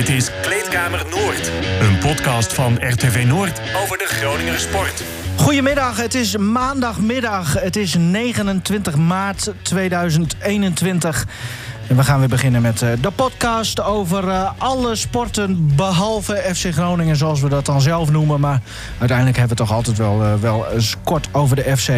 Dit 0.00 0.08
is 0.08 0.30
Kleedkamer 0.42 1.04
Noord, 1.10 1.50
een 1.80 1.98
podcast 1.98 2.52
van 2.52 2.74
RTV 2.80 3.24
Noord 3.26 3.60
over 3.82 3.98
de 3.98 4.04
Groninger 4.06 4.58
sport. 4.58 5.02
Goedemiddag, 5.36 5.96
het 5.96 6.14
is 6.14 6.36
maandagmiddag. 6.36 7.60
Het 7.60 7.76
is 7.76 7.94
29 7.94 8.96
maart 8.96 9.52
2021. 9.62 11.26
En 11.88 11.96
we 11.96 12.04
gaan 12.04 12.18
weer 12.18 12.28
beginnen 12.28 12.62
met 12.62 12.82
eh, 12.82 12.90
de 13.00 13.10
podcast 13.10 13.80
over 13.82 14.28
eh, 14.28 14.50
alle 14.58 14.94
sporten 14.94 15.76
behalve 15.76 16.34
FC 16.54 16.72
Groningen, 16.72 17.16
zoals 17.16 17.40
we 17.40 17.48
dat 17.48 17.66
dan 17.66 17.80
zelf 17.80 18.10
noemen. 18.10 18.40
Maar 18.40 18.60
uiteindelijk 18.98 19.38
hebben 19.38 19.56
we 19.56 19.62
het 19.62 19.70
toch 19.70 19.76
altijd 19.76 19.96
wel, 19.96 20.22
eh, 20.22 20.34
wel 20.34 20.72
eens 20.72 20.96
kort 21.04 21.28
over 21.32 21.56
de 21.56 21.76
FC. 21.76 21.88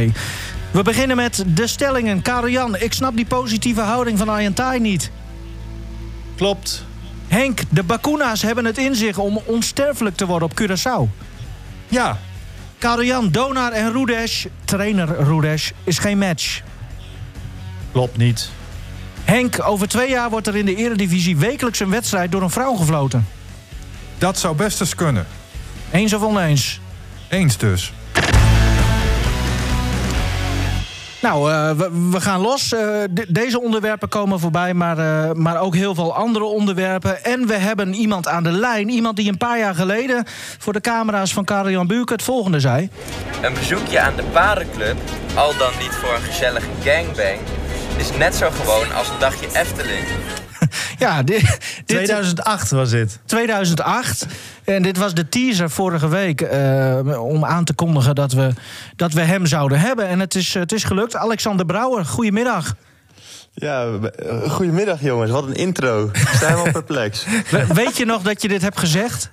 We 0.70 0.82
beginnen 0.82 1.16
met 1.16 1.44
de 1.46 1.66
stellingen. 1.66 2.22
Karel 2.22 2.48
Jan, 2.48 2.76
ik 2.76 2.92
snap 2.92 3.16
die 3.16 3.26
positieve 3.26 3.80
houding 3.80 4.18
van 4.18 4.28
Ayantai 4.28 4.80
niet. 4.80 5.10
Klopt. 6.36 6.90
Henk, 7.32 7.60
de 7.68 7.82
Bakuna's 7.82 8.42
hebben 8.42 8.64
het 8.64 8.78
in 8.78 8.94
zich 8.94 9.18
om 9.18 9.40
onsterfelijk 9.44 10.16
te 10.16 10.26
worden 10.26 10.50
op 10.50 10.60
Curaçao. 10.60 11.24
Ja. 11.88 12.18
Karel 12.78 13.04
Jan, 13.04 13.30
Donar 13.30 13.72
en 13.72 13.92
Rudesh, 13.92 14.46
trainer 14.64 15.24
Rudesh, 15.24 15.70
is 15.84 15.98
geen 15.98 16.18
match. 16.18 16.60
Klopt 17.92 18.16
niet. 18.16 18.50
Henk, 19.24 19.66
over 19.66 19.88
twee 19.88 20.10
jaar 20.10 20.30
wordt 20.30 20.46
er 20.46 20.56
in 20.56 20.64
de 20.64 20.74
eredivisie 20.74 21.36
wekelijks 21.36 21.80
een 21.80 21.90
wedstrijd 21.90 22.32
door 22.32 22.42
een 22.42 22.50
vrouw 22.50 22.74
gefloten. 22.74 23.26
Dat 24.18 24.38
zou 24.38 24.56
best 24.56 24.80
eens 24.80 24.94
kunnen. 24.94 25.26
Eens 25.90 26.12
of 26.12 26.22
oneens? 26.22 26.80
Eens 27.28 27.56
dus. 27.56 27.92
Nou, 31.22 31.50
uh, 31.50 31.70
we, 32.10 32.20
gaan 32.20 32.40
los. 32.40 32.68
De, 32.68 33.24
deze 33.28 33.60
onderwerpen 33.60 34.08
komen 34.08 34.40
voorbij, 34.40 34.74
maar, 34.74 34.98
uh, 34.98 35.32
maar 35.32 35.60
ook 35.60 35.74
heel 35.74 35.94
veel 35.94 36.14
andere 36.14 36.44
onderwerpen. 36.44 37.24
En 37.24 37.46
we 37.46 37.54
hebben 37.54 37.94
iemand 37.94 38.28
aan 38.28 38.42
de 38.42 38.50
lijn. 38.50 38.88
Iemand 38.88 39.16
die 39.16 39.28
een 39.28 39.36
paar 39.36 39.58
jaar 39.58 39.74
geleden 39.74 40.24
voor 40.58 40.72
de 40.72 40.80
camera's 40.80 41.32
van 41.32 41.44
Karel-Jan 41.44 41.86
Buurk 41.86 42.08
het 42.08 42.22
volgende 42.22 42.60
zei. 42.60 42.90
Een 43.42 43.54
bezoekje 43.54 44.00
aan 44.00 44.16
de 44.16 44.24
parenclub, 44.32 44.96
al 45.34 45.56
dan 45.58 45.72
niet 45.80 45.94
voor 45.94 46.14
een 46.14 46.22
gezellige 46.22 46.68
gangbang... 46.84 47.38
is 47.96 48.16
net 48.16 48.34
zo 48.34 48.50
gewoon 48.50 48.94
als 48.94 49.08
een 49.08 49.18
dagje 49.18 49.46
Efteling. 49.52 50.06
Ja, 50.98 51.22
dit, 51.22 51.40
dit, 51.40 51.86
2008 51.86 52.70
was 52.70 52.90
dit. 52.90 53.18
2008. 53.24 54.26
En 54.64 54.82
dit 54.82 54.96
was 54.96 55.14
de 55.14 55.28
teaser 55.28 55.70
vorige 55.70 56.08
week 56.08 56.40
uh, 56.40 57.22
om 57.22 57.44
aan 57.44 57.64
te 57.64 57.74
kondigen 57.74 58.14
dat 58.14 58.32
we, 58.32 58.50
dat 58.96 59.12
we 59.12 59.20
hem 59.20 59.46
zouden 59.46 59.80
hebben. 59.80 60.08
En 60.08 60.20
het 60.20 60.34
is, 60.34 60.54
het 60.54 60.72
is 60.72 60.84
gelukt. 60.84 61.16
Alexander 61.16 61.66
Brouwer, 61.66 62.04
goedemiddag. 62.04 62.74
Ja, 63.54 63.86
goedemiddag 64.48 65.00
jongens. 65.00 65.30
Wat 65.30 65.46
een 65.46 65.54
intro. 65.54 66.10
Ik 66.12 66.28
sta 66.34 66.46
helemaal 66.46 66.72
perplex. 66.72 67.26
Weet 67.74 67.96
je 67.96 68.04
nog 68.04 68.22
dat 68.22 68.42
je 68.42 68.48
dit 68.48 68.62
hebt 68.62 68.78
gezegd? 68.78 69.30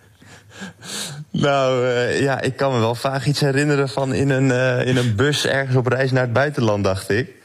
Nou, 1.31 1.85
uh, 1.85 2.21
ja, 2.21 2.41
ik 2.41 2.55
kan 2.55 2.73
me 2.73 2.79
wel 2.79 2.95
vaag 2.95 3.25
iets 3.25 3.39
herinneren 3.39 3.89
van 3.89 4.13
in 4.13 4.29
een, 4.29 4.49
uh, 4.49 4.87
in 4.87 4.97
een 4.97 5.15
bus 5.15 5.45
ergens 5.45 5.75
op 5.75 5.87
reis 5.87 6.11
naar 6.11 6.23
het 6.23 6.33
buitenland, 6.33 6.83
dacht 6.83 7.09
ik. 7.09 7.38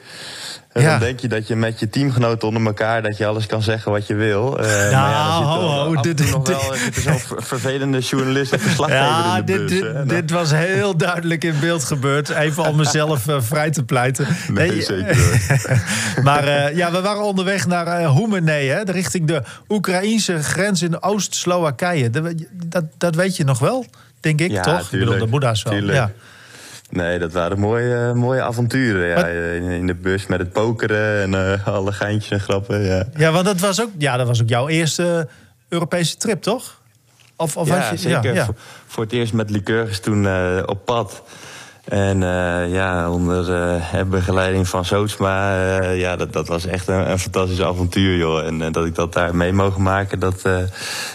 En 0.75 0.83
ja. 0.83 0.91
dan 0.91 0.99
denk 0.99 1.21
je 1.21 1.29
dat 1.29 1.49
je 1.49 1.57
met 1.57 1.79
je 1.79 1.89
teamgenoten 1.89 2.49
onder 2.49 2.67
elkaar... 2.67 3.03
dat 3.03 3.17
je 3.17 3.27
alles 3.27 3.47
kan 3.47 3.63
zeggen 3.63 3.93
wat 3.93 4.07
je 4.07 4.15
wil. 4.15 4.61
Uh, 4.61 4.67
nou, 4.67 4.91
maar 4.91 5.11
ja, 5.11 5.43
ho, 5.43 5.61
ho, 5.61 5.95
dit, 5.95 6.19
dit, 6.19 6.31
nog 6.31 6.49
wel 6.49 6.75
zo'n 6.93 7.21
vervelende 7.43 7.99
journalist 7.99 8.53
of 8.53 8.63
verslaggever 8.63 9.05
ja, 9.05 9.37
in 9.37 9.45
de 9.45 9.65
dit, 9.65 9.81
bus. 9.81 10.09
Dit, 10.09 10.31
was 10.31 10.51
heel 10.51 10.97
duidelijk 10.97 11.45
in 11.45 11.55
beeld 11.61 11.85
gebeurd. 11.85 12.29
Even 12.29 12.67
om 12.67 12.77
mezelf 12.77 13.29
uh, 13.29 13.37
vrij 13.41 13.71
te 13.71 13.85
pleiten. 13.85 14.27
Nee, 14.49 14.71
nee 14.71 14.83
zeker 14.83 15.17
Maar 16.23 16.45
uh, 16.45 16.77
ja, 16.77 16.93
we 16.93 17.01
waren 17.01 17.23
onderweg 17.23 17.67
naar 17.67 18.01
uh, 18.01 18.11
Hoemenee, 18.11 18.69
hè, 18.69 18.83
richting 18.83 19.27
de 19.27 19.43
Oekraïnse 19.69 20.43
grens 20.43 20.83
in 20.83 21.03
Oost-Slowakije. 21.03 22.11
Dat, 22.11 22.33
dat, 22.53 22.85
dat, 22.99 23.15
weet 23.15 23.37
je 23.37 23.45
nog 23.45 23.59
wel, 23.59 23.87
denk 24.21 24.41
ik, 24.41 24.51
ja, 24.51 24.63
toch? 24.63 24.89
Tuurlijk, 24.89 24.93
ik 24.93 24.99
bedoel, 24.99 25.19
de 25.19 25.31
Boeddha's 25.31 25.63
wel. 25.63 25.73
Tuurlijk. 25.73 25.97
Ja. 25.97 26.11
Nee, 26.91 27.19
dat 27.19 27.33
waren 27.33 27.59
mooie, 27.59 28.15
mooie 28.15 28.43
avonturen. 28.43 29.09
Ja. 29.09 29.27
In, 29.27 29.63
in, 29.63 29.87
de 29.87 29.95
bus 29.95 30.27
met 30.27 30.39
het 30.39 30.53
pokeren 30.53 31.23
en 31.23 31.33
uh, 31.33 31.69
alle 31.77 31.93
geintjes 31.93 32.31
en 32.31 32.41
grappen. 32.41 32.85
Ja, 32.85 33.05
ja 33.17 33.33
want 33.33 33.45
dat 33.45 33.61
was 33.61 33.83
ook, 33.83 33.91
ja, 33.99 34.17
dat 34.17 34.27
was 34.27 34.43
ook 34.43 34.49
jouw 34.49 34.69
eerste 34.69 35.29
Europese 35.69 36.17
trip, 36.17 36.43
toch? 36.43 36.83
Of, 37.37 37.57
of 37.57 37.69
ja, 37.69 37.91
je, 37.91 37.97
zeker. 37.97 38.25
Ja, 38.25 38.33
ja. 38.33 38.45
Voor, 38.45 38.55
voor, 38.87 39.03
het 39.03 39.13
eerst 39.13 39.33
met 39.33 39.51
Lycurgus 39.51 40.01
toen 40.01 40.25
uh, 40.25 40.63
op 40.67 40.85
pad. 40.85 41.23
En 41.85 42.21
uh, 42.21 42.73
ja, 42.73 43.11
onder 43.11 43.51
uh, 43.95 44.03
begeleiding 44.03 44.69
van 44.69 44.85
Sootsma, 44.85 45.57
uh, 45.57 46.01
ja, 46.01 46.17
dat, 46.17 46.33
dat 46.33 46.49
was 46.49 46.67
echt 46.67 46.89
een, 46.89 47.19
fantastisch 47.19 47.63
avontuur, 47.63 48.17
joh. 48.17 48.47
En 48.47 48.73
dat 48.73 48.87
ik 48.87 48.95
dat 48.95 49.13
daar 49.13 49.37
mee 49.37 49.53
mogen 49.53 49.83
maken, 49.83 50.19
dat, 50.19 50.43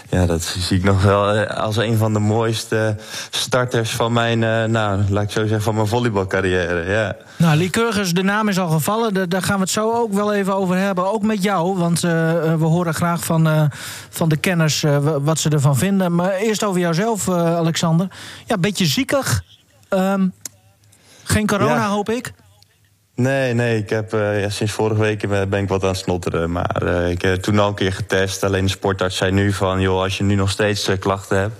ja, 0.09 0.25
dat 0.25 0.43
zie 0.59 0.77
ik 0.77 0.83
nog 0.83 1.03
wel 1.03 1.45
als 1.45 1.77
een 1.77 1.97
van 1.97 2.13
de 2.13 2.19
mooiste 2.19 2.95
starters 3.29 3.91
van 3.91 4.13
mijn, 4.13 4.39
nou, 4.71 5.01
laat 5.09 5.23
ik 5.23 5.31
zo 5.31 5.41
zeggen, 5.41 5.61
van 5.61 5.75
mijn 5.75 5.87
volleybalcarrière, 5.87 6.91
ja. 6.91 7.15
Nou, 7.35 7.57
Lycurgus, 7.57 8.13
de 8.13 8.23
naam 8.23 8.47
is 8.47 8.59
al 8.59 8.69
gevallen. 8.69 9.29
Daar 9.29 9.43
gaan 9.43 9.55
we 9.55 9.61
het 9.61 9.69
zo 9.69 9.91
ook 9.93 10.13
wel 10.13 10.33
even 10.33 10.55
over 10.55 10.75
hebben. 10.75 11.11
Ook 11.11 11.23
met 11.23 11.43
jou, 11.43 11.77
want 11.77 11.99
we 11.99 12.57
horen 12.59 12.93
graag 12.93 13.23
van, 13.23 13.69
van 14.09 14.29
de 14.29 14.37
kenners 14.37 14.85
wat 15.21 15.39
ze 15.39 15.49
ervan 15.49 15.77
vinden. 15.77 16.15
Maar 16.15 16.31
eerst 16.31 16.63
over 16.63 16.79
jouzelf, 16.79 17.29
Alexander. 17.29 18.07
Ja, 18.45 18.57
beetje 18.57 18.85
ziekig. 18.85 19.43
Um, 19.93 20.33
geen 21.31 21.47
corona, 21.47 21.75
ja. 21.75 21.89
hoop 21.89 22.09
ik? 22.09 22.33
Nee, 23.15 23.53
nee. 23.53 23.77
Ik 23.77 23.89
heb, 23.89 24.13
uh, 24.13 24.41
ja, 24.41 24.49
sinds 24.49 24.73
vorige 24.73 25.01
week 25.01 25.27
ben 25.49 25.63
ik 25.63 25.69
wat 25.69 25.83
aan 25.83 25.89
het 25.89 25.97
snotteren. 25.97 26.51
Maar 26.51 26.83
uh, 26.83 27.09
ik 27.09 27.21
heb 27.21 27.41
toen 27.41 27.59
al 27.59 27.67
een 27.67 27.73
keer 27.73 27.93
getest. 27.93 28.43
Alleen 28.43 28.63
de 28.63 28.69
sportarts 28.69 29.17
zei 29.17 29.31
nu 29.31 29.53
van... 29.53 29.81
joh, 29.81 30.01
als 30.01 30.17
je 30.17 30.23
nu 30.23 30.35
nog 30.35 30.49
steeds 30.49 30.89
uh, 30.89 30.99
klachten 30.99 31.37
hebt... 31.37 31.55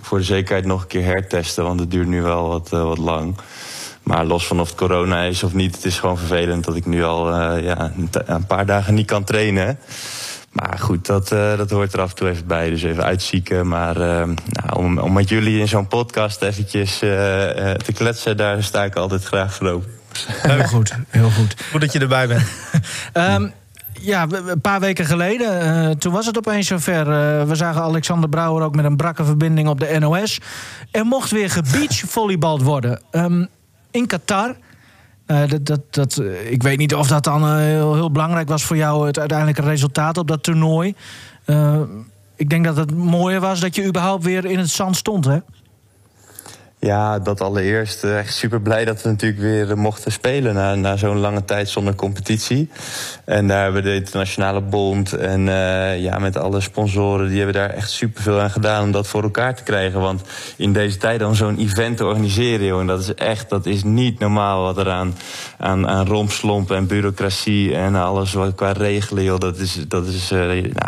voor 0.00 0.18
de 0.18 0.24
zekerheid 0.24 0.64
nog 0.64 0.82
een 0.82 0.88
keer 0.88 1.04
hertesten. 1.04 1.64
Want 1.64 1.80
het 1.80 1.90
duurt 1.90 2.06
nu 2.06 2.22
wel 2.22 2.48
wat, 2.48 2.68
wat 2.68 2.98
lang. 2.98 3.36
Maar 4.02 4.24
los 4.24 4.46
van 4.46 4.60
of 4.60 4.68
het 4.68 4.78
corona 4.78 5.22
is 5.22 5.42
of 5.42 5.52
niet... 5.52 5.74
het 5.74 5.84
is 5.84 5.98
gewoon 5.98 6.18
vervelend 6.18 6.64
dat 6.64 6.76
ik 6.76 6.86
nu 6.86 7.04
al 7.04 7.56
ja, 7.56 7.92
een 8.26 8.46
paar 8.46 8.66
dagen 8.66 8.94
niet 8.94 9.06
kan 9.06 9.24
trainen. 9.24 9.78
Maar 10.52 10.78
goed, 10.78 11.06
dat, 11.06 11.32
uh, 11.32 11.56
dat 11.56 11.70
hoort 11.70 11.92
er 11.92 12.00
af 12.00 12.10
en 12.10 12.16
toe 12.16 12.28
even 12.28 12.46
bij. 12.46 12.70
Dus 12.70 12.82
even 12.82 13.04
uitzieken. 13.04 13.68
Maar 13.68 13.96
uh, 13.96 14.02
nou, 14.46 14.76
om, 14.76 14.98
om 14.98 15.12
met 15.12 15.28
jullie 15.28 15.60
in 15.60 15.68
zo'n 15.68 15.88
podcast 15.88 16.42
eventjes 16.42 17.02
uh, 17.02 17.10
te 17.70 17.92
kletsen... 17.94 18.36
daar 18.36 18.62
sta 18.62 18.84
ik 18.84 18.96
altijd 18.96 19.24
graag 19.24 19.54
voor 19.54 19.68
open. 19.68 19.90
Heel 20.26 20.64
goed, 20.74 20.96
heel 21.08 21.30
goed. 21.30 21.56
Goed 21.70 21.80
dat 21.80 21.92
je 21.92 21.98
erbij 21.98 22.26
bent. 22.28 22.42
um, 23.14 23.52
ja, 24.00 24.26
een 24.46 24.60
paar 24.60 24.80
weken 24.80 25.04
geleden, 25.04 25.66
uh, 25.66 25.90
toen 25.90 26.12
was 26.12 26.26
het 26.26 26.36
opeens 26.38 26.66
zover. 26.66 27.00
Uh, 27.00 27.48
we 27.48 27.54
zagen 27.54 27.82
Alexander 27.82 28.28
Brouwer 28.28 28.64
ook 28.64 28.74
met 28.74 28.84
een 28.84 28.96
brakke 28.96 29.24
verbinding 29.24 29.68
op 29.68 29.80
de 29.80 29.96
NOS. 29.98 30.40
Er 30.90 31.04
mocht 31.04 31.30
weer 31.30 31.50
gebeachvolleybald 31.50 32.62
worden. 32.62 33.00
Um, 33.10 33.48
in 33.90 34.06
Qatar... 34.06 34.54
Uh, 35.32 35.48
dat, 35.48 35.66
dat, 35.66 35.80
dat, 35.90 36.18
uh, 36.22 36.50
ik 36.50 36.62
weet 36.62 36.78
niet 36.78 36.94
of 36.94 37.08
dat 37.08 37.24
dan 37.24 37.56
heel, 37.56 37.94
heel, 37.94 38.10
belangrijk 38.10 38.48
was 38.48 38.64
voor 38.64 38.76
jou, 38.76 39.06
het 39.06 39.18
uiteindelijke 39.18 39.62
resultaat 39.62 40.18
op 40.18 40.28
dat 40.28 40.42
toernooi. 40.42 40.94
ik 42.36 42.50
denk 42.50 42.64
dat 42.64 42.76
het 42.76 42.96
mooier 42.96 43.40
was 43.40 43.60
dat 43.60 43.74
je 43.74 43.86
überhaupt 43.86 44.24
weer 44.24 44.44
in 44.44 44.58
het 44.58 44.70
zand 44.70 44.96
stond, 44.96 45.24
hè? 45.24 45.38
Ja, 46.84 47.18
dat 47.18 47.40
allereerst. 47.40 48.04
Echt 48.04 48.34
super 48.34 48.60
blij 48.60 48.84
dat 48.84 49.02
we 49.02 49.08
natuurlijk 49.08 49.40
weer 49.40 49.78
mochten 49.78 50.12
spelen 50.12 50.54
na, 50.54 50.74
na 50.74 50.96
zo'n 50.96 51.18
lange 51.18 51.44
tijd 51.44 51.68
zonder 51.68 51.94
competitie. 51.94 52.70
En 53.24 53.48
daar 53.48 53.62
hebben 53.62 53.82
de 53.82 53.94
internationale 53.94 54.60
bond 54.60 55.12
en 55.12 55.40
uh, 55.46 56.00
ja, 56.02 56.18
met 56.18 56.36
alle 56.36 56.60
sponsoren, 56.60 57.28
die 57.28 57.36
hebben 57.36 57.54
daar 57.54 57.70
echt 57.70 57.90
super 57.90 58.22
veel 58.22 58.40
aan 58.40 58.50
gedaan 58.50 58.82
om 58.82 58.92
dat 58.92 59.06
voor 59.06 59.22
elkaar 59.22 59.54
te 59.54 59.62
krijgen. 59.62 60.00
Want 60.00 60.22
in 60.56 60.72
deze 60.72 60.96
tijd 60.96 61.22
om 61.22 61.34
zo'n 61.34 61.58
event 61.58 61.96
te 61.96 62.04
organiseren, 62.04 62.66
jongen, 62.66 62.86
dat 62.86 63.00
is 63.00 63.14
echt, 63.14 63.50
dat 63.50 63.66
is 63.66 63.82
niet 63.82 64.18
normaal 64.18 64.62
wat 64.62 64.78
er 64.78 64.90
aan, 64.90 65.14
aan, 65.58 66.06
rompslomp 66.06 66.70
en 66.70 66.86
bureaucratie 66.86 67.74
en 67.74 67.94
alles 67.94 68.32
wat 68.32 68.54
qua 68.54 68.72
regelen, 68.72 69.24
joh, 69.24 69.38
dat 69.38 69.58
is, 69.58 69.84
dat 69.88 70.06
is, 70.06 70.32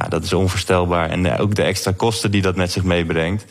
dat 0.09 0.25
is 0.25 0.32
onvoorstelbaar. 0.32 1.11
En 1.11 1.38
ook 1.38 1.55
de 1.55 1.62
extra 1.62 1.93
kosten 1.97 2.31
die 2.31 2.43
dat 2.43 2.56
met 2.56 2.73
zich 2.73 2.85
meebrengt. 2.85 3.44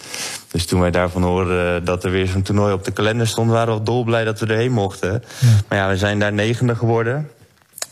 Dus 0.54 0.66
toen 0.66 0.80
wij 0.80 0.92
daarvan 0.92 1.24
hoorden 1.24 1.86
dat 1.86 2.04
er 2.04 2.12
weer 2.12 2.28
zo'n 2.28 2.42
toernooi 2.42 2.74
op 2.74 2.84
de 2.84 2.92
kalender 2.92 3.28
stond, 3.28 3.50
waren 3.50 3.76
we 3.76 3.84
dolblij 3.84 4.24
dat 4.24 4.40
we 4.40 4.46
erheen 4.46 4.72
mochten. 4.72 5.24
Ja. 5.40 5.48
Maar 5.68 5.78
ja, 5.78 5.88
we 5.88 5.98
zijn 5.98 6.20
daar 6.20 6.34
negende 6.34 6.76
geworden. 6.76 7.30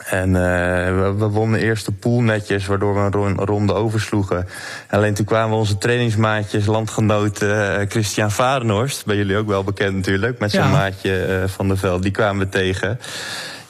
En 0.05 0.29
uh, 0.29 0.33
we, 0.33 1.13
we 1.17 1.27
wonnen 1.27 1.59
eerst 1.59 1.85
de 1.85 1.91
pool 1.91 2.21
netjes, 2.21 2.65
waardoor 2.65 2.93
we 2.93 3.19
een 3.27 3.45
ronde 3.45 3.73
oversloegen. 3.73 4.47
Alleen 4.89 5.13
toen 5.13 5.25
kwamen 5.25 5.57
onze 5.57 5.77
trainingsmaatjes, 5.77 6.65
landgenoot 6.65 7.41
uh, 7.41 7.75
Christian 7.87 8.31
Varenhorst, 8.31 9.05
bij 9.05 9.15
jullie 9.15 9.37
ook 9.37 9.47
wel 9.47 9.63
bekend 9.63 9.95
natuurlijk, 9.95 10.39
met 10.39 10.51
zijn 10.51 10.65
ja. 10.65 10.71
maatje 10.71 11.27
uh, 11.27 11.47
van 11.47 11.67
de 11.67 11.77
Veld, 11.77 12.03
die 12.03 12.11
kwamen 12.11 12.45
we 12.45 12.49
tegen. 12.49 12.99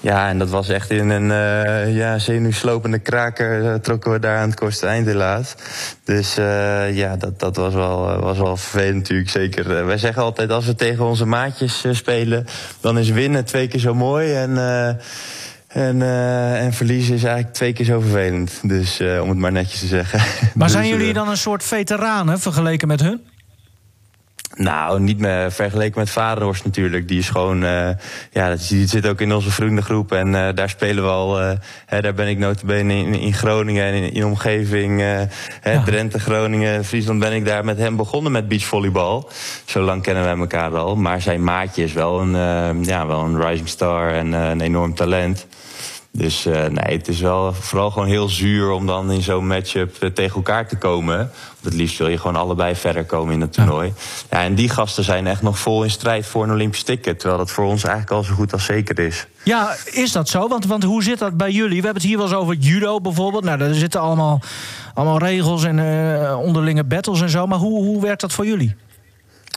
Ja, 0.02 0.30
en 0.30 0.38
dat 0.38 0.50
was 0.50 0.70
echt 0.70 0.90
in 0.90 1.10
een 1.10 1.30
uh, 1.30 1.96
ja, 1.96 2.20
zenuwslopende 2.20 3.00
kraker 3.00 3.64
uh, 3.64 3.74
trokken 3.74 4.12
we 4.12 4.20
daar 4.20 4.38
aan 4.38 4.50
het 4.50 4.60
kortste 4.60 4.86
eind 4.88 5.06
helaas. 5.06 5.56
Dus 6.04 6.38
uh, 6.38 6.96
ja, 6.96 7.16
dat, 7.16 7.40
dat 7.40 7.56
was, 7.56 7.74
wel, 7.74 8.20
was 8.20 8.38
wel 8.38 8.58
vervelend 8.58 8.96
natuurlijk, 8.96 9.30
zeker. 9.30 9.86
wij 9.86 9.98
zeggen 9.98 10.24
altijd 10.24 10.52
als 10.52 10.66
we 10.66 10.76
tegen 10.76 11.06
onze 11.06 11.26
maatjes 11.26 11.86
spelen, 11.92 12.46
dan 12.80 12.98
is 12.98 13.10
winnen 13.10 13.46
twee 13.46 13.68
keer 13.68 13.80
zo 13.80 13.94
mooi. 13.94 14.34
En 14.34 14.58
En, 15.74 16.02
eh, 16.02 16.64
en 16.64 16.74
verliezen 16.74 17.16
is 17.16 17.24
eigenlijk 17.24 17.54
twee 17.54 17.74
keer 17.74 17.86
zo 17.86 18.00
vervelend. 18.00 18.60
Dus 18.64 19.00
eh, 19.00 19.22
om 19.22 19.30
het 19.30 19.38
maar 19.38 19.52
netjes 19.52 19.80
te 19.80 19.88
zeggen. 19.88 20.20
Maar 20.54 20.68
Dus, 20.68 20.72
zijn 20.72 20.88
jullie 20.88 21.08
eh, 21.08 21.14
dan 21.14 21.30
een 21.30 21.38
soort 21.38 21.64
veteranen 21.64 22.40
vergeleken 22.40 22.88
met 22.88 23.00
hun? 23.00 23.22
Nou, 24.56 25.00
niet 25.00 25.20
meer 25.20 25.52
vergeleken 25.52 26.00
met 26.00 26.10
Varenhorst 26.10 26.64
natuurlijk. 26.66 27.08
Die 27.08 27.20
is 27.20 27.30
gewoon, 27.30 27.64
eh, 27.64 27.90
ja, 28.32 28.50
dat 28.50 28.68
die 28.68 28.88
zit 28.88 29.08
ook 29.08 29.22
in 29.22 29.34
onze 29.34 29.52
vriendengroep. 29.52 30.12
En 30.12 30.36
eh, 30.36 30.56
daar 30.56 30.70
spelen 30.70 31.04
we 31.04 31.10
al, 31.10 31.42
eh, 31.42 31.52
hè, 31.86 32.02
daar 32.02 32.14
ben 32.14 32.28
ik 32.28 32.38
notabene 32.38 32.94
in, 32.94 33.14
in 33.14 33.34
Groningen 33.34 33.86
en 33.86 33.94
in, 33.94 34.14
in 34.14 34.26
omgeving. 34.26 35.00
eh, 35.02 35.06
hè, 35.62 35.72
Ja. 35.72 35.84
Drenthe, 35.84 36.20
Groningen, 36.20 36.86
Friesland 36.86 37.20
ben 37.20 37.34
ik 37.34 37.46
daar 37.46 37.66
met 37.66 37.78
hem 37.78 37.96
begonnen 37.96 38.32
met 38.32 38.48
beachvolleybal. 38.48 39.30
Zo 39.66 39.82
lang 39.82 40.02
kennen 40.04 40.24
wij 40.24 40.38
elkaar 40.38 40.78
al. 40.78 40.96
Maar 40.96 41.22
zijn 41.22 41.44
maatje 41.44 41.84
is 41.84 41.94
wel 41.94 42.22
een, 42.22 42.84
ja, 42.84 43.08
wel 43.08 43.20
een 43.20 43.42
rising 43.48 43.68
star 43.70 44.14
en 44.14 44.32
een 44.32 44.62
enorm 44.62 44.96
talent. 44.96 45.46
Dus 46.14 46.46
eh, 46.46 46.54
nee, 46.54 46.98
het 46.98 47.08
is 47.08 47.20
wel 47.20 47.54
vooral 47.54 47.92
gewoon 47.92 48.08
heel 48.08 48.30
zuur 48.30 48.70
om 48.70 48.86
dan 48.86 49.12
in 49.12 49.22
zo'n 49.22 49.48
matchup 49.48 49.96
eh, 50.00 50.10
tegen 50.10 50.36
elkaar 50.36 50.68
te 50.68 50.78
komen. 50.78 51.18
Want 51.18 51.64
het 51.64 51.74
liefst 51.74 51.98
wil 51.98 52.08
je 52.08 52.18
gewoon 52.18 52.36
allebei 52.36 52.76
verder 52.76 53.06
komen 53.06 53.34
in 53.34 53.42
het 53.42 53.54
toernooi. 53.54 53.94
Ja. 54.30 54.44
en 54.44 54.56
die 54.56 54.70
gasten 54.70 55.04
zijn 55.04 55.28
echt 55.28 55.42
nog 55.42 55.60
vol 55.60 55.84
in 55.84 55.90
strijd 55.90 56.26
voor 56.26 56.44
een 56.44 56.52
Olympisch 56.52 56.84
ticket. 56.84 57.20
Terwijl 57.20 57.40
dat 57.40 57.52
voor 57.52 57.66
ons 57.66 57.84
eigenlijk 57.84 58.14
al 58.14 58.24
zo 58.24 58.34
goed 58.34 58.54
als 58.54 58.66
zeker 58.66 59.00
is. 59.00 59.28
Ja, 59.44 59.76
is 59.86 60.12
dat 60.12 60.30
zo? 60.30 60.48
Want, 60.48 60.66
want 60.66 60.84
hoe 60.84 61.04
zit 61.04 61.20
dat 61.20 61.38
bij 61.38 61.52
jullie? 61.52 61.78
We 61.80 61.86
hebben 61.86 62.02
het 62.02 62.04
hier 62.04 62.18
wel 62.18 62.26
eens 62.26 62.36
over 62.36 62.56
judo 62.56 63.02
bijvoorbeeld. 63.02 63.44
Nou, 63.44 63.58
daar 63.58 63.74
zitten 63.74 64.02
allemaal, 64.02 64.40
allemaal 64.94 65.20
regels 65.20 65.64
en 65.64 65.80
eh, 65.80 66.40
onderlinge 66.40 66.84
battles 66.84 67.22
en 67.22 67.30
zo. 67.30 67.48
Maar 67.48 67.60
hoe, 67.60 67.84
hoe 67.84 68.02
werkt 68.02 68.22
dat 68.22 68.34
voor 68.34 68.46
jullie? 68.46 68.76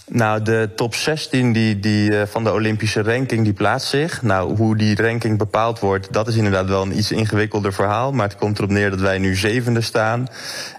Nou, 0.07 0.43
de 0.43 0.71
top 0.77 0.95
16 0.95 1.53
die, 1.53 1.81
die, 1.81 2.19
eh, 2.19 2.27
van 2.27 2.45
de 2.45 2.53
Olympische 2.53 3.03
ranking 3.03 3.45
die 3.45 3.53
plaatst 3.53 3.89
zich. 3.89 4.23
Nou, 4.23 4.57
hoe 4.57 4.77
die 4.77 5.03
ranking 5.03 5.39
bepaald 5.39 5.79
wordt, 5.79 6.13
dat 6.13 6.29
is 6.29 6.37
inderdaad 6.37 6.69
wel 6.69 6.83
een 6.83 6.99
iets 6.99 7.13
ingewikkelder 7.13 7.73
verhaal. 7.73 8.13
Maar 8.13 8.29
het 8.29 8.37
komt 8.37 8.59
erop 8.59 8.71
neer 8.71 8.91
dat 8.91 9.01
wij 9.01 9.19
nu 9.19 9.35
zevende 9.35 9.81
staan. 9.81 10.27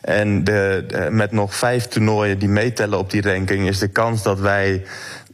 En 0.01 0.44
de, 0.44 0.86
met 1.12 1.31
nog 1.31 1.56
vijf 1.56 1.88
toernooien 1.88 2.39
die 2.39 2.50
meetellen 2.50 3.00
op 3.00 3.12
die 3.12 3.22
ranking, 3.22 3.68
is 3.68 3.80
de 3.80 3.88
kans 3.88 4.24
dat 4.24 4.39
wij. 4.39 4.83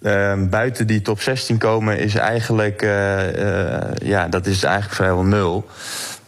eh, 0.01 0.33
buiten 0.49 0.87
die 0.87 1.01
top 1.01 1.21
16 1.21 1.57
komen, 1.57 1.99
is 1.99 2.15
eigenlijk, 2.15 2.81
eh, 2.81 3.79
eh, 3.79 3.91
ja, 4.03 4.27
dat 4.27 4.45
is 4.45 4.63
eigenlijk 4.63 4.95
vrijwel 4.95 5.23
nul. 5.23 5.65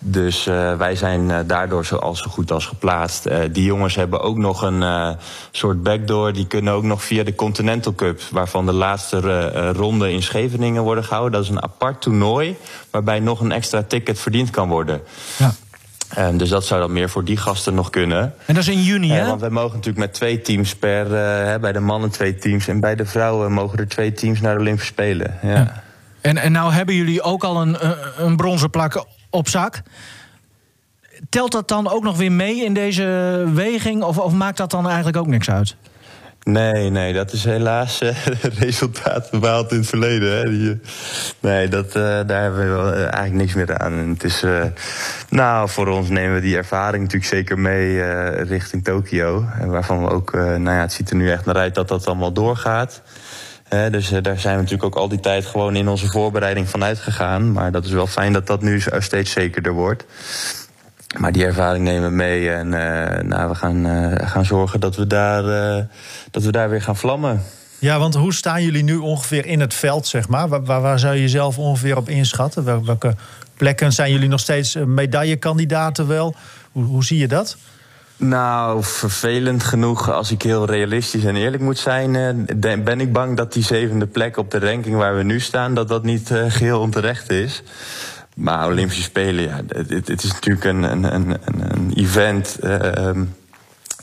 Dus 0.06 0.48
eh, 0.48 0.78
wij 0.78 0.96
zijn 0.96 1.32
eh, 1.32 1.40
daardoor 1.46 1.86
zo, 1.86 1.96
al 1.96 2.16
zo 2.16 2.30
goed 2.30 2.52
als 2.52 2.66
geplaatst. 2.66 3.26
Eh, 3.26 3.40
die 3.52 3.64
jongens 3.64 3.96
hebben 3.96 4.22
ook 4.22 4.38
nog 4.38 4.62
een 4.62 5.18
soort 5.52 5.84
backdoor. 5.84 6.34
Die 6.34 6.48
kunnen 6.48 6.74
ook 6.74 6.84
nog 6.84 7.04
via 7.04 7.24
de 7.24 7.36
Continental 7.36 7.96
Cup, 7.96 8.22
waarvan 8.32 8.66
de 8.66 8.74
laatste 8.74 9.72
ronde 9.72 10.12
in 10.12 10.24
Scheveningen 10.24 10.84
worden 10.84 11.04
gehouden. 11.04 11.32
Dat 11.32 11.44
is 11.44 11.50
een 11.50 11.64
apart 11.64 12.02
toernooi 12.02 12.58
waarbij 12.90 13.20
nog 13.20 13.40
een 13.40 13.52
extra 13.52 13.84
ticket 13.84 14.20
verdiend 14.20 14.50
kan 14.50 14.70
worden. 14.70 15.02
Ja. 15.38 15.54
Eh, 16.10 16.28
dus 16.34 16.50
dat 16.50 16.66
zou 16.66 16.82
dan 16.82 16.92
meer 16.92 17.10
voor 17.10 17.24
die 17.24 17.38
gasten 17.38 17.74
nog 17.74 17.90
kunnen. 17.90 18.34
En 18.46 18.54
dat 18.54 18.64
is 18.64 18.70
in 18.70 18.82
juni, 18.82 19.12
hè? 19.12 19.26
want 19.26 19.42
wij 19.42 19.50
mogen 19.50 19.76
natuurlijk 19.76 20.06
met 20.06 20.14
twee 20.14 20.42
teams 20.42 20.76
per. 20.76 21.08
bij 21.60 21.72
de 21.72 21.80
mannen 21.80 22.10
twee 22.10 22.36
teams. 22.36 22.68
En 22.68 22.80
bij 22.80 22.96
de 22.96 23.06
vrouwen 23.06 23.52
mogen 23.52 23.80
er 23.80 23.88
twee 23.88 24.14
teams 24.14 24.42
naar 24.42 24.54
de 24.54 24.60
Olympische 24.60 24.92
Spelen. 24.92 25.38
Ja. 25.42 25.84
En, 26.22 26.38
en 26.38 26.52
nou 26.52 26.74
hebben 26.74 26.96
jullie 26.96 27.22
ook 27.22 27.44
al 27.44 27.62
een, 27.62 27.78
een 28.18 28.36
bronzen 28.36 28.70
plak 28.70 29.06
op 29.34 29.48
zak. 29.48 29.82
Telt 31.30 31.52
dat 31.52 31.68
dan 31.68 31.90
ook 31.90 32.04
nog 32.04 32.18
weer 32.18 32.32
mee 32.32 32.64
in 32.64 32.74
deze 32.74 33.04
weging? 33.54 34.04
Of, 34.04 34.18
of 34.18 34.34
maakt 34.34 34.58
dat 34.58 34.72
dan 34.72 34.86
eigenlijk 34.86 35.18
ook 35.18 35.28
niks 35.28 35.50
uit? 35.50 35.76
Nee, 36.44 36.90
nee, 36.90 37.14
dat 37.14 37.32
is 37.32 37.44
helaas 37.44 38.02
eh, 38.02 38.26
resultaat 38.60 39.30
behaald 39.40 39.72
in 39.72 39.78
het 39.78 39.88
verleden. 39.88 40.38
Hè. 40.38 40.50
Die, 40.50 40.72
eh, 40.72 40.78
nee, 41.40 41.68
dat, 41.68 41.86
eh, 41.86 41.94
daar 42.26 42.42
hebben 42.42 42.86
we 42.86 42.92
eigenlijk 42.92 43.34
niks 43.34 43.54
meer 43.54 43.78
aan. 43.78 43.94
Het 43.94 44.24
is, 44.24 44.44
nou, 45.30 45.70
voor 45.70 45.88
ons 45.88 46.10
nemen 46.10 46.34
we 46.36 46.42
die 46.42 46.58
ervaring 46.58 47.04
natuurlijk 47.04 47.32
zeker 47.32 47.60
mee 47.60 48.02
richting 48.44 48.84
Tokio. 48.84 49.46
Waarvan 49.66 50.04
we 50.04 50.10
ook, 50.10 50.34
nou 50.34 50.64
ja, 50.64 50.82
het 50.82 50.94
ziet 50.94 51.10
er 51.10 51.16
nu 51.16 51.32
echt 51.32 51.46
naar 51.46 51.58
uit 51.58 51.76
dat 51.76 51.88
dat 51.88 52.08
allemaal 52.08 52.34
doorgaat. 52.34 53.02
Dus 53.92 54.12
eh, 54.12 54.22
daar 54.24 54.40
zijn 54.40 54.56
we 54.56 54.62
natuurlijk 54.62 54.96
ook 54.96 55.02
al 55.02 55.08
die 55.08 55.20
tijd 55.20 55.46
gewoon 55.46 55.76
in 55.76 55.88
onze 55.88 56.08
voorbereiding 56.08 56.70
van 56.70 56.84
uitgegaan. 56.84 57.52
Maar 57.52 57.72
dat 57.72 57.86
is 57.86 57.92
wel 57.92 58.08
fijn 58.08 58.34
dat 58.34 58.48
dat 58.48 58.62
nu 58.62 58.82
zo- 58.82 59.00
steeds 59.00 59.32
zekerder 59.32 59.72
wordt. 59.74 60.06
Maar 61.18 61.32
die 61.32 61.46
ervaring 61.46 61.84
nemen 61.84 62.10
we 62.10 62.16
mee 62.16 62.50
en 62.52 62.74
eh, 62.74 63.24
nou, 63.24 63.50
we 63.50 63.56
gaan, 63.56 63.86
eh, 63.86 64.30
gaan 64.30 64.46
zorgen 64.46 64.80
dat 64.80 64.96
we, 64.96 65.08
daar, 65.08 65.76
eh, 65.78 65.84
dat 66.32 66.44
we 66.44 66.52
daar 66.52 66.70
weer 66.70 66.82
gaan 66.82 66.98
vlammen. 66.98 67.42
Ja, 67.80 68.00
want 68.00 68.16
hoe 68.16 68.34
staan 68.34 68.64
jullie 68.64 68.84
nu 68.84 68.96
ongeveer 68.98 69.46
in 69.46 69.60
het 69.60 69.74
veld, 69.74 70.08
zeg 70.08 70.28
maar? 70.28 70.48
Waar, 70.48 70.82
waar, 70.82 71.00
zou 71.00 71.16
je 71.16 71.22
jezelf 71.22 71.58
ongeveer 71.58 71.98
op 71.98 72.10
inschatten? 72.10 72.64
Wel- 72.64 72.86
Welke 72.86 73.16
plekken 73.58 73.94
zijn 73.94 74.12
jullie 74.12 74.30
nog 74.30 74.40
steeds 74.40 74.76
eh, 74.76 74.84
medaillekandidaten 74.84 76.08
wel? 76.08 76.36
Hoe, 76.72 76.84
hoe 76.84 77.06
zie 77.06 77.18
je 77.18 77.28
dat? 77.28 77.58
Nou, 78.18 78.84
vervelend 78.84 79.64
genoeg, 79.64 80.12
als 80.12 80.32
ik 80.32 80.42
heel 80.42 80.66
realistisch 80.66 81.24
en 81.24 81.36
eerlijk 81.36 81.64
moet 81.64 81.78
zijn, 81.80 82.16
eh, 82.16 82.78
ben 82.84 83.00
ik 83.02 83.14
bang 83.14 83.38
dat 83.38 83.54
die 83.54 83.64
zevende 83.64 84.08
plek 84.08 84.38
op 84.38 84.52
de 84.52 84.60
ranking 84.60 84.96
waar 84.96 85.16
we 85.16 85.24
nu 85.24 85.40
staan, 85.40 85.74
dat 85.74 85.88
dat 85.88 86.04
niet 86.04 86.32
eh, 86.32 86.44
geheel 86.48 86.80
onterecht 86.80 87.32
is. 87.32 87.64
Maar 88.36 88.68
Olympische 88.68 89.02
Spelen, 89.04 89.44
ja, 89.44 89.62
het, 89.68 90.24
is 90.24 90.32
natuurlijk 90.34 90.66
een, 90.66 90.84
een, 90.84 91.04
een, 91.16 91.38
een- 91.46 91.92
event. 91.96 92.58
eh, 92.62 92.98
ehm, 92.98 93.24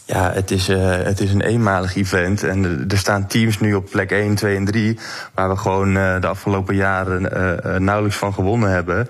ja, 0.04 0.32
het 0.32 0.50
is, 0.50 0.66
het 0.66 1.20
is 1.20 1.32
een 1.32 1.40
eenmalig 1.40 1.96
event. 1.96 2.42
En 2.42 2.86
er- 2.88 2.98
staan 2.98 3.26
teams 3.26 3.60
nu 3.60 3.74
op 3.74 3.90
plek 3.90 4.10
1, 4.10 4.34
2 4.34 4.56
en 4.56 4.64
3... 4.64 4.98
waar 5.34 5.48
we 5.48 5.56
gewoon 5.56 5.94
de 5.94 6.26
afgelopen 6.26 6.74
jaren 6.74 7.22
nauwelijks 7.84 8.16
van 8.18 8.34
gewonnen 8.34 8.70
hebben. 8.70 9.08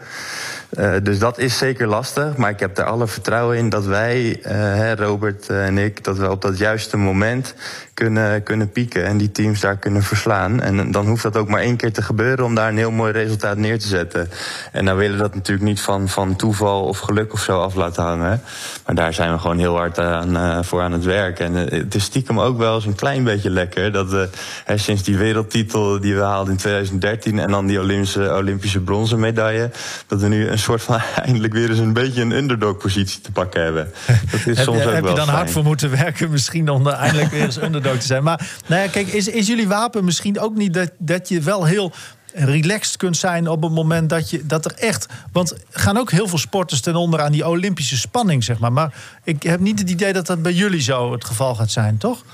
Eh, 0.70 0.92
dus 1.02 1.18
dat 1.18 1.38
is 1.38 1.58
zeker 1.58 1.86
lastig. 1.86 2.36
Maar 2.36 2.50
ik 2.50 2.60
heb 2.60 2.78
er 2.78 2.84
alle 2.84 3.06
vertrouwen 3.06 3.56
in 3.56 3.68
dat 3.68 3.84
wij, 3.84 4.40
eh, 4.42 4.92
Robert 4.92 5.48
en 5.48 5.78
ik... 5.78 6.04
dat 6.04 6.18
we 6.18 6.30
op 6.30 6.42
dat 6.42 6.58
juiste 6.58 6.96
moment 6.96 7.54
kunnen, 8.00 8.42
kunnen 8.42 8.70
pieken... 8.70 9.04
en 9.04 9.16
die 9.16 9.32
teams 9.32 9.60
daar 9.60 9.76
kunnen 9.76 10.02
verslaan. 10.02 10.60
En 10.60 10.90
dan 10.90 11.06
hoeft 11.06 11.22
dat 11.22 11.36
ook 11.36 11.48
maar 11.48 11.60
één 11.60 11.76
keer 11.76 11.92
te 11.92 12.02
gebeuren... 12.02 12.44
om 12.44 12.54
daar 12.54 12.68
een 12.68 12.76
heel 12.76 12.90
mooi 12.90 13.12
resultaat 13.12 13.56
neer 13.56 13.78
te 13.78 13.86
zetten. 13.86 14.30
En 14.72 14.84
dan 14.84 14.96
willen 14.96 15.16
we 15.16 15.22
dat 15.22 15.34
natuurlijk 15.34 15.66
niet 15.66 15.80
van, 15.80 16.08
van 16.08 16.36
toeval 16.36 16.84
of 16.84 16.98
geluk 16.98 17.32
of 17.32 17.40
zo 17.40 17.60
af 17.60 17.74
laten 17.74 18.02
hangen. 18.02 18.42
Maar 18.86 18.94
daar 18.94 19.14
zijn 19.14 19.32
we 19.32 19.38
gewoon 19.38 19.58
heel 19.58 19.76
hard 19.76 19.98
aan, 19.98 20.36
eh, 20.36 20.58
voor 20.62 20.80
aan 20.82 20.92
het 20.92 21.04
werk. 21.04 21.38
En 21.38 21.56
eh, 21.56 21.78
het 21.78 21.94
is 21.94 22.04
stiekem 22.04 22.40
ook 22.40 22.58
wel 22.58 22.74
eens 22.74 22.86
een 22.86 22.94
klein 22.94 23.24
beetje 23.24 23.50
lekker... 23.50 23.92
dat 23.92 24.10
we 24.10 24.28
sinds 24.74 25.02
die 25.02 25.16
wereldtitel 25.16 26.00
die 26.00 26.14
we 26.14 26.22
haalden 26.22 26.52
in 26.52 26.58
2013... 26.58 27.38
en 27.38 27.50
dan 27.50 27.66
die 27.66 27.80
Olympische, 27.80 28.34
Olympische 28.34 28.80
bronzen 28.80 29.20
medaille... 29.20 29.70
dat 30.06 30.20
we 30.20 30.28
nu 30.28 30.48
een 30.48 30.58
soort 30.60 30.82
van 30.82 31.00
eindelijk 31.24 31.52
weer 31.52 31.70
eens 31.70 31.78
een 31.78 31.92
beetje 31.92 32.22
een 32.22 32.30
underdog-positie 32.32 33.20
te 33.20 33.30
pakken 33.32 33.62
hebben. 33.62 33.92
Dat 34.30 34.40
is 34.40 34.44
Heb, 34.44 34.56
soms 34.56 34.78
je- 34.78 34.86
ook 34.86 34.92
heb 34.92 35.02
wel 35.02 35.10
je 35.10 35.16
dan 35.16 35.24
fijn. 35.26 35.36
hard 35.38 35.50
voor 35.50 35.64
moeten 35.64 35.90
werken 35.90 36.30
misschien 36.30 36.68
om 36.68 36.86
er 36.86 36.92
eindelijk 36.92 37.30
weer 37.30 37.42
eens 37.42 37.62
underdog 37.66 37.96
te 37.98 38.06
zijn? 38.06 38.22
Maar 38.22 38.48
nou 38.66 38.82
ja, 38.82 38.88
kijk, 38.88 39.06
is, 39.08 39.28
is 39.28 39.46
jullie 39.46 39.68
wapen 39.68 40.04
misschien 40.04 40.40
ook 40.40 40.54
niet 40.56 40.74
dat, 40.74 40.90
dat 40.98 41.28
je 41.28 41.40
wel 41.40 41.64
heel 41.64 41.92
relaxed 42.34 42.96
kunt 42.96 43.16
zijn 43.16 43.48
op 43.48 43.62
het 43.62 43.72
moment 43.72 44.08
dat 44.08 44.30
je 44.30 44.46
dat 44.46 44.64
er 44.64 44.72
echt. 44.74 45.06
Want 45.32 45.54
gaan 45.70 45.96
ook 45.98 46.10
heel 46.10 46.28
veel 46.28 46.38
sporters 46.38 46.80
ten 46.80 46.94
onder 46.96 47.20
aan 47.20 47.32
die 47.32 47.46
Olympische 47.48 47.96
spanning, 47.98 48.44
zeg 48.44 48.58
maar. 48.58 48.72
Maar 48.72 48.94
ik 49.24 49.42
heb 49.42 49.60
niet 49.60 49.78
het 49.78 49.90
idee 49.90 50.12
dat 50.12 50.26
dat 50.26 50.42
bij 50.42 50.52
jullie 50.52 50.80
zo 50.80 51.12
het 51.12 51.24
geval 51.24 51.54
gaat 51.54 51.70
zijn, 51.70 51.98
toch? 51.98 52.24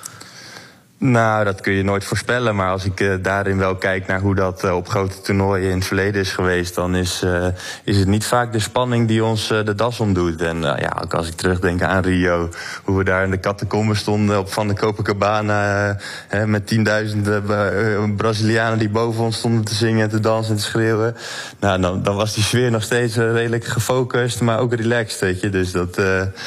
Nou, 0.98 1.44
dat 1.44 1.60
kun 1.60 1.72
je 1.72 1.82
nooit 1.82 2.04
voorspellen. 2.04 2.56
Maar 2.56 2.70
als 2.70 2.84
ik 2.84 3.00
eh, 3.00 3.12
daarin 3.22 3.58
wel 3.58 3.76
kijk 3.76 4.06
naar 4.06 4.20
hoe 4.20 4.34
dat 4.34 4.64
eh, 4.64 4.76
op 4.76 4.88
grote 4.88 5.20
toernooien 5.20 5.70
in 5.70 5.76
het 5.76 5.86
verleden 5.86 6.20
is 6.20 6.32
geweest, 6.32 6.74
dan 6.74 6.94
is, 6.94 7.22
eh, 7.22 7.46
is 7.84 7.96
het 7.96 8.08
niet 8.08 8.26
vaak 8.26 8.52
de 8.52 8.58
spanning 8.58 9.08
die 9.08 9.24
ons 9.24 9.48
de 9.48 9.74
das 9.74 10.00
omdoet. 10.00 10.42
En 10.42 10.60
ja, 10.60 11.00
ook 11.02 11.14
als 11.14 11.28
ik 11.28 11.34
terugdenk 11.34 11.82
aan 11.82 12.02
Rio, 12.02 12.48
hoe 12.84 12.98
we 12.98 13.04
daar 13.04 13.24
in 13.24 13.30
de 13.30 13.40
catacomben 13.40 13.96
stonden 13.96 14.38
op 14.38 14.52
van 14.52 14.68
de 14.68 14.74
Copacabana. 14.74 15.96
hè, 16.28 16.46
met 16.46 16.66
tienduizenden 16.66 18.16
Brazilianen 18.16 18.78
die 18.78 18.88
boven 18.88 19.24
ons 19.24 19.36
stonden 19.36 19.64
te 19.64 19.74
zingen 19.74 20.02
en 20.02 20.10
te 20.10 20.20
dansen 20.20 20.52
en 20.52 20.58
te 20.58 20.64
schreeuwen. 20.64 21.16
Nou, 21.60 21.80
dan, 21.80 22.02
dan 22.02 22.16
was 22.16 22.34
die 22.34 22.44
sfeer 22.44 22.70
nog 22.70 22.82
steeds 22.82 23.16
redelijk 23.16 23.64
gefocust, 23.64 24.40
maar 24.40 24.58
ook 24.58 24.74
relaxed, 24.74 25.20
weet 25.20 25.40
je. 25.40 25.50
Dus 25.50 25.72
dat. 25.72 26.00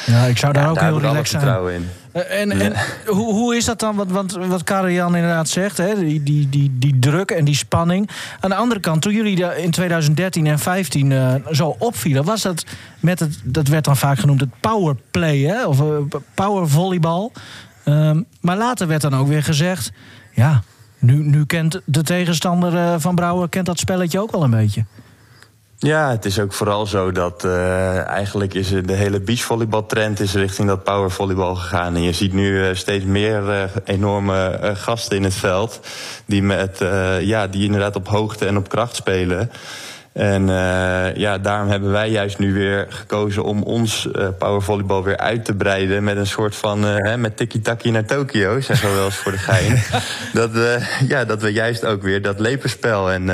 Ja, 0.05 0.23
ik 0.25 0.37
zou 0.37 0.53
daar 0.53 0.63
ja, 0.63 0.69
ook 0.69 0.75
daar 0.75 0.85
heel 0.85 0.99
relaxed 0.99 1.41
zijn. 1.41 1.73
in. 1.73 1.89
Eh, 2.11 2.41
En, 2.41 2.51
en 2.51 2.73
hoe, 3.05 3.33
hoe 3.33 3.55
is 3.55 3.65
dat 3.65 3.79
dan? 3.79 3.95
Want, 3.95 4.11
want 4.11 4.31
wat 4.31 4.63
Karel-Jan 4.63 5.15
inderdaad 5.15 5.49
zegt, 5.49 5.77
hè, 5.77 5.95
die, 5.95 6.23
die, 6.23 6.49
die, 6.49 6.71
die 6.79 6.99
druk 6.99 7.31
en 7.31 7.45
die 7.45 7.55
spanning. 7.55 8.09
Aan 8.39 8.49
de 8.49 8.55
andere 8.55 8.79
kant, 8.79 9.01
toen 9.01 9.13
jullie 9.13 9.35
daar 9.35 9.57
in 9.57 9.71
2013 9.71 10.47
en 10.47 10.55
2015 10.55 11.11
eh, 11.11 11.53
zo 11.55 11.75
opvielen, 11.79 12.23
was 12.23 12.41
dat 12.41 12.65
met 12.99 13.19
het, 13.19 13.39
dat 13.43 13.67
werd 13.67 13.85
dan 13.85 13.97
vaak 13.97 14.19
genoemd 14.19 14.39
het 14.39 14.59
powerplay, 14.59 15.39
hè? 15.39 15.65
of 15.65 15.79
eh, 15.79 16.19
power 16.33 16.69
volleybal. 16.69 17.31
Ehm, 17.83 18.21
maar 18.41 18.57
later 18.57 18.87
werd 18.87 19.01
dan 19.01 19.15
ook 19.15 19.27
weer 19.27 19.43
gezegd, 19.43 19.91
ja, 20.33 20.63
nu, 20.99 21.13
nu 21.13 21.45
kent 21.45 21.81
de 21.85 22.03
tegenstander 22.03 22.99
van 22.99 23.15
Brouwer 23.15 23.49
kent 23.49 23.65
dat 23.65 23.79
spelletje 23.79 24.19
ook 24.19 24.31
wel 24.31 24.43
een 24.43 24.49
beetje. 24.49 24.85
Ja, 25.81 26.09
het 26.09 26.25
is 26.25 26.39
ook 26.39 26.53
vooral 26.53 26.85
zo 26.85 27.11
dat 27.11 27.43
eh, 27.43 28.07
eigenlijk 28.07 28.53
is 28.53 28.69
de 28.69 28.93
hele 28.93 29.19
beachvolleybaltrend 29.19 30.19
is 30.19 30.33
richting 30.33 30.67
dat 30.67 30.83
powervolleybal 30.83 31.55
gegaan. 31.55 31.95
En 31.95 32.01
je 32.01 32.11
ziet 32.11 32.33
nu 32.33 32.63
eh, 32.65 32.75
steeds 32.75 33.05
meer 33.05 33.49
eh, 33.49 33.63
enorme 33.85 34.59
gasten 34.75 35.17
in 35.17 35.23
het 35.23 35.33
veld 35.33 35.79
die 36.25 36.43
met 36.43 36.77
ja, 37.21 37.47
die 37.47 37.65
inderdaad 37.65 37.95
op 37.95 38.07
hoogte 38.07 38.45
en 38.45 38.57
op 38.57 38.69
kracht 38.69 38.95
spelen. 38.95 39.51
En 40.13 40.49
eh, 40.49 41.15
ja, 41.15 41.37
daarom 41.37 41.69
hebben 41.69 41.91
wij 41.91 42.09
juist 42.09 42.39
nu 42.39 42.53
weer 42.53 42.85
gekozen 42.89 43.43
om 43.43 43.63
ons 43.63 44.05
uh, 44.05 44.27
powervolleybal 44.37 45.03
weer 45.03 45.17
uit 45.17 45.45
te 45.45 45.53
breiden. 45.53 46.03
Met 46.03 46.17
een 46.17 46.27
soort 46.27 46.55
van 46.55 46.85
uh, 46.85 46.93
hè, 46.95 47.17
met 47.17 47.37
tiki-taki 47.37 47.91
naar 47.91 48.05
Tokio, 48.05 48.59
zeggen 48.59 48.89
we 48.89 48.95
wel 48.95 49.05
eens 49.05 49.15
voor 49.15 49.31
de 49.31 49.37
gein. 49.37 49.83
dat, 50.33 50.51
we, 50.51 50.79
ja, 51.07 51.25
dat 51.25 51.41
we 51.41 51.51
juist 51.51 51.85
ook 51.85 52.01
weer 52.01 52.21
dat 52.21 52.39
leperspel. 52.39 53.11
En 53.11 53.25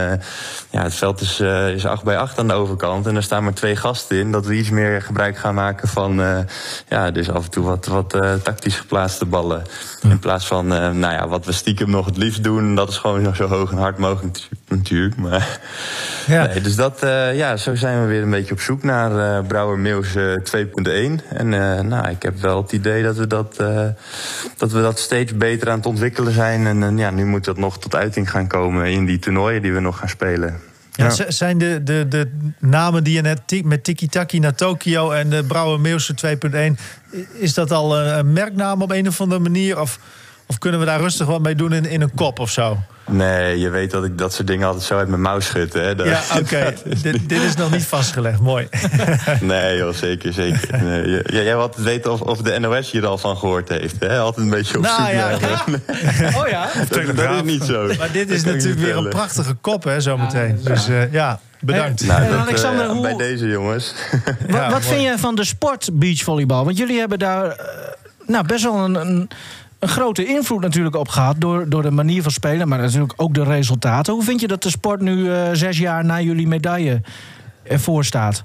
ja, 0.70 0.84
het 0.84 0.94
veld 0.94 1.22
is, 1.22 1.40
is 1.76 1.86
8 1.86 2.04
bij 2.04 2.18
8 2.18 2.40
aan 2.40 2.48
de 2.48 2.54
overkant. 2.54 3.08
En 3.08 3.16
er 3.16 3.24
staan 3.24 3.44
maar 3.44 3.54
twee 3.54 3.76
gasten 3.76 4.18
in. 4.18 4.32
Dat 4.32 4.46
we 4.46 4.54
iets 4.54 4.70
meer 4.70 5.02
gebruik 5.02 5.38
gaan 5.38 5.56
maken 5.56 5.88
van 5.88 6.22
ja, 6.90 7.12
dus 7.12 7.30
af 7.30 7.44
en 7.44 7.52
toe 7.52 7.66
wat, 7.66 7.86
wat 7.86 8.10
tactisch 8.44 8.78
geplaatste 8.78 9.26
ballen. 9.26 9.64
In 10.02 10.20
plaats 10.20 10.48
van 10.48 10.68
nou 10.68 11.14
ja, 11.14 11.28
wat 11.28 11.46
we 11.46 11.52
stiekem 11.52 11.90
nog 11.90 12.06
het 12.06 12.18
liefst 12.18 12.44
doen. 12.44 12.76
Dat 12.76 12.90
is 12.90 12.98
gewoon 12.98 13.22
nog 13.22 13.36
zo 13.36 13.48
hoog 13.48 13.72
en 13.72 13.78
hard 13.78 13.98
mogelijk 13.98 14.38
natuurlijk. 14.68 15.16
Maar 15.16 15.60
ja. 16.28 16.46
Nee, 16.56 16.62
dus 16.66 16.76
dat, 16.76 17.04
uh, 17.04 17.38
ja, 17.38 17.58
zo 17.58 17.76
zijn 17.76 18.02
we 18.02 18.08
weer 18.08 18.22
een 18.22 18.30
beetje 18.30 18.54
op 18.54 18.60
zoek 18.60 18.84
naar 18.84 19.12
uh, 19.12 19.48
Brouwer 19.48 19.80
Meels 19.80 20.16
uh, 20.16 20.34
2.1. 20.34 20.42
En 21.30 21.52
uh, 21.52 21.80
nou, 21.80 22.10
ik 22.10 22.24
heb 22.24 22.40
wel 22.40 22.62
het 22.62 22.72
idee 22.72 23.04
dat 23.04 23.16
we 23.16 23.28
dat, 23.28 23.56
dat 24.58 24.72
we 24.72 24.82
dat 24.82 25.00
steeds 25.00 25.38
beter 25.38 25.70
aan 25.70 25.78
het 25.78 25.86
ontwikkelen 25.86 26.34
zijn. 26.34 26.68
En 26.68 26.98
ja, 26.98 27.10
nu 27.10 27.26
moet 27.26 27.46
dat 27.46 27.58
nog 27.58 27.80
tot 27.80 27.96
uiting 27.96 28.30
gaan 28.30 28.48
komen 28.48 28.92
in 28.92 29.06
die 29.06 29.20
toernooien 29.20 29.62
die 29.62 29.74
we 29.74 29.80
nog 29.80 29.98
gaan 29.98 30.10
spelen. 30.10 30.60
Ja, 30.92 31.10
Zijn 31.28 31.58
de, 31.58 31.84
de, 31.84 32.06
de 32.10 32.32
namen 32.60 33.04
die 33.04 33.14
je 33.14 33.22
net 33.22 33.64
met 33.64 33.84
Tiki 33.84 34.08
Taki 34.08 34.40
naar 34.40 34.56
Tokio 34.56 35.12
en 35.12 35.30
de 35.30 35.44
Brouwer 35.44 35.80
Meelse 35.80 36.16
2.1... 36.26 37.20
is 37.34 37.54
dat 37.54 37.72
al 37.72 37.98
een 37.98 38.34
merknaam 38.34 38.82
op 38.82 38.92
een 38.92 39.08
of 39.08 39.22
andere 39.22 39.42
manier? 39.42 39.80
Of, 39.80 40.00
of 40.48 40.58
kunnen 40.58 40.80
we 40.80 40.86
daar 40.86 41.00
rustig 41.00 41.28
wat 41.28 41.42
mee 41.42 41.56
doen 41.56 41.74
in, 41.74 41.86
in 41.86 42.02
een 42.02 42.14
kop 42.14 42.40
of 42.40 42.50
zo? 42.50 42.78
Nee, 43.10 43.60
je 43.60 43.70
weet 43.70 43.92
dat 43.92 44.06
ik 44.06 44.18
dat 44.18 44.34
soort 44.34 44.48
dingen 44.48 44.68
altijd 44.68 44.86
zo 44.86 44.98
uit 44.98 45.08
mijn 45.08 45.22
mouw 45.22 45.40
schud. 45.40 45.74
Hè? 45.74 45.90
Ja, 45.90 46.22
oké. 46.40 46.74
dit, 47.02 47.30
dit, 47.30 47.42
is 47.42 47.56
nog 47.56 47.72
niet 47.72 47.86
vastgelegd. 47.86 48.40
Mooi. 48.40 48.68
nee, 49.42 49.78
joh, 49.78 49.94
zeker, 49.94 50.34
zeker. 50.34 50.84
Nee, 50.84 51.22
jij 51.26 51.54
had 51.54 51.76
het 51.76 51.84
weten 51.84 52.12
of, 52.12 52.22
of 52.22 52.42
de 52.42 52.60
NOS 52.60 52.92
hier 52.92 53.06
al 53.06 53.18
van 53.18 53.38
gehoord 53.38 53.70
heeft. 53.70 53.96
Hè? 54.00 54.20
Altijd 54.20 54.46
een 54.46 54.52
beetje 54.52 54.78
op 54.78 54.84
nou, 54.84 55.02
zoek 55.02 55.12
ja, 55.12 55.38
naar... 55.40 56.36
Oh 56.42 56.48
ja? 56.48 56.70
Dat, 56.90 57.16
dat, 57.16 57.36
is 57.36 57.42
niet 57.52 57.64
zo. 57.64 57.92
Maar 57.98 58.12
dit 58.12 58.30
is 58.30 58.44
natuurlijk 58.44 58.80
weer 58.80 58.98
een 58.98 59.10
prachtige 59.10 59.54
kop, 59.54 59.84
hè, 59.84 60.02
zometeen. 60.02 60.60
dus 60.64 60.90
uh, 60.90 61.12
ja... 61.12 61.40
Bedankt. 61.60 62.06
Nou, 62.06 62.30
dat, 62.30 62.40
Alexander, 62.40 62.86
uh, 62.86 62.92
hoe... 62.92 63.02
bij 63.02 63.16
deze 63.16 63.48
jongens. 63.48 63.94
wat, 64.50 64.72
wat 64.72 64.86
vind 64.86 65.02
jij 65.02 65.18
van 65.18 65.36
de 65.36 65.44
sport 65.44 65.90
beachvolleybal? 65.94 66.66
Want 66.66 66.78
jullie 66.78 67.00
hebben 67.00 67.20
daar 67.20 67.46
uh, 67.46 67.56
nou, 68.28 68.46
best 68.46 68.64
wel 68.64 68.76
een, 68.76 68.96
een 68.96 69.30
een 69.86 69.92
grote 69.92 70.26
invloed 70.26 70.62
natuurlijk 70.62 70.96
op 70.96 71.08
gehad 71.08 71.36
door, 71.40 71.70
door 71.70 71.82
de 71.82 71.92
manier 71.92 72.22
van 72.22 72.32
spelen, 72.32 72.68
maar 72.68 72.80
natuurlijk 72.80 73.14
ook 73.16 73.34
de 73.34 73.44
resultaten. 73.44 74.14
Hoe 74.14 74.24
vind 74.24 74.42
je 74.42 74.48
dat 74.48 74.64
de 74.64 74.70
sport 74.70 75.02
nu 75.02 75.16
uh, 75.16 75.50
zes 75.54 75.78
jaar 75.78 76.06
na 76.06 76.22
jullie 76.22 76.48
medaille 76.48 77.02
ervoor 77.64 78.06
staat? 78.06 78.44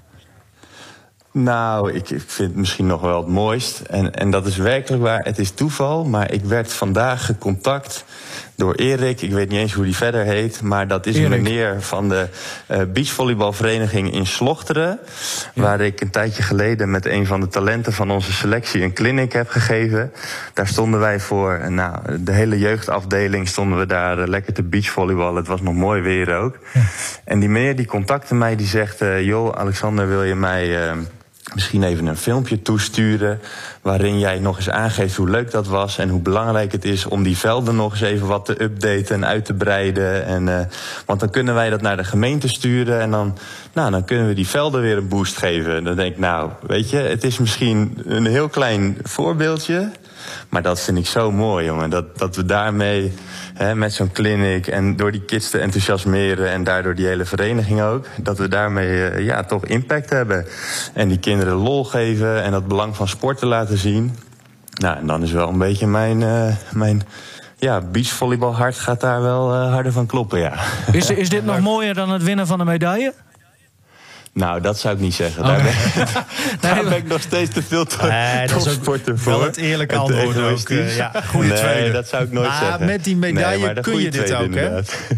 Nou, 1.32 1.92
ik, 1.92 2.22
vind 2.26 2.54
misschien 2.54 2.86
nog 2.86 3.00
wel 3.00 3.16
het 3.16 3.28
mooist. 3.28 3.80
En, 3.80 4.14
en 4.14 4.30
dat 4.30 4.46
is 4.46 4.56
werkelijk 4.56 5.02
waar. 5.02 5.20
Het 5.24 5.38
is 5.38 5.50
toeval, 5.50 6.04
maar 6.04 6.32
ik 6.32 6.44
werd 6.44 6.72
vandaag 6.72 7.26
gecontact 7.26 8.04
door 8.60 8.74
Erik. 8.74 9.22
Ik 9.22 9.32
weet 9.32 9.48
niet 9.48 9.58
eens 9.58 9.72
hoe 9.72 9.84
die 9.84 9.96
verder 9.96 10.24
heet. 10.24 10.62
Maar 10.62 10.88
dat 10.88 11.06
is 11.06 11.16
een 11.16 11.30
meneer 11.30 11.82
van 11.82 12.08
de 12.08 12.28
uh, 12.70 12.78
beachvolleybalvereniging 12.92 14.12
in 14.12 14.26
Slochteren. 14.26 14.98
Waar 15.54 15.80
ik 15.80 16.00
een 16.00 16.10
tijdje 16.10 16.42
geleden 16.42 16.90
met 16.90 17.06
een 17.06 17.26
van 17.26 17.40
de 17.40 17.48
talenten 17.48 17.92
van 17.92 18.10
onze 18.10 18.32
selectie 18.32 18.82
een 18.82 18.92
clinic 18.92 19.32
heb 19.32 19.48
gegeven. 19.48 20.12
Daar 20.54 20.66
stonden 20.66 21.00
wij 21.00 21.20
voor, 21.20 21.72
nou, 21.72 22.22
de 22.22 22.32
hele 22.32 22.58
jeugdafdeling 22.58 23.48
stonden 23.48 23.78
we 23.78 23.86
daar 23.86 24.18
uh, 24.18 24.26
lekker 24.26 24.52
te 24.52 24.62
beachvolleyballen. 24.62 25.36
Het 25.36 25.46
was 25.46 25.60
nog 25.60 25.74
mooi 25.74 26.02
weer 26.02 26.36
ook. 26.36 26.58
En 27.24 27.40
die 27.40 27.48
meneer 27.48 27.76
die 27.76 27.86
contacte 27.86 28.34
mij, 28.34 28.56
die 28.56 28.66
zegt... 28.66 29.02
Uh, 29.02 29.22
joh, 29.22 29.52
Alexander, 29.56 30.08
wil 30.08 30.22
je 30.22 30.34
mij 30.34 30.94
misschien 31.54 31.82
even 31.82 32.06
een 32.06 32.16
filmpje 32.16 32.62
toesturen. 32.62 33.40
waarin 33.82 34.18
jij 34.18 34.38
nog 34.38 34.56
eens 34.56 34.70
aangeeft 34.70 35.16
hoe 35.16 35.30
leuk 35.30 35.50
dat 35.50 35.66
was. 35.66 35.98
en 35.98 36.08
hoe 36.08 36.20
belangrijk 36.20 36.72
het 36.72 36.84
is 36.84 37.06
om 37.06 37.22
die 37.22 37.36
velden 37.36 37.76
nog 37.76 37.92
eens 37.92 38.00
even 38.00 38.26
wat 38.26 38.44
te 38.44 38.62
updaten 38.62 39.14
en 39.14 39.26
uit 39.26 39.44
te 39.44 39.54
breiden. 39.54 40.24
En, 40.26 40.46
uh, 40.46 40.60
want 41.06 41.20
dan 41.20 41.30
kunnen 41.30 41.54
wij 41.54 41.70
dat 41.70 41.80
naar 41.80 41.96
de 41.96 42.04
gemeente 42.04 42.48
sturen. 42.48 43.00
en 43.00 43.10
dan, 43.10 43.38
nou, 43.72 43.90
dan 43.90 44.04
kunnen 44.04 44.28
we 44.28 44.34
die 44.34 44.48
velden 44.48 44.80
weer 44.80 44.96
een 44.96 45.08
boost 45.08 45.36
geven. 45.36 45.76
En 45.76 45.84
dan 45.84 45.96
denk 45.96 46.12
ik, 46.12 46.18
nou, 46.18 46.50
weet 46.66 46.90
je, 46.90 46.96
het 46.96 47.24
is 47.24 47.38
misschien 47.38 48.02
een 48.04 48.26
heel 48.26 48.48
klein 48.48 48.98
voorbeeldje. 49.02 49.90
Maar 50.48 50.62
dat 50.62 50.80
vind 50.80 50.98
ik 50.98 51.06
zo 51.06 51.32
mooi, 51.32 51.66
jongen. 51.66 51.90
Dat, 51.90 52.18
dat 52.18 52.36
we 52.36 52.44
daarmee 52.44 53.12
hè, 53.54 53.74
met 53.74 53.92
zo'n 53.92 54.12
clinic 54.12 54.66
en 54.66 54.96
door 54.96 55.12
die 55.12 55.24
kids 55.24 55.50
te 55.50 55.58
enthousiasmeren 55.58 56.50
en 56.50 56.64
daardoor 56.64 56.94
die 56.94 57.06
hele 57.06 57.24
vereniging 57.24 57.82
ook, 57.82 58.06
dat 58.16 58.38
we 58.38 58.48
daarmee 58.48 58.88
uh, 58.88 59.24
ja, 59.24 59.44
toch 59.44 59.64
impact 59.64 60.10
hebben. 60.10 60.46
En 60.94 61.08
die 61.08 61.18
kinderen 61.18 61.54
lol 61.54 61.84
geven 61.84 62.42
en 62.42 62.50
dat 62.50 62.68
belang 62.68 62.96
van 62.96 63.08
sporten 63.08 63.48
laten 63.48 63.78
zien. 63.78 64.16
Nou, 64.80 64.96
en 64.96 65.06
dan 65.06 65.22
is 65.22 65.32
wel 65.32 65.48
een 65.48 65.58
beetje 65.58 65.86
mijn, 65.86 66.20
uh, 66.20 66.54
mijn 66.72 67.02
ja, 67.56 67.80
beachvolleybalhart 67.80 68.78
gaat 68.78 69.00
daar 69.00 69.22
wel 69.22 69.54
uh, 69.54 69.72
harder 69.72 69.92
van 69.92 70.06
kloppen, 70.06 70.38
ja. 70.38 70.52
Is, 70.92 71.10
is 71.10 71.28
dit 71.28 71.44
nog 71.44 71.60
mooier 71.60 71.94
dan 71.94 72.10
het 72.10 72.22
winnen 72.22 72.46
van 72.46 72.60
een 72.60 72.66
medaille? 72.66 73.14
Nou, 74.32 74.60
dat 74.60 74.78
zou 74.78 74.94
ik 74.94 75.00
niet 75.00 75.14
zeggen. 75.14 75.44
Daar, 75.44 75.62
ben, 75.62 75.74
daar 76.60 76.84
ben 76.84 76.96
ik 76.96 77.06
nog 77.06 77.20
steeds 77.20 77.50
te 77.54 77.62
veel 77.62 77.84
te, 77.84 78.06
nee, 78.06 78.48
topsporter 78.48 79.18
voor. 79.18 79.32
Wel 79.32 79.42
het 79.42 79.56
eerlijke 79.56 79.96
antwoord 79.96 80.36
ook. 80.38 80.68
Uh, 80.68 80.96
ja, 80.96 81.12
goede 81.26 81.48
nee, 81.48 81.58
tweede. 81.58 81.92
dat 81.92 82.08
zou 82.08 82.24
ik 82.24 82.32
nooit 82.32 82.48
maar 82.48 82.58
zeggen. 82.58 82.86
met 82.86 83.04
die 83.04 83.16
medaille 83.16 83.72
nee, 83.72 83.82
kun 83.82 84.00
je 84.00 84.10
dit 84.10 84.32
ook, 84.32 84.54
hè? 84.54 84.66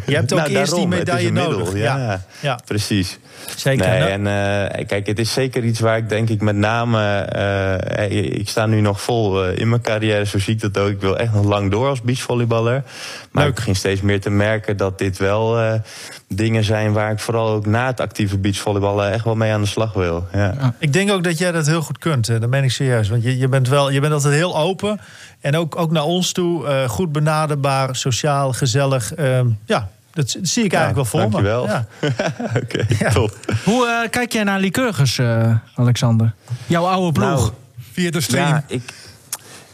Je 0.07 0.15
hebt 0.15 0.33
ook 0.33 0.39
nou, 0.39 0.51
eerst 0.51 0.71
daarom, 0.71 0.91
die 0.91 0.99
medaille 0.99 1.31
nodig. 1.31 1.73
Ja, 1.75 1.97
ja, 1.97 2.23
ja, 2.41 2.59
precies. 2.65 3.19
Zeker. 3.57 3.89
Nee, 3.89 4.01
en 4.01 4.21
uh, 4.21 4.87
kijk, 4.87 5.07
het 5.07 5.19
is 5.19 5.33
zeker 5.33 5.65
iets 5.65 5.81
waar 5.81 5.97
ik 5.97 6.09
denk 6.09 6.29
ik 6.29 6.41
met 6.41 6.57
name... 6.57 7.29
Uh, 7.37 8.39
ik 8.39 8.49
sta 8.49 8.67
nu 8.67 8.81
nog 8.81 9.01
vol 9.01 9.45
in 9.45 9.69
mijn 9.69 9.81
carrière, 9.81 10.27
zo 10.27 10.39
zie 10.39 10.55
ik 10.55 10.61
dat 10.61 10.79
ook. 10.79 10.89
Ik 10.89 11.01
wil 11.01 11.19
echt 11.19 11.33
nog 11.33 11.45
lang 11.45 11.71
door 11.71 11.89
als 11.89 12.03
beachvolleyballer. 12.03 12.83
Maar 13.31 13.43
Leuk. 13.43 13.51
ik 13.51 13.55
begin 13.55 13.77
steeds 13.77 14.01
meer 14.01 14.21
te 14.21 14.31
merken 14.31 14.77
dat 14.77 14.99
dit 14.99 15.19
wel 15.19 15.81
dingen 16.29 16.65
zijn... 16.65 16.93
waar 16.93 17.13
ik 17.13 17.19
vooral 17.19 17.49
ook 17.49 17.67
na 17.67 17.87
het 17.87 18.01
actieve 18.01 18.39
beachvolleyballen 18.39 19.13
echt 19.13 19.25
wel 19.25 19.37
mee 19.37 19.53
aan 19.53 19.61
de 19.61 19.67
slag 19.67 19.93
wil. 19.93 20.27
Ja. 20.33 20.55
Ja. 20.59 20.75
Ik 20.79 20.93
denk 20.93 21.11
ook 21.11 21.25
dat 21.25 21.39
jij 21.39 21.53
dat 21.53 21.67
heel 21.67 21.83
goed 21.83 21.99
kunt. 21.99 22.27
Dat 22.27 22.49
meen 22.49 22.65
ik 22.65 22.71
serieus. 22.71 23.09
Want 23.09 23.23
je, 23.23 23.39
je, 23.39 23.49
bent, 23.49 23.69
wel, 23.69 23.91
je 23.91 24.01
bent 24.01 24.13
altijd 24.13 24.35
heel 24.35 24.57
open. 24.57 25.01
En 25.41 25.57
ook, 25.57 25.77
ook 25.77 25.91
naar 25.91 26.05
ons 26.05 26.33
toe. 26.33 26.87
goed 26.89 27.13
benaderbaar, 27.13 27.97
sociaal, 27.97 28.53
gezellig. 28.53 29.15
Ehm, 29.15 29.47
ja, 29.65 29.91
dat 30.13 30.37
zie 30.43 30.65
ik 30.65 30.73
eigenlijk 30.73 30.95
wel 30.95 31.05
voor 31.05 31.31
dankjewel. 31.31 31.67
me. 31.67 31.71
Ja. 31.71 31.87
Oké, 32.57 32.59
okay, 32.63 32.87
ja. 32.99 33.11
top. 33.11 33.39
Hoe 33.65 33.87
uh, 33.87 34.11
kijk 34.11 34.33
jij 34.33 34.45
naar 34.45 34.61
Lycurgus, 34.61 35.19
uh, 35.19 35.55
Alexander? 35.75 36.35
Jouw 36.67 36.87
oude 36.87 37.13
ploeg? 37.13 37.41
Nou, 37.41 37.51
Via 37.93 38.11
de 38.11 38.21
stream. 38.21 38.49
Ja, 38.49 38.65
ik, 38.67 38.83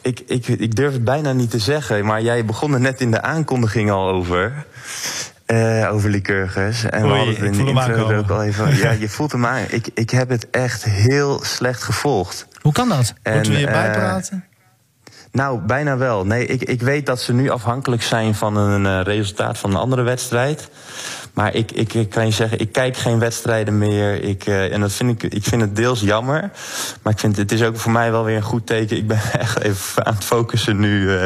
ik, 0.02 0.20
ik, 0.26 0.46
ik 0.46 0.76
durf 0.76 0.92
het 0.92 1.04
bijna 1.04 1.32
niet 1.32 1.50
te 1.50 1.58
zeggen. 1.58 2.04
Maar 2.04 2.22
jij 2.22 2.44
begon 2.44 2.74
er 2.74 2.80
net 2.80 3.00
in 3.00 3.10
de 3.10 3.22
aankondiging 3.22 3.90
al 3.90 4.08
over. 4.08 4.66
Uh, 5.46 5.88
over 5.92 6.10
Lycurgus. 6.10 6.84
En 6.84 7.04
Oei, 7.04 7.10
we 7.10 7.16
hadden 7.16 7.34
het 7.34 7.44
in 7.44 7.64
de 7.64 7.70
intro 7.70 8.16
ook 8.16 8.30
al 8.30 8.42
even. 8.42 8.76
Ja, 8.76 8.90
je 8.90 9.08
voelt 9.08 9.32
hem 9.32 9.46
aan. 9.46 9.64
Ik, 9.68 9.88
ik 9.94 10.10
heb 10.10 10.28
het 10.28 10.50
echt 10.50 10.84
heel 10.84 11.40
slecht 11.44 11.82
gevolgd. 11.82 12.46
Hoe 12.60 12.72
kan 12.72 12.88
dat? 12.88 13.14
En, 13.22 13.34
Moeten 13.34 13.52
we 13.52 13.58
je 13.58 13.66
bijpraten? 13.66 14.44
Nou, 15.38 15.58
bijna 15.58 15.96
wel. 15.96 16.26
Nee, 16.26 16.46
ik, 16.46 16.62
ik 16.62 16.82
weet 16.82 17.06
dat 17.06 17.20
ze 17.20 17.32
nu 17.32 17.50
afhankelijk 17.50 18.02
zijn 18.02 18.34
van 18.34 18.56
een 18.56 18.84
uh, 18.84 19.00
resultaat 19.02 19.58
van 19.58 19.70
een 19.70 19.76
andere 19.76 20.02
wedstrijd. 20.02 20.68
Maar 21.38 21.54
ik, 21.54 21.72
ik, 21.72 21.94
ik 21.94 22.08
kan 22.08 22.26
je 22.26 22.32
zeggen, 22.32 22.58
ik 22.58 22.72
kijk 22.72 22.96
geen 22.96 23.18
wedstrijden 23.18 23.78
meer. 23.78 24.22
Ik, 24.22 24.46
uh, 24.46 24.72
en 24.72 24.80
dat 24.80 24.92
vind 24.92 25.22
ik, 25.22 25.32
ik 25.32 25.42
vind 25.44 25.62
het 25.62 25.76
deels 25.76 26.00
jammer. 26.00 26.50
Maar 27.02 27.12
ik 27.12 27.18
vind 27.18 27.36
het 27.36 27.52
is 27.52 27.62
ook 27.62 27.76
voor 27.76 27.92
mij 27.92 28.10
wel 28.10 28.24
weer 28.24 28.36
een 28.36 28.42
goed 28.42 28.66
teken. 28.66 28.96
Ik 28.96 29.06
ben 29.06 29.20
echt 29.38 29.60
even 29.60 30.06
aan 30.06 30.14
het 30.14 30.24
focussen 30.24 30.80
nu 30.80 31.02
uh, 31.02 31.24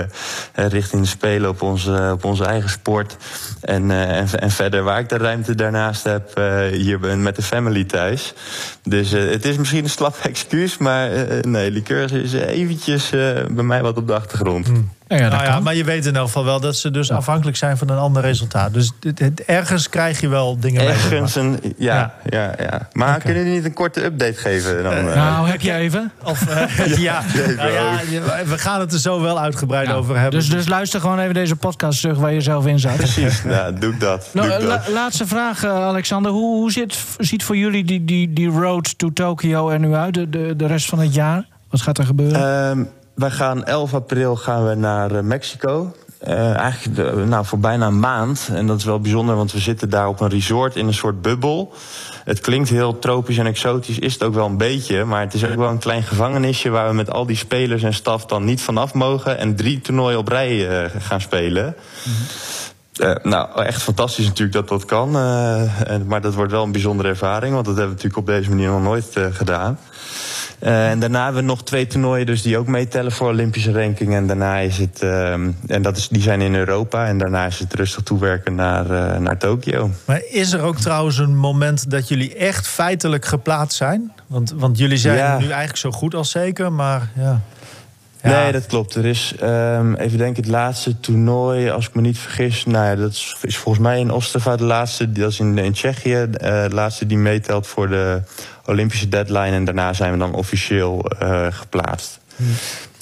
richting 0.54 1.02
de 1.02 1.09
Spelen 1.09 1.50
op 1.50 1.62
onze, 1.62 2.11
op 2.12 2.25
onze 2.25 2.45
eigen 2.45 2.71
sport. 2.71 3.16
En, 3.61 3.90
en, 3.90 4.50
verder 4.50 4.83
waar 4.83 4.99
ik 4.99 5.09
de 5.09 5.16
ruimte 5.16 5.54
daarnaast 5.54 6.04
heb, 6.04 6.40
hier 6.73 6.99
ben 6.99 7.23
met 7.23 7.37
de 7.37 7.42
family 7.42 7.85
thuis. 7.85 8.35
Dus 8.83 9.11
het 9.11 9.45
is 9.45 9.57
misschien 9.57 9.85
een 9.85 9.90
slap 9.90 10.16
excuus, 10.23 10.78
maar 10.78 11.11
nee, 11.40 11.71
liqueur 11.71 12.12
is 12.12 12.33
eventjes 12.33 13.11
bij 13.50 13.64
mij 13.64 13.83
wat 13.83 13.97
op 14.02 14.09
de 14.09 14.14
achtergrond. 14.14 14.66
Hmm. 14.66 14.90
Ja, 15.18 15.28
nou 15.28 15.44
ja, 15.44 15.61
maar 15.61 15.75
je 15.75 15.85
weet 15.85 16.06
in 16.06 16.16
elk 16.16 16.26
geval 16.26 16.44
wel 16.44 16.61
dat 16.61 16.76
ze 16.76 16.90
dus 16.90 17.09
ja. 17.09 17.14
afhankelijk 17.14 17.56
zijn 17.56 17.76
van 17.76 17.88
een 17.88 17.99
ander 17.99 18.23
resultaat. 18.23 18.75
Dus 18.75 18.92
het, 19.00 19.18
het, 19.18 19.44
ergens 19.44 19.88
krijg 19.88 20.21
je 20.21 20.28
wel 20.28 20.61
dingen 20.61 20.87
ergens 20.88 21.35
mee. 21.35 21.44
Een, 21.44 21.75
ja, 21.76 22.14
ja, 22.30 22.42
ja, 22.42 22.54
ja. 22.59 22.88
Maar 22.92 23.09
okay. 23.09 23.21
kunnen 23.21 23.42
jullie 23.42 23.59
niet 23.59 23.64
een 23.64 23.75
korte 23.75 24.04
update 24.04 24.35
geven? 24.35 24.82
Dan, 24.82 24.92
uh, 24.92 25.14
nou, 25.14 25.49
heb 25.49 25.61
je 25.61 25.73
even? 25.73 26.12
Of, 26.25 26.49
uh, 26.49 26.97
ja, 27.09 27.23
nou 27.56 27.73
ja, 27.73 28.00
we 28.47 28.59
gaan 28.59 28.80
het 28.80 28.92
er 28.92 28.99
zo 28.99 29.21
wel 29.21 29.40
uitgebreid 29.40 29.92
over 29.92 30.14
hebben. 30.14 30.40
Dus, 30.40 30.49
dus 30.49 30.68
luister 30.68 31.00
gewoon 31.00 31.18
even 31.18 31.35
deze 31.35 31.56
podcast 31.56 32.00
terug 32.00 32.18
waar 32.18 32.32
je 32.32 32.40
zelf 32.40 32.66
in 32.66 32.78
zat. 32.78 32.97
Precies, 32.97 33.42
ja, 33.42 33.71
doe 33.80 33.97
dat. 33.97 34.28
Nou, 34.32 34.49
doe 34.49 34.66
la, 34.66 34.76
dat. 34.76 34.88
laatste 34.88 35.26
vraag, 35.26 35.64
uh, 35.64 35.71
Alexander. 35.71 36.32
Hoe, 36.32 36.56
hoe 36.56 36.73
zit, 36.73 36.99
ziet 37.18 37.44
voor 37.44 37.56
jullie 37.56 37.85
die, 37.85 38.04
die, 38.04 38.32
die 38.32 38.49
road 38.49 38.99
to 38.99 39.12
Tokyo 39.12 39.68
er 39.68 39.78
nu 39.78 39.94
uit, 39.94 40.14
de, 40.14 40.30
de, 40.30 40.56
de 40.56 40.66
rest 40.66 40.88
van 40.88 40.99
het 40.99 41.14
jaar? 41.14 41.47
Wat 41.71 41.80
gaat 41.80 41.99
er 41.99 42.04
gebeuren? 42.04 42.68
Um, 42.71 42.88
wij 43.23 43.31
gaan 43.31 43.64
11 43.64 43.95
april 43.95 44.37
gaan 44.37 44.69
we 44.69 44.75
naar 44.75 45.12
uh, 45.12 45.21
Mexico. 45.21 45.95
eh, 46.19 46.57
eigenlijk 46.57 47.26
nou, 47.26 47.45
voor 47.45 47.59
bijna 47.59 47.87
een 47.87 48.00
maand. 48.00 48.49
En 48.52 48.67
dat 48.67 48.79
is 48.79 48.85
wel 48.85 49.00
bijzonder, 49.00 49.37
want 49.37 49.52
we 49.52 49.59
zitten 49.59 49.91
daar 49.91 50.09
op 50.09 50.21
een 50.21 50.29
resort 50.29 50.76
in 50.76 50.87
een 50.87 50.95
soort 50.95 51.23
bubbel. 51.23 51.73
Het 52.25 52.41
klinkt 52.41 52.69
heel 52.69 52.99
tropisch 52.99 53.38
en 53.38 53.47
exotisch, 53.47 53.99
is 53.99 54.12
het 54.12 54.23
ook 54.23 54.35
wel 54.35 54.47
een 54.47 54.57
beetje. 54.57 55.05
Maar 55.05 55.21
het 55.21 55.35
is 55.35 55.45
ook 55.45 55.55
wel 55.55 55.69
een 55.69 55.79
klein 55.79 56.02
gevangenisje 56.02 56.71
waar 56.71 56.88
we 56.88 56.95
met 56.95 57.11
al 57.11 57.26
die 57.26 57.37
spelers 57.37 57.83
en 57.83 57.95
staf 57.95 58.26
dan 58.26 58.45
niet 58.45 58.61
vanaf 58.61 58.95
mogen. 58.95 59.38
En 59.38 59.57
drie 59.57 59.81
toernooien 59.81 60.19
op 60.19 60.29
rij 60.29 60.69
eh, 60.69 60.91
gaan 60.99 61.21
spelen. 61.21 61.75
Eh, 62.92 63.14
nou, 63.22 63.62
echt 63.64 63.82
fantastisch 63.82 64.26
natuurlijk 64.26 64.52
dat 64.52 64.68
dat 64.68 64.84
kan. 64.84 65.16
eh, 65.16 65.90
en, 65.90 66.06
maar 66.06 66.20
dat 66.20 66.34
wordt 66.34 66.52
wel 66.52 66.62
een 66.64 66.72
bijzondere 66.72 67.08
ervaring, 67.08 67.52
want 67.54 67.66
dat 67.66 67.76
hebben 67.76 67.96
we 67.96 68.02
natuurlijk 68.02 68.28
op 68.28 68.34
deze 68.34 68.49
manier 68.50 68.68
nog 68.68 68.82
nooit 68.82 69.16
eh, 69.16 69.25
gedaan. 69.30 69.78
En 70.58 71.00
daarna 71.00 71.25
hebben 71.25 71.42
we 71.42 71.49
nog 71.49 71.62
twee 71.64 71.87
toernooien 71.87 72.26
dus 72.26 72.42
die 72.42 72.58
ook 72.58 72.66
meetellen 72.66 73.12
voor 73.12 73.28
Olympische 73.28 73.72
ranking. 73.72 74.14
En 74.14 74.26
daarna 74.26 74.58
is 74.58 74.78
het, 74.78 75.02
en 75.66 75.82
dat 75.82 75.96
is, 75.96 76.08
die 76.08 76.22
zijn 76.22 76.40
in 76.40 76.54
Europa. 76.54 77.06
En 77.06 77.18
daarna 77.18 77.46
is 77.46 77.58
het 77.58 77.75
rustig 77.75 78.02
toewerken 78.02 78.54
naar, 78.54 79.20
naar 79.20 79.38
Tokio. 79.38 79.90
Maar 80.04 80.22
is 80.30 80.52
er 80.52 80.61
ook 80.61 80.76
trouwens 80.76 81.18
een 81.18 81.37
moment 81.37 81.90
dat 81.90 82.08
jullie 82.08 82.34
echt 82.37 82.66
feitelijk 82.68 83.25
geplaatst 83.25 83.76
zijn? 83.76 84.12
Want, 84.26 84.52
want 84.56 84.78
jullie 84.78 84.96
zijn 84.99 85.16
Ja. 85.16 85.38
nu 85.38 85.44
eigenlijk 85.44 85.76
zo 85.76 85.90
goed 85.90 86.14
als 86.14 86.30
zeker, 86.30 86.72
maar 86.72 87.08
ja. 87.14 87.40
Ja. 88.23 88.43
Nee, 88.43 88.52
dat 88.52 88.67
klopt. 88.67 88.95
Er 88.95 89.05
is, 89.05 89.35
ehm, 89.41 89.95
even 89.95 90.19
denken, 90.19 90.43
het 90.43 90.52
laatste 90.52 91.00
toernooi, 91.00 91.71
als 91.71 91.88
ik 91.88 91.95
me 91.95 92.00
niet 92.00 92.19
vergis... 92.19 92.64
Nou 92.64 92.87
ja, 92.87 92.95
dat 92.97 93.11
is, 93.11 93.37
is 93.43 93.57
volgens 93.57 93.85
mij 93.85 93.99
in 93.99 94.11
Ostrava 94.11 94.57
de 94.57 94.64
laatste. 94.64 95.12
Dat 95.12 95.31
is 95.31 95.41
in, 95.41 95.59
in 95.59 95.73
Tsjechië 95.73 96.14
eh, 96.14 96.29
de 96.62 96.75
laatste 96.75 97.07
die 97.07 97.19
meetelt 97.19 97.67
voor 97.67 97.88
de 97.88 98.23
Olympische 98.67 99.09
deadline. 99.09 99.50
En 99.50 99.64
daarna 99.64 99.93
zijn 99.93 100.12
we 100.12 100.19
dan 100.19 100.35
officieel 100.35 101.05
eh, 101.19 101.47
geplaatst. 101.50 102.21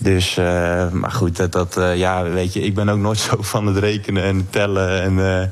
Dus, 0.02 0.36
eh, 0.36 0.90
maar 0.90 1.10
goed, 1.10 1.36
dat, 1.36 1.52
dat, 1.52 1.76
eh, 1.76 1.96
ja, 1.96 2.22
weet 2.22 2.52
je, 2.52 2.60
ik 2.60 2.74
ben 2.74 2.88
ook 2.88 2.98
nooit 2.98 3.18
zo 3.30 3.36
van 3.40 3.66
het 3.66 3.76
rekenen 3.76 4.22
en 4.22 4.36
het 4.36 4.52
tellen. 4.52 5.02
En, 5.02 5.10
eh, 5.10 5.46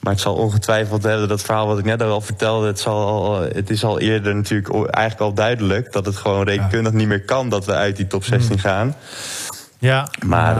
maar 0.00 0.12
het 0.12 0.20
zal 0.20 0.34
ongetwijfeld, 0.34 1.02
hè, 1.02 1.26
dat 1.26 1.42
verhaal 1.42 1.66
wat 1.66 1.78
ik 1.78 1.84
net 1.84 2.02
al 2.02 2.20
vertelde, 2.20 2.66
het, 2.66 2.80
zal 2.80 3.06
al, 3.06 3.40
het 3.40 3.70
is 3.70 3.84
al 3.84 4.00
eerder 4.00 4.34
natuurlijk 4.34 4.74
eigenlijk 4.74 5.20
al 5.20 5.32
duidelijk 5.32 5.92
dat 5.92 6.06
het 6.06 6.16
gewoon 6.16 6.44
rekenkundig 6.44 6.92
niet 6.92 7.08
meer 7.08 7.24
kan 7.24 7.48
dat 7.48 7.64
we 7.66 7.72
uit 7.72 7.96
die 7.96 8.06
top 8.06 8.24
16 8.24 8.58
gaan. 8.58 8.94
Ja, 9.80 10.08
Maar 10.26 10.56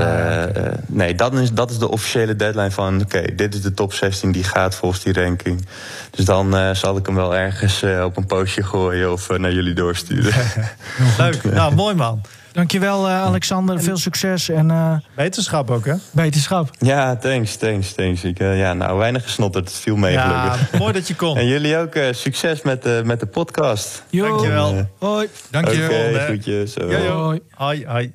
nee, 0.87 1.15
dat 1.15 1.35
is, 1.35 1.53
dat 1.53 1.71
is 1.71 1.79
de 1.79 1.89
officiële 1.89 2.37
deadline 2.37 2.71
van... 2.71 3.01
oké, 3.01 3.35
dit 3.35 3.55
is 3.55 3.63
de 3.63 3.75
top 3.75 3.93
16, 3.93 4.33
die 4.33 4.45
gaat 4.45 4.75
volgens 4.75 5.03
die 5.03 5.13
ranking. 5.13 5.67
Dus 6.11 6.25
dan 6.25 6.77
zal 6.77 6.97
ik 6.97 7.07
hem 7.07 7.15
wel 7.15 7.37
ergens 7.37 7.83
op 8.05 8.17
een 8.17 8.27
postje 8.27 8.63
gooien... 8.63 9.13
of 9.13 9.39
naar 9.39 9.53
jullie 9.53 9.75
doorsturen. 9.75 10.33
leuk. 11.19 11.45
Nou, 11.45 11.75
mooi 11.75 11.95
man. 11.95 12.23
Dankjewel, 12.53 13.09
eh, 13.09 13.23
Alexander. 13.23 13.81
Veel 13.83 13.97
succes 13.97 14.49
en 14.49 14.71
eh, 14.71 14.95
Wetenschap 15.15 15.71
ook, 15.71 15.85
hè? 15.87 15.95
beterschap. 16.11 16.71
ja, 16.79 17.17
thanks, 17.17 17.57
thanks, 17.57 17.93
thanks. 17.93 18.25
Ik, 18.25 18.39
eh, 18.39 18.59
ja, 18.59 18.73
nou, 18.73 18.99
weinig 18.99 19.23
gesnotterd, 19.23 19.69
het 19.69 19.77
viel 19.77 19.97
mee 19.97 20.13
Ja, 20.13 20.51
gelukkig. 20.51 20.79
mooi 20.81 20.93
dat 20.93 21.09
je 21.09 21.15
kon. 21.15 21.37
En 21.37 21.47
jullie 21.47 21.77
ook 21.77 21.95
eh, 21.95 22.13
succes 22.13 22.63
met, 22.63 22.83
de 22.83 23.03
met 23.05 23.21
de 23.21 23.27
podcast. 23.27 24.03
Jo. 24.11 24.27
Dankjewel. 24.29 24.89
Hoi. 24.99 25.29
Dank 25.51 25.69
je. 25.69 25.85
Oké, 25.85 26.91
eh. 26.91 27.07
Joh. 27.07 27.37
Hoi. 27.55 27.85
Hoi, 27.87 28.13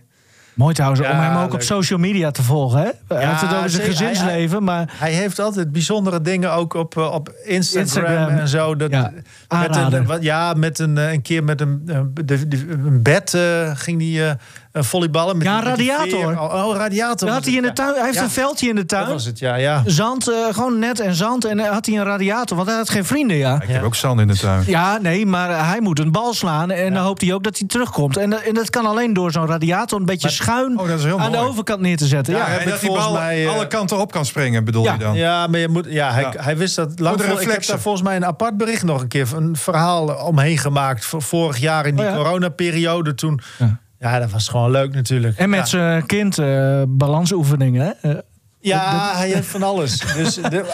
Mooi 0.53 0.73
trouwens 0.73 1.01
om 1.01 1.07
Ja, 1.07 1.21
hem 1.33 1.43
ook 1.43 1.53
op 1.53 1.61
social 1.61 1.99
media 1.99 2.31
te 2.31 2.43
volgen. 2.43 2.79
Hè? 2.79 2.89
Hij 3.15 3.27
heeft 3.27 3.41
het 3.41 3.53
over 3.55 3.69
zijn 3.69 3.83
gezinsleven, 3.87 4.63
maar 4.63 4.93
Hij 4.97 5.11
heeft 5.13 5.39
altijd 5.39 5.71
bijzondere 5.71 6.21
dingen 6.21 6.51
ook 6.53 6.73
op, 6.73 6.97
eh, 6.97 7.11
op 7.13 7.29
Instagram, 7.43 7.83
Instagram. 8.05 8.27
en 8.39 8.47
zo. 8.47 8.75
Dat, 8.75 8.91
Ja, 8.91 9.11
met 9.49 9.75
een, 9.75 10.21
ja, 10.21 10.53
met 10.53 10.79
een, 10.79 10.97
eh, 10.97 11.11
een 11.11 11.21
keer 11.21 11.43
met 11.43 11.61
een, 11.61 11.81
eh, 11.87 11.99
de, 12.13 12.47
de- 12.47 12.65
een 12.69 13.01
bed 13.01 13.37
ging 13.73 14.01
hij 14.01 14.29
eh, 14.29 14.35
volleyballen. 14.73 15.37
Met 15.37 15.47
Ja, 15.47 15.59
die 15.61 15.69
radiator. 15.69 16.39
Oh, 16.41 16.67
oh, 16.67 16.75
radiator. 16.75 17.29
had 17.29 17.45
hij 17.45 17.53
in 17.53 17.61
de 17.61 17.73
tuin. 17.73 17.93
Hij 17.93 18.03
heeft 18.03 18.15
Ja. 18.15 18.23
een 18.23 18.29
veldje 18.29 18.67
in 18.69 18.75
de 18.75 18.81
ja. 18.81 18.87
Dat 18.87 18.99
tuin. 18.99 19.11
was 19.13 19.25
het, 19.25 19.39
ja. 19.39 19.55
ja. 19.55 19.81
Zand, 19.85 20.29
eh, 20.29 20.35
gewoon 20.53 20.79
net 20.79 20.99
en 20.99 21.15
zand. 21.15 21.45
En 21.45 21.59
eh, 21.59 21.69
had 21.71 21.85
hij 21.85 21.95
een 21.95 22.03
radiator, 22.03 22.55
want 22.57 22.69
hij 22.69 22.77
had 22.77 22.89
geen 22.89 23.05
vrienden, 23.05 23.37
ja. 23.37 23.61
Ik 23.61 23.67
heb 23.67 23.83
ook 23.83 23.95
zand 23.95 24.19
in 24.19 24.27
de 24.27 24.37
tuin. 24.37 24.63
Ja, 24.67 24.97
nee, 25.01 25.25
maar 25.25 25.67
hij 25.67 25.81
moet 25.81 25.99
een 25.99 26.11
bal 26.11 26.33
slaan. 26.33 26.71
En 26.71 26.93
dan 26.93 27.03
hoopt 27.03 27.21
hij 27.21 27.33
ook 27.33 27.43
dat 27.43 27.57
hij 27.57 27.67
terugkomt. 27.67 28.17
En, 28.17 28.29
dat- 28.29 28.41
en 28.41 28.53
dat 28.53 28.69
kan 28.69 28.85
alleen 28.85 29.13
door 29.13 29.31
zo'n 29.31 29.47
radiator 29.47 29.99
een 29.99 30.05
beetje 30.05 30.29
schuin 30.29 30.79
Oh, 30.79 30.87
dat 30.87 30.97
is 30.99 31.05
heel 31.05 31.19
aan 31.19 31.31
de 31.31 31.37
overkant 31.37 31.79
neer 31.81 31.97
te 31.97 32.05
zetten. 32.07 32.33
Ja, 32.33 32.39
Ja, 32.39 32.57
en 32.57 32.69
dat 32.69 32.79
die 32.79 32.87
volgens 32.87 33.05
bal 33.07 33.13
mij, 33.15 33.45
eh, 33.45 33.53
alle 33.53 33.67
kanten 33.67 33.97
op 33.99 34.11
kan 34.11 34.25
springen, 34.25 34.65
bedoel 34.65 34.83
Ja. 34.83 34.93
je 34.93 34.99
dan? 34.99 35.15
Ja, 35.15 35.47
maar 35.47 35.59
je 35.59 35.67
moet, 35.69 35.85
ja, 35.89 36.11
hij, 36.11 36.21
Ja. 36.21 36.31
hij 36.37 36.57
wist 36.57 36.75
dat 36.75 36.99
lang. 36.99 37.15
Ik 37.19 37.25
heb 37.25 37.37
reflexen. 37.37 37.73
daar 37.73 37.81
volgens 37.81 38.03
mij 38.03 38.15
een 38.15 38.25
apart 38.25 38.57
bericht 38.57 38.83
nog 38.83 39.01
een 39.01 39.07
keer... 39.07 39.27
een 39.35 39.55
verhaal 39.55 40.07
omheen 40.25 40.57
gemaakt 40.57 41.05
voor 41.05 41.21
vorig 41.21 41.57
jaar 41.57 41.85
in 41.85 41.95
die 41.95 42.05
Oh 42.05 42.11
ja? 42.11 42.17
coronaperiode. 42.17 43.15
Toen, 43.15 43.39
Ja. 43.57 43.79
Ja. 44.11 44.19
dat 44.19 44.31
was 44.31 44.47
gewoon 44.47 44.71
leuk 44.71 44.93
natuurlijk. 44.93 45.37
En 45.37 45.49
met 45.49 45.59
ja. 45.59 45.65
zijn 45.65 46.05
kind 46.05 46.37
eh, 46.37 46.81
balansoefeningen. 46.87 47.95
Hè? 48.01 48.09
Eh, 48.11 48.17
Ja, 48.59 49.11
hij 49.15 49.29
heeft 49.29 49.47
van 49.47 49.63
alles. 49.63 49.99
Dus 50.17 50.35
de, 50.35 50.65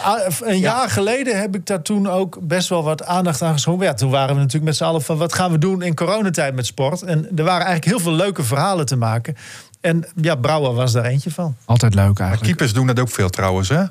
een 0.44 0.58
jaar 0.58 0.90
geleden 0.90 1.40
heb 1.40 1.54
ik 1.54 1.66
daar 1.66 1.82
toen 1.82 2.08
ook 2.08 2.38
best 2.42 2.68
wel 2.68 2.82
wat 2.82 3.04
aandacht 3.04 3.42
aan 3.42 3.52
geschonken. 3.52 3.86
Ja, 3.86 3.94
toen 3.94 4.10
waren 4.10 4.34
we 4.34 4.40
natuurlijk 4.40 4.64
met 4.64 4.76
z'n 4.76 4.84
allen 4.84 5.02
van 5.02 5.16
wat 5.18 5.34
gaan 5.34 5.50
we 5.50 5.58
doen 5.58 5.82
in 5.82 5.94
coronatijd 5.94 6.54
met 6.54 6.66
sport. 6.66 7.02
En 7.02 7.18
er 7.36 7.44
waren 7.44 7.66
eigenlijk 7.66 7.84
heel 7.84 8.00
veel 8.00 8.12
leuke 8.12 8.42
verhalen 8.42 8.86
te 8.86 8.96
maken. 8.96 9.36
En 9.80 10.04
ja, 10.20 10.34
Brouwer 10.34 10.74
was 10.74 10.92
daar 10.92 11.04
eentje 11.04 11.30
van. 11.30 11.56
Altijd 11.64 11.94
leuk 11.94 12.04
Maar 12.18 12.26
eigenlijk. 12.28 12.48
keepers 12.56 12.72
doen 12.72 12.86
dat 12.86 13.00
ook 13.00 13.10
veel 13.10 13.28
trouwens, 13.30 13.68
hè? 13.68 13.82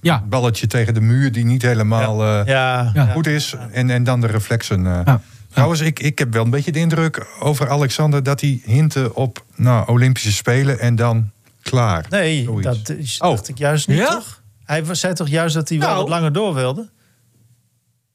Ja, 0.00 0.22
Balletje 0.28 0.66
tegen 0.66 0.94
de 0.94 1.00
muur 1.00 1.32
die 1.32 1.44
niet 1.44 1.62
helemaal 1.62 2.22
eh, 2.22 2.46
Ja, 2.46 2.90
Ja. 2.94 3.06
goed 3.06 3.26
is. 3.26 3.54
En, 3.72 3.90
en 3.90 4.04
dan 4.04 4.20
de 4.20 4.26
reflexen. 4.26 4.86
eh. 4.86 5.14
Trouwens, 5.56 5.80
ik, 5.80 5.98
ik 6.00 6.18
heb 6.18 6.32
wel 6.32 6.44
een 6.44 6.50
beetje 6.50 6.72
de 6.72 6.78
indruk 6.78 7.26
over 7.40 7.68
Alexander... 7.70 8.22
dat 8.22 8.40
hij 8.40 8.60
hinten 8.64 9.14
op 9.14 9.44
nou, 9.54 9.88
Olympische 9.88 10.32
Spelen 10.32 10.78
en 10.80 10.94
dan 10.96 11.30
klaar. 11.62 12.06
nee, 12.10 12.44
Zoiets. 12.44 12.66
dat 12.86 12.96
is, 12.98 13.20
Oh. 13.20 13.30
dacht 13.30 13.48
ik 13.48 13.58
juist 13.58 13.88
niet, 13.88 13.96
Ja? 13.98 14.08
toch? 14.10 14.42
Hij 14.64 14.94
zei 14.94 15.14
toch 15.14 15.28
juist 15.28 15.54
dat 15.54 15.68
hij 15.68 15.78
wel 15.78 15.88
Nou. 15.88 16.00
wat 16.00 16.08
langer 16.08 16.32
door 16.32 16.54
wilde? 16.54 16.88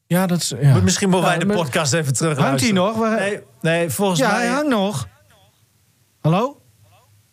ja 0.08 0.28
dat 0.28 0.42
is... 0.42 0.54
Ja. 0.62 0.80
Misschien 0.82 1.10
moeten 1.10 1.30
wij 1.30 1.38
de 1.40 1.46
podcast 1.46 1.94
even 1.94 2.14
terug 2.14 2.38
Hangt 2.38 2.62
hij 2.62 2.72
nog? 2.72 2.98
Waar- 2.98 3.20
Nee, 3.20 3.40
nee, 3.62 3.90
volgens 3.90 4.20
Ja, 4.20 4.32
mij... 4.32 4.40
hij 4.42 4.50
hangt 4.50 4.70
nog. 4.70 5.08
Hallo? 6.22 6.62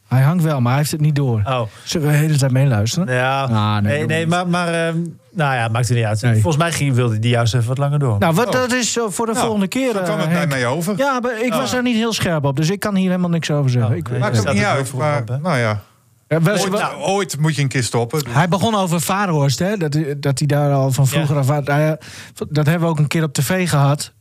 Hij 0.08 0.22
hangt 0.22 0.42
wel, 0.44 0.60
maar 0.60 0.70
hij 0.70 0.80
heeft 0.80 0.90
het 0.92 1.00
niet 1.00 1.16
door. 1.16 1.42
Oh, 1.44 1.62
Zullen 1.84 2.06
we 2.06 2.12
de 2.12 2.18
hele 2.18 2.36
tijd 2.36 2.52
meeluisteren? 2.52 3.14
ja. 3.14 3.42
Ah, 3.42 3.76
nee, 3.82 4.06
nee, 4.06 4.26
maar, 4.26 4.48
maar 4.48 4.86
ehm, 4.86 4.98
nou 5.38 5.54
ja, 5.54 5.68
maakt 5.68 5.88
er 5.88 5.94
niet 5.94 6.04
uit. 6.04 6.22
Nee. 6.22 6.32
Volgens 6.32 6.56
mij 6.56 6.72
ging, 6.72 6.94
wilde 6.94 7.10
hij 7.10 7.20
die 7.20 7.30
juist 7.30 7.54
even 7.54 7.68
wat 7.68 7.78
langer 7.78 7.98
door. 7.98 8.18
Nou, 8.18 8.34
wat, 8.34 8.46
Oh. 8.46 8.52
dat 8.52 8.72
is 8.72 8.96
eh, 8.98 9.04
voor 9.08 9.26
de 9.26 9.32
Nou, 9.32 9.44
volgende 9.44 9.68
keer. 9.68 9.96
Eh, 9.96 10.04
kwam 10.04 10.18
het 10.18 10.28
bij 10.30 10.46
mij 10.46 10.66
over. 10.66 10.94
Ja, 10.96 11.20
maar 11.20 11.40
ik 11.44 11.52
was 11.52 11.70
daar 11.70 11.82
niet 11.82 11.96
heel 11.96 12.12
scherp 12.12 12.44
op, 12.44 12.56
dus 12.56 12.70
ik 12.70 12.80
kan 12.80 12.94
hier 12.94 13.06
helemaal 13.10 13.30
niks 13.30 13.50
over 13.50 13.70
zeggen. 13.70 13.90
Oh, 13.90 13.96
Ik. 13.96 14.18
Maakt 14.18 14.48
ook 14.48 14.52
niet 14.54 14.62
uit. 14.64 14.92
Maar, 14.94 15.20
op, 15.20 15.38
nou 15.42 15.58
ja, 15.58 15.80
Ja, 16.28 16.40
wel- 16.42 16.94
ooit, 16.94 17.38
moet 17.38 17.56
je 17.56 17.62
een 17.62 17.68
keer 17.68 17.82
stoppen. 17.82 18.22
Hij 18.28 18.48
begon 18.48 18.74
over 18.74 19.00
Vaarhorst, 19.00 19.58
hè? 19.58 19.76
Dat, 19.76 19.98
dat 20.16 20.38
hij 20.38 20.46
daar 20.46 20.72
al 20.72 20.92
van 20.92 21.06
vroeger 21.06 21.34
Ja. 21.34 21.40
af 21.40 21.50
aan. 21.50 21.64
nou 21.64 21.80
ja, 21.80 21.98
dat 22.48 22.66
hebben 22.66 22.80
we 22.88 22.92
ook 22.94 22.98
een 22.98 23.06
keer 23.08 23.22
op 23.22 23.32
tv 23.32 23.68
gehad. 23.68 24.12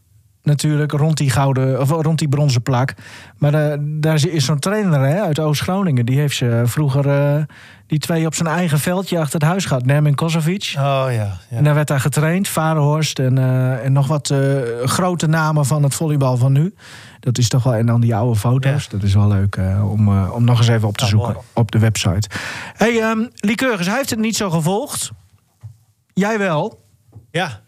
Natuurlijk, 0.48 0.92
rond 0.92 1.18
die 1.18 1.30
gouden, 1.30 1.82
of 1.82 1.90
rond 1.90 2.20
die 2.20 2.30
bronzen 2.30 2.62
plak. 2.62 2.94
Maar 3.38 3.54
eh, 3.54 3.78
daar 3.82 4.26
is 4.28 4.46
zo'n 4.46 4.60
trainer 4.60 5.00
hè, 5.00 5.22
uit 5.22 5.40
Oost-Groningen. 5.40 6.06
Die 6.06 6.20
heeft 6.20 6.36
ze 6.36 6.62
vroeger 6.66 7.10
eh, 7.10 7.44
die 7.88 8.00
twee 8.00 8.26
op 8.26 8.36
zijn 8.36 8.48
eigen 8.48 8.80
veldje 8.80 9.20
achter 9.20 9.40
het 9.40 9.50
huis 9.50 9.66
gehad. 9.66 9.86
Nermin 9.86 10.16
Kosovic. 10.16 10.74
Oh 10.78 10.82
ja. 10.82 11.10
ja. 11.12 11.38
En 11.50 11.64
daar 11.64 11.74
werd 11.74 11.88
daar 11.88 12.00
getraind. 12.00 12.48
Varenhorst 12.48 13.20
en, 13.20 13.38
eh, 13.38 13.86
en 13.86 13.94
nog 13.94 14.08
wat 14.08 14.30
eh, 14.30 14.40
grote 14.84 15.28
namen 15.28 15.66
van 15.66 15.84
het 15.84 15.96
volleybal 15.96 16.38
van 16.38 16.52
nu. 16.52 16.74
Dat 17.20 17.38
is 17.38 17.50
toch 17.50 17.64
wel. 17.64 17.76
En 17.76 17.86
dan 17.86 18.02
die 18.02 18.16
oude 18.16 18.40
foto's. 18.40 18.84
Ja. 18.84 18.90
Dat 18.90 19.04
is 19.04 19.14
wel 19.14 19.28
leuk 19.28 19.56
eh, 19.56 19.92
om, 19.92 20.08
eh, 20.08 20.32
om 20.34 20.44
nog 20.44 20.58
eens 20.58 20.68
even 20.68 20.88
op 20.88 20.98
te 20.98 21.06
zoeken 21.06 21.34
mooi. 21.34 21.46
op 21.54 21.72
de 21.72 21.80
website. 21.80 22.30
hey, 22.76 23.02
ehm 23.02 23.26
Lycurgus, 23.36 23.88
hij 23.88 23.96
heeft 23.96 24.10
het 24.10 24.20
niet 24.20 24.36
zo 24.36 24.50
gevolgd. 24.50 25.12
Jij 26.14 26.38
wel. 26.38 26.84
ja. 27.32 27.66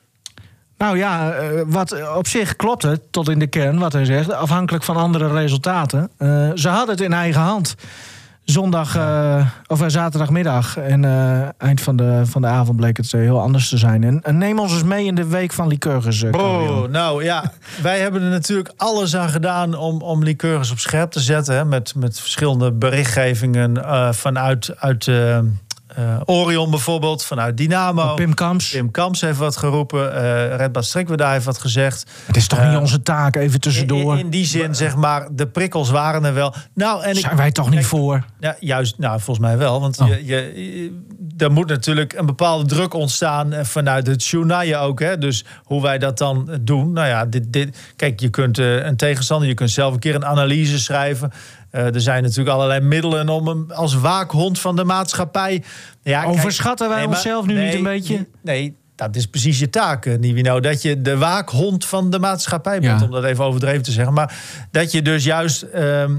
Nou 0.80 0.98
ja, 0.98 1.32
eh, 1.32 1.62
wat 1.66 2.16
op 2.16 2.28
zich 2.28 2.56
klopt 2.56 2.84
het 2.84 3.02
tot 3.12 3.30
in 3.30 3.40
de 3.40 3.48
kern 3.48 3.80
wat 3.80 3.94
hij 3.94 4.06
zegt. 4.06 4.32
Afhankelijk 4.32 4.84
van 4.84 4.98
andere 4.98 5.28
resultaten. 5.28 6.10
Eh, 6.18 6.50
ze 6.56 6.70
hadden 6.70 6.96
het 6.96 7.04
in 7.04 7.14
eigen 7.14 7.42
hand. 7.42 7.76
Zondag 8.44 8.96
eh, 8.96 9.46
of 9.68 9.84
zaterdagmiddag 9.88 10.78
en 10.78 11.06
eind 11.58 11.82
van 11.82 11.96
de, 11.96 12.22
van 12.26 12.42
de 12.42 12.48
avond 12.48 12.78
bleek 12.78 12.98
het 12.98 13.12
heel 13.12 13.42
anders 13.42 13.70
te 13.70 13.78
zijn. 13.78 14.04
En, 14.04 14.22
en 14.22 14.38
neem 14.38 14.60
ons 14.60 14.74
eens 14.74 14.84
mee 14.84 15.06
in 15.06 15.16
de 15.16 15.28
week 15.28 15.52
van 15.52 15.68
Lycurgus. 15.68 16.24
Oh, 16.24 16.88
nou 16.88 17.24
ja, 17.24 17.52
wij 17.82 18.00
hebben 18.00 18.22
er 18.22 18.30
natuurlijk 18.30 18.74
alles 18.78 19.16
aan 19.16 19.30
gedaan 19.30 19.76
om, 19.76 20.02
om 20.02 20.24
Lycurgus 20.24 20.72
op 20.72 20.80
scherp 20.80 21.12
te 21.12 21.20
zetten. 21.20 21.56
Hè, 21.56 21.66
met, 21.66 21.96
met 21.96 22.20
verschillende 22.20 22.72
berichtgevingen 22.72 23.84
vanuit 24.16 24.80
uit, 24.80 25.08
eh, 25.96 26.14
eh, 26.14 26.22
Orion 26.26 26.70
bijvoorbeeld, 26.70 27.26
vanuit 27.26 27.58
Dynamo. 27.58 28.14
Pim 28.14 28.34
Kamps. 28.34 28.70
Pim 28.70 28.92
Kamps 28.92 29.22
heeft 29.22 29.38
wat 29.38 29.58
geroepen, 29.58 30.16
eh 30.16 30.56
Redbad 30.56 30.86
Strikweda 30.86 31.32
heeft 31.32 31.46
wat 31.46 31.58
gezegd. 31.60 32.06
Het 32.26 32.36
is 32.36 32.48
toch 32.48 32.60
Eh, 32.60 32.70
niet 32.70 32.80
onze 32.80 33.02
taak, 33.02 33.36
even 33.36 33.60
tussendoor. 33.60 34.14
In, 34.14 34.20
in 34.20 34.30
die 34.30 34.46
zin, 34.46 34.76
zeg 34.76 34.96
maar, 34.96 35.28
de 35.32 35.48
prikkels 35.48 35.90
waren 35.90 36.24
er 36.26 36.34
wel. 36.34 36.54
Nou, 36.74 37.04
en 37.04 37.10
ik, 37.12 37.20
Zijn 37.20 37.36
wij 37.36 37.52
toch 37.52 37.70
niet 37.70 37.86
voor? 37.86 38.26
Ja, 38.40 38.56
juist, 38.60 38.98
nou, 38.98 39.20
volgens 39.20 39.46
mij 39.48 39.58
wel. 39.58 39.82
Want 39.82 40.00
Oh. 40.00 40.08
je, 40.08 40.26
je, 40.26 41.02
er 41.38 41.52
moet 41.52 41.68
natuurlijk 41.68 42.14
een 42.14 42.26
bepaalde 42.26 42.66
druk 42.66 42.94
ontstaan 42.94 43.54
eh, 43.54 43.64
vanuit 43.64 44.08
het 44.08 44.26
journaal 44.26 44.76
ook. 44.76 45.00
Hè? 45.00 45.18
Dus 45.18 45.46
hoe 45.64 45.82
wij 45.82 45.98
dat 45.98 46.18
dan 46.18 46.58
doen. 46.62 46.92
Nou 46.92 47.08
ja, 47.08 47.26
dit, 47.26 47.54
dit, 47.54 47.78
kijk, 47.96 48.20
je 48.20 48.30
kunt 48.30 48.58
eh, 48.60 48.86
een 48.86 48.96
tegenstander, 48.96 49.48
je 49.48 49.54
kunt 49.54 49.72
zelf 49.72 49.94
een 49.94 50.00
keer 50.00 50.16
een 50.16 50.26
analyse 50.26 50.80
schrijven. 50.80 51.32
Eh, 51.72 51.94
er 51.96 52.02
zijn 52.02 52.24
natuurlijk 52.24 52.50
allerlei 52.50 52.80
middelen 52.80 53.30
om 53.30 53.48
hem 53.48 53.72
als 53.72 53.94
waakhond 53.94 54.60
van 54.60 54.76
de 54.76 54.84
maatschappij. 54.84 55.64
Ja, 56.04 56.22
kijk, 56.24 56.34
Overschatten 56.34 56.90
wij 56.90 56.98
nee, 56.98 57.08
onszelf 57.08 57.46
nu 57.46 57.64
niet 57.66 57.74
een 57.74 57.84
beetje? 57.84 58.28
Nee, 58.42 58.76
dat 58.96 59.16
is 59.16 59.26
precies 59.28 59.60
je 59.60 59.70
taak, 59.70 60.06
eh, 60.06 60.18
Nivino. 60.18 60.60
Dat 60.60 60.82
je 60.82 61.02
de 61.02 61.18
waakhond 61.18 61.86
van 61.86 62.10
de 62.10 62.20
maatschappij 62.20 62.80
bent, 62.80 63.00
Ja. 63.00 63.06
om 63.06 63.12
dat 63.12 63.24
even 63.24 63.44
overdreven 63.46 63.84
te 63.84 63.92
zeggen. 63.92 64.14
Maar 64.14 64.34
dat 64.72 64.92
je 64.92 65.02
dus 65.02 65.24
juist... 65.24 65.62
ehm, 65.62 66.16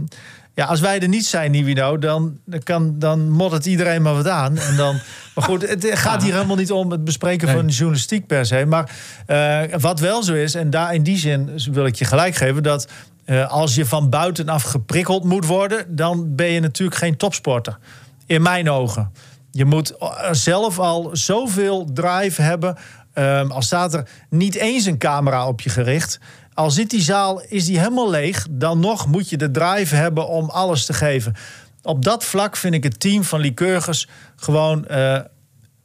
ja, 0.54 0.66
als 0.66 0.80
wij 0.80 1.00
er 1.00 1.08
niet 1.08 1.26
zijn, 1.26 1.50
Nivino, 1.50 1.98
dan, 1.98 2.38
dan, 2.46 2.62
kan, 2.62 2.98
dan 2.98 3.30
moddert 3.30 3.66
iedereen 3.66 4.02
maar 4.02 4.14
wat 4.14 4.28
aan. 4.28 4.58
En 4.58 4.76
dan, 4.76 4.94
maar 5.34 5.44
goed, 5.44 5.68
het 5.68 5.86
gaat 5.92 6.22
hier 6.22 6.32
helemaal 6.32 6.56
niet 6.56 6.72
om 6.72 6.90
het 6.90 7.04
bespreken 7.04 7.46
Nee. 7.46 7.56
van 7.56 7.68
journalistiek 7.68 8.26
per 8.26 8.46
se. 8.46 8.64
Maar 8.66 8.90
eh, 9.26 9.60
wat 9.78 10.00
wel 10.00 10.22
zo 10.22 10.34
is, 10.34 10.54
en 10.54 10.70
daar 10.70 10.94
in 10.94 11.02
die 11.02 11.18
zin 11.18 11.50
wil 11.72 11.86
ik 11.86 11.94
je 11.94 12.04
gelijk 12.04 12.34
geven... 12.34 12.62
dat 12.62 12.88
eh, 13.24 13.50
als 13.50 13.74
je 13.74 13.87
van 13.87 14.11
buitenaf 14.11 14.62
geprikkeld 14.62 15.24
moet 15.24 15.46
worden... 15.46 15.96
dan 15.96 16.35
ben 16.35 16.46
je 16.50 16.61
natuurlijk 16.61 16.98
geen 16.98 17.16
topsporter. 17.16 17.78
In 18.26 18.42
mijn 18.42 18.70
ogen. 18.70 19.12
Je 19.50 19.64
moet 19.64 19.94
zelf 20.30 20.78
al 20.78 21.11
zoveel 21.12 21.90
drive 21.92 22.42
hebben. 22.42 22.76
ehm, 23.12 23.50
al 23.50 23.62
staat 23.62 23.94
er 23.94 24.09
niet 24.28 24.54
eens 24.54 24.85
een 24.85 24.98
camera 24.98 25.46
op 25.46 25.61
je 25.61 25.70
gericht. 25.70 26.18
Al 26.54 26.70
zit 26.70 26.90
die 26.90 27.00
zaal, 27.02 27.40
is 27.48 27.66
die 27.66 27.78
helemaal 27.78 28.11
leeg. 28.11 28.46
Dan 28.50 28.80
nog 28.80 29.06
moet 29.06 29.28
je 29.30 29.37
de 29.37 29.50
drive 29.50 29.94
hebben 29.94 30.28
om 30.28 30.48
alles 30.50 30.87
te 30.87 30.92
geven. 30.92 31.35
Op 31.83 32.04
dat 32.04 32.24
vlak 32.24 32.56
vind 32.56 32.74
ik 32.74 32.83
het 32.83 33.00
team 33.00 33.24
van 33.24 33.40
Lycurgus 33.40 34.09
gewoon 34.37 34.87
eh, 34.87 35.18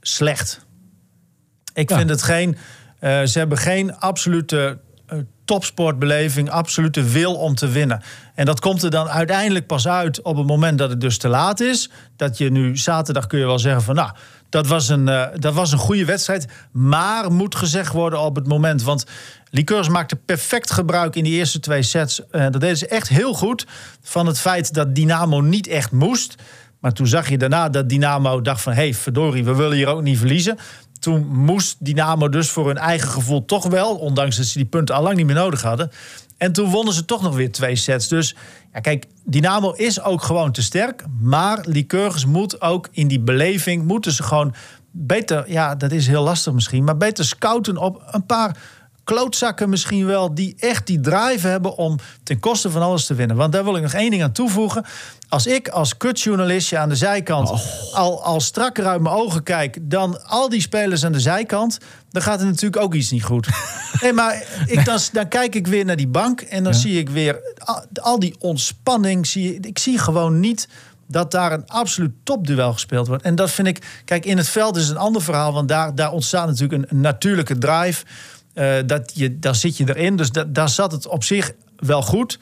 slecht. 0.02 0.66
Ik 1.74 1.90
Ja. 1.90 1.98
vind 1.98 2.10
het 2.10 2.22
geen. 2.24 2.58
eh, 3.00 3.22
ze 3.24 3.38
hebben 3.40 3.58
geen 3.58 3.96
absolute 4.00 4.68
eh, 4.68 4.85
topsportbeleving, 5.46 6.50
absolute 6.50 7.04
wil 7.04 7.36
om 7.36 7.56
te 7.56 7.68
winnen. 7.68 8.02
En 8.36 8.46
dat 8.46 8.60
komt 8.60 8.84
er 8.84 8.90
dan 8.90 9.10
uiteindelijk 9.10 9.68
pas 9.68 9.88
uit 9.88 10.22
op 10.22 10.38
het 10.38 10.48
moment 10.48 10.78
dat 10.78 10.90
het 10.90 11.02
dus 11.02 11.18
te 11.18 11.28
laat 11.28 11.60
is. 11.60 11.90
Dat 12.16 12.38
je 12.38 12.52
nu 12.52 12.78
zaterdag 12.78 13.28
kun 13.28 13.40
je 13.40 13.46
wel 13.46 13.60
zeggen 13.60 13.82
van 13.82 13.96
nou. 13.96 14.12
Dat 14.50 14.68
was, 14.68 14.90
een, 14.90 15.08
eh, 15.08 15.28
dat 15.36 15.54
was 15.54 15.72
een 15.72 15.78
goede 15.78 16.06
wedstrijd. 16.06 16.48
Maar 16.72 17.32
moet 17.32 17.56
gezegd 17.56 17.94
worden 17.94 18.20
op 18.20 18.36
het 18.36 18.48
moment. 18.48 18.84
Want 18.84 19.06
Liqueurs 19.50 19.90
maakte 19.90 20.16
perfect 20.16 20.72
gebruik 20.72 21.16
in 21.16 21.24
die 21.24 21.34
eerste 21.34 21.60
twee 21.60 21.82
sets. 21.82 22.30
Eh, 22.30 22.42
dat 22.42 22.62
deden 22.62 22.78
ze 22.78 22.88
echt 22.88 23.10
heel 23.10 23.34
goed. 23.34 23.66
Van 24.02 24.26
het 24.26 24.40
feit 24.40 24.74
dat 24.74 24.96
Dynamo 24.96 25.42
niet 25.42 25.68
echt 25.68 25.92
moest. 25.92 26.36
Maar 26.80 26.94
toen 26.94 27.08
zag 27.08 27.30
je 27.30 27.38
daarna 27.38 27.70
dat 27.70 27.90
Dynamo 27.90 28.42
dacht 28.42 28.62
van... 28.62 28.74
hey, 28.74 28.94
verdorie, 28.94 29.44
we 29.44 29.56
willen 29.56 29.78
hier 29.78 29.88
ook 29.88 30.02
niet 30.02 30.18
verliezen. 30.18 30.58
Toen 31.06 31.28
moest 31.28 31.76
Dynamo 31.80 32.30
dus 32.30 32.50
voor 32.50 32.68
hun 32.68 32.78
eigen 32.78 33.10
gevoel 33.10 33.46
toch 33.46 33.68
wel... 33.68 33.96
ondanks 33.96 34.38
dat 34.38 34.46
ze 34.46 34.58
die 34.58 34.68
punten 34.68 34.96
al 34.96 35.04
lang 35.04 35.16
niet 35.16 35.26
meer 35.26 35.36
nodig 35.36 35.62
hadden. 35.62 35.92
En 36.38 36.52
toen 36.52 36.70
wonnen 36.70 36.94
ze 36.94 37.06
toch 37.06 37.22
nog 37.22 37.36
weer 37.36 37.52
twee 37.52 37.76
sets. 37.76 38.08
Dus 38.08 38.36
ja, 38.74 38.80
kijk, 38.80 39.06
Dynamo 39.24 39.72
is 39.72 40.02
ook 40.02 40.24
gewoon 40.24 40.52
te 40.52 40.62
sterk. 40.64 41.04
Maar 41.22 41.64
Lycurgus 41.68 42.26
moet 42.26 42.62
ook 42.62 42.88
in 42.92 43.08
die 43.08 43.20
beleving... 43.20 43.86
moeten 43.86 44.12
ze 44.12 44.24
gewoon 44.24 44.54
beter... 44.92 45.52
ja, 45.52 45.76
dat 45.76 45.92
is 45.92 46.08
heel 46.08 46.24
lastig 46.24 46.54
misschien... 46.54 46.84
maar 46.84 46.98
beter 46.98 47.26
scouten 47.26 47.78
op 47.78 48.04
een 48.12 48.26
paar 48.26 48.58
klootzakken 49.06 49.70
misschien 49.70 50.06
wel... 50.06 50.36
die 50.36 50.56
echt 50.60 50.88
die 50.88 51.00
drive 51.00 51.48
hebben 51.48 51.78
om 51.78 52.00
ten 52.24 52.40
koste 52.40 52.70
van 52.70 52.82
alles 52.82 53.06
te 53.06 53.14
winnen. 53.14 53.36
Want 53.36 53.52
daar 53.52 53.64
wil 53.64 53.76
ik 53.76 53.82
nog 53.82 53.94
één 53.94 54.10
ding 54.10 54.24
aan 54.24 54.32
toevoegen. 54.32 54.86
Als 55.30 55.48
ik 55.48 55.68
als 55.68 55.98
kutjournalistje 55.98 56.78
aan 56.78 56.90
de 56.90 56.96
zijkant... 56.96 57.52
al, 57.94 58.24
al 58.24 58.42
strakker 58.42 58.86
uit 58.86 59.02
mijn 59.02 59.16
ogen 59.16 59.44
kijk... 59.44 59.78
dan 59.82 60.24
al 60.28 60.50
die 60.50 60.62
spelers 60.62 61.06
aan 61.06 61.12
de 61.12 61.20
zijkant... 61.20 61.78
dan 62.12 62.22
gaat 62.22 62.40
er 62.40 62.46
natuurlijk 62.46 62.84
ook 62.84 62.94
iets 62.94 63.12
niet 63.12 63.24
goed. 63.24 63.48
nee, 64.02 64.14
maar 64.14 64.44
ik, 64.66 64.86
dan, 64.86 65.00
dan 65.12 65.28
kijk 65.28 65.56
ik 65.56 65.68
weer 65.68 65.86
naar 65.86 65.96
die 65.96 66.08
bank... 66.08 66.42
en 66.42 66.64
dan 66.64 66.74
zie 66.74 67.00
ik 67.00 67.10
weer 67.10 67.40
al, 67.58 67.86
al 67.94 68.20
die 68.20 68.36
ontspanning. 68.40 69.28
Zie, 69.28 69.60
ik 69.60 69.80
zie 69.80 69.98
gewoon 69.98 70.40
niet 70.40 70.68
dat 71.08 71.32
daar 71.32 71.52
een 71.52 71.68
absoluut 71.68 72.12
topduel 72.24 72.74
gespeeld 72.74 73.08
wordt. 73.08 73.24
En 73.24 73.36
dat 73.36 73.52
vind 73.52 73.68
ik... 73.68 74.02
Kijk, 74.06 74.26
in 74.26 74.38
het 74.38 74.50
veld 74.50 74.78
is 74.78 74.90
een 74.90 74.98
ander 74.98 75.22
verhaal... 75.22 75.54
want 75.54 75.68
daar, 75.68 75.96
daar 75.96 76.12
ontstaat 76.12 76.48
natuurlijk 76.48 76.92
een 76.92 77.02
natuurlijke 77.02 77.58
drive... 77.58 78.04
Eh, 78.56 78.76
dat 78.86 79.12
je, 79.14 79.40
daar 79.40 79.56
zit 79.56 79.78
je 79.78 79.96
erin. 79.96 80.16
Dus 80.16 80.32
da- 80.32 80.44
daar 80.48 80.70
zat 80.70 80.92
het 80.92 81.08
op 81.08 81.24
zich 81.24 81.52
wel 81.78 82.02
goed. 82.02 82.40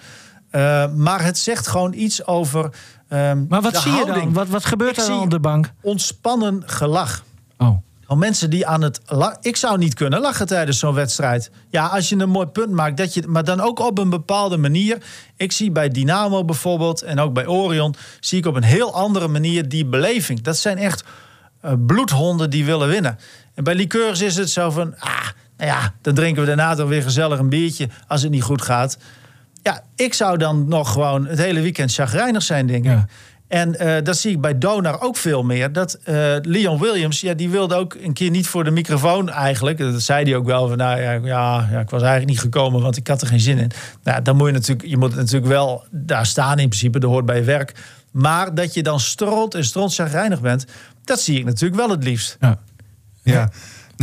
Eh, 0.49 0.85
maar 0.93 1.23
het 1.23 1.37
zegt 1.37 1.67
gewoon 1.67 1.93
iets 1.93 2.25
over. 2.25 2.69
ehm, 3.09 3.45
Maar 3.49 3.61
wat 3.61 3.77
zie 3.77 3.91
je 3.91 4.05
dan? 4.05 4.33
Wat, 4.33 4.47
wat 4.47 4.65
gebeurt 4.65 4.97
Ik 4.97 5.03
er 5.03 5.19
op 5.19 5.29
de 5.29 5.39
bank? 5.39 5.71
Ontspannen 5.81 6.63
gelach. 6.65 7.23
Oh. 7.57 7.77
Al 8.05 8.15
mensen 8.17 8.49
die 8.49 8.67
aan 8.67 8.81
het 8.81 9.01
Ik 9.41 9.55
zou 9.55 9.77
niet 9.77 9.93
kunnen 9.93 10.19
lachen 10.19 10.47
tijdens 10.47 10.79
zo'n 10.79 10.93
wedstrijd. 10.93 11.51
Ja, 11.69 11.85
als 11.85 12.09
je 12.09 12.15
een 12.17 12.29
mooi 12.29 12.47
punt 12.47 12.69
maakt, 12.71 12.97
dat 12.97 13.13
je, 13.13 13.23
maar 13.27 13.43
dan 13.43 13.59
ook 13.59 13.79
op 13.79 13.97
een 13.97 14.09
bepaalde 14.09 14.57
manier. 14.57 14.97
Ik 15.37 15.51
zie 15.51 15.71
bij 15.71 15.89
Dynamo 15.89 16.45
bijvoorbeeld 16.45 17.01
en 17.01 17.19
ook 17.19 17.33
bij 17.33 17.47
Orion... 17.47 17.95
zie 18.19 18.37
ik 18.37 18.45
op 18.45 18.55
een 18.55 18.63
heel 18.63 18.93
andere 18.93 19.27
manier 19.27 19.69
die 19.69 19.85
beleving. 19.85 20.41
Dat 20.41 20.57
zijn 20.57 20.77
echt 20.77 21.03
eh, 21.61 21.71
bloedhonden 21.85 22.49
die 22.49 22.65
willen 22.65 22.87
winnen. 22.87 23.17
En 23.53 23.63
bij 23.63 23.75
liqueurs 23.75 24.21
is 24.21 24.35
het 24.35 24.49
zo 24.49 24.69
van... 24.69 24.95
Ah, 24.99 25.27
nou 25.57 25.69
ja, 25.69 25.93
dan 26.01 26.13
drinken 26.13 26.41
we 26.41 26.47
daarna 26.47 26.75
toch 26.75 26.89
weer 26.89 27.01
gezellig 27.01 27.39
een 27.39 27.49
biertje... 27.49 27.89
als 28.07 28.21
het 28.21 28.31
niet 28.31 28.43
goed 28.43 28.61
gaat. 28.61 28.97
Ja, 29.63 29.83
ik 29.95 30.13
zou 30.13 30.37
dan 30.37 30.67
nog 30.67 30.91
gewoon 30.91 31.25
het 31.27 31.39
hele 31.39 31.61
weekend 31.61 31.93
chagrijnig 31.93 32.43
zijn, 32.43 32.67
denk 32.67 32.85
ik. 32.85 32.91
Ja. 32.91 33.07
En 33.53 33.79
eh, 33.79 34.03
dat 34.03 34.17
zie 34.17 34.31
ik 34.31 34.41
bij 34.41 34.57
Donar 34.57 35.01
ook 35.01 35.17
veel 35.17 35.43
meer. 35.43 35.71
Dat 35.71 35.93
eh, 35.93 36.35
Leon 36.41 36.79
Williams, 36.79 37.21
ja, 37.21 37.33
die 37.33 37.49
wilde 37.49 37.75
ook 37.75 37.93
een 38.01 38.13
keer 38.13 38.29
niet 38.29 38.47
voor 38.47 38.63
de 38.63 38.71
microfoon 38.71 39.29
eigenlijk. 39.29 39.77
Dat 39.77 40.01
zei 40.01 40.23
hij 40.23 40.35
ook 40.35 40.45
wel 40.45 40.67
van, 40.67 40.77
nou 40.77 41.01
ja, 41.01 41.11
ja, 41.11 41.67
ja, 41.71 41.79
ik 41.79 41.89
was 41.89 42.01
eigenlijk 42.01 42.31
niet 42.31 42.39
gekomen, 42.39 42.81
want 42.81 42.97
ik 42.97 43.07
had 43.07 43.21
er 43.21 43.27
geen 43.27 43.39
zin 43.39 43.57
in. 43.57 43.71
Nou, 44.03 44.21
dan 44.21 44.35
moet 44.35 44.47
je 44.47 44.53
natuurlijk, 44.53 44.87
je 44.87 44.97
moet 44.97 45.15
natuurlijk 45.15 45.45
wel 45.45 45.85
daar 45.91 46.25
staan 46.25 46.59
in 46.59 46.67
principe, 46.67 46.99
dat 46.99 47.09
hoort 47.09 47.25
bij 47.25 47.37
je 47.37 47.43
werk. 47.43 47.75
Maar 48.11 48.55
dat 48.55 48.73
je 48.73 48.83
dan 48.83 48.99
stront 48.99 49.55
en 49.55 49.65
stront 49.65 49.93
chagrijnig 49.93 50.41
bent, 50.41 50.65
dat 51.03 51.19
zie 51.19 51.39
ik 51.39 51.45
natuurlijk 51.45 51.81
wel 51.81 51.89
het 51.89 52.03
liefst. 52.03 52.37
Ja. 52.39 52.59
Ja. 53.23 53.49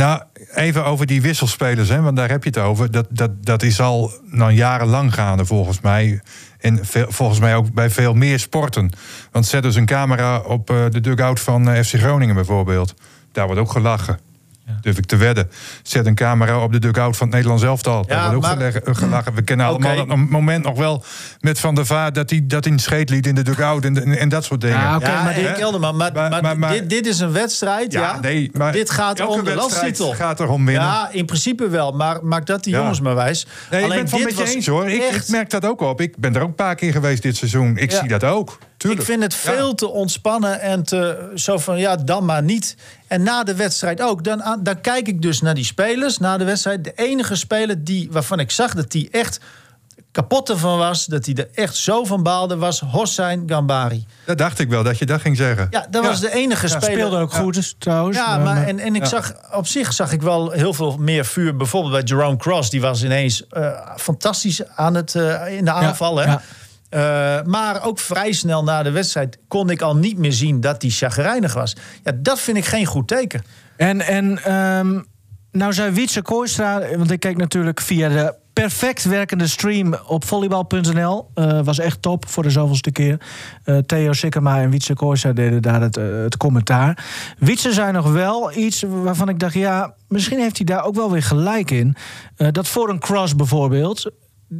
Nou, 0.01 0.21
even 0.53 0.85
over 0.85 1.05
die 1.05 1.21
wisselspelers, 1.21 1.89
hè, 1.89 2.01
want 2.01 2.15
daar 2.15 2.29
heb 2.29 2.43
je 2.43 2.49
het 2.49 2.57
over. 2.57 2.91
Dat, 2.91 3.07
dat, 3.09 3.31
dat 3.45 3.63
is 3.63 3.79
al 3.79 4.11
nou, 4.25 4.51
jarenlang 4.51 5.13
gaande 5.13 5.45
volgens 5.45 5.81
mij. 5.81 6.21
En 6.59 6.79
volgens 6.91 7.39
mij 7.39 7.55
ook 7.55 7.73
bij 7.73 7.89
veel 7.89 8.13
meer 8.13 8.39
sporten. 8.39 8.91
Want 9.31 9.45
zet 9.45 9.63
dus 9.63 9.75
een 9.75 9.85
camera 9.85 10.39
op 10.39 10.69
eh, 10.69 10.85
de 10.89 10.99
dugout 10.99 11.39
van 11.39 11.69
eh, 11.69 11.83
FC 11.83 11.93
Groningen 11.93 12.35
bijvoorbeeld. 12.35 12.93
Daar 13.31 13.45
wordt 13.45 13.61
ook 13.61 13.71
gelachen. 13.71 14.19
Durf 14.81 14.97
ik 14.97 15.05
te 15.05 15.15
wedden. 15.17 15.49
Zet 15.83 16.05
een 16.05 16.15
camera 16.15 16.63
op 16.63 16.71
de 16.71 16.79
dugout 16.79 17.17
van 17.17 17.25
het 17.27 17.35
Nederlands 17.35 17.63
elftal. 17.63 17.93
Wordt 18.07 18.33
ook 18.35 18.41
maar- 18.41 18.51
geleggen- 18.51 18.85
eh, 18.85 18.95
gelachen. 18.95 19.33
We 19.33 19.41
kennen 19.41 19.65
allemaal 19.65 19.97
Oké. 19.97 20.05
dat 20.05 20.17
moment 20.29 20.63
nog 20.63 20.77
wel 20.77 21.03
met 21.39 21.59
Van 21.59 21.75
der 21.75 21.85
Vaart... 21.85 22.15
dat 22.15 22.29
hij 22.29 22.41
dat 22.47 22.63
hij 22.63 22.73
een 22.73 22.79
scheet 22.79 23.09
liet 23.09 23.27
in 23.27 23.35
de 23.35 23.41
dugout 23.41 23.85
en, 23.85 24.03
en, 24.03 24.17
en 24.17 24.29
dat 24.29 24.43
soort 24.43 24.61
dingen. 24.61 24.77
Ja, 24.79 24.95
oké, 24.95 25.11
ja, 25.11 25.23
maar 25.23 25.33
dit- 25.33 25.51
Kelderman, 25.51 25.95
maar, 25.95 26.13
Maar- 26.13 26.29
maar, 26.29 26.41
maar- 26.41 26.59
maar- 26.59 26.71
dit, 26.71 26.89
dit 26.89 27.05
is 27.05 27.19
een 27.19 27.31
wedstrijd. 27.31 27.91
Ja, 27.91 28.19
nee, 28.21 28.49
maar 28.53 28.71
dit 28.71 28.89
gaat 28.89 29.19
elke 29.19 29.31
om 29.31 29.37
de 29.43 29.43
wedstrijd 29.53 29.81
landstitel. 29.81 30.13
gaat 30.25 30.39
erom 30.39 30.65
winnen. 30.65 30.83
Ja, 30.83 31.09
in 31.11 31.25
principe 31.25 31.69
wel. 31.69 31.91
Maar 31.91 32.19
maak 32.25 32.45
dat 32.45 32.63
die 32.63 32.73
Ja. 32.73 32.79
jongens 32.79 33.01
maar 33.01 33.15
wijs. 33.15 33.47
Nee, 33.71 33.81
ik 33.83 33.87
ben 33.89 33.97
het 33.97 34.11
met 34.11 34.19
je 34.29 34.35
was 34.35 34.53
eens 34.53 34.67
hoor. 34.67 34.89
Ik, 34.89 35.01
echt- 35.01 35.23
ik 35.27 35.29
merk 35.29 35.49
dat 35.49 35.65
ook 35.65 35.81
op. 35.81 36.01
Ik 36.01 36.17
ben 36.17 36.35
er 36.35 36.41
ook 36.41 36.47
een 36.47 36.55
paar 36.55 36.75
keer 36.75 36.91
geweest 36.91 37.21
dit 37.21 37.37
seizoen. 37.37 37.77
Ik 37.77 37.91
Ja. 37.91 37.99
zie 37.99 38.07
dat 38.07 38.23
ook. 38.23 38.57
Tuurlijk. 38.81 39.01
Ik 39.01 39.07
vind 39.07 39.23
het 39.23 39.33
veel 39.33 39.75
te 39.75 39.87
ontspannen 39.87 40.61
en 40.61 40.83
te 40.83 41.31
zo 41.35 41.57
van 41.57 41.79
ja, 41.79 41.95
dan 41.95 42.25
maar 42.25 42.43
niet. 42.43 42.75
En 43.07 43.23
na 43.23 43.43
de 43.43 43.55
wedstrijd 43.55 44.01
ook. 44.01 44.23
Dan, 44.23 44.59
dan 44.63 44.81
kijk 44.81 45.07
ik 45.07 45.21
dus 45.21 45.41
naar 45.41 45.53
die 45.53 45.65
spelers. 45.65 46.17
Na 46.17 46.37
de 46.37 46.43
wedstrijd, 46.43 46.83
de 46.83 46.93
enige 46.95 47.35
speler 47.35 47.83
die, 47.83 48.07
waarvan 48.11 48.39
ik 48.39 48.51
zag 48.51 48.73
dat 48.73 48.91
die 48.91 49.09
echt 49.11 49.39
kapot 50.11 50.49
ervan 50.49 50.77
was, 50.77 51.05
dat 51.05 51.25
hij 51.25 51.35
er 51.35 51.49
echt 51.53 51.75
zo 51.75 52.03
van 52.03 52.23
baalde, 52.23 52.57
was 52.57 52.79
Hossein 52.79 53.43
Gambari. 53.45 54.05
Dat 54.25 54.37
dacht 54.37 54.59
ik 54.59 54.69
wel 54.69 54.83
dat 54.83 54.97
je 54.97 55.05
dat 55.05 55.21
ging 55.21 55.37
zeggen. 55.37 55.67
Ja, 55.69 55.87
dat 55.89 56.05
was 56.05 56.19
de 56.19 56.33
enige 56.33 56.67
speler. 56.67 56.91
Speelde 56.91 57.17
ook 57.17 57.33
goed 57.33 57.53
dus, 57.53 57.75
trouwens. 57.77 58.17
Ja, 58.17 58.37
maar 58.37 58.67
en, 58.67 58.79
en 58.79 58.95
ik 58.95 59.05
zag 59.05 59.33
op 59.51 59.67
zich 59.67 59.93
zag 59.93 60.11
ik 60.11 60.21
wel 60.21 60.51
heel 60.51 60.73
veel 60.73 60.97
meer 60.97 61.25
vuur. 61.25 61.55
Bijvoorbeeld 61.55 61.93
bij 61.93 62.03
Jerome 62.03 62.37
Cross, 62.37 62.69
die 62.69 62.81
was 62.81 63.03
ineens 63.03 63.47
eh, 63.49 63.71
fantastisch 63.97 64.67
aan 64.75 64.93
het 64.93 65.15
eh, 65.15 65.57
in 65.57 65.65
de 65.65 65.71
aanval. 65.71 66.17
hè. 66.17 66.35
Eh, 66.91 67.41
maar 67.43 67.85
ook 67.85 67.99
vrij 67.99 68.31
snel 68.31 68.63
na 68.63 68.83
de 68.83 68.91
wedstrijd 68.91 69.37
kon 69.47 69.69
ik 69.69 69.81
al 69.81 69.95
niet 69.95 70.17
meer 70.17 70.33
zien 70.33 70.61
dat 70.61 70.81
hij 70.81 70.91
chagrijnig 70.91 71.53
was. 71.53 71.75
Ja, 72.03 72.11
dat 72.15 72.39
vind 72.39 72.57
ik 72.57 72.65
geen 72.65 72.85
goed 72.85 73.07
teken. 73.07 73.43
En, 73.77 74.01
en 74.01 74.43
ehm, 74.43 74.99
nou 75.51 75.73
zei 75.73 75.91
Wietse 75.91 76.21
Kooistra, 76.21 76.81
want 76.97 77.11
ik 77.11 77.19
keek 77.19 77.37
natuurlijk 77.37 77.81
via 77.81 78.09
de 78.09 78.35
perfect 78.53 79.03
werkende 79.03 79.47
stream 79.47 79.95
op 80.07 80.25
volleybal.nl. 80.25 81.29
Eh, 81.33 81.61
was 81.63 81.79
echt 81.79 82.01
top 82.01 82.27
voor 82.27 82.43
de 82.43 82.49
zoveelste 82.49 82.91
keer. 82.91 83.21
Eh, 83.63 83.77
Theo 83.77 84.13
Sikkema 84.13 84.61
en 84.61 84.69
Wietse 84.69 84.93
Kooistra 84.93 85.33
deden 85.33 85.61
daar 85.61 85.81
het, 85.81 85.95
het 85.95 86.37
commentaar. 86.37 87.05
Wietse 87.39 87.73
zei 87.73 87.91
nog 87.91 88.11
wel 88.11 88.55
iets 88.55 88.83
waarvan 88.87 89.29
ik 89.29 89.39
dacht, 89.39 89.53
ja, 89.53 89.93
misschien 90.07 90.39
heeft 90.39 90.57
hij 90.57 90.65
daar 90.65 90.83
ook 90.83 90.95
wel 90.95 91.11
weer 91.11 91.23
gelijk 91.23 91.71
in. 91.71 91.95
Dat 92.35 92.67
voor 92.67 92.89
een 92.89 92.99
cross 92.99 93.35
bijvoorbeeld. 93.35 94.11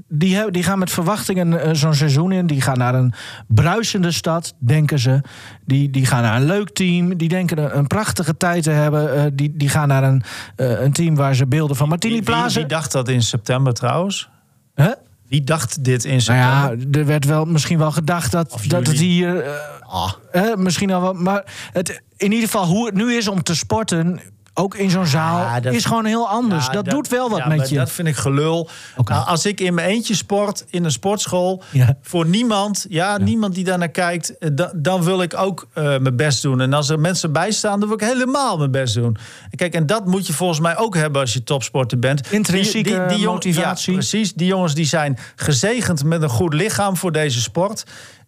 Die, 0.09 0.35
hebben- 0.35 0.53
die 0.53 0.63
gaan 0.63 0.79
met 0.79 0.91
verwachtingen 0.91 1.61
eh, 1.61 1.69
zo'n 1.73 1.93
seizoen 1.93 2.31
in. 2.31 2.47
Die 2.47 2.61
gaan 2.61 2.77
naar 2.77 2.95
een 2.95 3.13
bruisende 3.47 4.11
stad, 4.11 4.53
denken 4.59 4.99
ze. 4.99 5.21
Die, 5.65 5.89
die 5.89 6.05
gaan 6.05 6.21
naar 6.21 6.35
een 6.35 6.45
leuk 6.45 6.69
team. 6.69 7.17
Die 7.17 7.29
denken 7.29 7.57
een, 7.57 7.77
een 7.77 7.87
prachtige 7.87 8.37
tijd 8.37 8.63
te 8.63 8.69
hebben. 8.69 9.15
Eh, 9.15 9.23
die, 9.33 9.51
die 9.57 9.69
gaan 9.69 9.87
naar 9.87 10.03
een, 10.03 10.23
eh, 10.55 10.81
een 10.81 10.93
team 10.93 11.15
waar 11.15 11.35
ze 11.35 11.47
beelden 11.47 11.75
van 11.75 11.89
Martini 11.89 12.21
Wie, 12.23 12.35
wie, 12.53 12.65
dacht 12.65 12.91
dat 12.91 13.09
in 13.09 13.21
september 13.21 13.73
trouwens? 13.73 14.29
Hè? 14.75 14.91
Wie 15.27 15.43
dacht 15.43 15.83
dit 15.83 16.03
in 16.03 16.09
Nou 16.09 16.21
september? 16.21 16.87
ja, 16.89 16.99
er 16.99 17.05
werd 17.05 17.25
wel 17.25 17.45
misschien 17.45 17.77
wel 17.77 17.91
gedacht 17.91 18.31
dat, 18.31 18.57
dat 18.67 18.87
het 18.87 18.99
hier. 18.99 19.45
Ah. 19.81 20.11
eh, 20.31 20.55
misschien 20.55 20.91
al 20.91 21.01
wel. 21.01 21.13
Maar 21.13 21.43
het, 21.73 22.01
in 22.17 22.31
ieder 22.31 22.49
geval, 22.49 22.65
hoe 22.65 22.85
het 22.85 22.95
nu 22.95 23.13
is 23.13 23.27
om 23.27 23.43
te 23.43 23.55
sporten. 23.55 24.19
Ook 24.61 24.75
in 24.75 24.89
zo'n 24.89 25.05
zaal. 25.05 25.39
Ja, 25.39 25.59
dat- 25.59 25.73
is 25.73 25.85
gewoon 25.85 26.05
heel 26.05 26.27
anders. 26.29 26.65
Ja, 26.65 26.71
dat, 26.71 26.85
doet 26.85 27.07
wel 27.07 27.29
wat 27.29 27.37
ja, 27.37 27.47
met 27.47 27.69
je. 27.69 27.75
Dat 27.75 27.91
vind 27.91 28.07
ik 28.07 28.15
gelul. 28.15 28.69
Nou, 29.05 29.27
als 29.27 29.45
ik 29.45 29.59
in 29.59 29.73
mijn 29.73 29.87
eentje 29.89 30.15
sport 30.15 30.65
in 30.69 30.83
een 30.85 30.91
sportschool, 30.91 31.63
voor 32.01 32.25
niemand, 32.25 32.85
ja, 32.89 33.17
niemand 33.17 33.55
die 33.55 33.63
daar 33.63 33.77
naar 33.77 33.89
kijkt, 33.89 34.37
eh, 34.37 34.49
da- 34.53 34.71
dan 34.75 35.03
wil 35.03 35.21
ik 35.21 35.37
ook 35.37 35.67
eh, 35.73 35.83
mijn 35.83 36.15
best 36.15 36.41
doen. 36.41 36.61
En 36.61 36.73
als 36.73 36.89
er 36.89 36.99
mensen 36.99 37.31
bij 37.31 37.51
staan, 37.51 37.79
dan 37.79 37.89
wil 37.89 37.97
ik 37.97 38.03
helemaal 38.13 38.57
mijn 38.57 38.71
best 38.71 38.93
doen. 38.95 39.17
En 39.51 39.57
Kijk, 39.57 39.73
en 39.73 39.85
dat 39.85 40.05
moet 40.05 40.27
je 40.27 40.33
volgens 40.33 40.59
mij 40.59 40.77
ook 40.77 40.95
hebben 40.95 41.21
als 41.21 41.33
je 41.33 41.43
topsporter 41.43 41.99
bent. 41.99 42.31
Intrinsieke 42.31 42.89
jongen- 42.89 43.19
motivatie. 43.23 43.91
Ja, 43.93 43.97
precies. 43.97 44.33
Die 44.33 44.47
jongens 44.47 44.73
die 44.73 44.85
zijn 44.85 45.17
gezegend 45.35 46.03
met 46.03 46.21
een 46.21 46.29
goed 46.29 46.53
lichaam 46.53 46.97
voor 46.97 47.11
deze 47.11 47.41
sport. 47.41 47.83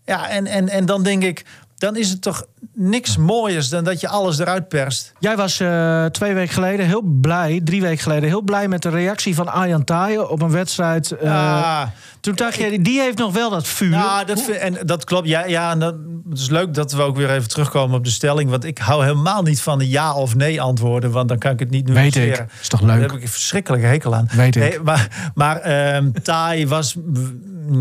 Ja, 0.06 0.30
en, 0.30 0.46
en, 0.48 0.70
en 0.70 0.86
dan 0.86 1.04
denk 1.04 1.24
ik, 1.24 1.46
dan 1.84 1.96
is 1.96 2.10
het 2.10 2.22
toch 2.22 2.46
niks 2.74 3.18
mooiers 3.18 3.70
dan 3.70 3.84
dat 3.84 4.00
je 4.02 4.08
alles 4.08 4.40
eruit 4.40 4.68
perst. 4.68 5.14
Jij 5.20 5.36
was 5.36 5.60
eh, 5.60 6.06
twee 6.06 6.34
weken 6.34 6.54
geleden 6.54 6.86
heel 6.86 7.02
blij, 7.02 7.62
drie 7.64 7.82
weken 7.82 8.04
geleden 8.04 8.30
heel 8.30 8.42
blij 8.42 8.68
met 8.68 8.82
de 8.82 8.90
reactie 8.90 9.36
van 9.36 9.48
Arjan 9.48 9.84
Taaien 9.84 10.30
op 10.30 10.42
een 10.42 10.52
wedstrijd. 10.52 11.12
eh, 11.12 11.24
Ja. 11.24 11.94
toen 12.20 12.36
dacht 12.36 12.56
je, 12.56 12.82
die 12.82 13.00
heeft 13.00 13.18
nog 13.18 13.34
wel 13.34 13.50
dat 13.50 13.68
vuur. 13.68 13.90
Nou, 13.90 14.26
dat, 14.26 14.42
vind- 14.42 14.58
en 14.58 14.78
dat 14.86 15.04
klopt. 15.04 15.28
Ja, 15.28 15.46
ja 15.46 15.72
en 15.72 15.80
dat, 15.80 15.96
het 16.30 16.40
is 16.40 16.50
leuk 16.50 16.74
dat 16.74 16.92
we 16.92 17.02
ook 17.02 17.16
weer 17.18 17.30
even 17.32 17.50
terugkomen 17.50 17.98
op 17.98 18.04
de 18.04 18.10
stelling. 18.12 18.50
Want 18.50 18.64
ik 18.64 18.78
hou 18.78 19.04
helemaal 19.04 19.42
niet 19.42 19.62
van 19.62 19.78
de 19.80 19.90
ja 19.90 20.14
of 20.14 20.36
nee 20.36 20.62
antwoorden. 20.62 21.12
Want 21.12 21.28
dan 21.30 21.38
kan 21.38 21.52
ik 21.52 21.60
het 21.60 21.70
niet 21.70 21.88
nu 21.88 21.94
Weet 21.94 22.16
ik. 22.16 22.46
Is 22.62 22.68
toch 22.68 22.80
leuk? 22.82 22.90
Daar 22.90 23.00
heb 23.00 23.12
ik 23.12 23.22
een 23.22 23.28
verschrikkelijke 23.28 23.86
hekel 23.86 24.16
aan. 24.16 24.28
Weet 24.36 24.56
ik. 24.56 24.62
Nee, 24.62 24.80
maar 24.80 25.32
maar 25.36 25.62
Thai 26.24 26.68
was... 26.68 26.96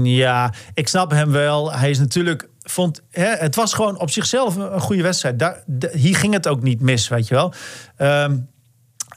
Ja, 0.02 0.52
ik 0.74 0.88
snap 0.88 1.10
hem 1.10 1.30
wel. 1.30 1.72
Hij 1.72 1.90
is 1.90 1.98
natuurlijk... 1.98 2.48
Vond, 2.62 3.02
hè, 3.10 3.24
het 3.36 3.54
was 3.54 3.74
gewoon 3.74 3.98
op 3.98 4.10
zichzelf 4.10 4.56
een, 4.56 4.74
een 4.74 4.80
goede 4.80 5.02
wedstrijd. 5.02 5.38
Daar, 5.38 5.62
de- 5.66 5.90
hier 5.94 6.16
ging 6.16 6.32
het 6.32 6.48
ook 6.48 6.62
niet 6.62 6.80
mis, 6.80 7.08
weet 7.08 7.28
je 7.28 7.34
wel. 7.34 7.52
Ehm, 7.96 8.36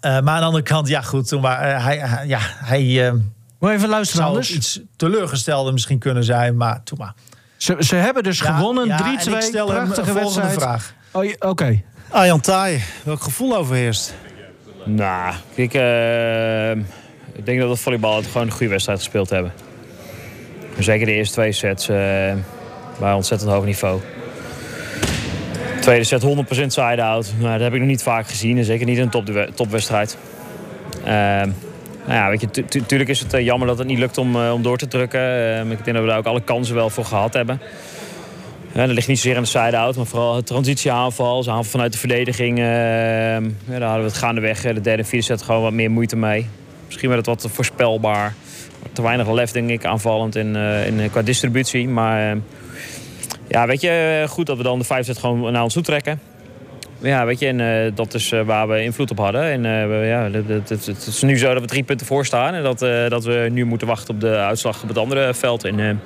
eh, 0.02 0.12
maar 0.20 0.34
aan 0.34 0.40
de 0.40 0.46
andere 0.46 0.64
kant, 0.64 0.88
ja 0.88 1.02
goed. 1.02 1.28
Toen 1.28 1.42
maar, 1.42 1.60
eh, 1.62 1.84
hij, 1.86 1.98
hij- 1.98 2.28
ja, 2.28 2.40
hij... 2.42 3.06
ehm, 3.08 3.18
Moet 3.60 3.70
even 3.72 3.90
luisteren 3.90 4.26
anders. 4.26 4.52
iets 4.52 4.80
teleurgestelde 4.96 5.72
misschien 5.72 6.00
kunnen 6.00 6.24
zijn, 6.24 6.58
maar 6.58 6.84
toen 6.84 6.98
maar. 6.98 7.14
Ze, 7.58 7.76
ze 7.80 7.96
hebben 7.96 8.24
dus 8.24 8.40
Ja, 8.40 8.56
gewonnen, 8.56 8.86
ja, 8.88 8.98
3-2, 8.98 9.32
en 9.32 9.34
ik 9.34 9.42
stel 9.42 9.68
hem 9.72 9.84
prachtige 9.84 10.10
een 10.10 10.16
volgende 10.22 10.42
wedstrijd. 10.48 10.54
vraag. 10.82 10.94
Oh, 11.12 11.32
Oké. 11.50 11.82
Arjan 12.10 12.40
Taai, 12.42 12.84
welk 13.04 13.22
gevoel 13.22 13.56
overheerst? 13.58 14.14
Nou, 14.86 15.34
eh, 15.56 16.72
ik 17.34 17.46
denk 17.46 17.60
dat 17.60 17.70
we 17.70 17.76
volleybal 17.76 18.16
het 18.16 18.26
gewoon 18.26 18.48
een 18.48 18.54
goede 18.54 18.68
wedstrijd 18.72 19.00
gespeeld 19.00 19.30
hebben. 19.30 19.54
Zeker 20.80 21.06
de 21.06 21.12
eerste 21.12 21.34
twee 21.34 21.52
sets 21.52 21.88
waren 22.98 23.16
ontzettend 23.16 23.52
hoog 23.52 23.66
niveau. 23.66 24.00
Tweede 25.82 26.04
set 26.04 26.24
100% 26.24 26.26
side-out. 26.68 27.34
Nou, 27.40 27.52
dat 27.52 27.62
heb 27.62 27.74
ik 27.74 27.80
nog 27.80 27.88
niet 27.90 28.04
vaak 28.04 28.28
gezien. 28.28 28.58
En 28.58 28.64
zeker 28.64 28.86
niet 28.86 28.98
in 28.98 29.04
een 29.04 29.10
top, 29.10 29.48
topwedstrijd. 29.54 30.18
Eh, 31.04 31.12
nou 31.12 32.18
ja, 32.20 32.30
weet 32.30 32.42
je, 32.42 32.66
tu- 32.86 32.96
is 33.06 33.20
het 33.20 33.34
eh, 33.34 33.44
jammer 33.46 33.68
dat 33.68 33.78
het 33.78 33.88
niet 33.88 33.98
lukt 34.00 34.18
om, 34.18 34.36
eh, 34.36 34.52
om 34.54 34.62
door 34.62 34.78
te 34.78 34.88
drukken. 34.88 35.20
Eh, 35.20 35.64
maar 35.64 35.72
ik 35.72 35.84
denk 35.84 35.94
dat 35.98 36.02
we 36.02 36.08
daar 36.08 36.18
ook 36.18 36.26
alle 36.26 36.42
kansen 36.42 36.76
wel 36.76 36.90
voor 36.90 37.06
gehad 37.06 37.34
hebben. 37.34 37.62
Dat 38.74 38.88
ligt 38.88 39.08
niet 39.08 39.18
zozeer 39.20 39.36
aan 39.38 39.44
de 39.44 39.50
side-out, 39.50 39.96
maar 39.96 40.06
vooral 40.06 40.36
het 40.36 40.46
transitieaanval. 40.46 41.38
Aanval 41.38 41.64
vanuit 41.64 41.92
de 41.92 41.98
verdediging. 41.98 42.58
eh, 42.58 42.66
ja, 42.66 43.40
daar 43.68 43.82
hadden 43.82 44.00
we 44.00 44.10
het 44.10 44.14
gaandeweg 44.18 44.66
eh, 44.66 44.74
de 44.74 44.82
derde 44.82 45.02
en 45.02 45.08
vierde 45.08 45.26
set 45.26 45.42
gewoon 45.42 45.62
wat 45.62 45.74
meer 45.74 45.92
moeite 45.92 46.16
mee. 46.16 46.48
Misschien 46.86 47.10
werd 47.10 47.26
het 47.26 47.42
wat 47.44 47.52
voorspelbaar. 47.54 48.34
Te 48.94 49.02
weinig 49.02 49.32
lef, 49.32 49.52
denk 49.52 49.70
ik, 49.70 49.86
aanvallend 49.86 50.36
in, 50.36 50.56
in, 50.56 51.10
qua 51.12 51.22
distributie. 51.22 51.88
Maar 51.88 52.38
ja, 53.56 53.68
weet 53.68 53.82
je, 53.82 54.20
eh, 54.22 54.30
goed 54.30 54.46
dat 54.46 54.58
we 54.58 54.64
dan 54.64 54.80
de 54.80 54.86
vijfde 54.86 55.14
set 55.14 55.22
gewoon 55.22 55.52
naar 55.52 55.64
ons 55.64 55.74
toe 55.74 55.84
trekken. 55.84 56.20
Ja, 57.00 57.26
weet 57.26 57.40
je, 57.40 57.48
en 57.48 57.60
eh, 57.86 57.92
dat 57.96 58.14
is 58.14 58.32
eh, 58.32 58.42
waar 58.42 58.68
we 58.68 58.84
invloed 58.84 59.12
op 59.12 59.18
hadden. 59.18 59.44
En 59.44 59.62
we- 59.62 60.06
ja, 60.06 60.30
het, 60.32 60.70
het, 60.70 61.06
is 61.08 61.22
nu 61.22 61.38
zo 61.38 61.54
dat 61.54 61.62
we 61.62 61.68
drie 61.68 61.84
punten 61.84 62.06
voor 62.08 62.26
staan. 62.26 62.54
En 62.54 62.64
dat, 62.64 62.80
dat 63.10 63.24
we 63.26 63.48
nu 63.52 63.66
moeten 63.66 63.88
wachten 63.88 64.14
op 64.14 64.22
de 64.22 64.36
uitslag 64.36 64.82
op 64.82 64.88
het 64.88 64.98
andere 64.98 65.34
veld. 65.34 65.64
En 65.64 66.02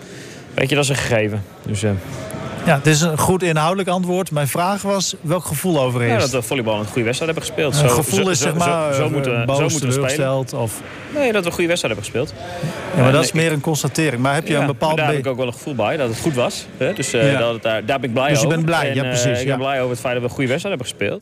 weet 0.54 0.70
je, 0.70 0.76
dat 0.76 0.84
is 0.84 0.90
een 0.90 0.96
gegeven. 0.96 1.44
Dus 1.66 1.84
Ja, 2.66 2.76
het 2.76 2.88
is 2.88 3.02
een 3.02 3.18
goed 3.18 3.44
inhoudelijk 3.44 3.90
antwoord. 3.90 4.32
Mijn 4.32 4.48
vraag 4.48 4.82
was, 4.82 5.16
welk 5.22 5.46
gevoel 5.46 5.74
ja, 5.74 5.80
overheerst? 5.80 6.32
dat 6.32 6.42
we 6.42 6.48
volleybal 6.48 6.80
een 6.80 6.86
goede 6.86 7.04
wedstrijd 7.04 7.32
hebben 7.34 7.50
gespeeld. 7.50 7.74
een 7.74 7.90
Zo- 7.90 7.96
gevoel 7.96 8.24
zo- 8.24 8.30
is 8.30 8.38
zo- 8.38 8.44
zeg 8.44 8.54
maar 8.56 8.94
zo, 8.94 9.04
eh, 9.06 9.12
moeten, 9.12 9.46
boos, 9.46 9.58
zo 9.58 9.68
moeten 9.80 10.02
we 10.02 10.10
spelen. 10.10 10.38
Of, 10.60 10.82
Nee, 11.14 11.32
dat 11.32 11.42
we 11.44 11.48
een 11.50 11.54
goede 11.56 11.68
wedstrijd 11.70 11.96
hebben 11.96 12.04
gespeeld. 12.04 12.34
ja, 12.96 12.96
maar 12.96 13.04
dat 13.04 13.14
nee, 13.14 13.22
is 13.22 13.32
meer 13.32 13.52
een 13.52 13.62
constatering. 13.62 14.22
Maar 14.22 14.34
heb 14.34 14.48
je 14.48 14.54
Ja, 14.54 14.60
een 14.60 14.66
bepaald... 14.66 14.98
daar 14.98 15.08
heb 15.08 15.18
ik 15.18 15.28
ook 15.28 15.38
wel 15.38 15.48
een 15.48 15.54
gevoel 15.54 15.76
bij 15.76 15.98
dat 15.98 16.10
het 16.10 16.20
goed 16.20 16.34
was. 16.36 16.66
Hè? 16.78 16.94
Dus 16.94 17.14
eh, 17.14 17.32
Ja. 17.32 17.40
dat, 17.40 17.54
het 17.54 17.64
daar, 17.64 17.86
daar 17.86 18.00
ben 18.00 18.10
ik 18.10 18.16
blij 18.16 18.30
Dus 18.30 18.40
je 18.40 18.46
over. 18.46 18.58
bent 18.58 18.70
blij, 18.70 18.90
En, 18.90 18.96
ja, 18.96 19.04
eh, 19.04 19.10
precies, 19.10 19.40
ik 19.40 19.44
ja. 19.48 19.50
ben 19.50 19.58
blij 19.58 19.78
over 19.80 19.90
het 19.92 20.00
feit 20.00 20.14
dat 20.14 20.24
we 20.24 20.30
een 20.30 20.36
goede 20.36 20.50
wedstrijd 20.50 20.78
hebben 20.80 20.98
gespeeld. 20.98 21.22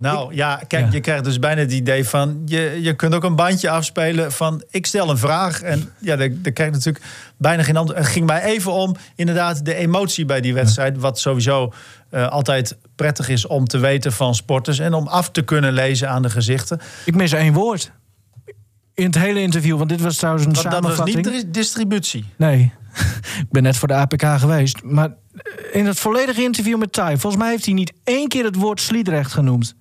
Nou 0.00 0.34
ja, 0.34 0.62
kijk, 0.66 0.84
Ja. 0.84 0.92
je 0.92 1.00
krijgt 1.00 1.24
dus 1.24 1.38
bijna 1.38 1.60
het 1.60 1.72
idee 1.72 2.04
van... 2.08 2.42
Je, 2.46 2.78
je 2.82 2.94
kunt 2.94 3.14
ook 3.14 3.24
een 3.24 3.36
bandje 3.36 3.70
afspelen 3.70 4.32
van... 4.32 4.62
ik 4.70 4.86
stel 4.86 5.10
een 5.10 5.18
vraag 5.18 5.62
en 5.62 5.92
ja, 5.98 6.16
daar, 6.16 6.28
daar 6.32 6.52
krijg 6.52 6.70
je 6.70 6.76
natuurlijk 6.76 7.04
bijna 7.36 7.62
geen 7.62 7.76
antwoord. 7.76 7.98
Het 7.98 8.08
ging 8.08 8.26
mij 8.26 8.42
even 8.42 8.72
om 8.72 8.96
inderdaad 9.14 9.64
de 9.64 9.74
emotie 9.74 10.24
bij 10.24 10.40
die 10.40 10.54
wedstrijd... 10.54 10.98
wat 10.98 11.18
sowieso 11.18 11.72
eh, 12.10 12.28
altijd 12.28 12.76
prettig 12.96 13.28
is 13.28 13.46
om 13.46 13.64
te 13.66 13.78
weten 13.78 14.12
van 14.12 14.34
sporters... 14.34 14.78
en 14.78 14.94
om 14.94 15.06
af 15.06 15.30
te 15.30 15.42
kunnen 15.42 15.72
lezen 15.72 16.08
aan 16.10 16.22
de 16.22 16.30
gezichten. 16.30 16.80
Ik 17.04 17.14
mis 17.14 17.32
één 17.32 17.52
woord. 17.52 17.92
In 18.94 19.06
het 19.06 19.18
hele 19.18 19.40
interview, 19.40 19.76
want 19.76 19.88
dit 19.88 20.00
was 20.00 20.16
trouwens 20.16 20.46
een 20.46 20.52
Want 20.52 20.70
dat 20.70 20.82
was 20.82 20.96
samenvatting. 20.96 21.34
niet 21.34 21.44
de 21.44 21.50
distributie. 21.50 22.24
Nee, 22.36 22.72
ik 23.44 23.50
ben 23.50 23.62
net 23.62 23.76
voor 23.76 23.88
de 23.88 23.94
APK 23.94 24.24
geweest. 24.26 24.82
Maar 24.82 25.14
in 25.72 25.86
het 25.86 25.98
volledige 25.98 26.42
interview 26.42 26.78
met 26.78 26.92
Tai... 26.92 27.18
volgens 27.18 27.42
mij 27.42 27.50
heeft 27.50 27.64
hij 27.64 27.74
niet 27.74 27.92
één 28.04 28.28
keer 28.28 28.44
het 28.44 28.56
woord 28.56 28.80
Sliedrecht 28.80 29.32
genoemd. 29.32 29.78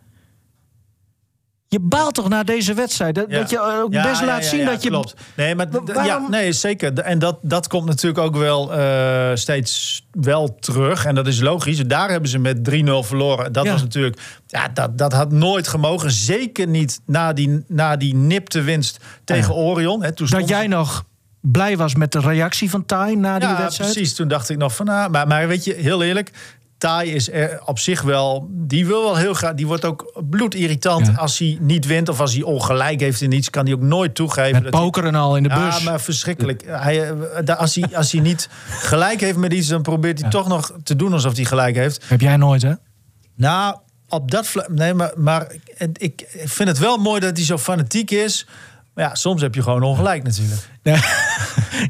Je 1.71 1.79
baalt 1.79 2.13
toch 2.13 2.29
naar 2.29 2.45
deze 2.45 2.73
wedstrijd? 2.73 3.15
Dat, 3.15 3.29
dat 3.31 3.49
je 3.49 3.59
ook 3.83 3.93
Ja, 3.93 4.03
best 4.03 4.19
ja, 4.19 4.25
laat 4.25 4.43
ja, 4.43 4.49
zien 4.49 4.59
ja, 4.59 4.65
dat 4.69 4.83
je... 4.83 4.89
Klopt. 4.89 5.13
Nee, 5.35 5.55
maar 5.55 5.67
waarom- 5.69 6.05
ja, 6.05 6.27
nee, 6.29 6.51
zeker. 6.51 6.93
En 6.99 7.19
dat, 7.19 7.37
dat 7.41 7.67
komt 7.67 7.85
natuurlijk 7.85 8.23
ook 8.25 8.35
wel 8.35 8.73
eh, 8.73 9.29
steeds 9.33 10.05
wel 10.11 10.55
terug. 10.59 11.05
En 11.05 11.15
dat 11.15 11.27
is 11.27 11.39
logisch. 11.39 11.77
Daar 11.87 12.09
hebben 12.09 12.29
ze 12.29 12.39
met 12.39 12.69
3-0 12.69 12.73
verloren. 12.99 13.53
Dat 13.53 13.65
Ja. 13.65 13.71
was 13.71 13.81
natuurlijk... 13.81 14.19
Ja, 14.47 14.67
dat, 14.67 14.97
dat 14.97 15.13
had 15.13 15.31
nooit 15.31 15.67
gemogen. 15.67 16.11
Zeker 16.11 16.67
niet 16.67 16.99
na 17.05 17.33
die, 17.33 17.63
na 17.67 17.95
die 17.95 18.15
nipte 18.15 18.61
winst 18.61 18.97
tegen 19.23 19.53
Orion. 19.53 20.03
Hè, 20.03 20.11
toen 20.11 20.27
Dat 20.29 20.35
stond- 20.35 20.49
jij 20.49 20.67
nog 20.67 21.03
blij 21.41 21.77
was 21.77 21.95
met 21.95 22.11
de 22.11 22.19
reactie 22.19 22.69
van 22.69 22.85
Tai 22.85 23.15
na 23.15 23.39
die 23.39 23.47
ja, 23.47 23.57
wedstrijd? 23.57 23.91
precies. 23.93 24.13
Toen 24.15 24.27
dacht 24.27 24.49
ik 24.49 24.57
nog 24.57 24.75
van... 24.75 24.85
Nou, 24.85 25.09
maar, 25.09 25.27
maar 25.27 25.47
weet 25.47 25.63
je, 25.63 25.73
heel 25.73 26.03
eerlijk... 26.03 26.31
Tai 26.79 27.07
is 27.13 27.31
er 27.31 27.61
op 27.65 27.79
zich 27.79 28.01
wel... 28.01 28.47
Die 28.51 28.85
wil 28.85 29.03
wel 29.03 29.15
heel 29.15 29.33
graag... 29.33 29.53
Die 29.53 29.67
wordt 29.67 29.85
ook 29.85 30.21
bloedirritant 30.29 31.07
Ja. 31.07 31.13
als 31.13 31.37
hij 31.39 31.57
niet 31.61 31.85
wint... 31.85 32.09
of 32.09 32.19
als 32.19 32.33
hij 32.33 32.43
ongelijk 32.43 32.99
heeft 32.99 33.21
in 33.21 33.31
iets... 33.31 33.49
kan 33.49 33.65
hij 33.65 33.73
ook 33.73 33.81
nooit 33.81 34.15
toegeven... 34.15 34.51
Met 34.51 34.63
dat 34.63 34.73
hij- 34.73 34.81
pokeren 34.81 35.15
al 35.15 35.37
in 35.37 35.43
de 35.43 35.49
ja, 35.49 35.65
bus. 35.65 35.83
maar 35.83 36.01
verschrikkelijk. 36.01 36.63
Hij, 36.65 37.09
eh, 37.11 37.55
als, 37.57 37.75
hij, 37.75 37.97
als 37.97 38.11
hij 38.11 38.21
niet 38.21 38.49
gelijk 38.69 39.19
heeft 39.21 39.37
met 39.37 39.53
iets, 39.53 39.67
dan 39.67 39.81
probeert 39.81 40.21
hij 40.21 40.29
toch 40.29 40.47
nog 40.47 40.71
te 40.83 40.95
doen 40.95 41.13
alsof 41.13 41.35
hij 41.35 41.45
gelijk 41.45 41.75
heeft. 41.75 42.03
Heb 42.09 42.21
jij 42.21 42.37
nooit, 42.37 42.61
hè? 42.61 42.73
Nou, 43.35 43.77
op 44.09 44.31
dat 44.31 44.47
vlak. 44.47 44.69
Nee, 44.69 44.93
maar, 44.93 45.11
maar 45.15 45.51
ik, 45.77 45.91
ik 45.97 46.25
vind 46.45 46.69
het 46.69 46.77
wel 46.79 46.97
mooi 46.97 47.19
dat 47.19 47.37
hij 47.37 47.45
zo 47.45 47.57
fanatiek 47.57 48.11
is. 48.11 48.47
Maar 48.99 49.07
ja, 49.09 49.15
soms 49.15 49.41
heb 49.41 49.55
je 49.55 49.63
gewoon 49.63 49.83
ongelijk 49.83 50.23
natuurlijk. 50.23 50.61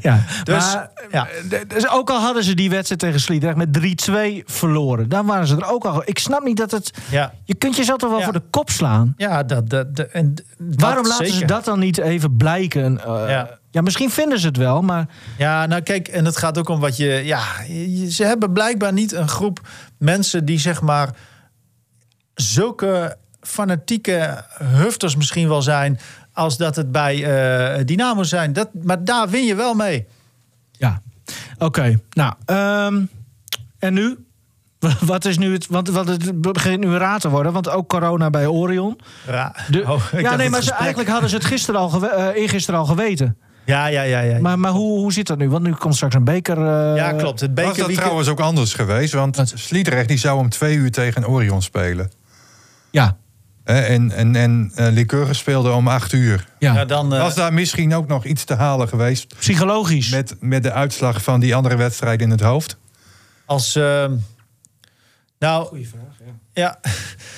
Ja, 0.02 0.24
Dus, 0.44 0.72
maar 0.74 0.90
ja. 1.10 1.28
eh, 1.50 1.58
dus 1.68 1.88
ook 1.88 2.10
al 2.10 2.20
hadden 2.20 2.44
ze 2.44 2.54
die 2.54 2.70
wedstrijd 2.70 3.00
tegen 3.00 3.20
Sliedrecht 3.20 3.56
met 3.56 3.78
3-2 4.10 4.44
verloren, 4.44 5.08
dan 5.08 5.26
waren 5.26 5.46
ze 5.46 5.56
er 5.56 5.70
ook 5.70 5.84
al. 5.84 6.02
Ik 6.04 6.18
snap 6.18 6.42
niet 6.44 6.56
dat 6.56 6.70
het. 6.70 6.90
Ja, 7.10 7.32
Je 7.44 7.54
kunt 7.54 7.76
jezelf 7.76 7.98
toch 7.98 8.10
wel 8.10 8.18
Ja. 8.18 8.24
voor 8.24 8.32
de 8.32 8.42
kop 8.50 8.70
slaan. 8.70 9.14
ja 9.16 9.42
dat, 9.42 9.70
dat, 9.70 9.96
dat- 9.96 10.06
en 10.08 10.34
Waarom 10.58 11.06
laten 11.06 11.32
ze 11.32 11.44
dat 11.44 11.64
dan 11.64 11.78
niet 11.78 11.98
even 11.98 12.36
blijken? 12.36 13.00
Eh, 13.04 13.24
Ja. 13.28 13.58
ja. 13.70 13.80
misschien 13.80 14.10
vinden 14.10 14.38
ze 14.38 14.46
het 14.46 14.56
wel, 14.56 14.82
maar 14.82 15.06
Ja, 15.38 15.66
nou 15.66 15.82
kijk, 15.82 16.08
en 16.08 16.24
het 16.24 16.36
gaat 16.36 16.58
ook 16.58 16.68
om 16.68 16.80
wat 16.80 16.96
je. 16.96 17.06
Ja, 17.24 17.42
ze 18.08 18.24
hebben 18.24 18.52
blijkbaar 18.52 18.92
niet 18.92 19.12
een 19.12 19.28
groep 19.28 19.60
mensen 19.98 20.44
die 20.44 20.58
zeg 20.58 20.80
maar. 20.80 21.10
zulke 22.34 23.16
fanatieke 23.40 24.44
hufters 24.64 25.16
misschien 25.16 25.48
wel 25.48 25.62
zijn. 25.62 25.98
Als 26.40 26.56
dat 26.56 26.76
het 26.76 26.92
bij 26.92 27.24
eh, 27.24 27.84
Dynamo 27.84 28.22
zijn. 28.22 28.52
Dat, 28.52 28.68
maar 28.82 29.04
daar 29.04 29.28
win 29.28 29.44
je 29.44 29.54
wel 29.54 29.74
mee. 29.74 30.06
ja. 30.72 31.00
Oké, 31.58 32.00
nou. 32.12 32.32
ehm, 32.44 33.02
en 33.78 33.94
nu? 33.94 34.24
Wat 35.00 35.24
is 35.24 35.38
nu 35.38 35.52
het. 35.52 35.66
Want, 35.66 35.88
want 35.88 36.08
het 36.08 36.40
begint 36.40 36.80
nu 36.80 36.96
raar 36.96 37.18
te 37.18 37.28
worden, 37.28 37.52
want 37.52 37.68
ook 37.68 37.88
corona 37.88 38.30
bij 38.30 38.46
Orion. 38.46 38.98
Ja, 39.26 39.54
De, 39.70 39.82
Oh, 39.86 40.02
ja, 40.16 40.36
nee, 40.36 40.48
maar 40.50 40.62
ze, 40.62 40.72
eigenlijk 40.72 41.10
hadden 41.10 41.30
ze 41.30 41.36
het 41.36 41.44
gisteren 41.44 41.80
al, 41.80 42.08
eh, 42.10 42.40
eergisteren 42.42 42.80
al 42.80 42.86
geweten. 42.86 43.36
Ja, 43.64 43.86
ja, 43.86 44.02
ja. 44.02 44.20
ja. 44.20 44.38
Maar, 44.40 44.58
maar 44.58 44.70
hoe, 44.70 44.98
hoe 44.98 45.12
zit 45.12 45.26
dat 45.26 45.38
nu? 45.38 45.48
Want 45.50 45.62
nu 45.64 45.72
komt 45.72 45.94
straks 45.94 46.14
een 46.14 46.24
beker. 46.24 46.56
eh, 46.58 46.96
ja, 46.96 47.12
klopt. 47.12 47.40
Het 47.40 47.60
Was 47.60 47.76
dat 47.76 47.94
trouwens 47.94 48.28
ook 48.28 48.40
anders 48.40 48.74
geweest? 48.74 49.12
Want 49.12 49.52
Sliedrecht 49.54 50.08
die 50.08 50.18
zou 50.18 50.38
om 50.38 50.48
twee 50.48 50.76
uur 50.76 50.90
tegen 50.90 51.28
Orion 51.28 51.62
spelen. 51.62 52.10
Ja, 52.90 53.16
en 53.76 54.12
en, 54.12 54.36
en 54.36 54.72
eh, 54.74 54.92
Lycurgus 54.92 55.38
speelde 55.38 55.70
om 55.70 55.88
acht 55.88 56.12
uur. 56.12 56.46
Ja. 56.58 56.74
Ja, 56.74 56.84
dan, 56.84 57.14
eh, 57.14 57.20
Was 57.20 57.34
daar 57.34 57.52
misschien 57.52 57.94
ook 57.94 58.06
nog 58.06 58.24
iets 58.24 58.44
te 58.44 58.54
halen 58.54 58.88
geweest... 58.88 59.34
Psychologisch. 59.38 60.10
met, 60.10 60.36
met 60.40 60.62
de 60.62 60.72
uitslag 60.72 61.22
van 61.22 61.40
die 61.40 61.54
andere 61.54 61.76
wedstrijd 61.76 62.20
in 62.20 62.30
het 62.30 62.40
hoofd? 62.40 62.76
als... 63.46 63.76
eh, 63.76 64.04
nou, 65.38 65.66
Goeie 65.66 65.88
vraag, 65.88 66.02
ja. 66.24 66.32
ja. 66.62 66.90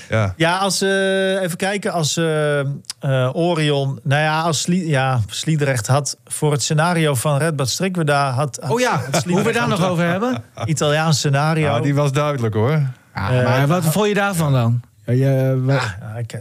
Ja. 0.08 0.34
Ja, 0.36 0.58
als 0.58 0.80
eh, 0.80 1.42
even 1.42 1.56
kijken, 1.56 1.92
als 1.92 2.18
Orion, 3.32 4.00
nou 4.02 4.22
ja, 4.22 4.40
als 4.40 4.60
Slie, 4.60 4.88
ja, 4.88 5.20
Sliedrecht 5.26 5.86
had 5.86 6.16
voor 6.24 6.52
het 6.52 6.62
scenario 6.62 7.14
van 7.14 7.38
Red 7.38 7.56
Bad 7.56 7.68
Strikweda 7.68 8.30
had, 8.30 8.58
had 8.62 8.70
Oh 8.70 8.80
ja, 8.80 9.00
hoe 9.28 9.42
we 9.42 9.52
daar 9.52 9.68
nog 9.68 9.88
over 9.88 10.04
hebben. 10.06 10.42
Italiaans 10.64 11.18
scenario. 11.18 11.66
Ja, 11.66 11.80
die 11.80 11.94
was 11.94 12.12
duidelijk 12.12 12.54
hoor. 12.54 12.82
Ja, 13.14 13.42
maar 13.42 13.66
wat 13.66 13.84
vond 13.84 14.08
je 14.08 14.14
daarvan 14.14 14.52
dan? 14.52 14.82
Ja, 15.04 15.12
je, 15.12 15.60
we- 15.64 15.72
Ja, 15.72 16.14
ik, 16.18 16.32
eh, 16.32 16.40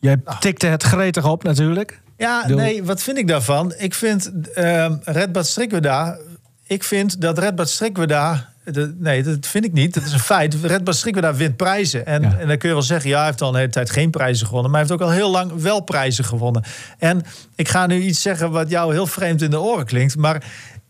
jij 0.00 0.16
tikte 0.40 0.66
het 0.66 0.82
gretig 0.82 1.26
op 1.28 1.42
natuurlijk. 1.42 2.00
ja, 2.16 2.44
Doe. 2.46 2.56
nee, 2.56 2.84
wat 2.84 3.02
vind 3.02 3.18
ik 3.18 3.26
daarvan? 3.28 3.74
Ik 3.76 3.94
vind 3.94 4.32
ehm 4.54 4.96
Red 5.04 5.32
Bad 5.32 5.46
Strikweda, 5.46 6.18
ik 6.66 6.84
vind 6.84 7.20
dat 7.20 7.38
Red 7.38 7.54
Bad 7.54 7.68
Strikweda 7.70 8.50
de- 8.64 8.94
nee, 8.98 9.22
dat 9.22 9.46
vind 9.46 9.64
ik 9.64 9.72
niet. 9.72 9.94
Dat 9.94 10.02
is 10.04 10.12
een 10.12 10.18
feit. 10.18 10.54
Red 10.54 10.84
Bad 10.84 10.94
Strikweda 10.96 11.34
wint 11.34 11.56
prijzen. 11.56 12.06
En, 12.06 12.22
Ja. 12.22 12.38
en 12.38 12.48
dan 12.48 12.58
kun 12.58 12.68
je 12.68 12.74
wel 12.74 12.84
zeggen... 12.84 13.10
ja, 13.10 13.16
hij 13.16 13.26
heeft 13.26 13.40
al 13.40 13.48
een 13.48 13.54
hele 13.58 13.70
tijd 13.70 13.90
geen 13.90 14.10
prijzen 14.10 14.46
gewonnen... 14.46 14.70
maar 14.70 14.80
hij 14.80 14.88
heeft 14.88 15.02
ook 15.02 15.08
al 15.08 15.14
heel 15.14 15.30
lang 15.30 15.52
wel 15.62 15.80
prijzen 15.80 16.24
gewonnen. 16.24 16.64
En 16.98 17.22
ik 17.54 17.68
ga 17.68 17.86
nu 17.86 18.00
iets 18.00 18.22
zeggen 18.22 18.50
wat 18.50 18.70
jou 18.70 18.92
heel 18.92 19.06
vreemd 19.06 19.42
in 19.42 19.50
de 19.50 19.60
oren 19.60 19.84
klinkt... 19.84 20.16
maar 20.16 20.44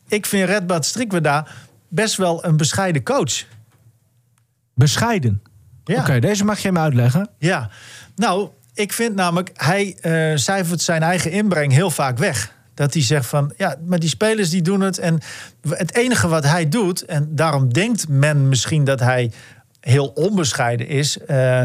ik 0.08 0.26
vind 0.26 0.48
Red 0.48 0.66
Bad 0.66 0.84
Strikweda 0.86 1.46
best 1.88 2.16
wel 2.16 2.44
een 2.44 2.56
bescheiden 2.56 3.02
coach. 3.02 3.44
Bescheiden. 4.74 5.42
Ja. 5.84 6.00
Oké, 6.00 6.18
deze 6.20 6.44
mag 6.44 6.58
je 6.58 6.72
me 6.72 6.78
uitleggen. 6.78 7.28
Ja, 7.38 7.70
nou, 8.16 8.48
ik 8.74 8.92
vind 8.92 9.14
namelijk, 9.14 9.50
hij 9.54 9.96
eh, 10.00 10.36
cijfert 10.36 10.80
zijn 10.80 11.02
eigen 11.02 11.30
inbreng 11.30 11.72
heel 11.72 11.90
vaak 11.90 12.18
weg. 12.18 12.52
Dat 12.74 12.94
hij 12.94 13.02
zegt 13.02 13.26
van, 13.26 13.52
ja, 13.56 13.76
maar 13.84 13.98
die 13.98 14.08
spelers 14.08 14.50
die 14.50 14.62
doen 14.62 14.80
het. 14.80 14.98
En 14.98 15.20
het 15.68 15.94
enige 15.94 16.28
wat 16.28 16.44
hij 16.44 16.68
doet, 16.68 17.04
en 17.04 17.28
daarom 17.30 17.72
denkt 17.72 18.08
men 18.08 18.48
misschien 18.48 18.84
dat 18.84 19.00
hij 19.00 19.32
heel 19.80 20.06
onbescheiden 20.06 20.88
is, 20.88 21.18
eh, 21.18 21.64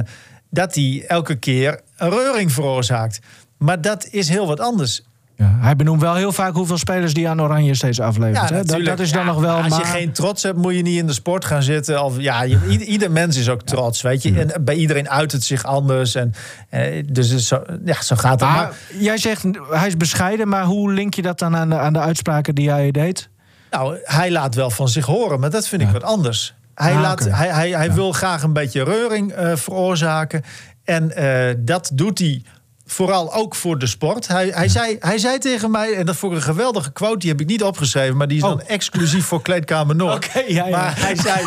dat 0.49 0.75
hij 0.75 1.03
elke 1.07 1.35
keer 1.35 1.81
een 1.97 2.09
reuring 2.09 2.51
veroorzaakt. 2.51 3.19
Maar 3.57 3.81
dat 3.81 4.07
is 4.11 4.29
heel 4.29 4.47
wat 4.47 4.59
anders. 4.59 5.03
Ja, 5.37 5.57
hij 5.59 5.75
benoemt 5.75 6.01
wel 6.01 6.15
heel 6.15 6.31
vaak 6.31 6.53
hoeveel 6.53 6.77
spelers 6.77 7.13
die 7.13 7.29
aan 7.29 7.41
Oranje 7.41 7.75
steeds 7.75 7.99
aflevert. 7.99 8.49
hè? 8.49 8.63
Dat, 8.63 8.85
dat 8.85 8.99
is 8.99 9.11
dan 9.11 9.25
Ja, 9.25 9.27
nog 9.31 9.39
wel. 9.41 9.55
Als 9.61 9.77
je 9.77 9.83
geen 9.85 10.11
trots 10.11 10.43
hebt, 10.43 10.57
moet 10.57 10.75
je 10.75 10.81
niet 10.81 10.97
in 10.97 11.07
de 11.07 11.13
sport 11.13 11.45
gaan 11.45 11.63
zitten. 11.63 12.03
Of, 12.03 12.19
ja, 12.19 12.41
je- 12.43 12.59
ieder, 12.69 12.87
ieder 12.87 13.11
mens 13.11 13.37
is 13.37 13.49
ook 13.49 13.61
trots, 13.61 14.01
weet 14.01 14.23
je. 14.23 14.39
En 14.39 14.63
bij 14.65 14.75
iedereen 14.75 15.09
uit 15.09 15.31
het 15.31 15.43
zich 15.43 15.63
anders. 15.63 16.15
En, 16.15 16.33
eh, 16.69 17.03
dus 17.11 17.35
zo, 17.47 17.63
ja, 17.85 18.01
zo 18.01 18.15
gaat 18.15 18.39
het. 18.39 18.49
Maar 18.49 18.55
Maar, 18.57 18.73
jij 18.99 19.17
zegt 19.17 19.43
hij 19.69 19.87
is 19.87 19.97
bescheiden, 19.97 20.47
maar 20.47 20.63
hoe 20.63 20.93
link 20.93 21.13
je 21.13 21.21
dat 21.21 21.39
dan 21.39 21.55
aan 21.55 21.69
de, 21.69 21.77
aan 21.77 21.93
de 21.93 21.99
uitspraken 21.99 22.55
die 22.55 22.65
jij 22.65 22.91
deed? 22.91 23.29
nou, 23.71 23.97
hij 24.03 24.31
laat 24.31 24.55
wel 24.55 24.69
van 24.69 24.87
zich 24.89 25.05
horen, 25.05 25.39
maar 25.39 25.49
dat 25.49 25.67
vind 25.67 25.81
ik 25.81 25.89
wat 25.89 26.03
anders. 26.03 26.53
Hij, 26.75 26.93
Ah, 26.93 27.01
laat, 27.01 27.23
hij, 27.29 27.47
hij, 27.47 27.69
hij 27.69 27.93
wil 27.93 28.11
graag 28.11 28.43
een 28.43 28.53
beetje 28.53 28.83
reuring 28.83 29.31
eh, 29.31 29.55
veroorzaken. 29.55 30.43
En 30.83 31.15
eh, 31.15 31.55
dat 31.59 31.91
doet 31.93 32.19
hij 32.19 32.41
vooral 32.89 33.33
ook 33.33 33.55
voor 33.55 33.79
de 33.79 33.87
sport. 33.87 34.27
Hij, 34.27 34.47
hij, 34.47 34.67
zei, 34.67 34.95
hij 34.99 35.17
zei 35.17 35.37
tegen 35.37 35.71
mij, 35.71 35.93
en 35.93 36.05
dat 36.05 36.15
vond 36.15 36.31
ik 36.31 36.37
een 36.37 36.43
geweldige 36.43 36.91
quote... 36.91 37.17
die 37.17 37.29
heb 37.29 37.39
ik 37.41 37.47
niet 37.47 37.63
opgeschreven, 37.63 38.17
maar 38.17 38.27
die 38.27 38.37
is 38.37 38.43
Oh. 38.43 38.49
dan 38.49 38.61
exclusief 38.61 39.25
voor 39.25 39.41
Kleedkamer 39.41 39.95
Noord. 39.95 40.25
Oké, 40.25 40.39
ja, 40.39 40.65
ja. 40.67 40.69
Maar 40.77 40.99
hij 40.99 41.15
zei, 41.15 41.45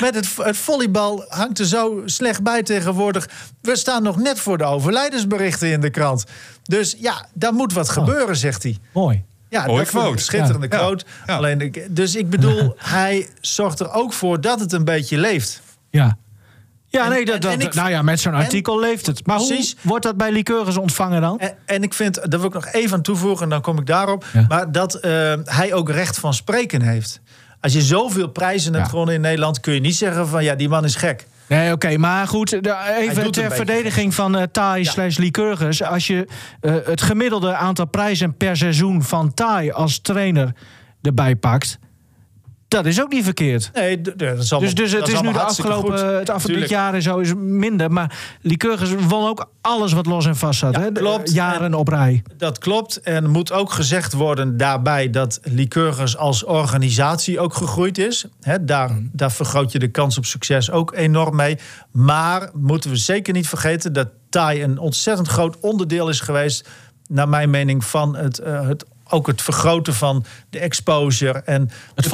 met 0.00 0.14
het, 0.14 0.28
het 0.36 0.56
volleybal 0.56 1.24
hangt 1.28 1.58
er 1.58 1.66
zo 1.66 2.02
slecht 2.04 2.42
bij 2.42 2.62
tegenwoordig. 2.62 3.28
We 3.60 3.76
staan 3.76 4.02
nog 4.02 4.16
net 4.16 4.40
voor 4.40 4.58
de 4.58 4.64
overlijdensberichten 4.64 5.68
in 5.70 5.80
de 5.80 5.90
krant. 5.90 6.24
Dus 6.62 6.96
ja, 6.98 7.26
daar 7.34 7.52
moet 7.52 7.72
wat 7.72 7.88
gebeuren, 7.88 8.36
zegt 8.36 8.62
hij. 8.62 8.78
Mooi. 8.92 9.22
Ja, 9.48 9.66
Mooie 9.66 9.82
ik 9.82 9.86
quote. 9.88 10.12
een 10.12 10.18
schitterende 10.18 10.66
Ja. 10.70 10.76
quote. 10.78 11.04
Ja. 11.26 11.36
Alleen, 11.36 11.74
dus 11.88 12.14
ik 12.14 12.30
bedoel, 12.30 12.74
hij 12.98 13.28
zorgt 13.40 13.80
er 13.80 13.92
ook 13.92 14.12
voor 14.12 14.40
dat 14.40 14.60
het 14.60 14.72
een 14.72 14.84
beetje 14.84 15.18
leeft. 15.18 15.62
Ja. 15.90 16.16
Ja, 16.92 17.04
En- 17.04 17.10
nee, 17.10 17.24
dat, 17.24 17.34
en- 17.34 17.40
dat, 17.40 17.52
en 17.52 17.60
ik- 17.60 17.74
nou 17.74 17.90
ja, 17.90 18.02
met 18.02 18.20
zo'n 18.20 18.34
artikel 18.34 18.80
leeft 18.80 19.06
het. 19.06 19.26
Maar 19.26 19.36
Precies. 19.36 19.70
hoe 19.80 19.90
wordt 19.90 20.04
dat 20.04 20.16
bij 20.16 20.32
liqueurs 20.32 20.76
ontvangen 20.76 21.20
dan? 21.20 21.38
En, 21.38 21.54
en 21.66 21.82
ik 21.82 21.94
vind, 21.94 22.14
daar 22.30 22.40
wil 22.40 22.48
ik 22.48 22.54
nog 22.54 22.66
even 22.72 22.96
aan 22.96 23.02
toevoegen, 23.02 23.42
en 23.44 23.48
dan 23.50 23.60
kom 23.60 23.78
ik 23.78 23.86
daarop. 23.86 24.24
Ja. 24.32 24.44
Maar 24.48 24.72
dat 24.72 24.94
eh, 24.94 25.32
hij 25.44 25.72
ook 25.74 25.90
recht 25.90 26.18
van 26.18 26.34
spreken 26.34 26.82
heeft. 26.82 27.20
Als 27.60 27.72
je 27.72 27.82
zoveel 27.82 28.28
prijzen 28.28 28.72
hebt 28.72 28.84
Ja. 28.84 28.90
gewonnen 28.90 29.14
in 29.14 29.20
Nederland, 29.20 29.60
kun 29.60 29.74
je 29.74 29.80
niet 29.80 29.96
zeggen 29.96 30.28
van 30.28 30.44
ja, 30.44 30.54
die 30.54 30.68
man 30.68 30.84
is 30.84 30.94
gek. 30.94 31.26
Nee, 31.46 31.72
oké, 31.72 31.96
maar 31.96 32.28
goed, 32.28 32.52
even 32.52 33.30
ter 33.32 33.42
beetje. 33.42 33.50
verdediging 33.56 34.14
van 34.14 34.36
eh 34.36 34.42
Thai 34.52 34.84
slash 34.84 35.16
Lycurgus. 35.16 35.82
Als 35.82 36.06
je 36.06 36.26
eh, 36.60 36.74
het 36.84 37.02
gemiddelde 37.02 37.54
aantal 37.54 37.86
prijzen 37.86 38.36
per 38.36 38.56
seizoen 38.56 39.02
van 39.02 39.34
Thai 39.34 39.70
als 39.72 39.98
trainer 40.00 40.52
erbij 41.02 41.36
pakt, 41.36 41.78
dat 42.72 42.86
is 42.86 43.02
ook 43.02 43.12
niet 43.12 43.24
verkeerd. 43.24 43.70
Nee, 43.74 44.00
dat 44.00 44.20
is 44.20 44.52
allemaal, 44.52 44.60
Dus, 44.60 44.74
dus 44.74 44.92
het 45.00 45.08
is 45.08 45.20
nu 45.20 45.32
de 45.32 45.40
afgelopen, 45.40 45.98
goed. 45.98 46.00
het 46.18 46.30
afgelopen 46.30 46.68
jaar 46.68 46.94
en 46.94 47.02
zo 47.02 47.18
is 47.18 47.32
minder. 47.36 47.90
Maar 47.92 48.18
Lycurgus 48.40 48.94
won 49.08 49.28
ook 49.28 49.50
alles 49.60 49.92
wat 49.92 50.06
los 50.06 50.26
en 50.26 50.36
vast 50.36 50.58
zat. 50.58 50.74
Ja, 50.74 50.80
hè? 50.80 50.92
De- 50.92 51.00
klopt. 51.00 51.32
Jaren 51.32 51.64
En- 51.64 51.74
op 51.74 51.88
rij. 51.88 52.22
Dat 52.36 52.58
klopt. 52.58 53.00
En 53.00 53.30
moet 53.30 53.52
ook 53.52 53.72
gezegd 53.72 54.12
worden 54.12 54.56
daarbij 54.56 55.10
dat 55.10 55.40
Lycurgus 55.42 56.16
als 56.16 56.44
organisatie 56.44 57.40
ook 57.40 57.54
gegroeid 57.54 57.98
is. 57.98 58.24
Hè, 58.40 58.64
daar, 58.64 58.90
Mhm. 58.92 59.02
daar 59.12 59.32
vergroot 59.32 59.72
je 59.72 59.78
de 59.78 59.88
kans 59.90 60.18
op 60.18 60.24
succes 60.24 60.70
ook 60.70 60.92
enorm 60.94 61.36
mee. 61.36 61.58
Maar 61.90 62.50
moeten 62.54 62.90
we 62.90 62.96
zeker 62.96 63.32
niet 63.32 63.48
vergeten 63.48 63.92
dat 63.92 64.08
Thai 64.30 64.62
een 64.62 64.78
ontzettend 64.78 65.28
groot 65.28 65.56
onderdeel 65.60 66.08
is 66.08 66.20
geweest, 66.20 66.68
naar 67.08 67.28
mijn 67.28 67.50
mening, 67.50 67.84
van 67.84 68.16
het, 68.16 68.38
eh, 68.38 68.66
het, 68.68 68.84
ook 69.12 69.26
het 69.26 69.42
vergroten 69.42 69.94
van 69.94 70.24
de 70.50 70.58
exposure 70.58 71.38
en 71.38 71.62
Het 71.94 72.04
de 72.04 72.10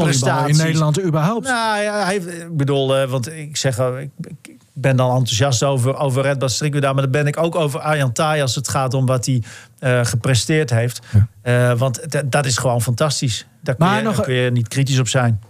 in. 0.48 0.56
Nederland 0.56 1.02
überhaupt. 1.02 1.46
Nou 1.46 1.82
ja, 1.82 2.04
hij, 2.04 2.16
ik 2.16 2.56
bedoel, 2.56 2.96
eh, 2.96 3.10
want 3.10 3.32
ik 3.32 3.56
zeg, 3.56 3.78
al, 3.78 3.98
ik, 3.98 4.10
ik 4.42 4.56
ben 4.72 4.96
dan 4.96 5.08
enthousiast 5.10 5.62
over, 5.62 5.96
over 5.96 6.22
Red 6.22 6.38
Bull 6.38 6.48
Strikweda, 6.48 6.92
maar 6.92 7.02
dan 7.02 7.10
ben 7.12 7.26
ik 7.26 7.36
ook 7.36 7.54
over 7.54 7.80
Arjan 7.80 8.12
Thai 8.12 8.42
als 8.42 8.54
het 8.54 8.68
gaat 8.68 8.94
om 8.94 9.06
wat 9.06 9.26
hij 9.26 9.42
eh, 9.78 10.04
gepresteerd 10.04 10.70
heeft. 10.70 11.00
Eh, 11.42 11.72
want 11.72 12.00
dat 12.26 12.46
is 12.46 12.56
gewoon 12.56 12.82
fantastisch. 12.82 13.46
Daar 13.62 13.74
kun, 13.74 13.86
je, 13.86 14.02
nog- 14.02 14.16
daar 14.16 14.24
kun 14.24 14.34
je 14.34 14.50
niet 14.50 14.68
kritisch 14.68 14.98
op 14.98 15.08
zijn. 15.08 15.40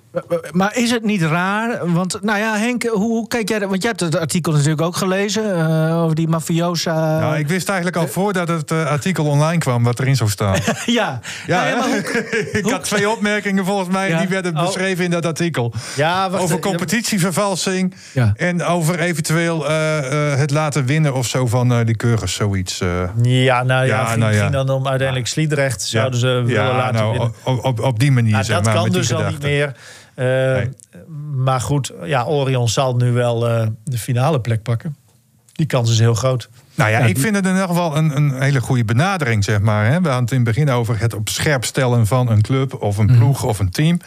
Maar 0.53 0.77
is 0.77 0.91
het 0.91 1.05
niet 1.05 1.23
raar? 1.23 1.93
Want, 1.93 2.19
nou 2.23 2.39
ja, 2.39 2.57
Henk, 2.57 2.83
hoe, 2.83 2.99
hoe 2.99 3.29
kijk 3.29 3.49
jij 3.49 3.59
dat? 3.59 3.69
Want 3.69 3.83
jij 3.83 3.91
hebt 3.97 4.03
het 4.13 4.17
artikel 4.21 4.53
natuurlijk 4.53 4.81
ook 4.81 4.97
gelezen 4.97 5.55
eh, 5.69 6.03
over 6.03 6.15
die 6.17 6.29
mafiosa. 6.29 7.19
Nou, 7.19 7.37
ik 7.37 7.49
wist 7.49 7.69
eigenlijk 7.69 7.99
al 7.99 8.09
voordat 8.09 8.49
het 8.49 8.71
eh, 8.71 8.87
artikel 8.87 9.25
online 9.25 9.59
kwam 9.59 9.85
wat 9.85 9.99
erin 10.01 10.17
zou 10.17 10.31
staan. 10.31 10.57
ja, 10.87 11.21
Ja, 11.47 11.83
hoe- 11.83 11.97
ik 12.63 12.71
had 12.71 12.85
twee 12.85 13.11
opmerkingen 13.11 13.65
volgens 13.65 13.89
mij, 13.89 14.09
Ja. 14.09 14.19
die 14.19 14.29
werden 14.29 14.57
Oh. 14.57 14.65
beschreven 14.65 15.05
in 15.05 15.11
dat 15.11 15.27
artikel. 15.27 15.73
Ja, 15.97 16.31
wacht, 16.31 16.43
over 16.43 16.57
eh, 16.57 16.63
competitievervalsing 16.63 17.95
en 18.37 18.63
over 18.65 19.01
eventueel 19.01 19.69
eh, 19.69 20.33
eh, 20.33 20.39
het 20.39 20.51
laten 20.51 20.85
winnen 20.85 21.15
of 21.15 21.27
zo 21.27 21.47
van 21.47 21.73
uh, 21.73 21.79
Lycurgus, 21.85 22.35
zoiets. 22.35 22.81
eh. 22.81 22.89
Ja, 23.23 23.63
nou 23.63 23.87
ja, 23.87 23.99
Ja, 24.01 24.05
ging, 24.05 24.21
nou 24.21 24.33
ja. 24.35 24.41
ging 24.41 24.53
dan 24.53 24.69
om 24.71 24.89
uiteindelijk 24.89 25.29
Sliedrecht. 25.29 25.83
Zouden 25.83 26.21
ze 26.21 26.43
willen 26.47 26.75
laten 26.77 26.95
nou, 26.95 27.11
winnen. 27.11 27.33
op, 27.45 27.65
op, 27.65 27.81
op 27.81 27.99
die 27.99 28.13
manier, 28.13 28.33
Nou, 28.33 28.45
zeg 28.45 28.55
dat 28.57 28.65
maar, 28.65 28.75
kan 28.75 28.83
met 28.83 28.93
die 28.93 29.01
dus 29.01 29.13
al 29.15 29.31
niet 29.31 29.43
meer. 29.43 29.73
Eh, 30.19 30.25
Nee. 30.25 30.71
Maar 31.35 31.61
goed, 31.61 31.93
ja, 32.05 32.25
Orion 32.25 32.69
zal 32.69 32.97
nu 32.97 33.13
wel 33.13 33.49
eh, 33.49 33.67
de 33.85 33.99
finale 33.99 34.41
plek 34.41 34.63
pakken. 34.63 34.97
Die 35.53 35.67
kans 35.67 35.91
is 35.91 35.99
heel 35.99 36.15
groot. 36.15 36.49
Nou 36.75 36.91
ja, 36.91 36.99
ik 36.99 37.19
vind 37.19 37.37
het 37.37 37.45
in 37.45 37.53
ieder 37.53 37.69
geval 37.69 37.97
een, 37.97 38.17
een 38.17 38.43
hele 38.43 38.61
goede 38.61 38.85
benadering, 38.85 39.45
zeg 39.45 39.61
maar. 39.61 39.85
Hè. 39.85 40.01
We 40.01 40.09
hadden 40.09 40.23
het 40.23 40.31
in 40.31 40.37
het 40.37 40.47
begin 40.47 40.71
over 40.71 41.01
het 41.01 41.15
op 41.15 41.29
scherp 41.29 41.65
stellen 41.65 42.07
van 42.07 42.31
een 42.31 42.43
club 42.43 42.83
of 42.83 42.97
een 42.97 43.17
ploeg 43.17 43.45
of 43.45 43.59
een 43.59 43.71
team. 43.71 43.99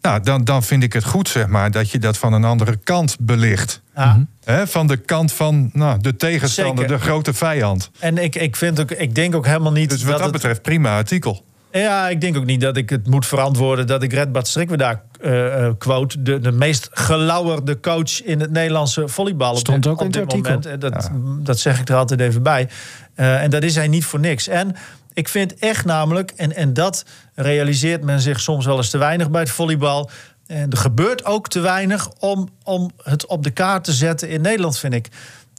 Nou, 0.00 0.20
dan, 0.20 0.44
dan 0.44 0.62
vind 0.62 0.82
ik 0.82 0.92
het 0.92 1.04
goed, 1.04 1.28
zeg 1.28 1.46
maar, 1.46 1.70
dat 1.70 1.90
je 1.90 1.98
dat 1.98 2.18
van 2.18 2.32
een 2.32 2.44
andere 2.44 2.76
kant 2.76 3.16
belicht. 3.20 3.82
Ja. 3.96 4.26
Hè, 4.44 4.66
van 4.66 4.86
de 4.86 4.96
kant 4.96 5.32
van 5.32 5.70
nou, 5.72 6.00
de 6.00 6.16
tegenstander, 6.16 6.84
Zeker. 6.84 6.98
de 6.98 7.04
grote 7.04 7.34
vijand. 7.34 7.90
En 7.98 8.18
ik, 8.18 8.34
ik, 8.34 8.56
vind 8.56 8.80
ook, 8.80 8.90
ik 8.90 9.14
denk 9.14 9.34
ook 9.34 9.46
helemaal 9.46 9.72
niet 9.72 9.90
Dus 9.90 10.02
wat 10.02 10.10
dat 10.10 10.18
dat 10.18 10.26
het 10.26 10.36
betreft, 10.36 10.62
prima 10.62 10.96
artikel. 10.96 11.44
Ja, 11.72 12.08
ik 12.08 12.20
denk 12.20 12.36
ook 12.36 12.44
niet 12.44 12.60
dat 12.60 12.76
ik 12.76 12.90
het 12.90 13.06
moet 13.06 13.26
verantwoorden 13.26 13.86
dat 13.86 14.02
ik 14.02 14.12
Red 14.12 14.32
Bad 14.32 14.48
Strikweda 14.48 15.02
eh 15.20 15.64
eh, 15.66 15.72
quote. 15.78 16.22
De, 16.22 16.38
de 16.38 16.52
meest 16.52 16.88
gelauwerde 16.92 17.80
coach 17.80 18.22
in 18.22 18.40
het 18.40 18.50
Nederlandse 18.50 19.08
volleybal. 19.08 19.50
op 19.52 19.58
Stond 19.58 19.82
dit- 19.82 19.92
ook 19.92 20.00
op 20.00 20.12
dit 20.12 20.22
artikel. 20.22 20.42
moment. 20.50 20.66
En 20.66 20.78
Dat, 20.80 21.10
dat 21.40 21.58
zeg 21.58 21.80
ik 21.80 21.88
er 21.88 21.96
altijd 21.96 22.20
even 22.20 22.42
bij. 22.42 22.68
Eh, 23.14 23.42
en 23.42 23.50
dat 23.50 23.62
is 23.62 23.74
hij 23.74 23.88
niet 23.88 24.04
voor 24.04 24.20
niks. 24.20 24.48
En 24.48 24.76
ik 25.12 25.28
vind 25.28 25.54
echt 25.54 25.84
namelijk, 25.84 26.30
en, 26.36 26.54
en 26.56 26.72
dat 26.74 27.04
realiseert 27.34 28.02
men 28.04 28.20
zich 28.20 28.40
soms 28.40 28.66
wel 28.66 28.76
eens 28.76 28.90
te 28.90 28.98
weinig 28.98 29.30
bij 29.30 29.40
het 29.40 29.50
volleybal. 29.50 30.10
En 30.46 30.70
er 30.70 30.76
gebeurt 30.78 31.24
ook 31.24 31.48
te 31.48 31.60
weinig 31.60 32.08
om, 32.18 32.48
om 32.64 32.90
het 33.02 33.26
op 33.26 33.42
de 33.44 33.50
kaart 33.50 33.84
te 33.84 33.92
zetten 33.92 34.28
in 34.28 34.40
Nederland, 34.40 34.78
vind 34.78 34.94
ik. 34.94 35.08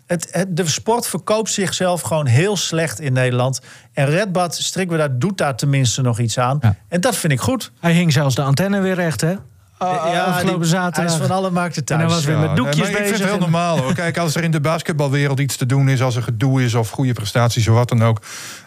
Het, 0.09 0.27
het- 0.31 0.57
de 0.57 0.67
sport 0.67 1.07
verkoopt 1.07 1.51
zichzelf 1.51 2.01
gewoon 2.01 2.25
heel 2.25 2.57
slecht 2.57 2.99
in 2.99 3.13
Nederland. 3.13 3.59
En 3.93 4.05
Redbad 4.05 4.55
Strikweda 4.55 5.07
doet 5.07 5.37
daar 5.37 5.55
tenminste 5.55 6.01
nog 6.01 6.19
iets 6.19 6.37
aan. 6.37 6.57
Ja. 6.61 6.75
En 6.87 7.01
dat 7.01 7.15
vind 7.15 7.33
ik 7.33 7.39
goed. 7.39 7.71
Hij 7.79 7.93
hing 7.93 8.13
zelfs 8.13 8.35
de 8.35 8.41
antenne 8.41 8.79
weer 8.79 8.95
recht, 8.95 9.21
hè? 9.21 9.35
Uh, 9.83 10.13
Ja, 10.13 10.23
afgelopen 10.23 10.67
zaterdag. 10.67 11.11
Hij 11.13 11.21
is 11.21 11.27
van 11.27 11.37
alle 11.37 11.49
markten 11.51 11.85
thuis. 11.85 12.01
En 12.01 12.07
hij 12.07 12.15
was 12.15 12.25
weer 12.25 12.37
met 12.37 12.55
doekjes 12.55 12.77
maar 12.77 12.89
ik 12.89 12.95
vind 12.95 13.09
bezig. 13.09 13.19
het 13.19 13.29
heel 13.29 13.39
normaal 13.39 13.77
hoor. 13.79 13.93
Kijk, 13.93 14.17
als 14.17 14.35
er 14.35 14.43
in 14.43 14.51
de 14.51 14.61
basketbalwereld 14.61 15.39
iets 15.39 15.55
te 15.55 15.65
doen 15.65 15.89
is, 15.89 16.01
als 16.01 16.15
er 16.15 16.23
gedoe 16.23 16.63
is 16.63 16.73
of 16.73 16.89
goede 16.89 17.13
prestaties 17.13 17.67
of 17.67 17.75
wat 17.75 17.89
dan 17.89 18.03
ook. 18.03 18.21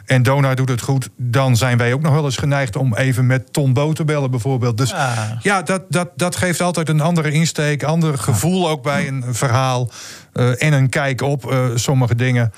En 0.06 0.22
Dona 0.22 0.54
doet 0.54 0.68
het 0.68 0.80
goed, 0.80 1.08
dan 1.16 1.56
zijn 1.56 1.78
wij 1.78 1.92
ook 1.92 2.02
nog 2.02 2.12
wel 2.14 2.24
eens 2.24 2.36
geneigd 2.36 2.76
om 2.76 2.94
even 2.96 3.26
met 3.26 3.52
Ton 3.52 3.72
Bo 3.72 3.92
te 3.92 4.04
bellen 4.04 4.30
bijvoorbeeld. 4.30 4.76
Dus 4.78 4.90
Ja. 4.90 5.38
ja, 5.42 5.62
dat, 5.62 5.82
dat, 5.88 6.08
dat 6.16 6.36
geeft 6.36 6.60
altijd 6.60 6.88
een 6.88 7.00
andere 7.00 7.30
insteek, 7.30 7.82
ander 7.82 8.18
gevoel 8.18 8.68
ook 8.68 8.82
bij 8.82 9.08
een 9.08 9.24
verhaal. 9.30 9.90
eh, 10.32 10.62
en 10.62 10.72
een 10.72 10.88
kijk 10.88 11.20
op 11.22 11.50
eh, 11.52 11.64
sommige 11.74 12.14
dingen. 12.14 12.52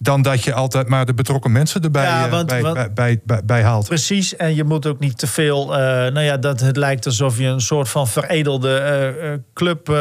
Dan 0.00 0.22
dat 0.22 0.44
je 0.44 0.52
altijd 0.54 0.88
maar 0.88 1.06
de 1.06 1.14
betrokken 1.14 1.52
mensen 1.52 1.82
erbij 1.82 2.04
Ja, 2.04 2.24
eh, 2.24 2.30
want- 2.30 2.46
bij, 2.46 2.62
want- 2.62 2.74
bij, 2.74 2.92
bij, 2.92 3.20
bij, 3.24 3.40
bij 3.44 3.62
haalt. 3.62 3.86
Precies, 3.88 4.36
en 4.36 4.54
je 4.54 4.64
moet 4.64 4.86
ook 4.86 4.98
niet 4.98 5.18
te 5.18 5.26
veel. 5.26 5.72
eh, 5.72 5.78
nou 6.12 6.20
ja, 6.20 6.36
dat 6.36 6.60
het 6.60 6.76
lijkt 6.76 7.06
alsof 7.06 7.38
je 7.38 7.44
een 7.46 7.60
soort 7.60 7.88
van 7.88 8.08
veredelde 8.08 8.76
eh, 8.76 9.32
eh, 9.32 9.38
club. 9.54 9.88
eh, 9.88 9.94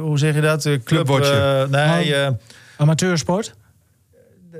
hoe 0.00 0.18
zeg 0.18 0.34
je 0.34 0.40
dat? 0.40 0.68
Club. 0.84 1.10
Eh, 1.10 1.64
nee, 1.70 2.14
Oh. 2.14 2.20
eh, 2.26 2.28
Amateursport? 2.76 3.54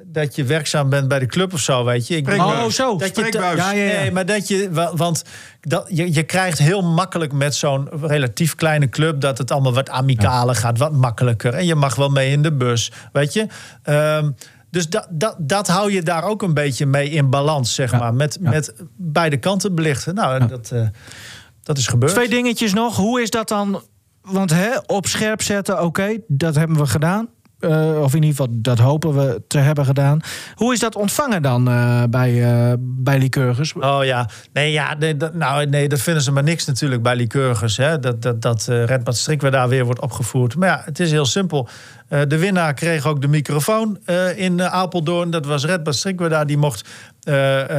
dat 0.04 0.36
je 0.36 0.44
werkzaam 0.44 0.88
bent 0.88 1.08
bij 1.08 1.18
de 1.18 1.26
club 1.26 1.52
of 1.52 1.60
zo, 1.60 1.84
weet 1.84 2.06
je. 2.06 2.16
Ik 2.16 2.28
Oh, 2.28 2.66
zo. 2.68 2.96
Dat 2.96 3.16
je. 3.16 3.28
Ja, 3.32 3.52
ja, 3.54 3.72
ja. 3.72 4.00
Nee, 4.00 4.10
maar 4.12 4.26
dat 4.26 4.48
je, 4.48 4.68
wa- 4.72 4.96
want 4.96 5.22
dat, 5.60 5.86
je, 5.88 6.14
je 6.14 6.22
krijgt 6.22 6.58
heel 6.58 6.82
makkelijk 6.82 7.32
met 7.32 7.54
zo'n 7.54 7.88
relatief 8.02 8.54
kleine 8.54 8.88
club 8.88 9.20
dat 9.20 9.38
het 9.38 9.50
allemaal 9.50 9.74
wat 9.74 9.90
amicaler 9.90 10.54
gaat, 10.54 10.78
wat 10.78 10.92
makkelijker. 10.92 11.54
En 11.54 11.66
je 11.66 11.74
mag 11.74 11.94
wel 11.94 12.08
mee 12.08 12.30
in 12.30 12.42
de 12.42 12.52
bus, 12.52 12.92
weet 13.12 13.32
je. 13.32 13.46
Ehm, 13.82 14.30
dus 14.72 14.88
dat, 14.88 15.06
dat, 15.10 15.36
dat 15.38 15.66
hou 15.68 15.92
je 15.92 16.02
daar 16.02 16.24
ook 16.24 16.42
een 16.42 16.54
beetje 16.54 16.86
mee 16.86 17.10
in 17.10 17.30
balans, 17.30 17.74
zeg 17.74 17.90
Ja. 17.90 17.98
maar. 17.98 18.14
Met, 18.14 18.38
Ja. 18.42 18.50
met 18.50 18.74
beide 18.96 19.36
kanten 19.36 19.74
belichten. 19.74 20.14
Nou, 20.14 20.46
dat, 20.46 20.70
eh, 20.70 20.86
dat 21.62 21.78
is 21.78 21.86
gebeurd. 21.86 22.12
Twee 22.12 22.28
dingetjes 22.28 22.72
nog. 22.72 22.96
Hoe 22.96 23.22
is 23.22 23.30
dat 23.30 23.48
dan? 23.48 23.82
Want 24.22 24.50
hè, 24.50 24.68
op 24.86 25.06
scherp 25.06 25.42
zetten, 25.42 25.82
oké, 25.84 26.16
dat 26.28 26.54
hebben 26.54 26.76
we 26.76 26.86
gedaan. 26.86 27.28
Eh, 27.62 28.00
of 28.02 28.14
in 28.14 28.22
ieder 28.22 28.36
geval, 28.36 28.48
dat 28.50 28.78
hopen 28.78 29.14
we 29.14 29.42
te 29.46 29.58
hebben 29.58 29.84
gedaan. 29.84 30.20
Hoe 30.54 30.72
is 30.72 30.78
dat 30.78 30.96
ontvangen 30.96 31.42
dan 31.42 31.68
eh, 31.68 32.02
bij, 32.10 32.42
eh 32.42 32.72
bij 32.78 33.18
Lycurgus? 33.18 33.72
Oh 33.72 34.04
ja, 34.04 34.28
nee, 34.52 34.72
ja 34.72 34.94
dat, 34.94 35.34
nou, 35.34 35.66
nee, 35.66 35.88
dat 35.88 36.00
vinden 36.00 36.22
ze 36.22 36.32
maar 36.32 36.42
niks 36.42 36.64
natuurlijk 36.64 37.02
bij 37.02 37.16
Lycurgus. 37.16 37.76
Hè? 37.76 37.98
Dat, 37.98 38.22
dat, 38.22 38.42
dat 38.42 38.64
Redbad 38.66 39.16
Strikker 39.16 39.50
daar 39.50 39.68
weer 39.68 39.84
wordt 39.84 40.00
opgevoerd. 40.00 40.56
Maar 40.56 40.68
ja, 40.68 40.82
het 40.84 41.00
is 41.00 41.10
heel 41.10 41.26
simpel. 41.26 41.68
De 42.28 42.38
winnaar 42.38 42.74
kreeg 42.74 43.06
ook 43.06 43.20
de 43.20 43.28
microfoon 43.28 43.98
in 44.36 44.62
Apeldoorn. 44.62 45.30
Dat 45.30 45.46
was 45.46 45.64
Redbad 45.64 45.94
Strikker 45.94 46.46
Die 46.46 46.56
mocht 46.56 46.88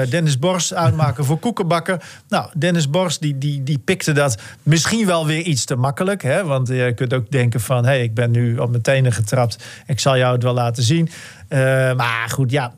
Dennis 0.09 0.39
Borst 0.39 0.73
uitmaken 0.73 1.25
voor 1.25 1.39
koekenbakken. 1.39 1.99
Nou, 2.27 2.49
Dennis 2.57 2.89
Borst 2.89 3.21
die, 3.21 3.37
die, 3.37 3.63
die 3.63 3.77
pikte 3.77 4.11
dat 4.11 4.37
misschien 4.63 5.05
wel 5.05 5.25
weer 5.25 5.41
iets 5.41 5.65
te 5.65 5.75
makkelijk. 5.75 6.21
Hè? 6.21 6.43
Want 6.43 6.67
je 6.67 6.93
kunt 6.95 7.13
ook 7.13 7.31
denken 7.31 7.59
van... 7.59 7.83
hé, 7.83 7.89
hey, 7.89 8.03
ik 8.03 8.13
ben 8.13 8.31
nu 8.31 8.57
op 8.57 8.69
mijn 8.69 8.81
tenen 8.81 9.11
getrapt. 9.11 9.63
Ik 9.87 9.99
zal 9.99 10.17
jou 10.17 10.33
het 10.33 10.43
wel 10.43 10.53
laten 10.53 10.83
zien. 10.83 11.09
Eh, 11.47 11.59
maar 11.93 12.29
goed, 12.29 12.51
ja... 12.51 12.73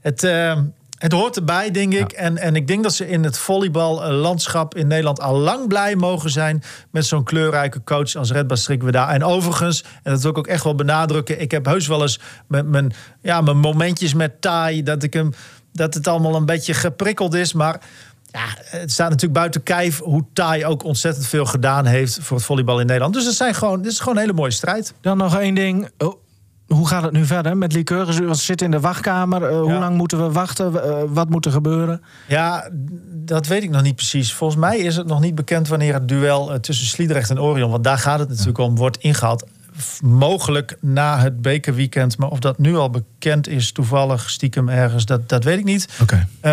Het, 0.00 0.24
eh, 0.24 0.58
het 1.00 1.12
hoort 1.12 1.36
erbij, 1.36 1.70
denk 1.70 1.92
ik. 1.92 2.12
En, 2.12 2.38
en 2.38 2.56
ik 2.56 2.66
denk 2.66 2.82
dat 2.82 2.94
ze 2.94 3.08
in 3.08 3.24
het 3.24 3.38
volleyballandschap 3.38 4.74
in 4.74 4.86
Nederland 4.86 5.20
al 5.20 5.38
lang 5.38 5.68
blij 5.68 5.96
mogen 5.96 6.30
zijn 6.30 6.62
met 6.90 7.06
zo'n 7.06 7.24
kleurrijke 7.24 7.82
coach 7.84 8.14
als 8.14 8.30
Redbad 8.30 8.58
Strikweda. 8.58 9.12
En 9.12 9.24
overigens, 9.24 9.84
en 10.02 10.12
dat 10.12 10.22
wil 10.22 10.30
ik 10.30 10.38
ook 10.38 10.46
echt 10.46 10.64
wel 10.64 10.74
benadrukken, 10.74 11.40
ik 11.40 11.50
heb 11.50 11.64
heus 11.64 11.86
wel 11.86 12.02
eens 12.02 12.20
met 12.46 12.66
mijn, 12.66 12.92
ja, 13.22 13.40
mijn 13.40 13.58
momentjes 13.58 14.14
met 14.14 14.40
Tai 14.40 14.82
dat 14.82 15.02
ik 15.02 15.12
hem 15.12 15.32
dat 15.72 15.94
het 15.94 16.06
allemaal 16.06 16.34
een 16.34 16.46
beetje 16.46 16.74
geprikkeld 16.74 17.34
is, 17.34 17.52
maar. 17.52 17.80
Ja, 18.32 18.44
het 18.64 18.92
staat 18.92 19.08
natuurlijk 19.08 19.40
buiten 19.40 19.62
kijf 19.62 19.98
hoe 19.98 20.24
Tai 20.32 20.64
ook 20.64 20.84
ontzettend 20.84 21.26
veel 21.26 21.44
gedaan 21.44 21.86
heeft 21.86 22.18
voor 22.20 22.36
het 22.36 22.46
volleybal 22.46 22.80
in 22.80 22.86
Nederland. 22.86 23.14
Dus 23.14 23.24
het, 23.24 23.34
zijn 23.34 23.54
gewoon, 23.54 23.82
dit 23.82 23.92
is 23.92 23.98
gewoon 23.98 24.14
een 24.14 24.20
hele 24.20 24.32
mooie 24.32 24.50
strijd. 24.50 24.94
Dan 25.00 25.16
nog 25.16 25.38
één 25.38 25.54
ding. 25.54 25.88
Oh, 25.98 26.14
hoe 26.74 26.88
gaat 26.88 27.02
het 27.02 27.12
nu 27.12 27.26
verder 27.26 27.56
met 27.56 27.72
Lycurgus? 27.72 28.18
We 28.18 28.34
zitten 28.34 28.66
in 28.66 28.72
de 28.72 28.80
wachtkamer. 28.80 29.42
Eh, 29.42 29.60
Hoe 29.60 29.72
lang 29.72 29.96
moeten 29.96 30.26
we 30.26 30.32
wachten? 30.32 30.84
Eh, 30.84 31.02
wat 31.08 31.28
moet 31.28 31.46
er 31.46 31.52
gebeuren? 31.52 32.02
Ja, 32.28 32.70
dat 33.06 33.46
weet 33.46 33.62
ik 33.62 33.70
nog 33.70 33.82
niet 33.82 33.96
precies. 33.96 34.32
Volgens 34.32 34.60
mij 34.60 34.78
is 34.78 34.96
het 34.96 35.06
nog 35.06 35.20
niet 35.20 35.34
bekend 35.34 35.68
wanneer 35.68 35.94
het 35.94 36.08
duel 36.08 36.52
eh, 36.52 36.58
tussen 36.58 36.86
Sliedrecht 36.86 37.30
en 37.30 37.40
Orion, 37.40 37.70
want 37.70 37.84
daar 37.84 37.98
gaat 37.98 38.18
het 38.18 38.28
natuurlijk 38.28 38.58
om, 38.58 38.76
wordt 38.76 38.96
ingehaald. 38.96 39.44
Mogelijk 40.02 40.76
na 40.80 41.18
het 41.18 41.42
bekerweekend, 41.42 42.18
maar 42.18 42.28
of 42.28 42.38
dat 42.38 42.58
nu 42.58 42.76
al 42.76 42.90
bekend 42.90 43.48
is, 43.48 43.72
toevallig 43.72 44.30
stiekem 44.30 44.68
ergens, 44.68 45.06
dat, 45.06 45.28
dat 45.28 45.44
weet 45.44 45.58
ik 45.58 45.64
niet. 45.64 45.88
Oké. 46.02 46.28
Eh, 46.40 46.50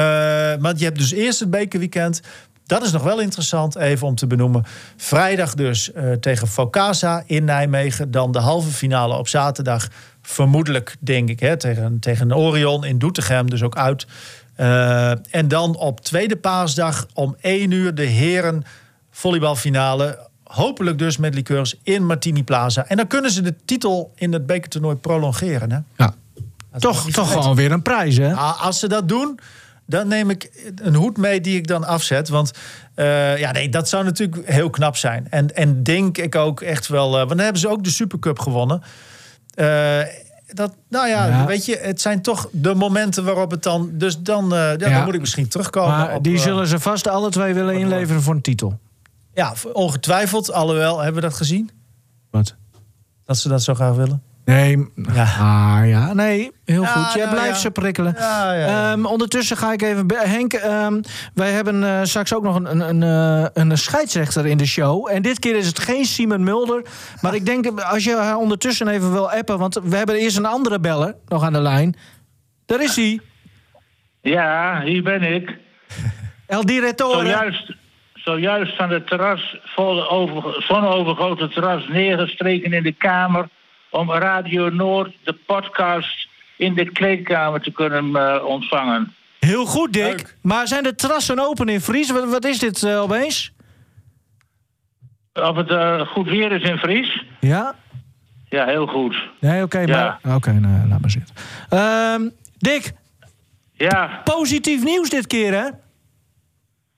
maar 0.59 0.73
je 0.75 0.83
hebt 0.83 0.97
dus 0.97 1.11
eerst 1.11 1.39
het 1.39 1.49
bekerweekend. 1.49 2.21
Dat 2.65 2.83
is 2.83 2.91
nog 2.91 3.03
wel 3.03 3.21
interessant, 3.21 3.75
even 3.75 4.07
om 4.07 4.15
te 4.15 4.27
benoemen. 4.27 4.63
Vrijdag 4.95 5.53
dus 5.53 5.91
eh, 5.91 6.11
tegen 6.11 6.47
Focasa 6.47 7.23
in 7.25 7.43
Nijmegen. 7.43 8.11
Dan 8.11 8.31
de 8.31 8.39
halve 8.39 8.69
finale 8.69 9.17
op 9.17 9.27
zaterdag. 9.27 9.87
Vermoedelijk, 10.21 10.95
denk 10.99 11.29
ik, 11.29 11.39
hè, 11.39 11.57
tegen, 11.57 11.99
tegen 11.99 12.35
Orion 12.35 12.85
in 12.85 12.97
Doetinchem. 12.97 13.49
Dus 13.49 13.63
ook 13.63 13.77
uit. 13.77 14.07
Eh, 14.55 15.09
en 15.09 15.47
dan 15.47 15.75
op 15.75 16.01
tweede 16.01 16.35
paasdag 16.35 17.07
om 17.13 17.35
1 17.39 17.71
uur 17.71 17.95
de 17.95 18.03
heren 18.03 18.63
volleybalfinale. 19.11 20.26
Hopelijk 20.47 20.97
dus 20.97 21.17
met 21.17 21.33
liqueurs 21.33 21.75
in 21.83 22.05
Martini 22.05 22.43
Plaza. 22.43 22.85
En 22.87 22.97
dan 22.97 23.07
kunnen 23.07 23.31
ze 23.31 23.41
de 23.41 23.55
titel 23.65 24.11
in 24.15 24.33
het 24.33 24.45
bekertoernooi 24.45 24.95
prolongeren. 24.95 25.71
Hè? 25.71 25.79
Ja. 25.97 26.13
Toch, 26.79 27.11
toch 27.11 27.31
gewoon 27.31 27.55
weer 27.55 27.71
een 27.71 27.81
prijs, 27.81 28.17
hè? 28.17 28.33
Ah, 28.33 28.63
als 28.65 28.79
ze 28.79 28.87
dat 28.87 29.07
doen, 29.09 29.39
dan 29.85 30.07
neem 30.07 30.29
ik 30.29 30.71
een 30.75 30.95
hoed 30.95 31.17
mee 31.17 31.41
die 31.41 31.57
ik 31.57 31.67
dan 31.67 31.83
afzet. 31.83 32.29
Want 32.29 32.51
eh, 32.95 33.37
ja, 33.37 33.51
nee, 33.51 33.69
dat 33.69 33.89
zou 33.89 34.03
natuurlijk 34.03 34.49
heel 34.49 34.69
knap 34.69 34.95
zijn. 34.97 35.27
En, 35.29 35.55
en 35.55 35.83
denk 35.83 36.17
ik 36.17 36.35
ook 36.35 36.61
echt 36.61 36.87
wel. 36.87 37.07
eh, 37.11 37.17
want 37.17 37.29
dan 37.29 37.39
hebben 37.39 37.61
ze 37.61 37.69
ook 37.69 37.83
de 37.83 37.89
Supercup 37.89 38.39
gewonnen. 38.39 38.81
Eh, 39.53 39.99
dat, 40.53 40.73
nou 40.89 41.07
ja, 41.07 41.25
Ja. 41.27 41.45
weet 41.45 41.65
je, 41.65 41.77
het 41.81 42.01
zijn 42.01 42.21
toch 42.21 42.49
de 42.51 42.75
momenten 42.75 43.23
waarop 43.23 43.51
het 43.51 43.63
dan. 43.63 43.89
Dus 43.93 44.19
dan, 44.19 44.45
ja, 44.49 44.69
Ja. 44.69 44.75
dan 44.77 45.03
moet 45.03 45.13
ik 45.13 45.19
misschien 45.19 45.47
terugkomen. 45.47 45.97
Maar 45.97 46.15
op, 46.15 46.23
die 46.23 46.37
zullen 46.37 46.67
ze 46.67 46.79
vast 46.79 47.07
alle 47.07 47.29
twee 47.29 47.53
willen 47.53 47.75
inleveren 47.77 48.21
voor 48.21 48.33
een 48.35 48.41
titel. 48.41 48.79
Ja, 49.37 49.53
ongetwijfeld. 49.73 50.51
Alhoewel, 50.51 50.97
hebben 50.97 51.21
we 51.21 51.27
dat 51.27 51.37
gezien? 51.37 51.69
Wat? 52.31 52.55
Dat 53.25 53.37
ze 53.37 53.49
dat 53.49 53.63
zo 53.63 53.73
graag 53.73 53.95
willen. 53.95 54.23
Nee, 54.45 54.77
Ja. 55.13 55.23
ah, 55.23 55.87
ja, 55.89 56.13
nee, 56.13 56.51
heel 56.65 56.81
Ja, 56.81 56.87
goed. 56.87 57.13
Jij 57.13 57.23
nou, 57.23 57.35
blijft 57.35 57.55
ja. 57.55 57.61
ze 57.61 57.71
prikkelen. 57.71 58.15
Ja, 58.17 58.53
ja, 58.53 58.67
ja. 58.67 58.91
Ehm, 58.91 59.05
ondertussen 59.05 59.57
ga 59.57 59.73
ik 59.73 59.81
even... 59.81 60.05
Henk, 60.15 60.53
ehm, 60.53 61.01
wij 61.33 61.51
hebben 61.51 61.83
eh, 61.83 62.03
straks 62.03 62.33
ook 62.33 62.43
nog 62.43 62.55
een, 62.55 62.71
een, 62.71 63.01
een, 63.01 63.03
eh, 63.43 63.63
een 63.63 63.77
scheidsrechter 63.77 64.45
in 64.45 64.57
de 64.57 64.65
show. 64.65 65.09
En 65.11 65.21
dit 65.21 65.39
keer 65.39 65.55
is 65.55 65.67
het 65.67 65.79
geen 65.79 66.05
Simon 66.05 66.43
Mulder. 66.43 66.85
Maar 67.21 67.35
ik 67.35 67.45
denk, 67.45 67.81
als 67.81 68.03
je 68.03 68.15
haar 68.15 68.37
ondertussen 68.37 68.87
even 68.87 69.11
wil 69.11 69.31
appen... 69.31 69.57
want 69.57 69.79
we 69.83 69.95
hebben 69.95 70.15
eerst 70.15 70.37
een 70.37 70.45
andere 70.45 70.79
beller 70.79 71.15
nog 71.27 71.43
aan 71.43 71.53
de 71.53 71.61
lijn. 71.61 71.95
Daar 72.65 72.81
is 72.83 72.95
hij. 72.95 73.19
Ja, 74.21 74.81
hier 74.81 75.03
ben 75.03 75.21
ik. 75.21 75.57
El 76.45 76.65
Direttore. 76.65 77.25
Zojuist, 77.25 77.73
zojuist 78.31 78.75
van 78.75 78.89
het 78.89 79.07
terras, 79.07 79.57
vol 79.63 80.09
over, 80.09 80.63
zonovergoten 80.67 81.49
terras, 81.49 81.87
neergestreken 81.87 82.73
in 82.73 82.83
de 82.83 82.91
kamer. 82.91 83.47
om 83.89 84.11
Radio 84.11 84.69
Noord, 84.69 85.15
de 85.23 85.33
podcast, 85.33 86.27
in 86.57 86.73
de 86.73 86.91
kleedkamer 86.91 87.61
te 87.61 87.71
kunnen 87.71 88.15
eh, 88.15 88.45
ontvangen. 88.45 89.13
Heel 89.39 89.65
goed, 89.65 89.93
Dick. 89.93 90.03
Leuk. 90.03 90.37
Maar 90.41 90.67
zijn 90.67 90.83
de 90.83 90.95
terrassen 90.95 91.39
open 91.39 91.69
in 91.69 91.81
Fries? 91.81 92.11
Wat, 92.11 92.29
wat 92.29 92.45
is 92.45 92.59
dit 92.59 92.83
eh, 92.83 93.01
opeens? 93.01 93.51
Of 95.33 95.55
het 95.55 95.69
eh, 95.69 96.01
goed 96.01 96.27
weer 96.27 96.51
is 96.51 96.69
in 96.69 96.77
Fries? 96.77 97.23
Ja? 97.39 97.75
Ja, 98.49 98.65
heel 98.65 98.87
goed. 98.87 99.15
Nee, 99.39 99.63
oké, 99.63 99.79
Ja. 99.79 100.19
maar... 100.21 100.35
Oké, 100.35 100.51
nou, 100.53 100.87
laat 100.89 101.01
maar 101.01 101.09
zitten. 101.11 101.35
Ehm, 101.69 102.29
Dick, 102.57 102.93
Ja, 103.73 104.21
positief 104.23 104.83
nieuws 104.83 105.09
dit 105.09 105.27
keer, 105.27 105.53
hè? 105.53 105.69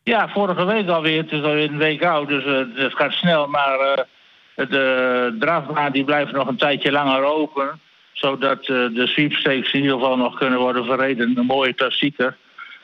Ja, 0.10 0.30
vorige 0.30 0.66
week 0.66 0.89
alweer. 0.89 1.22
Het 1.22 1.32
is 1.32 1.41
alweer 1.41 1.70
een 1.70 1.78
week 1.78 2.03
oud, 2.03 2.28
dus 2.28 2.45
eh, 2.45 2.62
het 2.74 2.95
gaat 2.95 3.12
snel. 3.12 3.47
Maar 3.47 3.80
eh, 3.80 4.70
de 4.70 5.36
drafbaan 5.39 5.91
die 5.91 6.03
blijft 6.03 6.32
nog 6.32 6.47
een 6.47 6.57
tijdje 6.57 6.91
langer 6.91 7.24
open. 7.24 7.80
Zodat 8.14 8.60
eh, 8.60 8.68
de 8.68 9.07
sweepstakes 9.07 9.72
in 9.72 9.82
ieder 9.82 9.97
geval 9.97 10.18
nog 10.18 10.38
kunnen 10.38 10.60
worden 10.60 10.86
verreden. 10.86 11.38
Een 11.38 11.45
mooie 11.45 11.74
klassieker. 11.74 12.38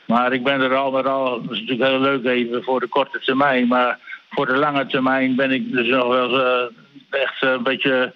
Maar 0.04 0.32
ik 0.32 0.44
ben 0.44 0.60
er 0.60 0.74
al 0.74 0.90
met 0.90 1.06
al, 1.06 1.42
dat 1.42 1.52
is 1.52 1.60
natuurlijk 1.60 1.90
heel 1.90 2.00
leuk 2.00 2.24
even 2.24 2.62
voor 2.62 2.80
de 2.80 2.88
korte 2.88 3.18
termijn. 3.18 3.66
Maar 3.66 3.98
voor 4.30 4.46
de 4.46 4.56
lange 4.56 4.86
termijn 4.86 5.36
ben 5.36 5.50
ik 5.50 5.72
dus 5.72 5.88
nog 5.88 6.06
wel 6.06 6.70
echt 7.10 7.42
een 7.42 7.62
beetje 7.62 8.14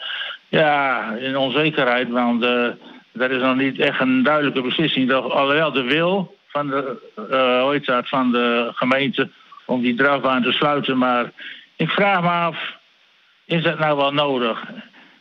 ja, 0.48 1.10
in 1.12 1.36
onzekerheid. 1.36 2.10
Want 2.10 2.44
er 2.44 3.30
is 3.30 3.42
nog 3.42 3.56
niet 3.56 3.78
echt 3.78 4.00
een 4.00 4.22
duidelijke 4.22 4.62
beslissing. 4.62 5.12
Alhoewel 5.12 5.72
de 5.72 5.82
wil 5.82 6.38
van 6.50 6.66
de, 6.66 6.96
eh, 7.30 7.62
hoe 7.62 7.72
heet 7.72 7.86
dat, 7.86 8.08
van 8.08 8.32
de 8.32 8.70
gemeente 8.74 9.28
om 9.66 9.82
die 9.82 9.94
drafbaan 9.94 10.42
te 10.42 10.52
sluiten. 10.52 10.98
Maar 10.98 11.32
ik 11.76 11.90
vraag 11.90 12.22
me 12.22 12.28
af, 12.28 12.76
is 13.44 13.62
dat 13.62 13.78
nou 13.78 13.96
wel 13.96 14.12
nodig? 14.12 14.64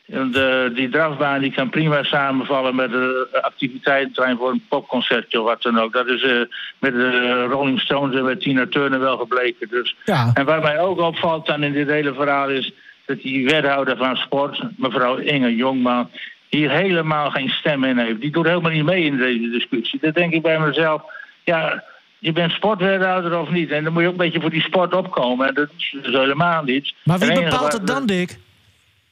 De, 0.05 0.71
die 0.75 0.89
drafbaan 0.89 1.39
die 1.39 1.51
kan 1.51 1.69
prima 1.69 2.03
samenvallen 2.03 2.75
met 2.75 2.91
de 2.91 3.39
activiteitentrein 3.41 4.37
voor 4.37 4.49
een 4.51 4.65
popconcertje 4.69 5.41
of 5.41 5.45
wat 5.45 5.61
dan 5.61 5.79
ook. 5.79 5.93
Dat 5.93 6.07
is 6.07 6.23
eh, 6.23 6.41
met 6.79 6.93
de 6.93 7.43
Rolling 7.43 7.79
Stones 7.79 8.15
en 8.15 8.23
met 8.23 8.41
Tina 8.41 8.67
Turner 8.67 8.99
wel 8.99 9.17
gebleken. 9.17 9.69
Dus. 9.69 9.95
Ja. 10.05 10.31
En 10.33 10.45
wat 10.45 10.61
mij 10.61 10.79
ook 10.79 10.99
opvalt 10.99 11.45
dan 11.45 11.63
in 11.63 11.73
dit 11.73 11.87
hele 11.87 12.13
verhaal 12.13 12.49
is 12.49 12.71
dat 13.05 13.21
die 13.21 13.45
wethouder 13.45 13.97
van 13.97 14.15
sport, 14.15 14.61
mevrouw 14.77 15.15
Inge 15.17 15.55
Jongman, 15.55 16.09
hier 16.49 16.71
helemaal 16.71 17.31
geen 17.31 17.49
stem 17.49 17.83
in 17.83 17.97
heeft. 17.97 18.21
Die 18.21 18.31
doet 18.31 18.45
helemaal 18.45 18.71
niet 18.71 18.83
mee 18.83 19.03
in 19.03 19.17
deze 19.17 19.49
discussie. 19.49 19.99
Dan 20.01 20.11
denk 20.11 20.33
ik 20.33 20.41
bij 20.41 20.59
mezelf, 20.59 21.01
ja, 21.43 21.83
je 22.19 22.31
bent 22.31 22.51
sportwethouder 22.51 23.39
of 23.39 23.49
niet. 23.49 23.71
En 23.71 23.83
dan 23.83 23.93
moet 23.93 24.01
je 24.01 24.07
ook 24.07 24.13
een 24.13 24.25
beetje 24.25 24.41
voor 24.41 24.49
die 24.49 24.61
sport 24.61 24.93
opkomen. 24.93 25.47
En 25.47 25.53
dat 25.53 25.69
is 25.77 25.95
dus 26.01 26.15
helemaal 26.15 26.63
niet. 26.63 26.93
Maar 27.03 27.19
wie 27.19 27.33
bepaalt 27.33 27.73
het 27.73 27.87
dan, 27.87 28.05
Dick? 28.05 28.39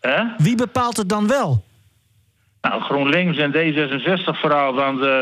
Hè? 0.02 0.24
Wie 0.38 0.56
bepaalt 0.56 0.98
het 0.98 1.10
dan 1.10 1.28
wel? 1.28 1.66
Nou, 2.62 2.82
GroenLinks 2.82 3.38
en 3.38 3.54
D66 3.54 4.40
vooral. 4.40 4.74
Want 4.74 5.02
eh, 5.02 5.22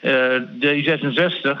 eh, 0.00 0.42
D66 0.60 1.58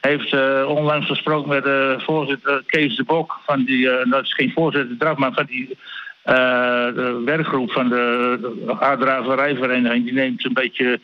heeft 0.00 0.32
eh, 0.32 0.64
onlangs 0.68 1.06
gesproken 1.06 1.48
met 1.48 1.64
de 1.64 1.94
voorzitter 1.98 2.62
Kees 2.66 2.96
de 2.96 3.04
Bok. 3.04 3.40
Van 3.46 3.64
die, 3.64 3.88
dat 4.10 4.24
is 4.24 4.34
geen 4.34 4.52
voorzitter 4.54 4.96
draf, 4.98 5.16
maar 5.16 5.32
van 5.32 5.46
die 5.46 5.78
de 6.24 7.22
werkgroep 7.24 7.70
van 7.70 7.88
de, 7.88 8.76
aarddraverijvereniging. 8.80 10.04
Die 10.04 10.12
neemt 10.12 10.44
een 10.44 10.52
beetje 10.52 11.00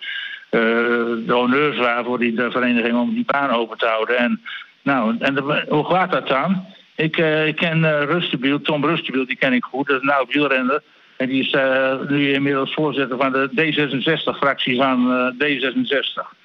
de 0.51 1.25
honneurs 1.33 1.79
waar 1.79 2.05
voor 2.05 2.19
die 2.19 2.35
de 2.35 2.51
vereniging 2.51 2.99
om 2.99 3.15
die 3.15 3.25
baan 3.27 3.51
open 3.51 3.79
te 3.79 3.87
houden. 3.87 4.17
En, 4.17 4.41
nou, 4.83 5.17
en 5.19 5.39
hoe 5.69 5.85
gaat 5.85 6.13
dat 6.13 6.29
dan? 6.29 6.65
Ik, 6.97 7.17
eh, 7.19 7.47
ik 7.47 7.57
ken 7.57 7.85
eh 7.85 8.05
Rustenbiel, 8.05 8.61
Tom 8.61 8.85
Rustenbiel, 8.85 9.27
die 9.27 9.37
ken 9.37 9.53
ik 9.53 9.65
goed. 9.65 9.87
Dat 9.87 9.97
is 9.97 10.03
een 10.03 10.15
oud 10.15 10.33
wielrenner. 10.33 10.83
En 11.17 11.29
die 11.29 11.43
is 11.43 11.51
eh, 11.51 11.95
nu 12.09 12.33
inmiddels 12.33 12.75
voorzitter 12.75 13.17
van 13.17 13.33
de 13.33 13.49
D66-fractie 13.51 14.77
van 14.77 15.13
eh, 15.39 15.49
D66. 15.49 16.39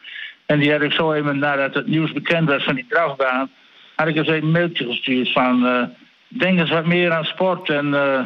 En 0.45 0.59
die 0.59 0.71
had 0.71 0.81
ik 0.81 0.91
zo 0.91 1.11
even, 1.13 1.39
nadat 1.39 1.73
het 1.73 1.87
nieuws 1.87 2.11
bekend 2.11 2.47
werd 2.47 2.63
van 2.63 2.75
die 2.75 2.85
drafbaan... 2.89 3.49
had 3.95 4.07
ik 4.07 4.15
eens 4.15 4.27
een 4.27 4.51
mailtje 4.51 4.85
gestuurd 4.85 5.31
van... 5.31 5.65
eh, 5.65 5.83
denk 6.27 6.59
eens 6.59 6.69
wat 6.69 6.85
meer 6.85 7.11
aan 7.11 7.25
sport 7.25 7.69
en... 7.69 7.93
eh, 7.93 8.19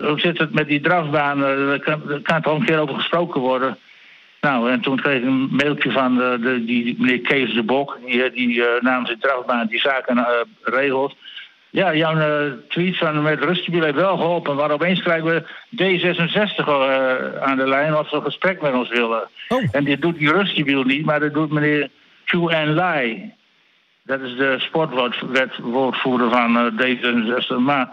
hoe 0.00 0.20
zit 0.20 0.38
het 0.38 0.52
met 0.54 0.68
die 0.68 0.80
drafbaan? 0.80 1.44
Eh, 1.44 1.66
Daar 1.66 1.78
kan, 1.78 2.02
daar 2.06 2.20
kan 2.20 2.42
toch 2.42 2.58
een 2.58 2.64
keer 2.64 2.78
over 2.78 2.94
gesproken 2.94 3.40
worden. 3.40 3.78
Nou, 4.42 4.70
en 4.70 4.80
toen 4.80 4.96
kreeg 4.96 5.18
ik 5.18 5.24
een 5.24 5.48
mailtje 5.50 5.90
van 5.90 6.16
de, 6.16 6.38
de, 6.40 6.64
die 6.64 6.96
meneer 6.98 7.20
Kees 7.20 7.54
de 7.54 7.62
Bok... 7.62 7.98
die, 8.06 8.22
eh, 8.22 8.32
die 8.34 8.64
eh, 8.64 8.82
namens 8.82 9.10
de 9.10 9.18
drafbaan 9.18 9.66
die 9.66 9.80
zaken 9.80 10.18
eh, 10.18 10.40
regelt... 10.62 11.14
Ja, 11.72 11.94
jouw 11.94 12.16
tweet 12.68 12.96
van 12.96 13.22
met 13.22 13.44
Rustgebied 13.44 13.82
heeft 13.82 13.94
wel 13.94 14.16
geholpen. 14.16 14.56
Maar 14.56 14.70
opeens 14.70 15.02
krijgen 15.02 15.26
we 15.26 15.42
D66 15.76 16.66
eh, 16.66 17.42
aan 17.42 17.56
de 17.56 17.68
lijn 17.68 17.96
of 17.96 18.08
ze 18.08 18.16
een 18.16 18.22
gesprek 18.22 18.60
met 18.62 18.72
ons 18.72 18.88
willen. 18.88 19.28
Oh. 19.48 19.62
En 19.70 19.84
dit 19.84 20.02
doet 20.02 20.18
die 20.18 20.32
Rustgebied 20.32 20.84
niet, 20.84 21.04
maar 21.04 21.20
dat 21.20 21.32
doet 21.32 21.52
meneer 21.52 21.88
Chu 22.24 22.64
Lai. 22.64 23.32
Dat 24.04 24.20
is 24.20 24.36
de 24.36 24.56
sportwoordvoerder 24.58 26.30
van 26.30 26.56
eh, 26.56 26.96
D66. 26.96 27.56
Maar 27.58 27.88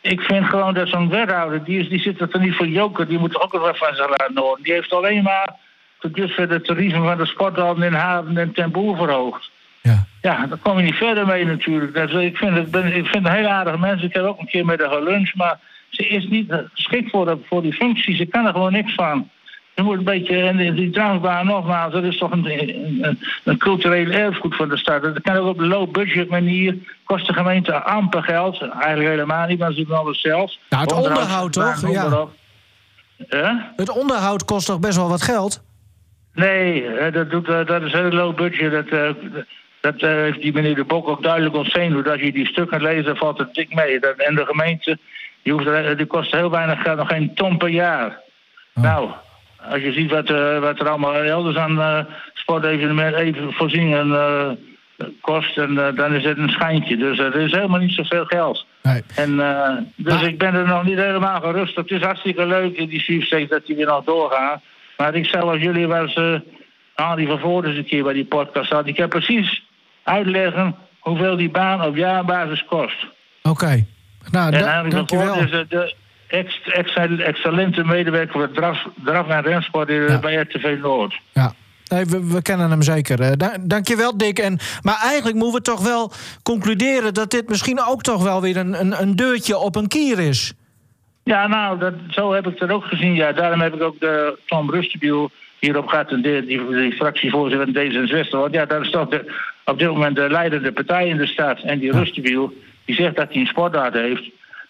ik 0.00 0.20
vind 0.20 0.46
gewoon 0.46 0.74
dat 0.74 0.88
zo'n 0.88 1.08
wethouder, 1.08 1.64
die, 1.64 1.78
is, 1.78 1.88
die 1.88 2.00
zit 2.00 2.20
er 2.20 2.28
toch 2.28 2.42
niet 2.42 2.56
voor 2.56 2.68
joker. 2.68 3.08
Die 3.08 3.18
moet 3.18 3.34
er 3.34 3.40
ook 3.40 3.52
nog 3.52 3.62
wat 3.62 3.78
van 3.78 3.94
zich 3.94 4.08
laten 4.08 4.38
horen. 4.38 4.62
Die 4.62 4.72
heeft 4.72 4.92
alleen 4.92 5.22
maar 5.22 5.54
tot 5.98 6.14
dusver 6.14 6.48
de 6.48 6.60
tarieven 6.60 7.02
van 7.02 7.18
de 7.18 7.26
sporthallen 7.26 7.82
in 7.82 7.92
Haven 7.92 8.38
en 8.38 8.52
Ten 8.52 8.70
Boer 8.70 8.96
verhoogd. 8.96 9.50
Ja. 9.82 10.06
Ja, 10.22 10.46
daar 10.46 10.58
kom 10.58 10.76
je 10.76 10.84
niet 10.84 10.94
verder 10.94 11.26
mee 11.26 11.44
natuurlijk. 11.44 11.94
Dus 11.94 12.12
ik, 12.12 12.36
vind 12.36 12.56
het, 12.56 12.70
ben, 12.70 12.96
ik 12.96 13.06
vind 13.06 13.26
het 13.26 13.36
hele 13.36 13.48
aardige 13.48 13.78
mens. 13.78 14.02
Ik 14.02 14.12
heb 14.12 14.24
ook 14.24 14.40
een 14.40 14.46
keer 14.46 14.64
met 14.64 14.80
haar 14.80 14.90
geluncht, 14.90 15.34
maar 15.34 15.58
ze 15.88 16.08
is 16.08 16.28
niet 16.28 16.52
geschikt 16.74 17.10
voor, 17.10 17.24
de, 17.24 17.38
voor 17.48 17.62
die 17.62 17.72
functie. 17.72 18.16
Ze 18.16 18.26
kan 18.26 18.46
er 18.46 18.52
gewoon 18.52 18.72
niks 18.72 18.94
van. 18.94 19.30
Je 19.74 19.82
moet 19.82 19.98
een 19.98 20.04
beetje, 20.04 20.42
en 20.42 20.56
die, 20.56 20.74
die 20.74 20.90
drafbaan 20.90 21.46
nogmaals, 21.46 21.92
dat 21.92 22.02
is 22.02 22.18
toch 22.18 22.30
een, 22.30 22.50
een, 23.04 23.18
een 23.44 23.58
cultureel 23.58 24.10
erfgoed 24.10 24.56
van 24.56 24.68
de 24.68 24.76
stad. 24.76 25.02
Dat 25.02 25.20
kan 25.22 25.36
ook 25.36 25.48
op 25.48 25.58
een 25.58 25.66
low-budget 25.66 26.28
manier, 26.28 26.76
kost 27.04 27.26
de 27.26 27.32
gemeente 27.32 27.82
amper 27.82 28.22
geld. 28.22 28.60
Eigenlijk 28.60 29.08
helemaal 29.08 29.46
niet, 29.46 29.58
maar 29.58 29.72
ze 29.72 29.84
doen 29.84 29.96
alles 29.96 30.20
zelf. 30.20 30.52
Nou, 30.68 30.82
het 30.82 30.92
onderhoud 30.92 31.52
toch? 31.52 31.90
Ja. 31.90 33.58
Het 33.76 33.90
onderhoud 33.90 34.44
kost 34.44 34.66
toch 34.66 34.80
best 34.80 34.96
wel 34.96 35.08
wat 35.08 35.22
geld? 35.22 35.64
Nee, 36.36 36.86
eh, 36.86 37.12
dat, 37.12 37.30
doet, 37.30 37.48
eh, 37.48 37.66
dat 37.66 37.82
is 37.82 37.92
heel 37.92 38.10
low 38.10 38.36
budget. 38.36 38.72
Dat, 38.72 38.86
eh, 38.86 39.10
dat 39.80 40.00
heeft 40.00 40.40
die 40.40 40.52
meneer 40.52 40.74
De 40.74 40.84
Bok 40.84 41.08
ook 41.08 41.22
duidelijk 41.22 41.54
ontzien. 41.54 42.06
Als 42.06 42.20
je 42.20 42.32
die 42.32 42.46
stukken 42.46 42.82
leest, 42.82 43.06
dan 43.06 43.16
valt 43.16 43.38
het 43.38 43.54
dik 43.54 43.74
mee. 43.74 44.00
Dat, 44.00 44.16
en 44.16 44.34
de 44.34 44.46
gemeente, 44.46 44.98
die, 45.42 45.52
hoeft, 45.52 45.96
die 45.96 46.06
kost 46.06 46.32
heel 46.32 46.50
weinig 46.50 46.82
geld, 46.82 46.98
nog 46.98 47.08
geen 47.08 47.34
ton 47.34 47.56
per 47.56 47.68
jaar. 47.68 48.20
Nou, 48.74 49.10
als 49.70 49.80
je 49.82 49.92
ziet 49.92 50.10
wat, 50.10 50.28
wat 50.60 50.80
er 50.80 50.88
allemaal 50.88 51.14
elders 51.14 51.56
aan 51.56 51.80
eh 51.80 52.04
sportevenementen, 52.34 53.20
even 53.20 53.52
voorzieningen 53.52 54.12
eh, 54.12 54.50
kost, 55.20 55.58
en, 55.58 55.74
dan 55.74 56.14
is 56.14 56.24
het 56.24 56.38
een 56.38 56.48
schijntje. 56.48 56.96
Dus 56.96 57.18
er 57.18 57.34
is 57.34 57.52
helemaal 57.52 57.80
niet 57.80 57.92
zoveel 57.92 58.24
geld. 58.24 58.66
Nee. 58.82 59.02
En, 59.14 59.36
dus 59.96 60.22
ik 60.22 60.38
ben 60.38 60.54
er 60.54 60.66
nog 60.66 60.84
niet 60.84 60.98
helemaal 60.98 61.40
gerust. 61.40 61.76
Het 61.76 61.90
is 61.90 62.02
hartstikke 62.02 62.46
leuk 62.46 62.76
in 62.76 62.88
die 62.88 63.00
sweepstakes 63.00 63.48
dat 63.48 63.66
die 63.66 63.76
weer 63.76 63.86
nog 63.86 64.04
doorgaan. 64.04 64.60
Maar 64.96 65.14
ik 65.14 65.26
zou 65.26 65.50
als 65.52 65.60
jullie 65.62 65.86
wel 65.86 66.02
eens 66.02 66.16
uh, 66.16 66.38
Andy 66.94 67.26
van 67.26 67.38
Voort 67.38 67.66
eens 67.66 67.76
een 67.76 67.86
keer 67.86 68.02
bij 68.02 68.12
die 68.12 68.24
podcast 68.24 68.70
hadden. 68.70 68.92
Ik 68.92 68.96
heb 68.96 69.10
precies 69.10 69.62
uitleggen 70.02 70.74
hoeveel 71.00 71.36
die 71.36 71.50
baan 71.50 71.82
op 71.84 71.96
jaarbasis 71.96 72.64
kost. 72.64 73.06
Oké. 73.42 73.84
Nou, 74.30 74.52
en 74.52 74.60
da- 74.60 74.78
Andy 74.80 74.96
van 74.96 75.08
Voort 75.08 75.36
is 75.36 75.50
eh, 75.50 75.60
de 75.68 75.94
ex, 76.28 76.60
ex- 76.64 77.18
excellente 77.18 77.84
medewerker 77.84 78.32
voor 78.32 78.50
draf, 78.52 78.86
draf- 79.04 79.28
en 79.28 79.42
rensport 79.42 79.88
Ja. 79.88 80.18
bij 80.18 80.34
RTV 80.36 80.76
Noord. 80.82 81.14
Ja. 81.32 81.52
Nee, 81.88 82.04
we, 82.04 82.26
we 82.26 82.42
kennen 82.42 82.70
hem 82.70 82.82
zeker. 82.82 83.20
Eh, 83.20 83.32
da- 83.36 83.56
dankjewel, 83.60 84.16
Dick. 84.16 84.38
En, 84.38 84.58
maar 84.82 84.98
eigenlijk 85.02 85.36
moeten 85.36 85.54
we 85.56 85.62
toch 85.62 85.82
wel 85.82 86.12
concluderen... 86.42 87.14
dat 87.14 87.30
dit 87.30 87.48
misschien 87.48 87.80
ook 87.88 88.02
toch 88.02 88.22
wel 88.22 88.40
weer 88.40 88.56
een, 88.56 88.80
een, 88.80 89.00
een 89.02 89.16
deurtje 89.16 89.58
op 89.58 89.76
een 89.76 89.88
kier 89.88 90.18
is. 90.18 90.52
Ja, 91.32 91.46
nou, 91.46 91.78
dat, 91.78 91.94
zo 92.08 92.32
heb 92.32 92.46
ik 92.46 92.58
het 92.58 92.70
ook 92.70 92.84
gezien. 92.84 93.14
Ja, 93.14 93.32
daarom 93.32 93.60
heb 93.60 93.74
ik 93.74 93.82
ook 93.82 94.00
de 94.00 94.38
Tom 94.46 94.70
Rustenbiel 94.70 95.30
hierop. 95.58 95.92
En 95.92 96.22
die, 96.22 96.46
die, 96.46 96.92
fractievoorzitter 96.92 97.68
van 97.72 98.26
D66. 98.26 98.30
Want 98.30 98.54
ja, 98.54 98.66
dat 98.66 98.82
is 98.82 98.90
toch 98.90 99.08
de, 99.08 99.32
op 99.64 99.78
dit 99.78 99.88
moment 99.88 100.16
de 100.16 100.30
leidende 100.30 100.72
partij 100.72 101.08
in 101.08 101.16
de 101.16 101.26
stad. 101.26 101.60
En 101.60 101.78
die 101.78 101.92
Rustenbiel, 101.92 102.52
die 102.84 102.94
zegt 102.94 103.16
dat 103.16 103.28
hij 103.28 103.40
een 103.40 103.46
sportdaad 103.46 103.92
heeft. 103.92 104.22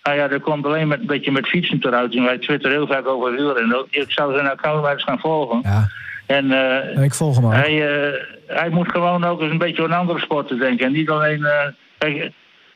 Nou 0.02 0.16
ja, 0.16 0.28
dat 0.28 0.42
komt 0.42 0.66
alleen 0.66 0.88
met, 0.88 1.00
een 1.00 1.06
beetje 1.06 1.32
met 1.32 1.46
fietsen 1.46 1.78
eruit. 1.80 2.14
En 2.14 2.24
wij 2.24 2.38
twitteren 2.38 2.76
heel 2.76 2.86
vaak 2.86 3.06
over 3.06 3.32
wielrennen. 3.32 3.86
Ik 3.90 4.10
zou 4.10 4.34
zijn 4.34 4.48
account 4.50 4.82
maar 4.82 4.92
eens 4.92 5.04
gaan 5.04 5.18
volgen. 5.18 5.60
Ja, 5.62 5.88
En 6.26 6.52
eh, 6.52 7.02
ik 7.04 7.14
volg 7.14 7.36
hem 7.36 7.46
ook. 7.46 7.52
hij, 7.52 8.04
eh, 8.04 8.22
hij 8.46 8.68
moet 8.68 8.90
gewoon 8.90 9.24
ook 9.24 9.40
eens 9.40 9.50
een 9.50 9.58
beetje 9.58 9.82
aan 9.82 9.92
andere 9.92 10.18
sporten 10.18 10.58
denken. 10.58 10.86
En 10.86 10.92
niet 10.92 11.10
alleen... 11.10 11.44
eh 11.44 12.28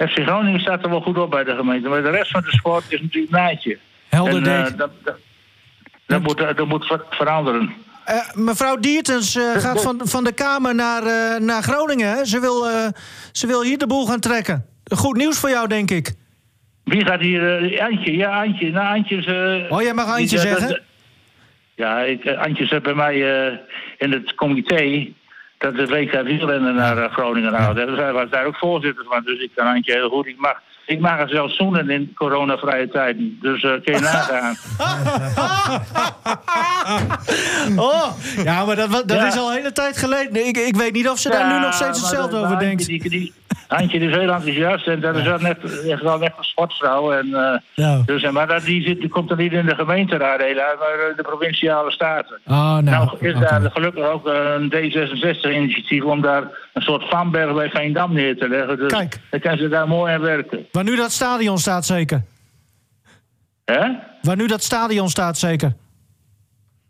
FC 0.09 0.19
Groningen 0.19 0.61
staat 0.61 0.83
er 0.85 0.91
wel 0.91 1.01
goed 1.01 1.19
op 1.19 1.31
bij 1.31 1.45
de 1.45 1.55
gemeente. 1.55 1.89
Maar 1.89 2.03
de 2.03 2.11
rest 2.11 2.31
van 2.31 2.43
de 2.43 2.51
sport 2.51 2.85
is 2.89 3.01
natuurlijk 3.01 3.33
naadje. 3.33 3.79
Helder, 4.09 4.35
En, 4.47 4.65
eh, 4.67 4.77
dat, 4.77 4.91
dat, 5.05 5.17
dat 6.07 6.23
moet, 6.23 6.39
dat 6.39 6.67
moet 6.67 6.87
ver- 6.87 7.05
veranderen. 7.11 7.73
Eh, 8.05 8.17
mevrouw 8.35 8.77
Diertens 8.77 9.35
eh, 9.37 9.43
gaat 9.57 9.83
van, 9.83 10.01
van 10.05 10.25
de 10.25 10.33
Kamer 10.33 10.75
naar, 10.75 11.03
eh, 11.03 11.41
naar 11.41 11.63
Groningen. 11.63 12.09
Hè? 12.17 12.25
Ze, 12.25 12.41
wil, 12.41 12.69
eh, 12.69 12.87
ze 13.33 13.47
wil 13.47 13.63
hier 13.63 13.79
de 13.79 13.87
boel 13.87 14.07
gaan 14.07 14.21
trekken. 14.21 14.67
Goed 14.95 15.17
nieuws 15.17 15.39
voor 15.39 15.51
jou, 15.51 15.69
denk 15.69 15.91
ik. 15.91 16.13
Wie 16.85 17.05
gaat 17.05 17.21
hier... 17.21 17.73
eh, 17.73 17.85
Antje, 17.85 18.17
ja, 18.17 18.43
Antje. 18.45 18.71
Nou, 18.71 18.97
Antje 18.97 19.17
is... 19.17 19.27
eh, 19.27 19.73
Oh, 19.77 19.83
jij 19.83 19.95
mag 19.95 20.07
Antje 20.07 20.27
die- 20.29 20.39
zeggen? 20.39 20.83
ja, 21.75 22.01
ik, 22.01 22.25
eh, 22.25 22.39
Antje 22.43 22.67
zit 22.67 22.83
bij 22.83 22.95
mij 22.95 23.47
eh, 23.47 23.53
in 23.99 24.13
het 24.13 24.35
comité... 24.35 25.09
dat 25.61 25.77
de 25.77 25.87
WK 25.87 26.23
wielrennen 26.23 26.75
naar 26.75 26.99
eh, 26.99 27.13
Groningen 27.13 27.55
haalt. 27.55 27.77
Dus 27.77 27.99
hij 27.99 28.13
was 28.13 28.31
daar 28.31 28.45
ook 28.47 28.57
voorzitter 28.57 29.05
van. 29.09 29.23
Dus 29.25 29.41
ik 29.41 29.51
kan 29.55 29.67
Antje 29.67 29.93
heel 29.93 30.09
goed. 30.09 30.27
Ik 30.27 30.39
mag, 30.39 30.55
ik 30.87 31.01
mag 31.01 31.11
haar 31.11 31.29
zelfs 31.29 31.57
zoenen 31.57 31.91
in 31.91 32.13
coronavrije 32.15 32.89
tijden. 32.89 33.39
Dus 33.41 33.63
eh 33.63 33.71
kun 33.85 33.95
je 33.95 34.01
nagaan. 34.01 34.57
Oh, 37.77 38.07
ja, 38.45 38.65
maar 38.65 38.77
dat, 38.77 38.91
dat 38.91 39.11
Ja. 39.11 39.27
is 39.27 39.37
al 39.37 39.49
een 39.51 39.57
hele 39.57 39.73
tijd 39.73 39.97
geleden. 39.97 40.47
Ik, 40.47 40.57
ik 40.57 40.77
weet 40.77 40.93
niet 40.93 41.09
of 41.09 41.19
ze 41.19 41.29
daar 41.31 41.53
nu 41.53 41.59
nog 41.61 41.75
steeds 41.75 42.01
hetzelfde 42.01 42.37
over 42.37 42.59
denkt. 42.59 42.81
Antje, 42.81 42.99
die, 42.99 43.11
die, 43.11 43.33
Antje 43.71 43.99
is 43.99 44.17
heel 44.17 44.33
enthousiast 44.33 44.87
en 44.87 45.01
dat 45.01 45.17
is 45.17 45.23
wel 45.25 45.39
net, 45.39 45.87
echt 45.89 46.03
wel 46.03 46.23
echt 46.23 46.39
een 46.39 46.45
sportvrouw. 46.45 47.13
En, 47.13 47.35
eh, 47.35 47.59
Ja. 47.75 48.03
dus, 48.07 48.31
maar 48.31 48.47
dat, 48.47 48.63
die, 48.63 48.83
zit, 48.83 49.01
die 49.01 49.09
komt 49.09 49.31
er 49.31 49.37
niet 49.37 49.53
in 49.53 49.67
de 49.67 49.75
gemeenteraad 49.75 50.41
helaas, 50.41 50.75
maar 50.79 51.09
eh, 51.09 51.17
de 51.17 51.23
provinciale 51.23 51.91
staten. 51.91 52.41
Oh, 52.47 52.55
nou, 52.57 52.83
Nou, 52.83 53.17
is 53.21 53.39
daar 53.39 53.71
gelukkig 53.71 54.05
ook 54.05 54.29
eh, 54.29 54.55
een 54.59 54.73
D66-initiatief 54.75 56.03
om 56.03 56.21
daar 56.21 56.43
een 56.73 56.83
soort 56.83 57.09
vanberg 57.09 57.55
bij 57.55 57.71
Veendam 57.71 58.13
neer 58.13 58.37
te 58.39 58.49
leggen. 58.49 58.77
Dus 58.79 58.93
Kijk. 58.93 59.21
dan 59.31 59.41
kan 59.41 59.57
ze 59.57 59.69
daar 59.69 59.89
mooi 59.89 60.13
aan 60.13 60.21
werken. 60.21 60.67
Waar 60.73 60.85
nu 60.85 60.97
dat 60.97 61.13
stadion 61.13 61.59
staat, 61.59 61.87
zeker. 61.87 62.25
Hè? 63.65 63.89
Waar 64.23 64.37
nu 64.37 64.47
dat 64.47 64.63
stadion 64.63 65.09
staat, 65.09 65.39
zeker. 65.39 65.73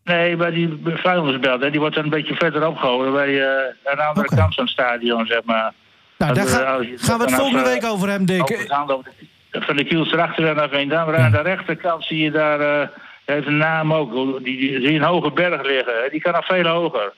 Nee, 0.04 0.36
bij 0.36 0.50
die 0.50 0.80
vuilnisbelt, 0.84 1.70
die 1.70 1.80
wordt 1.80 1.94
dan 1.94 2.04
een 2.04 2.10
beetje 2.10 2.34
verderop 2.34 2.76
gehouden 2.76 3.12
bij 3.12 3.28
uh, 3.28 3.46
aan 3.84 3.96
de 3.96 4.02
andere 4.02 4.36
kant 4.36 4.54
van 4.54 4.64
het 4.64 4.72
stadion, 4.72 5.26
zeg 5.26 5.44
maar. 5.44 5.72
Nou, 6.20 6.34
daar 6.34 6.46
ga- 6.46 6.76
je- 6.80 6.94
gaan 6.98 7.18
we 7.18 7.24
het 7.24 7.34
volgende 7.34 7.58
eh, 7.62 7.72
week 7.72 7.84
over 7.84 8.08
hebben, 8.08 8.26
Dick. 8.26 8.46
De- 8.46 9.60
van 9.60 9.76
de 9.76 9.84
Kielstrachter 9.84 10.54
naar 10.54 10.68
Veendam. 10.68 11.14
Aan 11.14 11.30
de 11.32 11.40
rechterkant 11.40 12.04
zie 12.04 12.18
je 12.22 12.30
daar 12.30 12.60
eh, 12.60 12.88
heeft 13.24 13.46
een 13.46 13.56
naam 13.56 13.92
ook. 13.94 14.12
Die, 14.44 14.56
die, 14.56 14.80
die 14.80 14.92
een 14.94 15.02
hoge 15.02 15.30
berg 15.32 15.62
liggen. 15.62 15.94
Die 16.10 16.20
kan 16.20 16.32
nog 16.32 16.46
veel 16.46 16.64
hoger. 16.66 17.12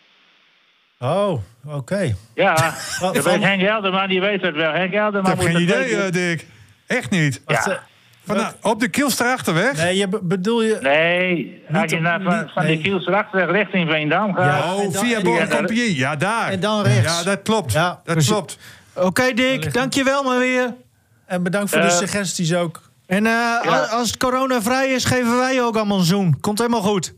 Oh, 0.99 1.39
oké. 1.67 2.15
Ja, 2.35 2.55
dat 2.55 2.75
van- 3.01 3.23
weet 3.23 3.43
Henk 3.43 3.63
Elderman, 3.63 4.09
die 4.09 4.21
weet 4.21 4.43
het 4.43 4.55
wel. 4.55 4.73
Henk 4.73 4.93
Ik 4.93 4.99
Elderman 4.99 5.31
heb 5.31 5.37
moet 5.41 5.47
geen 5.47 5.55
het 5.55 5.63
idee, 5.63 5.97
eh, 5.97 6.13
Dick. 6.13 6.47
Echt 6.87 7.11
niet. 7.11 7.43
Ja. 7.47 7.67
eh, 7.67 7.77
Van, 8.25 8.37
nou, 8.37 8.53
op 8.63 8.81
de 8.81 8.89
Kielstraachterweg? 8.89 9.77
Nee, 9.77 9.97
je 9.97 10.09
be- 10.09 10.21
bedoel 10.23 10.63
je... 10.63 10.79
Nee, 10.81 11.63
als 11.73 11.91
je 11.91 12.01
naar, 12.01 12.21
van, 12.23 12.51
van 12.55 12.65
nee. 12.65 12.83
de 12.83 13.45
richting 13.45 13.91
Veendam 13.91 14.35
gaat. 14.35 14.65
Ja. 14.65 14.75
Oh, 14.75 14.83
en 14.85 14.93
dan- 14.93 15.05
via 15.05 15.21
Borencompagnie. 15.21 15.97
Ja, 15.97 16.17
daar. 16.17 16.51
En 16.51 16.61
dan 16.61 16.83
rechts. 16.83 17.19
Ja, 17.19 17.25
dat 17.25 17.43
klopt. 17.43 17.73
Ja, 17.73 17.89
dat 17.89 18.01
precies. 18.05 18.31
klopt. 18.31 18.59
Oké, 18.95 19.33
Dick, 19.35 19.73
dankjewel 19.75 20.23
maar 20.23 20.39
weer. 20.39 20.75
En 21.27 21.43
bedankt 21.43 21.71
voor 21.71 21.81
de 21.81 21.87
Eh, 21.87 21.93
suggesties 21.93 22.55
ook. 22.55 22.81
En 23.07 23.27
eh, 23.27 23.33
als- 23.67 23.91
als 23.91 24.07
het 24.07 24.17
coronavrij 24.17 24.89
is, 24.89 25.05
geven 25.05 25.37
wij 25.37 25.55
je 25.55 25.63
ook 25.63 25.77
allemaal 25.77 25.99
een 25.99 26.05
zoen. 26.05 26.41
Komt 26.41 26.59
helemaal 26.59 26.83
goed. 26.83 27.15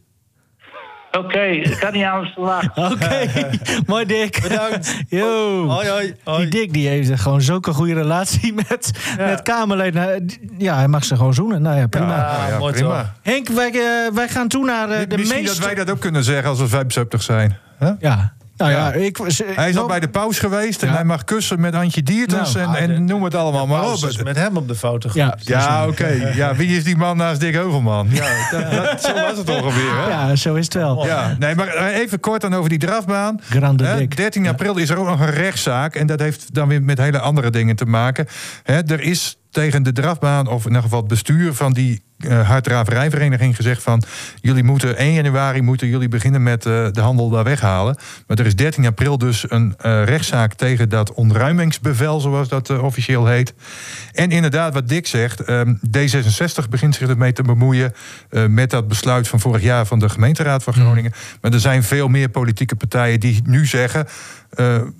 Oké, 1.18 1.40
ik 1.42 1.76
kan 1.80 1.92
niet 1.92 2.04
anders 2.04 2.32
verwachten. 2.32 2.84
Oké, 2.92 3.30
mooi 3.86 4.04
Dick. 4.06 4.38
Bedankt. 4.42 4.94
Yo. 5.08 5.66
Hoi, 5.68 5.88
hoi. 5.88 6.14
hoi. 6.24 6.38
Die 6.48 6.60
Dick 6.60 6.72
die 6.72 6.88
heeft 6.88 7.20
gewoon 7.20 7.40
zulke 7.42 7.72
goede 7.72 7.94
relatie 7.94 8.52
met, 8.54 8.90
met 9.18 9.42
Kamerleden. 9.42 10.02
Nou, 10.02 10.28
Ja, 10.58 10.74
hij 10.76 10.88
mag 10.88 11.04
ze 11.04 11.16
gewoon 11.16 11.34
zoenen. 11.34 11.62
Nou 11.62 11.78
ja, 11.78 11.86
prima. 11.86 12.46
Ja, 12.48 12.58
mooi 12.58 12.72
prima. 12.72 13.12
Henk, 13.22 13.48
wij, 13.48 13.70
eh, 13.70 14.14
wij 14.14 14.28
gaan 14.28 14.48
toe 14.48 14.64
naar 14.64 14.88
de 15.08 15.16
Misschien 15.16 15.42
meest... 15.42 15.56
dat 15.56 15.66
wij 15.66 15.74
dat 15.74 15.90
ook 15.90 16.00
kunnen 16.00 16.24
zeggen 16.24 16.48
als 16.48 16.58
we 16.58 16.68
75 16.68 17.22
zijn. 17.22 17.58
Hè? 17.78 17.90
Ja, 17.98 18.32
nou 18.70 18.76
ja, 18.76 18.92
ik... 18.92 19.18
Hij 19.54 19.68
is 19.68 19.76
al 19.76 19.86
bij 19.86 20.00
de 20.00 20.08
paus 20.08 20.38
geweest 20.38 20.82
en 20.82 20.88
hij 20.88 21.04
mag 21.04 21.24
kussen 21.24 21.60
met 21.60 21.74
Antje 21.74 22.02
Diertens 22.02 22.54
Nou, 22.54 22.76
en, 22.76 22.90
en 22.90 23.04
noem 23.04 23.24
het 23.24 23.34
allemaal 23.34 23.66
maar 23.66 23.92
op. 23.92 24.22
Met 24.24 24.36
hem 24.36 24.56
op 24.56 24.68
de 24.68 24.74
foto. 24.74 25.10
Ja, 25.12 25.38
Ja, 25.40 25.86
oké. 25.86 26.12
Ja, 26.34 26.54
wie 26.54 26.76
is 26.76 26.84
die 26.84 26.96
man 26.96 27.16
naast 27.16 27.40
Dick 27.40 27.54
Heuvelman? 27.54 28.08
Ja, 28.10 28.48
dat, 28.50 28.70
dat, 28.84 29.02
zo 29.02 29.12
was 29.12 29.38
het 29.38 29.50
ongeveer. 29.50 29.96
Hè? 29.96 30.08
ja, 30.08 30.36
zo 30.36 30.54
is 30.54 30.64
het 30.64 30.74
wel. 30.74 31.06
Ja, 31.06 31.36
nee, 31.38 31.54
maar 31.54 31.68
eh, 31.68 31.98
even 31.98 32.20
kort 32.20 32.40
dan 32.40 32.54
over 32.54 32.68
die 32.68 32.78
drafbaan. 32.78 33.40
Grande 33.42 33.94
Dick. 33.96 34.16
13 34.16 34.46
april 34.46 34.76
is 34.76 34.90
er 34.90 34.98
ook 34.98 35.06
nog 35.06 35.20
een 35.20 35.30
rechtszaak. 35.30 35.94
En 35.94 36.06
dat 36.06 36.20
heeft 36.20 36.54
dan 36.54 36.68
weer 36.68 36.82
met 36.82 36.98
hele 36.98 37.18
andere 37.18 37.50
dingen 37.50 37.76
te 37.76 37.84
maken. 37.84 38.26
Er 38.64 39.00
is 39.00 39.38
tegen 39.55 39.82
de 39.82 39.92
drafbaan, 39.92 40.46
of 40.46 40.61
in 40.61 40.66
ieder 40.66 40.82
geval 40.82 40.98
het 40.98 41.09
bestuur 41.09 41.55
van 41.55 41.72
die 41.72 42.02
eh 42.18 42.48
harddraverijvereniging 42.48 43.57
gezegd 43.57 43.82
van... 43.82 44.02
jullie 44.40 44.64
moeten 44.64 44.96
1 44.96 45.12
januari 45.12 45.62
moeten 45.62 45.88
jullie 45.88 46.09
beginnen 46.09 46.42
met 46.42 46.66
eh, 46.66 46.86
de 46.92 47.00
handel 47.00 47.30
daar 47.30 47.44
weghalen. 47.44 47.96
Maar 48.26 48.38
er 48.38 48.46
is 48.46 48.57
13 48.57 48.86
april 48.86 49.18
dus 49.18 49.50
een 49.50 49.74
eh, 49.78 50.05
rechtszaak 50.05 50.55
tegen 50.55 50.88
dat 50.88 51.12
ontruimingsbevel... 51.12 52.20
zoals 52.20 52.48
dat 52.48 52.78
officieel 52.78 53.26
heet. 53.26 53.55
En 54.12 54.30
inderdaad, 54.30 54.74
wat 54.74 54.88
Dick 54.88 55.07
zegt, 55.07 55.40
ehm, 55.40 55.74
D66 55.74 56.68
begint 56.70 56.94
zich 56.94 57.09
ermee 57.09 57.32
te 57.32 57.42
bemoeien... 57.42 57.92
met 58.48 58.70
dat 58.70 58.88
besluit 58.88 59.28
van 59.28 59.40
vorig 59.40 59.62
jaar 59.62 59.86
van 59.86 59.98
de 59.98 60.09
gemeenteraad 60.09 60.62
van 60.62 60.72
Groningen. 60.72 61.12
Maar 61.40 61.52
er 61.52 61.61
zijn 61.61 61.82
veel 61.82 62.09
meer 62.09 62.28
politieke 62.28 62.76
partijen 62.76 63.20
die 63.20 63.42
nu 63.44 63.66
zeggen... 63.66 64.07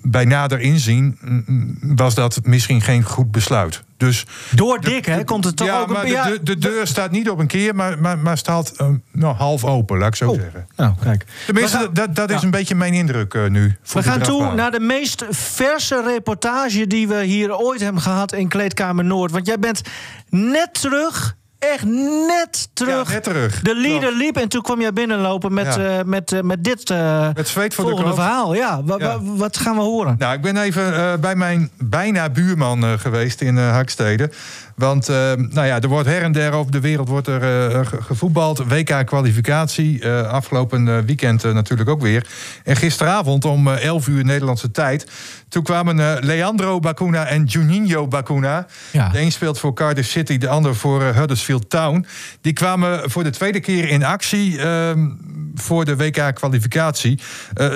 bij 0.01 0.25
nader 0.25 0.59
inzien 0.59 1.17
mm, 1.21 1.77
was 1.95 2.15
dat 2.15 2.39
misschien 2.43 2.81
geen 2.81 3.03
goed 3.03 3.31
besluit. 3.31 3.83
Dus 3.97 4.25
Door 4.51 4.79
Dick, 4.81 5.05
hè, 5.05 5.23
komt 5.23 5.43
het 5.45 5.55
toch 5.55 5.67
ja, 5.67 5.79
ook... 5.79 5.87
maar 5.87 6.03
een, 6.03 6.09
de, 6.09 6.11
ja, 6.11 6.29
de, 6.29 6.43
de 6.43 6.57
deur 6.57 6.87
staat 6.87 7.11
niet 7.11 7.29
op 7.29 7.39
een 7.39 7.47
keer, 7.47 7.75
maar, 7.75 7.99
maar, 7.99 8.17
maar 8.17 8.37
staat 8.37 8.69
eh, 8.77 8.87
nou, 9.11 9.35
half 9.35 9.63
open, 9.63 9.97
laat 9.97 10.07
ik 10.07 10.15
zo 10.15 10.29
Oh. 10.29 10.39
zeggen. 10.39 10.67
Nou, 10.75 10.93
kijk. 11.01 11.25
Tenminste, 11.45 11.77
gaan- 11.77 11.93
dat, 11.93 12.15
dat 12.15 12.29
is 12.31 12.41
een 12.41 12.51
beetje 12.51 12.75
mijn 12.75 12.93
indruk 12.93 13.33
eh, 13.33 13.45
nu. 13.47 13.75
We 13.83 13.93
de 14.01 14.03
gaan 14.03 14.21
toe 14.21 14.53
naar 14.53 14.71
de 14.71 14.79
meest 14.79 15.25
verse 15.29 16.01
reportage 16.03 16.87
die 16.87 17.07
we 17.07 17.23
hier 17.23 17.57
ooit 17.57 17.81
hebben 17.81 18.01
gehad 18.01 18.33
in 18.33 18.47
Kleedkamer 18.47 19.05
Noord. 19.05 19.31
Want 19.31 19.47
jij 19.47 19.59
bent 19.59 19.81
net 20.29 20.73
terug, 20.81 21.35
echt 21.73 21.83
net 22.27 22.69
terug. 22.73 23.07
Ja, 23.07 23.13
net 23.13 23.23
terug. 23.23 23.61
De 23.61 23.75
leader 23.75 23.99
Klopt. 23.99 24.15
liep 24.15 24.37
en 24.37 24.47
toen 24.49 24.61
kwam 24.61 24.81
jij 24.81 24.93
binnenlopen 24.93 25.53
met, 25.53 25.75
Ja. 25.75 25.97
eh, 25.99 26.03
met, 26.05 26.31
eh, 26.31 26.41
met 26.41 26.63
dit 26.63 26.89
eh, 26.89 27.27
Met 27.33 27.47
zweet 27.47 27.73
voor 27.73 27.85
volgende 27.87 28.13
verhaal. 28.13 28.53
Ja, 28.55 28.83
wa- 28.83 28.95
Ja. 28.97 29.05
wa- 29.05 29.19
wat 29.35 29.57
gaan 29.57 29.75
we 29.75 29.81
horen? 29.81 30.15
Nou, 30.19 30.33
ik 30.33 30.41
ben 30.41 30.57
even 30.57 31.21
bij 31.21 31.35
mijn 31.35 31.69
bijna 31.77 32.29
buurman 32.29 32.99
geweest 32.99 33.41
in 33.41 33.57
Hakstede. 33.57 34.29
Want 34.75 35.09
eh, 35.09 35.15
nou 35.33 35.67
ja, 35.67 35.79
er 35.81 35.87
wordt 35.87 36.07
her 36.07 36.21
en 36.21 36.31
der 36.31 36.51
over 36.51 36.71
de 36.71 36.79
wereld 36.79 37.07
wordt 37.07 37.27
er, 37.27 37.71
eh, 37.71 37.85
ge- 37.85 38.01
gevoetbald. 38.01 38.57
WK-kwalificatie. 38.67 39.99
eh, 40.01 40.27
afgelopen 40.31 41.05
weekend 41.05 41.43
natuurlijk 41.43 41.89
ook 41.89 42.01
weer. 42.01 42.27
En 42.63 42.75
gisteravond 42.75 43.45
om 43.45 43.67
eh, 43.67 43.83
11 43.85 44.07
uur 44.07 44.25
Nederlandse 44.25 44.71
tijd. 44.71 45.07
Toen 45.49 45.63
kwamen 45.63 46.25
Leandro 46.25 46.79
Bacuna 46.79 47.25
en 47.25 47.43
Juninho 47.43 48.07
Bacuna. 48.07 48.67
Ja. 48.91 49.09
De 49.09 49.19
een 49.21 49.31
speelt 49.31 49.59
voor 49.59 49.73
Cardiff 49.73 50.09
City, 50.09 50.37
de 50.37 50.47
ander 50.47 50.75
voor 50.75 51.03
Huddersfield 51.03 51.69
Town. 51.69 52.05
Die 52.41 52.53
kwamen 52.53 53.09
voor 53.11 53.23
de 53.23 53.29
tweede 53.29 53.59
keer 53.59 53.89
in 53.89 54.03
actie 54.03 54.59
ehm, 54.61 55.09
voor 55.55 55.85
de 55.85 55.95
WK-kwalificatie. 55.95 57.19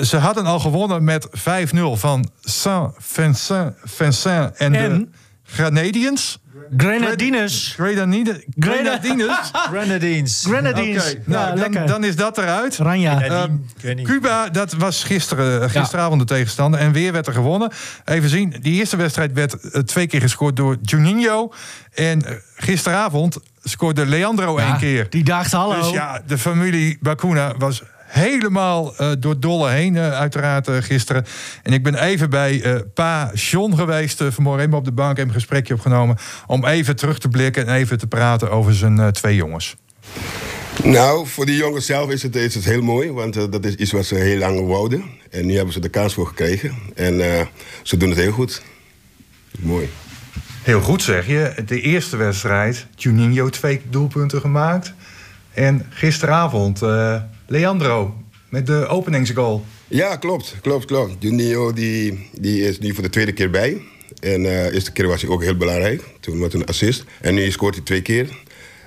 Ze 0.02 0.16
hadden 0.16 0.46
al 0.46 0.60
gewonnen 0.60 1.04
met 1.04 1.28
5-0 1.32 1.96
van 1.96 2.30
Saint-Vincent 2.40 3.74
Vincent 3.84 4.56
en, 4.56 4.72
de 4.72 4.78
En? 4.78 5.14
Grenadians. 5.44 6.38
Grenadines. 6.76 7.74
Grenadines. 7.76 8.44
Grenadines. 8.58 9.50
Grenadines. 9.70 10.44
Grenadines. 10.46 11.10
Oké, 11.10 11.22
nou, 11.24 11.40
ja, 11.40 11.48
dan, 11.48 11.58
lekker. 11.58 11.86
dan 11.86 12.04
is 12.04 12.16
dat 12.16 12.38
eruit. 12.38 12.76
Ranja. 12.76 13.22
Ehm. 13.22 13.56
Cuba, 14.02 14.48
dat 14.48 14.72
was 14.72 15.04
gisteren, 15.04 15.62
eh, 15.62 15.70
gisteravond 15.70 16.20
de 16.20 16.26
tegenstander. 16.26 16.80
En 16.80 16.92
weer 16.92 17.12
werd 17.12 17.26
er 17.26 17.32
gewonnen. 17.32 17.72
Even 18.04 18.28
zien, 18.28 18.54
die 18.60 18.72
eerste 18.72 18.96
wedstrijd 18.96 19.32
werd 19.32 19.70
eh, 19.70 19.82
twee 19.82 20.06
keer 20.06 20.20
gescoord 20.20 20.56
door 20.56 20.76
Juninho. 20.82 21.52
En 21.94 22.24
eh, 22.24 22.34
gisteravond 22.56 23.38
scoorde 23.62 24.06
Leandro 24.06 24.60
Ja, 24.60 24.66
één 24.66 24.78
keer. 24.78 25.06
Die 25.10 25.24
daagt 25.24 25.52
hallo. 25.52 25.80
Dus 25.80 25.90
ja, 25.90 26.22
de 26.26 26.38
familie 26.38 26.98
Bacuna 27.00 27.54
was 27.58 27.82
helemaal 28.10 28.96
eh, 28.96 29.10
door 29.18 29.40
dolle 29.40 29.70
heen, 29.70 29.96
eh, 29.96 30.12
uiteraard 30.12 30.68
eh, 30.68 30.76
gisteren. 30.80 31.24
En 31.62 31.72
ik 31.72 31.82
ben 31.82 31.94
even 31.94 32.30
bij 32.30 32.62
eh, 32.62 32.74
pa 32.94 33.30
John 33.34 33.74
geweest, 33.74 34.22
vanmorgen 34.28 34.64
even 34.64 34.78
op 34.78 34.84
de 34.84 34.92
bank, 34.92 35.16
even 35.16 35.28
een 35.28 35.34
gesprekje 35.34 35.74
opgenomen. 35.74 36.16
Om 36.46 36.66
even 36.66 36.96
terug 36.96 37.18
te 37.18 37.28
blikken 37.28 37.66
en 37.66 37.74
even 37.74 37.98
te 37.98 38.06
praten 38.06 38.50
over 38.50 38.74
zijn 38.74 38.98
eh, 38.98 39.08
twee 39.08 39.34
jongens. 39.34 39.76
Nou, 40.84 41.26
voor 41.26 41.46
die 41.46 41.56
jongens 41.56 41.86
zelf 41.86 42.10
is 42.10 42.22
het, 42.22 42.36
is 42.36 42.54
het 42.54 42.64
heel 42.64 42.82
mooi, 42.82 43.10
want 43.12 43.34
dat 43.34 43.64
is 43.64 43.74
iets 43.74 43.92
wat 43.92 44.04
ze 44.04 44.14
heel 44.14 44.38
lang 44.38 44.66
wouden. 44.66 45.04
En 45.30 45.46
nu 45.46 45.54
hebben 45.54 45.72
ze 45.72 45.80
de 45.80 45.88
kans 45.88 46.14
voor 46.14 46.26
gekregen. 46.26 46.74
En 46.94 47.20
eh, 47.20 47.46
ze 47.82 47.96
doen 47.96 48.08
het 48.08 48.18
heel 48.18 48.32
goed. 48.32 48.62
Mooi. 49.58 49.88
Heel 50.62 50.80
goed 50.80 51.02
zeg 51.02 51.26
je. 51.26 51.52
De 51.66 51.80
eerste 51.80 52.16
wedstrijd, 52.16 52.86
Juninho 52.94 53.48
twee 53.48 53.80
doelpunten 53.90 54.40
gemaakt. 54.40 54.92
En 55.52 55.86
gisteravond 55.90 56.82
eh, 56.82 57.22
Leandro 57.50 58.14
met 58.48 58.66
de 58.66 58.86
openingsgoal. 58.86 59.64
Ja, 59.88 60.16
klopt, 60.16 60.54
klopt, 60.60 60.84
klopt. 60.84 61.16
Juninho 61.18 61.72
die, 61.72 62.28
die 62.32 62.62
is 62.62 62.78
nu 62.78 62.94
voor 62.94 63.02
de 63.02 63.10
tweede 63.10 63.32
keer 63.32 63.50
bij. 63.50 63.82
En 64.20 64.44
eh, 64.44 64.64
de 64.64 64.72
eerste 64.72 64.92
keer 64.92 65.06
was 65.06 65.22
hij 65.22 65.30
ook 65.30 65.42
heel 65.42 65.56
belangrijk, 65.56 66.02
toen 66.20 66.38
met 66.38 66.54
een 66.54 66.66
assist. 66.66 67.04
En 67.20 67.34
nu 67.34 67.50
scoort 67.50 67.74
hij 67.74 67.84
twee 67.84 68.02
keer. 68.02 68.28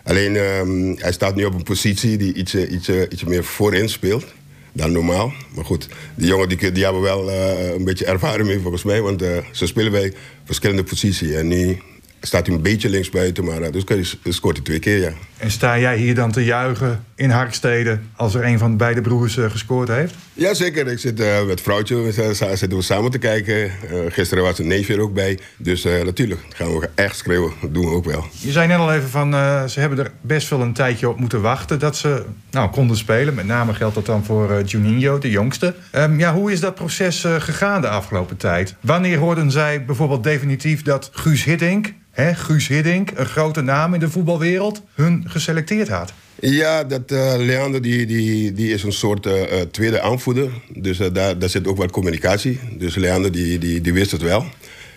Alleen, 0.04 0.36
ehm, 0.36 0.96
hij 0.96 1.12
staat 1.12 1.36
nu 1.36 1.46
op 1.46 1.54
een 1.54 1.64
positie 1.64 2.18
die 2.18 2.34
iets, 2.34 2.56
iets, 2.56 2.90
iets 2.90 3.24
meer 3.24 3.44
voorin 3.44 3.90
speelt 3.90 4.26
dan 4.72 4.92
normaal. 4.92 5.34
Maar 5.56 5.66
goed, 5.66 5.88
die 6.16 6.28
jongen 6.28 6.50
die, 6.50 6.72
die 6.72 6.84
hebben 6.84 7.02
wel 7.02 7.32
eh, 7.32 7.70
een 7.74 7.84
beetje 7.84 8.06
ervaring 8.06 8.48
mee 8.48 8.60
volgens 8.60 8.84
mij. 8.84 9.02
Want 9.02 9.22
eh, 9.22 9.38
ze 9.52 9.68
spelen 9.68 9.92
bij 9.92 10.14
verschillende 10.44 10.84
posities. 10.84 11.32
En 11.32 11.48
nu 11.48 11.82
staat 12.22 12.46
hij 12.46 12.56
een 12.56 12.62
beetje 12.62 12.90
linksbuiten, 12.90 13.44
maar 13.44 13.72
dus 13.72 14.18
scoort 14.24 14.56
hij 14.56 14.66
twee 14.66 14.80
keer, 14.80 15.00
ja. 15.00 15.14
En 15.44 15.52
sta 15.52 15.80
jij 15.80 15.98
hier 15.98 16.16
dan 16.16 16.32
te 16.32 16.44
juichen 16.44 17.04
in 17.16 17.30
Harkstede 17.30 18.00
als 18.16 18.36
er 18.36 18.46
een 18.46 18.58
van 18.58 18.78
beide 18.78 19.02
broers 19.02 19.38
eh, 19.38 19.50
gescoord 19.50 19.88
heeft? 19.88 20.16
Jazeker, 20.34 20.88
ik 20.88 21.00
zit 21.00 21.20
eh, 21.20 21.46
met 21.46 21.62
vrouwtje, 21.62 21.96
we 21.96 22.12
zitten- 22.12 22.78
we 22.78 22.82
samen 22.82 23.12
te 23.12 23.18
kijken. 23.18 23.64
Eh, 23.64 23.72
gisteren 24.10 24.44
was 24.44 24.60
een 24.60 24.68
neefje 24.68 24.94
er 24.94 25.00
ook 25.00 25.14
bij. 25.14 25.40
Dus 25.58 25.84
natuurlijk, 25.84 26.42
gaan 26.54 26.80
we 26.80 26.90
echt 26.96 27.18
schreeuwen. 27.18 27.52
Dat 27.62 27.74
doen 27.74 27.86
we 27.86 27.92
ook 27.96 28.06
wel. 28.06 28.26
Je 28.40 28.52
zei 28.52 28.68
net 28.68 28.78
al 28.78 28.94
even 28.94 29.10
van, 29.10 29.32
ze 29.70 29.80
hebben 29.80 30.00
er 30.00 30.12
best 30.22 30.50
wel 30.50 30.62
een 30.62 30.74
tijdje 30.74 31.10
op 31.10 31.20
moeten 31.20 31.42
wachten 31.42 31.80
dat 31.80 31.98
ze 31.98 32.24
nou, 32.52 32.70
konden 32.70 32.98
spelen. 32.98 33.34
Met 33.34 33.46
name 33.46 33.74
geldt 33.74 33.96
dat 33.96 34.06
dan 34.06 34.24
voor 34.24 34.62
Juninho, 34.66 35.18
de 35.18 35.30
jongste. 35.30 35.76
Ehm, 35.92 36.20
ja, 36.20 36.34
hoe 36.34 36.52
is 36.52 36.60
dat 36.60 36.76
proces 36.76 37.26
gegaan 37.38 37.82
de 37.82 37.90
afgelopen 37.90 38.38
tijd? 38.38 38.76
Wanneer 38.80 39.18
hoorden 39.18 39.52
zij 39.52 39.86
bijvoorbeeld 39.86 40.24
definitief 40.24 40.82
dat 40.82 41.10
Guus 41.14 41.44
Hiddink, 41.44 41.94
hè, 42.14 42.34
Guus 42.34 42.68
Hiddink, 42.68 43.12
een 43.16 43.26
grote 43.26 43.62
naam 43.62 43.94
in 43.94 44.00
de 44.00 44.10
voetbalwereld, 44.10 44.82
hun 44.94 45.26
geselecteerd 45.34 45.88
had? 45.88 46.14
Ja, 46.40 46.84
dat 46.84 47.12
eh 47.12 47.34
Leander 47.38 47.82
die, 47.82 48.06
die, 48.06 48.54
die 48.54 48.74
is 48.74 48.84
een 48.84 48.94
soort 48.94 49.26
eh, 49.26 49.62
eh, 49.62 49.68
tweede 49.72 50.02
aanvoerder. 50.02 50.52
Dus 50.76 50.98
daar, 50.98 51.40
daar 51.40 51.50
zit 51.50 51.68
ook 51.68 51.78
wat 51.78 51.92
communicatie. 51.92 52.60
Dus 52.78 52.96
Leander 52.96 53.32
die, 53.32 53.58
die, 53.58 53.82
die 53.82 53.94
wist 53.94 54.12
het 54.12 54.22
wel. 54.22 54.46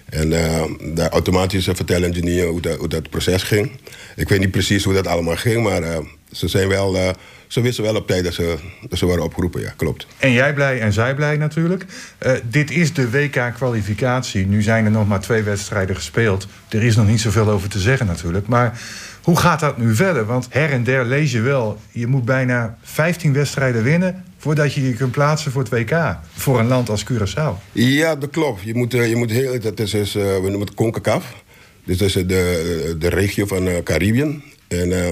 En 0.07 0.31
daar 0.95 1.11
automatisch 1.11 1.69
vertellen 1.73 2.11
Juninho 2.11 2.51
hoe 2.51 2.61
dat, 2.61 2.79
hoe 2.79 2.89
dat 2.89 3.11
proces 3.11 3.43
ging. 3.43 3.71
Ik 4.17 4.29
weet 4.29 4.41
niet 4.41 4.51
precies 4.51 4.85
hoe 4.85 4.95
dat 4.95 5.07
allemaal 5.07 5.37
ging, 5.37 5.63
maar 5.63 5.83
ze, 6.33 6.49
zijn 6.49 6.69
wel, 6.69 7.15
ze 7.47 7.61
wisten 7.61 7.85
wel 7.85 7.95
op 7.95 8.07
tijd 8.07 8.25
dat 8.25 8.35
ze, 8.35 8.57
dat 8.89 8.99
ze 8.99 9.07
waren 9.07 9.23
opgeroepen. 9.23 9.61
Ja, 9.61 9.73
klopt. 9.77 10.07
En 10.19 10.33
jij 10.33 10.55
blij 10.55 10.81
en 10.81 10.93
zij 10.93 11.15
blij 11.15 11.37
natuurlijk. 11.37 11.85
Dit 12.51 12.71
is 12.71 12.93
de 12.93 13.11
WK-kwalificatie. 13.11 14.47
Nu 14.47 14.63
zijn 14.63 14.85
er 14.85 14.91
nog 14.91 15.09
maar 15.09 15.21
twee 15.21 15.43
wedstrijden 15.43 15.97
gespeeld. 15.97 16.47
Er 16.69 16.83
is 16.83 16.97
nog 16.97 17.07
niet 17.07 17.21
zoveel 17.21 17.49
over 17.49 17.69
te 17.69 17.79
zeggen 17.79 18.07
natuurlijk. 18.07 18.47
Maar 18.47 18.81
Hoe 19.27 19.37
gaat 19.37 19.61
dat 19.61 19.79
nu 19.79 19.95
verder? 19.95 20.27
Want 20.27 20.47
her 20.51 20.71
en 20.71 20.85
der 20.85 21.05
lees 21.05 21.33
je 21.33 21.41
wel, 21.41 21.79
je 21.91 22.07
moet 22.07 22.25
bijna 22.25 22.79
15 22.83 23.33
wedstrijden 23.33 23.83
winnen 23.83 24.25
voordat 24.39 24.73
je 24.73 24.83
je 24.89 24.93
kunt 24.95 25.11
plaatsen 25.11 25.53
voor 25.53 25.63
het 25.63 25.71
WK. 25.71 26.17
Voor 26.37 26.59
een 26.59 26.67
land 26.67 26.89
als 26.89 27.05
Curaçao. 27.05 27.73
Ja, 27.73 28.17
dat 28.17 28.31
klopt. 28.31 28.63
Je 28.63 28.75
moet, 28.75 28.95
eh, 28.95 29.09
je 29.09 29.17
moet 29.17 29.31
heel, 29.31 29.61
dat 29.61 29.79
is, 29.81 29.95
eh, 29.95 30.05
we 30.23 30.41
noemen 30.43 30.61
het 30.61 30.75
CONCACAF. 30.75 31.35
Dus 31.85 31.99
dat 31.99 32.09
is 32.09 32.15
de, 32.15 32.97
de 32.99 33.09
regio 33.09 33.47
van 33.47 33.67
uh, 33.67 33.75
Caribbean. 33.85 34.43
En 34.69 35.05
eh, 35.05 35.11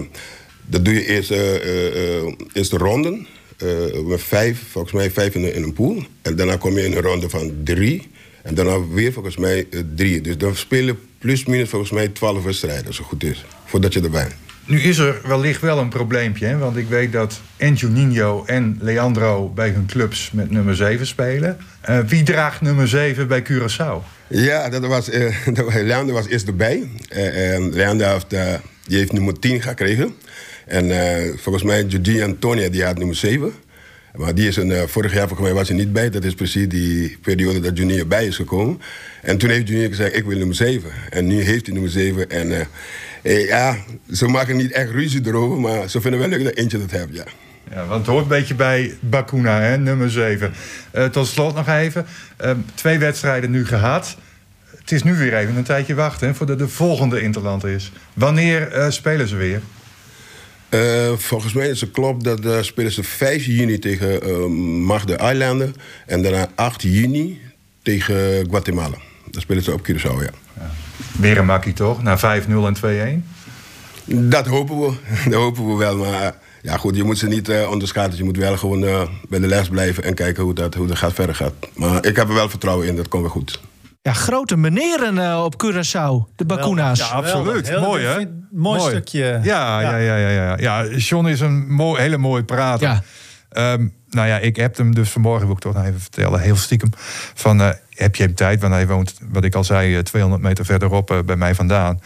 dat 0.66 0.84
doe 0.84 0.94
je 0.94 1.06
eerst, 1.06 1.30
eh, 1.30 1.54
eh, 1.54 2.16
eh, 2.18 2.32
eerst 2.52 2.70
de 2.70 2.76
ronden. 2.76 3.26
eh, 3.58 3.68
met 4.06 4.22
vijf, 4.22 4.62
volgens 4.70 4.92
mij 4.94 5.10
vijf 5.10 5.34
in, 5.34 5.54
in 5.54 5.62
een 5.62 5.72
pool. 5.72 6.02
En 6.22 6.36
daarna 6.36 6.56
kom 6.56 6.76
je 6.78 6.84
in 6.84 6.92
een 6.96 7.02
ronde 7.02 7.28
van 7.28 7.52
drie. 7.64 8.10
En 8.44 8.54
daarna 8.54 8.86
weer 8.88 9.12
volgens 9.12 9.36
mij 9.36 9.66
eh, 9.70 9.80
drie. 9.94 10.20
Dus 10.20 10.38
dan 10.38 10.56
spelen 10.56 10.98
plus 11.18 11.44
minus 11.44 11.68
volgens 11.68 11.90
mij 11.90 12.08
twaalf 12.08 12.44
wedstrijden, 12.44 12.86
als 12.86 12.98
het 12.98 13.06
goed 13.06 13.24
is. 13.24 13.44
Voordat 13.64 13.92
je 13.92 14.00
erbij 14.00 14.22
bent. 14.22 14.44
Nu 14.66 14.80
is 14.80 14.98
er 14.98 15.20
wellicht 15.24 15.60
wel 15.60 15.78
een 15.78 15.88
probleempje. 15.88 16.46
Hè? 16.46 16.58
Want 16.58 16.76
ik 16.76 16.88
weet 16.88 17.12
dat 17.12 17.40
en 17.56 17.74
Juninho 17.74 18.44
en 18.46 18.78
Leandro 18.80 19.48
bij 19.48 19.68
hun 19.68 19.86
clubs 19.86 20.30
met 20.30 20.50
nummer 20.50 20.76
7 20.76 21.06
spelen. 21.06 21.56
Eh, 21.80 21.98
wie 22.06 22.22
draagt 22.22 22.60
nummer 22.60 22.88
7 22.88 23.28
bij 23.28 23.42
Curaçao? 23.42 24.02
Ja, 24.28 24.68
dat 24.68 24.86
was, 24.86 25.10
eh, 25.10 25.36
dat 25.54 25.64
was, 25.64 25.74
Leander 25.74 26.14
was 26.14 26.26
eerst 26.26 26.46
erbij. 26.46 26.88
Eh, 27.08 27.54
en 27.54 27.74
Leander 27.74 28.12
heeft, 28.12 28.30
die 28.86 28.98
heeft 28.98 29.12
nummer 29.12 29.38
10 29.38 29.62
gekregen. 29.62 30.14
En 30.66 30.90
volgens 31.38 31.64
mij, 31.64 31.84
Jordi 31.84 32.22
Antonia, 32.22 32.68
die 32.68 32.84
had 32.84 32.98
nummer 32.98 33.16
7. 33.16 33.52
Maar 34.16 34.34
die 34.34 34.48
is 34.48 34.56
een, 34.56 34.72
eh, 34.72 34.82
vorig 34.86 35.12
jaar 35.12 35.26
volgens 35.28 35.48
mij 35.48 35.56
was 35.58 35.68
hij 35.68 35.76
niet 35.76 35.92
bij. 35.92 36.10
Dat 36.10 36.24
is 36.24 36.34
precies 36.34 36.68
die 36.68 37.18
periode 37.22 37.60
dat 37.60 37.76
Junior 37.78 38.06
bij 38.06 38.26
is 38.26 38.36
gekomen. 38.36 38.80
En 39.22 39.38
toen 39.38 39.50
heeft 39.50 39.68
Junior 39.68 39.88
gezegd, 39.88 40.16
ik 40.16 40.24
wil 40.24 40.36
nummer 40.38 40.56
7. 40.56 40.90
En 41.10 41.26
nu 41.26 41.42
heeft 41.42 41.64
hij 41.64 41.72
nummer 41.74 41.90
7. 41.92 42.30
En 42.30 42.52
eh, 42.52 42.66
eh, 43.22 43.46
ja, 43.46 43.76
ze 44.12 44.26
maken 44.26 44.56
niet 44.56 44.72
echt 44.72 44.90
ruzie 44.90 45.20
erover. 45.26 45.60
Maar 45.60 45.88
ze 45.88 46.00
vinden 46.00 46.20
wel 46.20 46.28
leuk 46.28 46.44
dat 46.44 46.54
eentje 46.54 46.78
dat 46.78 46.90
heeft, 46.90 47.08
ja. 47.14 47.24
Ja, 47.70 47.86
want 47.86 48.00
het 48.00 48.06
hoort 48.06 48.22
een 48.22 48.28
beetje 48.28 48.54
bij 48.54 48.94
Bakuna, 49.00 49.60
hè? 49.60 49.78
nummer 49.78 50.10
7. 50.10 50.52
Eh, 50.90 51.04
tot 51.04 51.26
slot 51.26 51.54
nog 51.54 51.68
even. 51.68 52.06
eh, 52.36 52.50
twee 52.74 52.98
wedstrijden 52.98 53.50
nu 53.50 53.66
gehad. 53.66 54.16
Het 54.78 54.92
is 54.92 55.02
nu 55.02 55.14
weer 55.14 55.36
even 55.36 55.56
een 55.56 55.62
tijdje 55.64 55.94
wachten 55.94 56.28
hè, 56.28 56.34
voordat 56.34 56.58
de 56.58 56.68
volgende 56.68 57.20
Interland 57.20 57.64
is. 57.64 57.92
Wanneer 58.12 58.86
spelen 58.88 59.28
ze 59.28 59.36
weer? 59.36 59.60
Eh, 60.74 61.12
volgens 61.16 61.52
mij 61.52 61.68
is 61.68 61.80
het 61.80 61.90
klopt 61.90 62.24
dat 62.24 62.44
uh, 62.44 62.62
spelen 62.62 62.92
ze 62.92 63.02
5 63.02 63.44
juni 63.44 63.78
tegen 63.78 64.28
uh, 64.28 64.46
Magde 64.86 65.14
Eilanden. 65.16 65.74
En 66.06 66.22
daarna 66.22 66.48
8 66.54 66.82
juni 66.82 67.40
tegen 67.82 68.46
Guatemala. 68.50 68.96
Dan 69.30 69.40
spelen 69.40 69.62
ze 69.62 69.72
op 69.72 69.90
Curaçao, 69.90 70.22
ja. 70.22 70.30
ja. 70.56 70.70
Weer 71.18 71.38
een 71.38 71.46
makkie 71.46 71.72
toch? 71.72 72.02
Na 72.02 72.18
5-0 72.18 72.22
en 72.48 73.22
2-1? 73.22 73.24
Dat 74.04 74.46
hopen 74.46 74.80
we. 74.80 74.92
Dat 75.30 75.40
hopen 75.40 75.66
we 75.66 75.74
wel. 75.74 75.96
Maar 75.96 76.34
ja, 76.62 76.76
goed, 76.76 76.96
je 76.96 77.04
moet 77.04 77.18
ze 77.18 77.26
niet 77.26 77.48
uh, 77.48 77.70
onderschatten. 77.70 78.18
Je 78.18 78.24
moet 78.24 78.36
wel 78.36 78.56
gewoon 78.56 78.82
uh, 78.82 79.02
bij 79.28 79.38
de 79.38 79.46
les 79.46 79.68
blijven 79.68 80.04
en 80.04 80.14
kijken 80.14 80.42
hoe 80.42 80.54
dat, 80.54 80.74
hoe 80.74 80.86
dat 80.86 80.98
gaat, 80.98 81.12
verder 81.12 81.34
gaat. 81.34 81.54
Maar 81.74 82.06
ik 82.06 82.16
heb 82.16 82.28
er 82.28 82.34
wel 82.34 82.48
vertrouwen 82.48 82.86
in, 82.86 82.96
dat 82.96 83.08
komt 83.08 83.22
wel 83.22 83.32
goed. 83.32 83.60
Ja, 84.04 84.12
grote 84.12 84.56
meneren 84.56 85.16
uh, 85.16 85.44
op 85.44 85.54
Curaçao, 85.64 86.34
de 86.36 86.44
Bakuna's. 86.44 86.98
Ja, 86.98 87.06
absoluut. 87.06 87.68
Heel 87.68 87.80
mooi, 87.80 88.04
hè? 88.04 88.14
Mooi, 88.14 88.28
mooi, 88.50 88.90
stukje. 88.90 89.40
Ja, 89.42 89.80
ja, 89.80 89.96
ja, 89.96 90.16
ja. 90.16 90.28
ja, 90.28 90.56
ja. 90.58 90.86
John 90.96 91.26
is 91.26 91.40
een 91.40 91.72
mooi, 91.72 92.00
hele 92.00 92.16
mooie 92.16 92.44
prater. 92.44 93.02
Ja. 93.50 93.72
Um, 93.72 93.94
nou 94.10 94.28
ja, 94.28 94.38
ik 94.38 94.56
heb 94.56 94.76
hem 94.76 94.94
dus 94.94 95.10
vanmorgen, 95.10 95.46
wil 95.46 95.54
ik 95.54 95.62
toch 95.62 95.74
nog 95.74 95.84
even 95.84 96.00
vertellen, 96.00 96.40
heel 96.40 96.56
stiekem. 96.56 96.90
Van, 97.34 97.60
uh, 97.60 97.68
heb 97.88 98.16
je 98.16 98.22
hem 98.22 98.34
tijd? 98.34 98.60
Want 98.60 98.72
hij 98.72 98.86
woont, 98.86 99.14
wat 99.30 99.44
ik 99.44 99.54
al 99.54 99.64
zei, 99.64 100.02
200 100.02 100.42
meter 100.42 100.64
verderop 100.64 101.10
uh, 101.10 101.18
bij 101.24 101.36
mij 101.36 101.54
vandaan. 101.54 102.00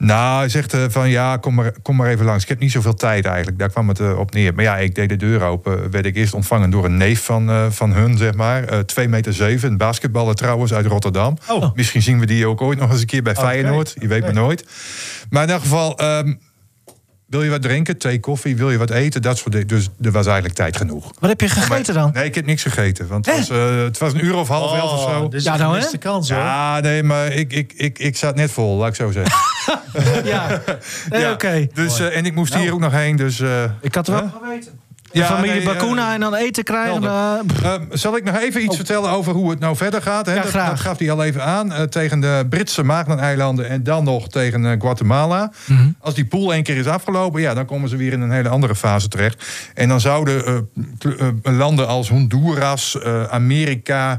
Nou, 0.00 0.38
hij 0.38 0.48
zegt 0.48 0.74
uh, 0.74 0.84
van 0.88 1.08
ja, 1.08 1.36
kom 1.36 1.54
maar, 1.54 1.72
kom 1.82 1.96
maar 1.96 2.08
even 2.08 2.24
langs. 2.24 2.42
Ik 2.42 2.48
heb 2.48 2.58
niet 2.58 2.72
zoveel 2.72 2.94
tijd 2.94 3.24
eigenlijk. 3.24 3.58
Daar 3.58 3.70
kwam 3.70 3.88
het 3.88 3.98
uh, 3.98 4.18
op 4.18 4.32
neer. 4.32 4.54
Maar 4.54 4.64
ja, 4.64 4.76
ik 4.76 4.94
deed 4.94 5.08
de 5.08 5.16
deur 5.16 5.42
open. 5.42 5.90
Werd 5.90 6.06
ik 6.06 6.16
eerst 6.16 6.34
ontvangen 6.34 6.70
door 6.70 6.84
een 6.84 6.96
neef 6.96 7.24
van, 7.24 7.50
uh, 7.50 7.66
van 7.70 7.92
hun, 7.92 8.16
zeg 8.16 8.34
maar. 8.34 8.84
2 8.84 9.08
meter 9.08 9.32
7, 9.32 9.70
een 9.70 9.76
basketballer 9.76 10.34
trouwens 10.34 10.72
uit 10.72 10.86
Rotterdam. 10.86 11.36
Oh. 11.48 11.74
Misschien 11.74 12.02
zien 12.02 12.18
we 12.18 12.26
die 12.26 12.46
ook 12.46 12.60
ooit 12.60 12.78
nog 12.78 12.90
eens 12.90 13.00
een 13.00 13.06
keer 13.06 13.22
bij 13.22 13.36
okay. 13.36 13.44
Feyenoord. 13.44 13.94
Je 13.98 14.06
weet 14.06 14.22
okay. 14.22 14.32
maar 14.32 14.42
nooit. 14.42 14.66
Maar 15.30 15.42
in 15.42 15.50
elk 15.50 15.60
geval, 15.60 16.02
um, 16.02 16.38
wil 17.30 17.42
je 17.42 17.50
wat 17.50 17.62
drinken? 17.62 17.98
Thee, 17.98 18.20
koffie? 18.20 18.56
Wil 18.56 18.70
je 18.70 18.78
wat 18.78 18.90
eten? 18.90 19.22
Dat 19.22 19.38
soort 19.38 19.52
dingen. 19.52 19.66
Dus 19.66 19.88
er 20.02 20.10
was 20.10 20.26
eigenlijk 20.26 20.54
tijd 20.54 20.76
genoeg. 20.76 21.12
Wat 21.18 21.30
heb 21.30 21.40
je 21.40 21.48
gegeten 21.48 21.94
dan? 21.94 22.10
Nee, 22.14 22.24
ik 22.24 22.34
heb 22.34 22.46
niks 22.46 22.62
gegeten. 22.62 23.08
Want 23.08 23.26
het 23.26 23.36
was, 23.36 23.50
uh, 23.50 23.82
het 23.82 23.98
was, 23.98 24.12
een 24.12 24.24
uur 24.24 24.36
of 24.36 24.48
half 24.48 24.76
elf 24.76 24.90
oh, 24.90 24.98
of 24.98 25.10
zo. 25.10 25.28
Dus 25.28 25.44
ja, 25.44 25.56
nou 25.56 25.78
hè? 25.78 25.90
de 25.90 25.98
kans 25.98 26.30
hoor. 26.30 26.38
Ja, 26.38 26.80
nee, 26.80 27.02
maar 27.02 27.32
ik, 27.32 27.52
ik, 27.52 27.72
ik, 27.76 27.98
ik 27.98 28.16
zat 28.16 28.34
net 28.34 28.50
vol, 28.50 28.76
laat 28.76 28.88
ik 28.88 28.94
zo 28.94 29.10
zeggen. 29.10 29.38
ja, 30.30 30.62
nee, 31.10 31.20
ja. 31.20 31.32
oké. 31.32 31.46
Okay. 31.46 31.70
Dus, 31.74 32.00
uh, 32.00 32.16
en 32.16 32.26
ik 32.26 32.34
moest 32.34 32.52
nou. 32.52 32.62
hier 32.62 32.72
ook 32.72 32.80
nog 32.80 32.92
heen. 32.92 33.16
Dus, 33.16 33.40
uh, 33.40 33.64
ik 33.80 33.94
had 33.94 34.06
er 34.08 34.12
wel 34.12 34.30
geweten. 34.42 34.80
Ja, 35.12 35.26
familie 35.26 35.54
nee, 35.54 35.64
Bakuna 35.64 36.08
uh, 36.08 36.14
en 36.14 36.20
dan 36.20 36.34
eten 36.34 36.64
krijgen. 36.64 37.02
Uh, 37.02 37.34
uh, 37.62 37.74
zal 37.90 38.16
ik 38.16 38.24
nog 38.24 38.36
even 38.36 38.60
iets 38.60 38.70
oh. 38.70 38.76
vertellen 38.76 39.10
over 39.10 39.32
hoe 39.32 39.50
het 39.50 39.58
nou 39.58 39.76
verder 39.76 40.02
gaat? 40.02 40.26
Hè? 40.26 40.34
Ja, 40.34 40.42
dat, 40.42 40.80
gaf 40.80 40.98
hij 40.98 41.10
al 41.10 41.24
even 41.24 41.44
aan. 41.44 41.72
Uh, 41.72 41.82
tegen 41.82 42.20
de 42.20 42.46
Britse 42.50 42.82
Maagden-eilanden 42.82 43.68
en 43.68 43.82
dan 43.82 44.04
nog 44.04 44.28
tegen 44.28 44.80
Guatemala. 44.80 45.52
Mm 45.66 45.76
-hmm. 45.76 45.96
Als 46.00 46.14
die 46.14 46.24
pool 46.24 46.52
één 46.52 46.62
keer 46.62 46.76
is 46.76 46.86
afgelopen, 46.86 47.40
ja, 47.40 47.54
dan 47.54 47.66
komen 47.66 47.88
ze 47.88 47.96
weer 47.96 48.12
in 48.12 48.20
een 48.20 48.30
hele 48.30 48.48
andere 48.48 48.74
fase 48.74 49.08
terecht. 49.08 49.44
En 49.74 49.88
dan 49.88 50.00
zouden 50.00 50.68
landen 51.42 51.88
als 51.88 52.08
Honduras, 52.08 52.98
Amerika, 53.30 54.18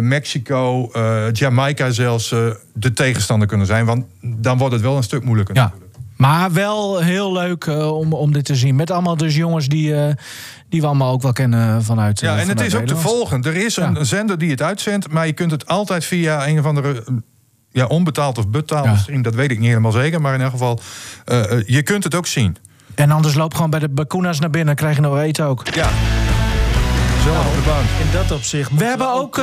Mexico, 0.00 0.90
Jamaica 1.32 1.90
zelfs 1.90 2.28
de 2.72 2.92
tegenstander 2.94 3.48
kunnen 3.48 3.66
zijn. 3.66 3.84
Want 3.84 4.04
dan 4.20 4.58
wordt 4.58 4.74
het 4.74 4.82
wel 4.82 4.96
een 4.96 5.02
stuk 5.02 5.24
moeilijker. 5.24 5.54
Ja. 5.54 5.62
Natuurlijk. 5.62 5.87
Maar 6.18 6.52
wel 6.52 6.98
heel 6.98 7.32
leuk 7.32 7.64
uh, 7.64 7.96
om, 7.96 8.12
om 8.12 8.32
dit 8.32 8.44
te 8.44 8.54
zien. 8.56 8.76
Met 8.76 8.90
allemaal 8.90 9.16
dus 9.16 9.36
jongens 9.36 9.68
die, 9.68 9.88
uh, 9.88 10.06
die 10.68 10.80
we 10.80 10.86
allemaal 10.86 11.12
ook 11.12 11.22
wel 11.22 11.32
kennen 11.32 11.84
vanuit. 11.84 12.20
Ja, 12.20 12.32
en 12.32 12.38
vanuit 12.38 12.58
het 12.58 12.66
is 12.66 12.74
ook 12.74 12.80
Nederland. 12.80 13.06
te 13.06 13.14
volgen. 13.14 13.42
Er 13.42 13.56
is 13.56 13.76
een 13.76 13.94
ja. 13.94 14.04
zender 14.04 14.38
die 14.38 14.50
het 14.50 14.62
uitzendt, 14.62 15.10
maar 15.10 15.26
je 15.26 15.32
kunt 15.32 15.50
het 15.50 15.66
altijd 15.66 16.04
via 16.04 16.46
een 16.46 16.58
of 16.58 16.64
andere. 16.64 17.04
Ja, 17.70 17.86
onbetaald 17.86 18.38
of 18.38 18.48
betaald 18.48 18.84
ja. 18.84 18.96
stream, 18.96 19.22
dat 19.22 19.34
weet 19.34 19.50
ik 19.50 19.58
niet 19.58 19.68
helemaal 19.68 19.92
zeker. 19.92 20.20
Maar 20.20 20.34
in 20.34 20.40
elk 20.40 20.50
geval, 20.50 20.80
uh, 21.26 21.42
je 21.66 21.82
kunt 21.82 22.04
het 22.04 22.14
ook 22.14 22.26
zien. 22.26 22.56
En 22.94 23.10
anders 23.10 23.34
loop 23.34 23.54
gewoon 23.54 23.70
bij 23.70 23.80
de 23.80 23.88
Bakuna's 23.88 24.38
naar 24.38 24.50
binnen, 24.50 24.74
krijg 24.74 24.96
je 24.96 25.02
nog 25.02 25.18
eten 25.18 25.44
ook. 25.44 25.66
Ja. 25.66 25.88
Zelf 27.22 27.36
nou, 27.36 27.46
op 27.46 27.54
de 27.54 27.62
bank. 27.66 27.86
In 28.06 28.12
dat 28.12 28.30
opzicht. 28.32 28.70
We 28.74 28.84
hebben 28.84 29.12
ook. 29.12 29.40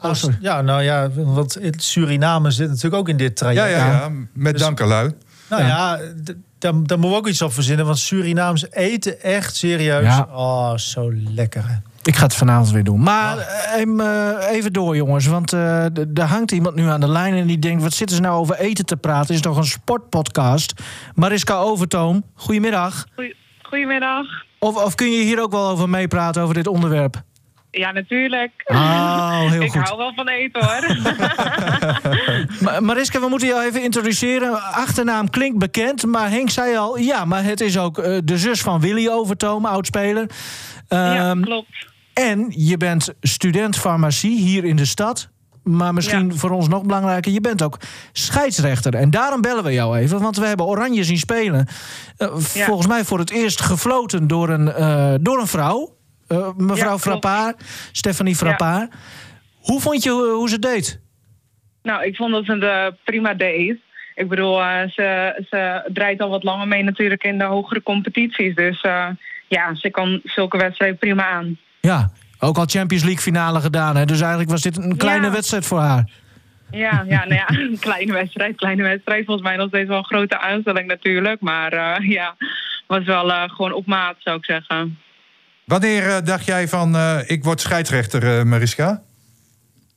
als, 0.00 0.24
oh, 0.24 0.32
ja, 0.40 0.62
nou 0.62 0.82
ja, 0.82 1.10
want 1.14 1.58
Suriname 1.76 2.50
zit 2.50 2.68
natuurlijk 2.68 2.94
ook 2.94 3.08
in 3.08 3.16
dit 3.16 3.36
traject. 3.36 3.70
Ja, 3.70 3.76
ja, 3.76 3.86
ja 3.86 4.10
met 4.32 4.52
dus, 4.52 4.62
dankelui. 4.62 5.14
Nou 5.48 5.62
ja, 5.62 5.68
ja 5.68 5.98
daar, 6.16 6.34
daar 6.58 6.74
moeten 6.98 7.10
we 7.10 7.16
ook 7.16 7.28
iets 7.28 7.42
op 7.42 7.52
verzinnen. 7.52 7.86
Want 7.86 7.98
Surinaams 7.98 8.70
eten 8.70 9.22
echt 9.22 9.56
serieus. 9.56 10.04
Ja. 10.04 10.28
Oh, 10.32 10.76
zo 10.76 11.12
lekker. 11.12 11.68
Hè? 11.68 11.74
Ik 12.02 12.16
ga 12.16 12.22
het 12.22 12.34
vanavond 12.34 12.70
weer 12.70 12.84
doen. 12.84 13.00
Maar 13.00 13.36
oh. 13.36 14.50
even 14.50 14.72
door, 14.72 14.96
jongens. 14.96 15.26
Want 15.26 15.52
uh, 15.52 15.84
er 16.14 16.22
hangt 16.22 16.52
iemand 16.52 16.74
nu 16.74 16.88
aan 16.88 17.00
de 17.00 17.08
lijn 17.08 17.34
en 17.34 17.46
die 17.46 17.58
denkt... 17.58 17.82
wat 17.82 17.92
zitten 17.92 18.16
ze 18.16 18.22
nou 18.22 18.38
over 18.38 18.58
eten 18.58 18.86
te 18.86 18.96
praten? 18.96 19.26
Het 19.26 19.34
is 19.34 19.40
toch 19.40 19.56
een 19.56 19.64
sportpodcast? 19.64 20.72
Mariska 21.14 21.56
Overtoom, 21.56 22.24
goedemiddag. 22.34 23.04
Goedemiddag. 23.62 24.26
Of, 24.58 24.84
of 24.84 24.94
kun 24.94 25.10
je 25.10 25.22
hier 25.22 25.42
ook 25.42 25.52
wel 25.52 25.68
over 25.68 25.88
meepraten, 25.88 26.42
over 26.42 26.54
dit 26.54 26.66
onderwerp? 26.66 27.22
Ja, 27.70 27.92
natuurlijk. 27.92 28.52
Oh, 28.64 29.50
heel 29.50 29.62
ik 29.68 29.70
goed. 29.70 29.82
hou 29.82 29.98
wel 29.98 30.12
van 30.14 30.28
eten 30.28 30.64
hoor. 30.64 30.96
Mariska, 32.88 33.20
we 33.20 33.28
moeten 33.28 33.48
jou 33.48 33.64
even 33.64 33.82
introduceren. 33.82 34.62
Achternaam 34.62 35.30
klinkt 35.30 35.58
bekend, 35.58 36.06
maar 36.06 36.30
Henk 36.30 36.50
zei 36.50 36.76
al... 36.76 36.98
ja, 36.98 37.24
maar 37.24 37.44
het 37.44 37.60
is 37.60 37.78
ook 37.78 37.98
uh, 37.98 38.18
de 38.24 38.38
zus 38.38 38.60
van 38.60 38.80
Willy 38.80 39.08
Overtoom, 39.08 39.66
oudspeler. 39.66 40.22
Um, 40.22 40.98
ja, 40.98 41.34
klopt. 41.40 41.86
En 42.12 42.46
je 42.48 42.76
bent 42.76 43.14
student 43.20 43.76
farmacie 43.76 44.38
hier 44.38 44.64
in 44.64 44.76
de 44.76 44.84
stad. 44.84 45.28
Maar 45.62 45.94
misschien 45.94 46.30
ja. 46.30 46.34
voor 46.34 46.50
ons 46.50 46.68
nog 46.68 46.82
belangrijker, 46.82 47.32
je 47.32 47.40
bent 47.40 47.62
ook 47.62 47.78
scheidsrechter. 48.12 48.94
En 48.94 49.10
daarom 49.10 49.40
bellen 49.40 49.64
we 49.64 49.72
jou 49.72 49.98
even, 49.98 50.20
want 50.20 50.36
we 50.36 50.46
hebben 50.46 50.66
Oranje 50.66 51.04
zien 51.04 51.18
spelen. 51.18 51.68
Uh, 52.18 52.28
ja. 52.54 52.64
Volgens 52.64 52.86
mij 52.86 53.04
voor 53.04 53.18
het 53.18 53.30
eerst 53.30 53.60
gefloten 53.60 54.26
door 54.26 54.48
een, 54.48 54.66
uh, 54.66 55.14
door 55.20 55.40
een 55.40 55.46
vrouw... 55.46 55.96
Uh, 56.28 56.48
mevrouw 56.56 56.98
ja, 57.20 57.54
Stephanie 57.92 58.36
Frappard. 58.36 58.88
Ja. 58.92 58.98
Hoe 59.60 59.80
vond 59.80 60.02
je 60.02 60.10
hoe, 60.10 60.30
hoe, 60.30 60.48
ze 60.48 60.58
deed? 60.58 61.00
Nou, 61.82 62.04
ik 62.04 62.16
vond 62.16 62.32
dat 62.32 62.44
ze 62.44 62.52
het 62.52 62.94
prima 63.04 63.34
deed. 63.34 63.76
Ik 64.14 64.28
bedoel, 64.28 64.56
ze, 64.88 65.46
ze 65.50 65.90
draait 65.92 66.20
al 66.20 66.28
wat 66.28 66.42
langer 66.42 66.68
mee 66.68 66.82
natuurlijk 66.82 67.24
in 67.24 67.38
de 67.38 67.44
hogere 67.44 67.82
competities. 67.82 68.54
Dus 68.54 68.82
uh, 68.82 69.06
ja, 69.48 69.74
ze 69.74 69.90
kan 69.90 70.20
zulke 70.24 70.56
wedstrijden 70.56 70.98
prima 70.98 71.28
aan. 71.28 71.58
Ja, 71.80 72.10
ook 72.38 72.56
al 72.56 72.66
Champions 72.66 73.04
League 73.04 73.22
finale 73.22 73.60
gedaan. 73.60 73.96
Hè? 73.96 74.04
Dus 74.04 74.20
eigenlijk 74.20 74.50
was 74.50 74.62
dit 74.62 74.76
een 74.76 74.96
kleine 74.96 75.26
ja. 75.26 75.32
wedstrijd 75.32 75.66
voor 75.66 75.78
haar. 75.78 76.10
Ja, 76.70 77.04
ja, 77.08 77.24
nou 77.24 77.34
ja, 77.34 77.48
een 77.70 77.78
kleine 77.78 78.12
wedstrijd, 78.12 78.56
kleine 78.56 78.82
wedstrijd. 78.82 79.24
Volgens 79.24 79.46
mij 79.46 79.56
nog 79.56 79.68
steeds 79.68 79.88
wel 79.88 79.98
een 79.98 80.04
grote 80.04 80.38
aanstelling 80.38 80.86
natuurlijk. 80.86 81.40
Maar 81.40 81.74
uh, 81.74 82.10
ja, 82.10 82.36
was 82.86 83.04
wel 83.04 83.28
uh, 83.28 83.42
gewoon 83.46 83.72
op 83.72 83.86
maat, 83.86 84.16
zou 84.18 84.36
ik 84.36 84.44
zeggen. 84.44 84.98
Wanneer 85.68 86.02
uh, 86.02 86.16
dacht 86.24 86.44
jij 86.44 86.68
van, 86.68 86.94
uh, 86.94 87.18
ik 87.26 87.44
word 87.44 87.60
scheidsrechter, 87.60 88.22
uh, 88.22 88.42
Mariska? 88.42 89.02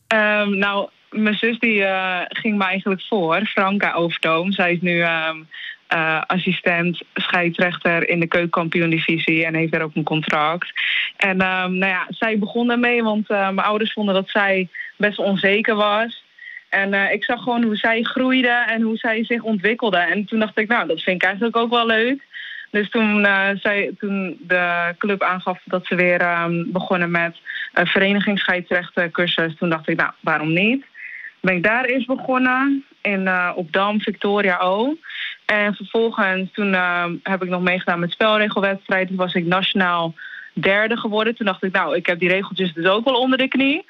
Um, 0.07 0.57
nou, 0.57 0.89
mijn 1.09 1.35
zus 1.35 1.59
die 1.59 1.85
ging 2.27 2.57
me 2.57 2.63
eigenlijk 2.63 3.01
voor, 3.01 3.45
Franka 3.45 3.93
Overtoom. 3.93 4.51
Zij 4.51 4.73
is 4.73 4.81
nu 4.81 5.03
um, 5.03 5.47
eh, 5.91 6.21
assistent 6.27 7.03
scheidsrechter 7.13 8.09
in 8.09 8.19
de 8.19 8.27
keukenkampioen-divisie 8.27 9.45
en 9.45 9.55
heeft 9.55 9.71
daar 9.71 9.81
ook 9.81 9.95
een 9.95 10.03
contract. 10.03 10.71
En 11.17 11.41
ehm, 11.41 11.77
nou 11.77 11.91
ja, 11.91 12.05
zij 12.09 12.39
begon 12.39 12.67
daarmee, 12.67 13.03
want 13.03 13.29
eh, 13.29 13.37
mijn 13.37 13.67
ouders 13.67 13.93
vonden 13.93 14.15
dat 14.15 14.29
zij 14.29 14.69
best 14.97 15.19
onzeker 15.19 15.75
was. 15.75 16.23
En 16.69 16.93
eh, 16.93 17.13
ik 17.13 17.23
zag 17.23 17.43
gewoon 17.43 17.63
hoe 17.63 17.75
zij 17.75 18.03
groeide 18.03 18.65
en 18.67 18.81
hoe 18.81 18.97
zij 18.97 19.23
zich 19.25 19.41
ontwikkelde. 19.41 19.97
En 19.97 20.25
toen 20.25 20.39
dacht 20.39 20.57
ik, 20.57 20.67
nou, 20.67 20.87
dat 20.87 21.01
vind 21.01 21.15
ik 21.15 21.27
eigenlijk 21.27 21.55
ook 21.55 21.69
wel 21.69 21.85
leuk. 21.85 22.27
Dus 22.71 22.89
toen, 22.89 23.19
uh, 23.19 23.47
zij, 23.55 23.91
toen 23.99 24.37
de 24.47 24.95
club 24.97 25.23
aangaf 25.23 25.59
dat 25.65 25.85
ze 25.85 25.95
weer 25.95 26.41
um, 26.43 26.71
begonnen 26.71 27.11
met 27.11 27.35
een 27.73 27.87
verenigingsscheidsrechtencursus, 27.87 29.55
toen 29.57 29.69
dacht 29.69 29.89
ik, 29.89 29.97
nou, 29.97 30.11
waarom 30.19 30.53
niet? 30.53 30.85
Ben 31.41 31.55
ik 31.55 31.63
daar 31.63 31.85
eerst 31.85 32.07
begonnen, 32.07 32.85
in, 33.01 33.21
uh, 33.21 33.51
op 33.55 33.71
Dam, 33.71 34.01
Victoria 34.01 34.57
O. 34.57 34.95
En 35.45 35.75
vervolgens, 35.75 36.49
toen 36.53 36.73
uh, 36.73 37.05
heb 37.23 37.43
ik 37.43 37.49
nog 37.49 37.61
meegedaan 37.61 37.99
met 37.99 38.11
spelregelwedstrijden. 38.11 39.07
Toen 39.07 39.17
was 39.17 39.33
ik 39.33 39.45
nationaal 39.45 40.13
derde 40.53 40.97
geworden. 40.97 41.35
Toen 41.35 41.45
dacht 41.45 41.63
ik, 41.63 41.71
nou, 41.71 41.95
ik 41.95 42.05
heb 42.05 42.19
die 42.19 42.29
regeltjes 42.29 42.73
dus 42.73 42.85
ook 42.85 43.05
wel 43.05 43.19
onder 43.19 43.37
de 43.37 43.47
knie. 43.47 43.85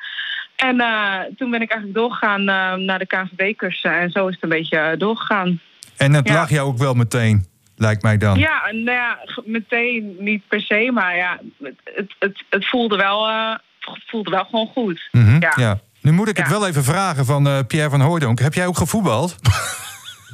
En 0.55 0.75
uh, 0.75 1.19
toen 1.37 1.51
ben 1.51 1.61
ik 1.61 1.71
eigenlijk 1.71 1.99
doorgegaan 1.99 2.41
uh, 2.41 2.73
naar 2.73 2.99
de 2.99 3.05
KNVB-cursussen. 3.05 3.99
En 3.99 4.09
zo 4.09 4.27
is 4.27 4.33
het 4.33 4.43
een 4.43 4.49
beetje 4.49 4.95
doorgegaan. 4.97 5.59
En 5.97 6.13
het 6.13 6.27
ja. 6.27 6.33
lag 6.33 6.49
jou 6.49 6.67
ook 6.67 6.77
wel 6.77 6.93
meteen, 6.93 7.45
lijkt 7.81 8.03
mij 8.03 8.17
dan. 8.17 8.39
Ja, 8.39 8.61
nou 8.71 8.97
ja, 8.97 9.17
meteen 9.45 10.15
niet 10.19 10.47
per 10.47 10.61
se. 10.61 10.89
Maar 10.93 11.15
ja, 11.15 11.39
het, 11.83 12.15
het, 12.19 12.43
het 12.49 12.69
voelde, 12.69 12.95
wel, 12.95 13.29
uh, 13.29 13.55
voelde 14.07 14.29
wel 14.29 14.45
gewoon 14.45 14.67
goed. 14.67 15.09
Mm 15.11 15.25
-hmm, 15.25 15.41
ja. 15.41 15.53
ja. 15.55 15.79
Nu 16.01 16.11
moet 16.11 16.27
ik 16.27 16.37
het 16.37 16.49
wel 16.49 16.67
even 16.67 16.83
vragen 16.83 17.25
van 17.25 17.47
uh, 17.47 17.59
Pierre 17.67 17.89
van 17.89 18.01
Hooydonk. 18.01 18.39
Heb 18.39 18.53
jij 18.53 18.67
ook 18.67 18.77
gevoetbald? 18.77 19.35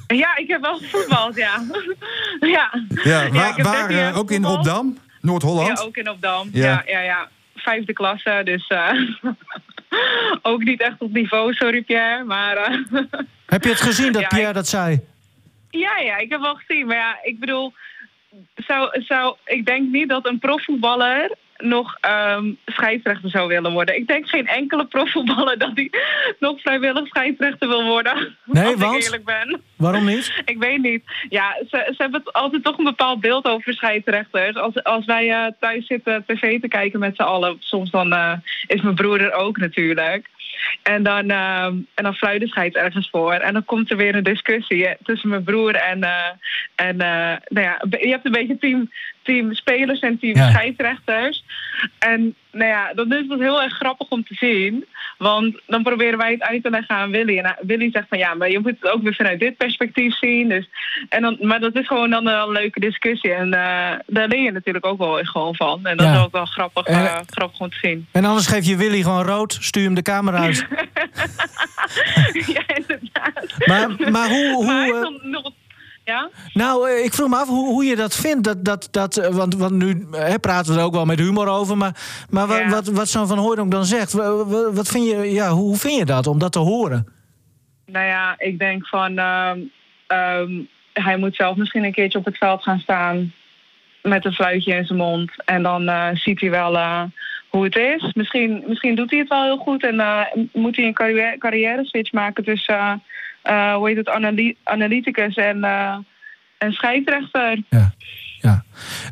Ja, 0.08 0.38
ik 0.38 0.48
heb 0.48 0.62
wel 0.62 0.78
gevoetbald, 0.78 1.36
ja. 1.36 1.64
ja. 2.40 2.72
ja, 3.04 3.30
waar, 3.30 3.58
ja, 3.58 3.64
waar 3.64 3.92
uh, 3.92 4.18
ook 4.18 4.32
in 4.32 4.46
Opdam? 4.46 4.98
Noord-Holland? 5.22 5.80
Ja, 5.80 5.86
ook 5.86 5.98
in 5.98 6.10
Opdam. 6.10 6.50
Ja, 6.52 6.64
ja, 6.64 6.82
ja. 6.86 7.00
ja. 7.00 7.30
Vijfde 7.56 7.94
klasse, 7.94 8.42
dus 8.44 8.70
uh, 8.70 8.92
ook 10.52 10.64
niet 10.64 10.82
echt 10.82 10.96
op 11.00 11.12
niveau, 11.12 11.54
sorry 11.54 11.82
Pierre. 11.82 12.24
Maar, 12.24 12.70
uh, 12.92 13.02
heb 13.46 13.64
je 13.64 13.70
het 13.70 13.82
gezien 13.82 14.12
dat 14.12 14.28
Pierre 14.28 14.48
ik, 14.48 14.54
dat 14.54 14.68
zei? 14.68 15.00
Ja, 15.78 15.98
ja, 15.98 16.18
ik 16.18 16.32
heb 16.32 16.42
wel 16.42 16.56
gezien. 16.56 16.88
Maar 16.88 16.96
ja, 16.96 17.20
ik 17.24 17.40
bedoel, 17.40 17.74
zou, 18.56 19.02
zou, 19.02 19.36
ik 19.46 19.66
denk 19.66 19.92
niet 19.92 20.10
dat 20.10 20.28
een 20.28 20.40
profvoetballer 20.40 21.36
nog 21.58 21.98
um, 22.36 22.58
scheidsrechter 22.66 23.30
zou 23.30 23.48
willen 23.48 23.72
worden. 23.72 23.96
Ik 23.96 24.08
denk 24.08 24.30
geen 24.30 24.48
enkele 24.48 24.86
profvoetballer 24.86 25.58
dat 25.58 25.72
hij 25.74 25.92
nog 26.40 26.62
vrijwillig 26.62 27.08
scheidsrechter 27.08 27.68
wil 27.68 27.84
worden. 27.84 28.16
Nee, 28.46 28.66
als 28.66 28.76
want? 28.76 28.96
ik 28.96 29.04
eerlijk 29.04 29.26
ben. 29.26 29.62
Waarom 29.76 30.06
niet? 30.06 30.42
Ik 30.46 30.58
weet 30.58 30.82
niet. 30.82 31.04
Ja, 31.30 31.58
ze, 31.70 31.94
ze 31.96 31.96
hebben 31.98 32.24
altijd 32.24 32.64
toch 32.64 32.78
een 32.78 32.84
bepaald 32.84 33.20
beeld 33.20 33.46
over 33.46 33.74
scheidsrechters. 33.74 34.56
Als, 34.56 34.84
als 34.84 35.06
wij 35.06 35.28
uh, 35.28 35.46
thuis 35.60 35.88
zitten 35.88 36.24
tv 36.28 36.62
te 36.62 36.68
kijken 36.68 37.00
met 37.00 37.16
z'n 37.16 37.22
allen, 37.22 37.58
soms 37.60 37.92
dan 37.92 38.14
uh, 38.14 38.34
is 38.68 38.82
mijn 38.82 38.96
broer 38.96 39.22
er 39.22 39.34
ook 39.34 39.58
natuurlijk. 39.58 40.30
En 40.84 41.04
dan, 41.04 41.32
uh, 41.32 41.64
en 41.64 42.04
dan 42.04 42.16
fluit 42.16 42.40
de 42.40 42.48
scheids 42.48 42.76
ergens 42.76 43.10
voor. 43.10 43.34
En 43.34 43.54
dan 43.54 43.66
komt 43.66 43.92
er 43.92 43.98
weer 43.98 44.16
een 44.16 44.24
discussie 44.24 44.88
tussen 45.04 45.30
mijn 45.30 45.44
broer 45.44 45.76
en... 45.76 45.98
Uh, 45.98 46.30
en 46.76 46.96
uh, 46.96 47.36
nou 47.48 47.66
ja, 47.66 47.82
je 48.00 48.10
hebt 48.10 48.26
een 48.26 48.32
beetje 48.32 48.58
team, 48.58 48.92
team 49.22 49.54
spelers 49.54 50.00
en 50.00 50.20
team 50.20 50.36
ja. 50.36 50.50
scheidsrechters. 50.50 51.44
En 52.00 52.36
nou 52.52 52.70
ja, 52.70 52.94
dan 52.94 53.14
is 53.14 53.26
het 53.28 53.40
heel 53.40 53.62
erg 53.62 53.74
grappig 53.74 54.10
om 54.10 54.24
te 54.24 54.34
zien. 54.34 54.86
Want 55.18 55.62
dan 55.68 55.84
proberen 55.84 56.18
wij 56.18 56.32
het 56.32 56.42
uit 56.42 56.64
te 56.64 56.70
leggen 56.70 56.96
aan 56.96 57.12
Willy. 57.12 57.38
En 57.38 57.58
Willy 57.62 57.90
zegt 57.92 58.08
van 58.10 58.18
ja, 58.18 58.34
maar 58.34 58.50
je 58.50 58.60
moet 58.60 58.76
het 58.80 58.92
ook 58.92 59.02
weer 59.02 59.16
vanuit 59.16 59.40
dit 59.40 59.58
perspectief 59.58 60.18
zien. 60.18 60.50
Dus, 60.50 60.70
en 61.10 61.22
dan, 61.22 61.38
maar 61.42 61.60
dat 61.60 61.76
is 61.76 61.88
gewoon 61.88 62.10
dan 62.10 62.28
een 62.28 62.52
leuke 62.52 62.80
discussie. 62.80 63.34
En 63.34 63.48
uh, 63.48 63.92
daar 64.06 64.28
leer 64.28 64.44
je 64.44 64.52
natuurlijk 64.52 64.86
ook 64.86 64.98
wel 64.98 65.20
gewoon 65.24 65.56
van. 65.56 65.86
En 65.86 65.98
dat 65.98 66.06
ja. 66.06 66.14
is 66.14 66.20
ook 66.20 66.32
wel 66.32 66.46
grappig, 66.46 66.88
uh, 66.88 67.16
en, 67.16 67.24
grappig 67.28 67.60
om 67.60 67.70
te 67.70 67.78
zien. 67.82 68.08
En 68.12 68.26
anders 68.26 68.48
geef 68.48 68.66
je 68.66 68.78
Willy 68.78 69.02
gewoon 69.02 69.26
rood, 69.26 69.58
stuur 69.60 69.84
hem 69.84 69.94
de 69.94 70.02
camera 70.02 70.38
uit. 70.38 70.68
ja, 72.54 72.64
inderdaad. 72.68 73.56
Maar, 73.66 74.12
maar 74.12 74.30
hoe... 74.30 74.54
hoe 74.54 74.66
maar 74.66 74.86
ja? 76.08 76.30
Nou, 76.54 76.90
ik 76.90 77.14
vroeg 77.14 77.30
me 77.30 77.36
af 77.36 77.48
hoe, 77.48 77.68
hoe 77.68 77.86
je 77.86 77.96
dat 77.96 78.16
vindt. 78.16 78.44
Dat, 78.44 78.64
dat, 78.64 78.88
dat, 78.92 79.16
want, 79.32 79.56
want 79.56 79.72
nu 79.72 80.08
hè, 80.12 80.40
praten 80.40 80.74
we 80.74 80.80
er 80.80 80.86
ook 80.86 80.94
wel 80.94 81.06
met 81.06 81.20
humor 81.20 81.48
over. 81.48 81.78
Maar, 81.78 82.26
maar 82.30 82.48
wat, 82.48 82.58
ja. 82.58 82.70
wat, 82.70 82.88
wat 82.88 83.10
zo'n 83.10 83.28
Van 83.28 83.38
Hooydonk 83.38 83.72
dan 83.72 83.86
zegt, 83.86 84.14
wat, 84.14 84.74
wat 84.74 84.88
vind 84.88 85.10
je, 85.10 85.32
ja, 85.32 85.50
hoe 85.50 85.76
vind 85.76 85.98
je 85.98 86.06
dat 86.06 86.28
om 86.28 86.40
dat 86.40 86.52
te 86.52 86.60
horen? 86.60 87.08
Nou 87.86 88.06
ja, 88.06 88.36
ik 88.38 88.60
denk 88.60 88.88
van... 88.88 89.20
Uh, 89.20 89.52
um, 90.08 90.68
hij 90.94 91.18
moet 91.18 91.36
zelf 91.36 91.56
misschien 91.56 91.84
een 91.84 91.94
keertje 91.94 92.20
op 92.20 92.26
het 92.26 92.38
veld 92.38 92.64
gaan 92.64 92.80
staan... 92.80 93.34
met 94.02 94.26
een 94.26 94.34
fluitje 94.34 94.76
in 94.76 94.86
zijn 94.86 95.00
mond. 95.00 95.32
En 95.46 95.64
dan 95.64 95.84
uh, 95.84 96.08
ziet 96.14 96.40
hij 96.40 96.50
wel 96.50 96.74
uh, 96.74 97.04
hoe 97.50 97.64
het 97.64 97.76
is. 97.76 98.14
Misschien, 98.14 98.64
misschien 98.68 98.96
doet 98.96 99.10
hij 99.10 99.20
het 99.20 99.30
wel 99.30 99.44
heel 99.44 99.58
goed... 99.58 99.84
en 99.84 99.96
uh, 99.96 100.22
moet 100.54 100.76
hij 100.76 100.86
een 100.86 100.94
carrière, 100.94 101.38
carrière 101.38 101.86
switch 101.86 102.12
maken 102.12 102.44
tussen... 102.44 103.04
Uh, 103.50 103.76
hoe 103.76 103.88
heet 103.88 103.98
het, 103.98 104.10
analy 104.10 104.56
analyticus 104.64 105.36
en, 105.36 105.58
uh, 105.58 105.96
en 106.58 106.72
scheidsrechter. 106.72 107.64
Ja. 107.70 107.94
Ja. 108.42 108.64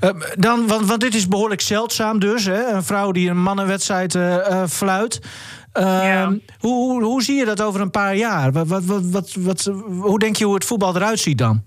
Uh, 0.04 0.22
dan, 0.36 0.68
want, 0.68 0.86
want 0.86 1.02
dit 1.02 1.16
is 1.16 1.28
behoorlijk 1.28 1.62
zeldzaam 1.62 2.20
dus, 2.20 2.46
hè? 2.46 2.74
een 2.74 2.84
vrouw 2.84 3.12
die 3.12 3.30
een 3.30 3.42
mannenwedstrijd 3.42 4.18
fluit. 4.70 5.20
ja. 5.74 6.28
hoe, 6.60 6.74
hoe, 6.74 7.04
hoe 7.04 7.24
zie 7.24 7.36
je 7.36 7.46
dat 7.46 7.62
over 7.62 7.82
een 7.82 7.92
paar 7.92 8.16
jaar? 8.16 8.52
Wat, 8.52 8.68
wat, 8.68 8.86
wat, 8.86 9.04
wat, 9.04 9.34
wat, 9.34 9.72
hoe 9.90 10.20
denk 10.20 10.36
je 10.36 10.46
hoe 10.46 10.54
het 10.54 10.66
voetbal 10.66 10.96
eruit 10.96 11.20
ziet 11.20 11.38
dan? 11.38 11.64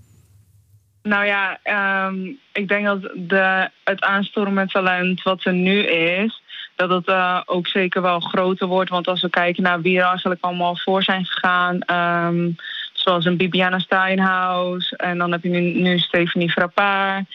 Nou 1.03 1.25
ja, 1.25 1.59
um, 2.07 2.39
ik 2.53 2.67
denk 2.67 2.85
dat 2.85 3.01
de, 3.15 3.69
het 3.83 4.01
aanstormend 4.01 4.71
talent 4.71 5.23
wat 5.23 5.45
er 5.45 5.53
nu 5.53 5.79
is 5.87 6.41
dat 6.79 6.89
het 6.89 7.07
uh, 7.07 7.41
ook 7.45 7.67
zeker 7.67 8.01
wel 8.01 8.19
groter 8.19 8.67
wordt. 8.67 8.89
Want 8.89 9.07
als 9.07 9.21
we 9.21 9.29
kijken 9.29 9.63
naar 9.63 9.81
wie 9.81 9.99
er 9.99 10.05
eigenlijk 10.05 10.43
allemaal 10.43 10.75
voor 10.75 11.03
zijn 11.03 11.25
gegaan... 11.25 11.79
Um, 12.27 12.55
zoals 12.93 13.25
een 13.25 13.37
Bibiana 13.37 13.79
Steinhaus 13.79 14.91
en 14.91 15.17
dan 15.17 15.31
heb 15.31 15.43
je 15.43 15.49
nu, 15.49 15.59
nu 15.59 15.99
Stephanie 15.99 16.51
Frappard. 16.51 17.25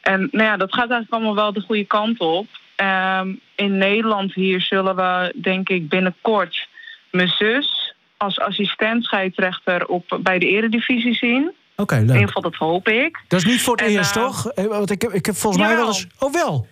En 0.00 0.28
nou 0.32 0.44
ja, 0.44 0.56
dat 0.56 0.74
gaat 0.74 0.90
eigenlijk 0.90 1.12
allemaal 1.12 1.34
wel 1.34 1.52
de 1.52 1.60
goede 1.60 1.84
kant 1.84 2.18
op. 2.18 2.46
Um, 3.20 3.40
in 3.54 3.78
Nederland 3.78 4.34
hier 4.34 4.60
zullen 4.60 4.96
we 4.96 5.34
denk 5.40 5.68
ik 5.68 5.88
binnenkort 5.88 6.68
mijn 7.10 7.28
zus... 7.28 7.94
als 8.16 8.40
assistent 8.40 9.04
scheidsrechter 9.04 9.86
op, 9.86 10.18
bij 10.20 10.38
de 10.38 10.48
eredivisie 10.48 11.14
zien... 11.14 11.52
Oké, 11.76 11.82
okay, 11.82 11.98
leuk. 11.98 12.08
In 12.08 12.14
ieder 12.14 12.26
geval, 12.26 12.50
dat 12.50 12.54
hoop 12.54 12.88
ik. 12.88 13.20
Dat 13.28 13.40
is 13.40 13.46
niet 13.46 13.62
voor 13.62 13.76
het 13.76 13.86
en, 13.86 13.90
eerst, 13.90 14.16
uh, 14.16 14.22
toch? 14.22 14.52
Want 14.54 14.90
ik 14.90 15.02
heb, 15.02 15.12
ik 15.12 15.26
heb 15.26 15.34
volgens 15.34 15.62
mij 15.62 15.76
wel 15.76 15.86
eens... 15.86 16.06
Oh, 16.18 16.32
wel? 16.32 16.66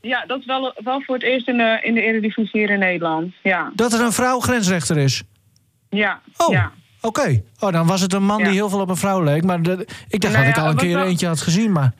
Ja, 0.00 0.24
dat 0.26 0.38
is 0.38 0.46
wel, 0.46 0.74
wel 0.84 1.02
voor 1.02 1.14
het 1.14 1.24
eerst 1.24 1.48
in 1.48 1.56
de, 1.56 1.78
in 1.82 1.94
de 1.94 2.02
Eredivisie 2.02 2.60
hier 2.60 2.70
in 2.70 2.78
Nederland. 2.78 3.34
Ja. 3.42 3.72
Dat 3.74 3.92
er 3.92 4.00
een 4.00 4.12
vrouw 4.12 4.40
grensrechter 4.40 4.96
is? 4.96 5.22
Ja. 5.90 6.20
Oh, 6.36 6.52
ja. 6.52 6.72
oké. 7.00 7.20
Okay. 7.20 7.44
Oh, 7.58 7.72
dan 7.72 7.86
was 7.86 8.00
het 8.00 8.12
een 8.12 8.24
man 8.24 8.38
ja. 8.38 8.44
die 8.44 8.54
heel 8.54 8.68
veel 8.68 8.80
op 8.80 8.88
een 8.88 8.96
vrouw 8.96 9.22
leek. 9.22 9.44
Maar 9.44 9.62
de, 9.62 9.86
ik 10.08 10.20
dacht 10.20 10.34
nou 10.34 10.46
dat 10.46 10.56
ik 10.56 10.62
al 10.62 10.70
een 10.70 10.76
keer 10.76 10.94
wel... 10.94 11.06
eentje 11.06 11.26
had 11.26 11.40
gezien. 11.40 11.72
Maar 11.72 11.92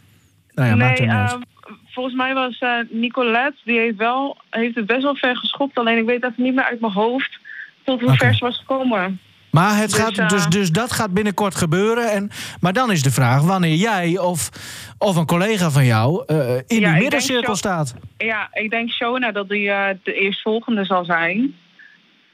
nou 0.54 0.68
ja, 0.68 0.74
nee, 0.74 0.86
maakt 0.86 1.00
uh, 1.00 1.20
uit. 1.20 1.46
Volgens 1.86 2.16
mij 2.16 2.34
was 2.34 2.60
uh, 2.60 2.78
Nicolette, 2.90 3.58
die 3.64 3.78
heeft, 3.78 3.96
wel, 3.96 4.36
heeft 4.50 4.74
het 4.74 4.86
best 4.86 5.02
wel 5.02 5.14
ver 5.14 5.36
geschopt. 5.36 5.78
Alleen 5.78 5.98
ik 5.98 6.04
weet 6.04 6.24
even 6.24 6.42
niet 6.42 6.54
meer 6.54 6.64
uit 6.64 6.80
mijn 6.80 6.92
hoofd 6.92 7.38
tot 7.84 8.00
hoe 8.00 8.12
okay. 8.12 8.18
ver 8.18 8.34
ze 8.34 8.44
was 8.44 8.58
gekomen. 8.58 9.20
Maar 9.50 9.76
het 9.76 9.90
dus, 9.90 9.98
gaat, 9.98 10.30
dus, 10.30 10.46
dus 10.46 10.70
dat 10.70 10.92
gaat 10.92 11.14
binnenkort 11.14 11.54
gebeuren. 11.54 12.10
En, 12.12 12.30
maar 12.60 12.72
dan 12.72 12.90
is 12.90 13.02
de 13.02 13.10
vraag 13.10 13.42
wanneer 13.42 13.74
jij 13.74 14.18
of, 14.18 14.48
of 14.98 15.16
een 15.16 15.26
collega 15.26 15.70
van 15.70 15.84
jou 15.84 16.24
uh, 16.26 16.54
in 16.66 16.80
ja, 16.80 16.92
die 16.92 17.02
middencirkel 17.02 17.56
staat. 17.56 17.94
Ja, 18.16 18.48
ik 18.52 18.70
denk 18.70 18.90
Shona 18.90 19.32
dat 19.32 19.48
die 19.48 19.68
uh, 19.68 19.86
de 20.02 20.12
eerstvolgende 20.12 20.84
zal 20.84 21.04
zijn. 21.04 21.54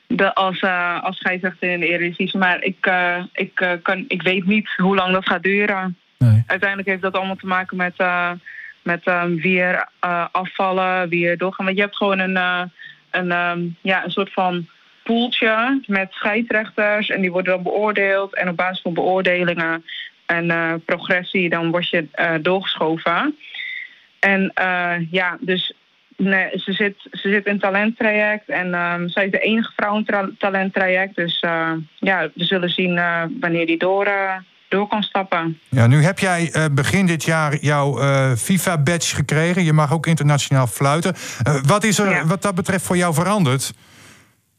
De, 0.07 0.35
als, 0.35 0.61
uh, 0.61 1.03
als 1.03 1.17
scheidsrechter 1.17 1.71
in 1.71 1.81
de 1.81 1.89
Eredivisie. 1.89 2.39
Maar 2.39 2.62
ik, 2.62 2.91
ik, 3.33 3.79
kan, 3.83 4.05
ik 4.09 4.23
weet 4.23 4.47
niet 4.47 4.69
hoe 4.77 4.95
lang 4.95 5.12
dat 5.12 5.27
gaat 5.27 5.43
duren. 5.43 5.97
Nee. 6.19 6.43
Uiteindelijk 6.47 6.89
heeft 6.89 7.03
dat 7.03 7.15
allemaal 7.15 7.37
te 7.37 7.47
maken 7.47 7.77
met, 7.77 7.95
met 8.83 9.07
um, 9.07 9.37
wie 9.37 9.61
er 9.61 9.89
afvallen, 10.33 11.09
wie 11.09 11.29
er 11.29 11.39
doorgaan. 11.39 11.65
Want 11.65 11.77
je 11.77 11.83
hebt 11.83 11.97
gewoon 11.97 12.19
een, 12.19 12.37
een, 13.11 13.33
um, 13.33 13.77
ja, 13.81 14.05
een 14.05 14.11
soort 14.11 14.33
van 14.33 14.67
poeltje 15.05 15.83
met 15.87 16.13
scheidsrechters 16.13 17.09
en 17.09 17.21
die 17.21 17.33
worden 17.33 17.55
dan 17.55 17.63
beoordeeld. 17.63 18.35
En 18.35 18.49
op 18.49 18.57
basis 18.57 18.81
van 18.83 18.95
beoordelingen 18.95 19.85
en 20.27 20.45
uh, 20.45 20.75
progressie, 20.85 21.49
dan 21.49 21.71
word 21.71 21.89
je 21.89 22.09
uh, 22.15 22.33
doorgeschoven. 22.43 23.37
En 24.19 24.53
uh, 24.61 24.95
ja, 25.11 25.37
dus 25.41 25.75
nee, 26.17 26.49
ze, 26.59 26.73
zit, 26.73 26.95
ze 27.11 27.29
zit 27.29 27.47
in 27.47 27.59
talenttraject 27.59 28.49
en 28.49 28.75
um, 28.75 29.09
zij 29.09 29.25
is 29.25 29.31
de 29.31 29.39
enige 29.39 29.73
vrouw 29.77 29.97
in 29.97 30.37
talenttraject. 30.39 31.17
Dus 31.17 31.41
ja, 31.95 32.31
we 32.35 32.45
zullen 32.45 32.71
zien 32.71 32.95
wanneer 33.41 33.67
die 33.67 33.79
door, 33.79 34.09
door 34.69 34.89
kan 34.89 35.03
stappen. 35.03 35.61
Ja, 35.69 35.87
nu 35.87 36.03
heb 36.03 36.19
jij 36.19 36.53
begin 36.73 37.07
dit 37.07 37.25
jaar 37.25 37.57
jouw 37.61 37.99
FIFA-badge 38.37 39.15
gekregen. 39.15 39.65
Je 39.65 39.73
mag 39.73 39.93
ook 39.93 40.07
internationaal 40.07 40.67
fluiten. 40.67 41.15
wat 41.67 41.85
is 41.85 41.99
er 41.99 42.11
ja. 42.11 42.27
wat 42.27 42.43
dat 42.43 42.55
betreft 42.55 42.85
voor 42.85 42.97
jou 42.97 43.15
veranderd? 43.15 43.73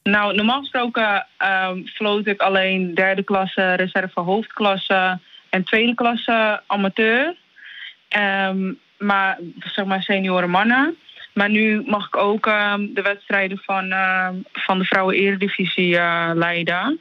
Nou, 0.10 0.36
normaal 0.36 0.60
gesproken 0.60 1.28
um, 1.70 1.88
floot 1.88 2.28
ik 2.28 2.42
alleen 2.42 2.94
derde 2.94 3.24
klasse, 3.24 3.74
reserve 3.74 4.20
hoofdklasse 4.20 5.20
en 5.50 5.64
tweede 5.64 5.96
klasse 5.96 6.62
amateur. 6.68 7.36
Ehm, 8.08 8.74
maar 8.98 9.40
zeg 9.60 9.86
maar 9.86 10.02
senioren 10.02 10.50
mannen. 10.50 10.98
Maar 11.34 11.50
nu 11.50 11.84
mag 11.86 12.08
ik 12.08 12.18
ook 12.18 12.48
ehm, 12.48 12.94
de 12.94 13.02
wedstrijden 13.02 13.58
van, 13.58 13.92
ehm, 13.92 14.36
van 14.54 14.80
de 14.80 14.86
vrouwen 14.86 15.16
eredivisie 15.16 15.98
eh, 15.98 16.32
leiden. 16.34 17.00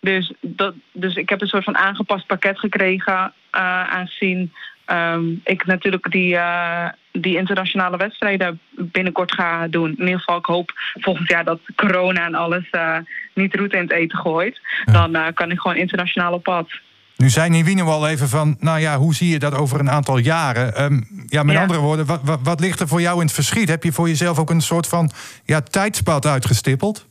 Dus, 0.00 0.32
dat, 0.40 0.74
dus 0.92 1.14
ik 1.14 1.28
heb 1.28 1.40
een 1.40 1.46
soort 1.46 1.64
van 1.64 1.76
aangepast 1.76 2.26
pakket 2.26 2.58
gekregen. 2.58 3.32
eh, 3.50 3.84
aangezien 3.88 4.52
ehm, 4.84 5.24
ik 5.44 5.66
natuurlijk 5.66 6.10
die, 6.10 6.36
eh, 6.36 6.88
die 7.12 7.36
internationale 7.36 7.96
wedstrijden 7.96 8.60
binnenkort 8.70 9.32
ga 9.34 9.68
doen. 9.68 9.90
In 9.90 10.04
ieder 10.04 10.18
geval, 10.18 10.38
ik 10.38 10.44
hoop 10.46 10.72
volgend 10.94 11.28
jaar 11.28 11.44
dat 11.44 11.60
corona 11.76 12.24
en 12.26 12.34
alles 12.34 12.70
eh, 12.70 12.96
niet 13.34 13.54
roet 13.54 13.72
in 13.72 13.80
het 13.80 13.92
eten 13.92 14.18
gooit. 14.18 14.60
Dan 14.84 15.14
eh, 15.14 15.26
kan 15.34 15.50
ik 15.50 15.60
gewoon 15.60 15.76
internationaal 15.76 16.32
op 16.32 16.42
pad. 16.42 16.68
Nu 17.16 17.28
zei 17.28 17.50
Nivine 17.50 17.82
al 17.82 18.08
even 18.08 18.28
van, 18.28 18.56
nou 18.60 18.80
ja, 18.80 18.96
hoe 18.96 19.14
zie 19.14 19.28
je 19.28 19.38
dat 19.38 19.54
over 19.54 19.80
een 19.80 19.90
aantal 19.90 20.18
jaren? 20.18 20.74
Ehm, 20.74 21.00
ja, 21.26 21.42
met 21.42 21.54
Ja. 21.54 21.60
andere 21.60 21.80
woorden, 21.80 22.06
wat, 22.06 22.20
wat, 22.24 22.40
wat 22.42 22.60
ligt 22.60 22.80
er 22.80 22.88
voor 22.88 23.00
jou 23.00 23.16
in 23.18 23.24
het 23.24 23.34
verschiet? 23.34 23.68
Heb 23.68 23.82
je 23.82 23.92
voor 23.92 24.08
jezelf 24.08 24.38
ook 24.38 24.50
een 24.50 24.60
soort 24.60 24.88
van 24.88 25.10
ja, 25.44 25.60
tijdspad 25.60 26.26
uitgestippeld? 26.26 27.08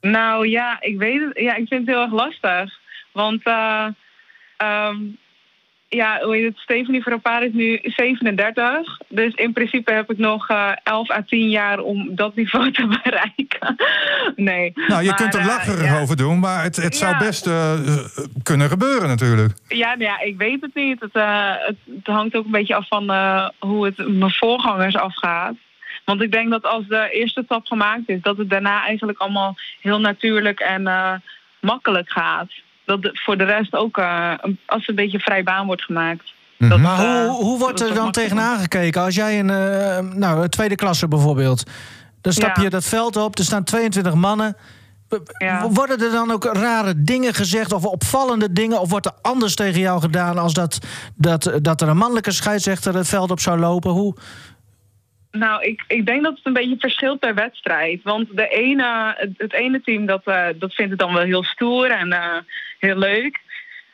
Nou 0.00 0.48
ja, 0.48 0.76
ik 0.80 0.98
weet 0.98 1.20
het. 1.20 1.38
Ja, 1.38 1.50
ik 1.56 1.68
vind 1.68 1.86
het 1.86 1.94
heel 1.96 2.02
erg 2.02 2.12
lastig. 2.12 2.78
Want 3.12 3.42
eh, 3.44 3.86
ehm, 4.56 4.96
ja, 5.96 6.20
hoe 6.22 6.34
heet 6.36 6.44
het? 6.44 6.58
Stephanie 6.58 7.02
Verpaar 7.02 7.42
is 7.44 7.52
nu 7.52 7.78
37. 7.82 8.98
Dus 9.08 9.34
in 9.34 9.52
principe 9.52 9.92
heb 9.92 10.10
ik 10.10 10.18
nog 10.18 10.48
eh 10.48 10.72
11 10.82 11.10
à 11.10 11.22
10 11.26 11.50
jaar 11.50 11.78
om 11.78 12.14
dat 12.14 12.34
niveau 12.34 12.70
te 12.72 12.86
bereiken. 13.02 13.76
nee. 14.36 14.72
Nou, 14.74 15.02
je 15.02 15.08
Maar, 15.08 15.16
kunt 15.16 15.34
er 15.34 15.40
eh, 15.40 15.46
lacherig 15.46 15.84
ja. 15.84 16.00
over 16.00 16.16
doen, 16.16 16.38
maar 16.38 16.62
het, 16.62 16.76
het 16.76 16.96
zou 16.96 17.12
Ja. 17.12 17.18
best 17.18 17.46
eh, 17.46 17.72
kunnen 18.42 18.68
gebeuren 18.68 19.08
natuurlijk. 19.08 19.52
Ja, 19.68 19.88
nou 19.88 20.02
ja, 20.02 20.20
ik 20.20 20.36
weet 20.36 20.60
het 20.60 20.74
niet. 20.74 21.00
Het, 21.00 21.12
het, 21.66 21.76
het 21.96 22.06
hangt 22.06 22.36
ook 22.36 22.44
een 22.44 22.50
beetje 22.50 22.74
af 22.74 22.88
van 22.88 23.10
hoe 23.58 23.84
het 23.84 24.08
mijn 24.08 24.32
voorgangers 24.34 24.96
afgaat. 24.96 25.54
Want 26.04 26.22
ik 26.22 26.32
denk 26.32 26.50
dat 26.50 26.64
als 26.64 26.86
de 26.88 27.08
eerste 27.12 27.42
stap 27.44 27.66
gemaakt 27.66 28.08
is, 28.08 28.20
dat 28.22 28.36
het 28.36 28.50
daarna 28.50 28.84
eigenlijk 28.84 29.18
allemaal 29.18 29.54
heel 29.80 30.00
natuurlijk 30.00 30.60
en 30.60 30.82
makkelijk 31.60 32.10
gaat. 32.10 32.50
Dat 32.90 33.10
voor 33.12 33.36
de 33.38 33.44
rest 33.44 33.74
ook 33.74 33.98
eh, 33.98 34.32
een- 34.40 34.58
als 34.66 34.80
het 34.80 34.88
een 34.88 34.94
beetje 35.04 35.18
vrij 35.18 35.42
baan 35.42 35.66
wordt 35.66 35.82
gemaakt. 35.82 36.32
Dat, 36.58 36.78
Maar 36.78 36.98
eh, 36.98 37.28
hoe, 37.28 37.44
hoe 37.44 37.58
wordt 37.58 37.78
dat 37.78 37.88
er 37.88 37.94
dan 37.94 38.12
tegenaan 38.12 38.58
gekeken? 38.58 39.02
Als 39.02 39.14
jij 39.14 39.38
een 39.38 39.50
eh, 39.50 39.98
nou, 40.14 40.42
een 40.42 40.48
tweede 40.50 40.74
klasse 40.74 41.08
bijvoorbeeld. 41.08 41.62
Dan 42.20 42.32
stap 42.32 42.56
Ja. 42.56 42.62
je 42.62 42.70
dat 42.70 42.84
veld 42.84 43.16
op, 43.16 43.38
er 43.38 43.44
staan 43.44 43.64
22 43.64 44.14
mannen. 44.14 44.56
Ja. 45.38 45.68
Worden 45.68 46.00
er 46.00 46.10
dan 46.10 46.30
ook 46.30 46.44
rare 46.44 47.02
dingen 47.02 47.34
gezegd 47.34 47.72
of 47.72 47.84
opvallende 47.84 48.52
dingen? 48.52 48.80
Of 48.80 48.90
wordt 48.90 49.06
er 49.06 49.12
anders 49.22 49.54
tegen 49.54 49.80
jou 49.80 50.00
gedaan 50.00 50.38
als 50.38 50.52
dat, 50.52 50.78
dat, 51.14 51.52
dat 51.62 51.80
er 51.80 51.88
een 51.88 51.96
mannelijke 51.96 52.32
scheidsrechter 52.32 52.94
het 52.94 53.08
veld 53.08 53.30
op 53.30 53.40
zou 53.40 53.58
lopen? 53.58 53.90
Hoe? 53.90 54.14
Nou, 55.32 55.62
ik, 55.62 55.84
ik 55.86 56.06
denk 56.06 56.22
dat 56.22 56.36
het 56.36 56.46
een 56.46 56.52
beetje 56.52 56.76
verschilt 56.78 57.18
per 57.18 57.34
wedstrijd. 57.34 58.02
Want 58.02 58.36
de 58.36 58.48
ene, 58.48 59.14
het, 59.16 59.30
het 59.36 59.52
ene 59.52 59.80
team 59.80 60.06
dat, 60.06 60.22
eh, 60.24 60.46
dat 60.58 60.74
vindt 60.74 60.90
het 60.90 61.00
dan 61.00 61.14
wel 61.14 61.22
heel 61.22 61.44
stoer 61.44 61.90
en 61.90 62.12
eh, 62.12 62.36
heel 62.78 62.96
leuk. 62.96 63.40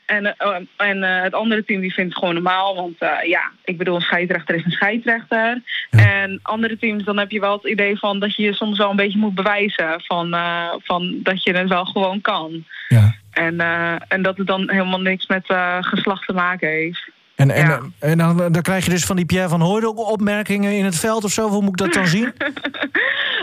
En, 0.06 0.36
eh, 0.36 0.56
en 0.76 1.02
het 1.02 1.34
andere 1.34 1.64
team 1.64 1.80
die 1.80 1.92
vindt 1.92 2.10
het 2.10 2.18
gewoon 2.18 2.34
normaal. 2.34 2.74
Want 2.74 2.96
ja, 3.26 3.50
ik 3.64 3.78
bedoel, 3.78 3.94
een 3.94 4.00
scheidsrechter 4.00 4.54
is 4.54 4.64
een 4.64 4.70
scheidsrechter. 4.70 5.62
En 5.90 6.40
andere 6.42 6.78
teams, 6.78 7.04
dan 7.04 7.18
heb 7.18 7.30
je 7.30 7.40
wel 7.40 7.52
het 7.52 7.66
idee 7.66 7.98
van 7.98 8.18
dat 8.18 8.34
je 8.34 8.42
je 8.42 8.54
soms 8.54 8.78
wel 8.78 8.90
een 8.90 8.96
beetje 8.96 9.18
moet 9.18 9.34
bewijzen. 9.34 10.00
Van, 10.02 10.36
van 10.82 11.20
dat 11.22 11.42
je 11.42 11.52
het 11.52 11.68
wel 11.68 11.84
gewoon 11.84 12.20
kan. 12.20 12.64
Ja. 12.88 13.14
En, 13.30 13.60
en 14.08 14.22
dat 14.22 14.36
het 14.36 14.46
dan 14.46 14.70
helemaal 14.70 15.00
niks 15.00 15.26
met 15.26 15.44
geslacht 15.80 16.26
te 16.26 16.32
maken 16.32 16.68
heeft. 16.68 17.10
En, 17.36 17.50
en, 17.50 17.66
Ja. 17.66 17.80
en 17.98 18.18
dan, 18.18 18.36
dan 18.36 18.62
krijg 18.62 18.84
je 18.84 18.90
dus 18.90 19.04
van 19.04 19.16
die 19.16 19.24
Pierre 19.26 19.48
van 19.48 19.60
Hooydonk 19.60 19.98
opmerkingen 19.98 20.72
in 20.72 20.84
het 20.84 20.98
veld 20.98 21.24
of 21.24 21.30
zo. 21.30 21.48
Hoe 21.48 21.62
moet 21.62 21.80
ik 21.80 21.86
dat 21.86 21.92
dan 21.92 22.06
zien? 22.06 22.32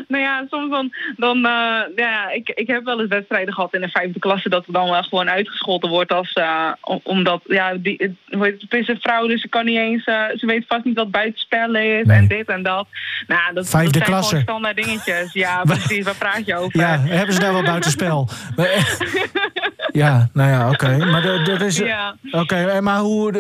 Nou 0.07 0.23
ja, 0.25 0.45
soms 0.49 0.69
dan, 0.69 0.93
dan 1.17 1.37
eh, 1.37 1.81
ja, 1.95 2.29
ik, 2.31 2.49
ik 2.49 2.67
heb 2.67 2.83
wel 2.83 2.99
eens 2.99 3.09
wedstrijden 3.09 3.53
gehad 3.53 3.73
in 3.73 3.81
de 3.81 3.87
vijfde 3.89 4.19
klasse 4.19 4.49
dat 4.49 4.65
er 4.67 4.73
dan 4.73 4.89
wel 4.89 5.03
gewoon 5.03 5.29
uitgescholden 5.29 5.89
wordt 5.89 6.11
als, 6.11 6.33
eh, 6.33 6.71
om- 6.81 6.99
omdat, 7.03 7.41
ja, 7.45 7.73
die, 7.75 7.95
het, 8.27 8.39
het, 8.41 8.73
is 8.73 8.87
een 8.87 8.99
vrouw, 9.01 9.27
dus 9.27 9.41
ze 9.41 9.47
kan 9.49 9.65
niet 9.65 9.77
eens, 9.77 10.03
eh, 10.03 10.23
ze 10.35 10.45
weet 10.45 10.65
vast 10.67 10.83
niet 10.83 10.95
wat 10.95 11.11
buitenspel 11.11 11.75
is 11.75 12.07
en 12.07 12.27
dit 12.27 12.47
en 12.47 12.63
dat. 12.63 12.87
Nou, 13.27 13.53
dat, 13.53 13.69
Vijfde 13.69 13.91
dat 13.91 14.07
zijn 14.07 14.09
klasse. 14.17 14.29
gewoon 14.29 14.43
standaard 14.43 14.75
dingetjes. 14.75 15.33
Ja, 15.33 15.61
precies, 15.63 16.03
waar 16.03 16.15
praat 16.15 16.45
je 16.45 16.55
over? 16.61 16.79
Ja, 16.79 16.99
hebben 16.99 17.33
ze 17.33 17.39
daar 17.41 17.53
wel 17.53 17.63
buitenspel? 17.63 18.29
Ja, 19.93 20.29
nou 20.33 20.49
ja, 20.49 20.69
oké. 20.69 20.97
Maar 21.05 21.21
dat- 21.21 21.45
dat 21.45 21.61
is. 21.61 21.77
Ja. 21.77 22.15
Oké, 22.31 22.55
en 22.55 22.83
maar 22.83 22.99
hoe. 22.99 23.31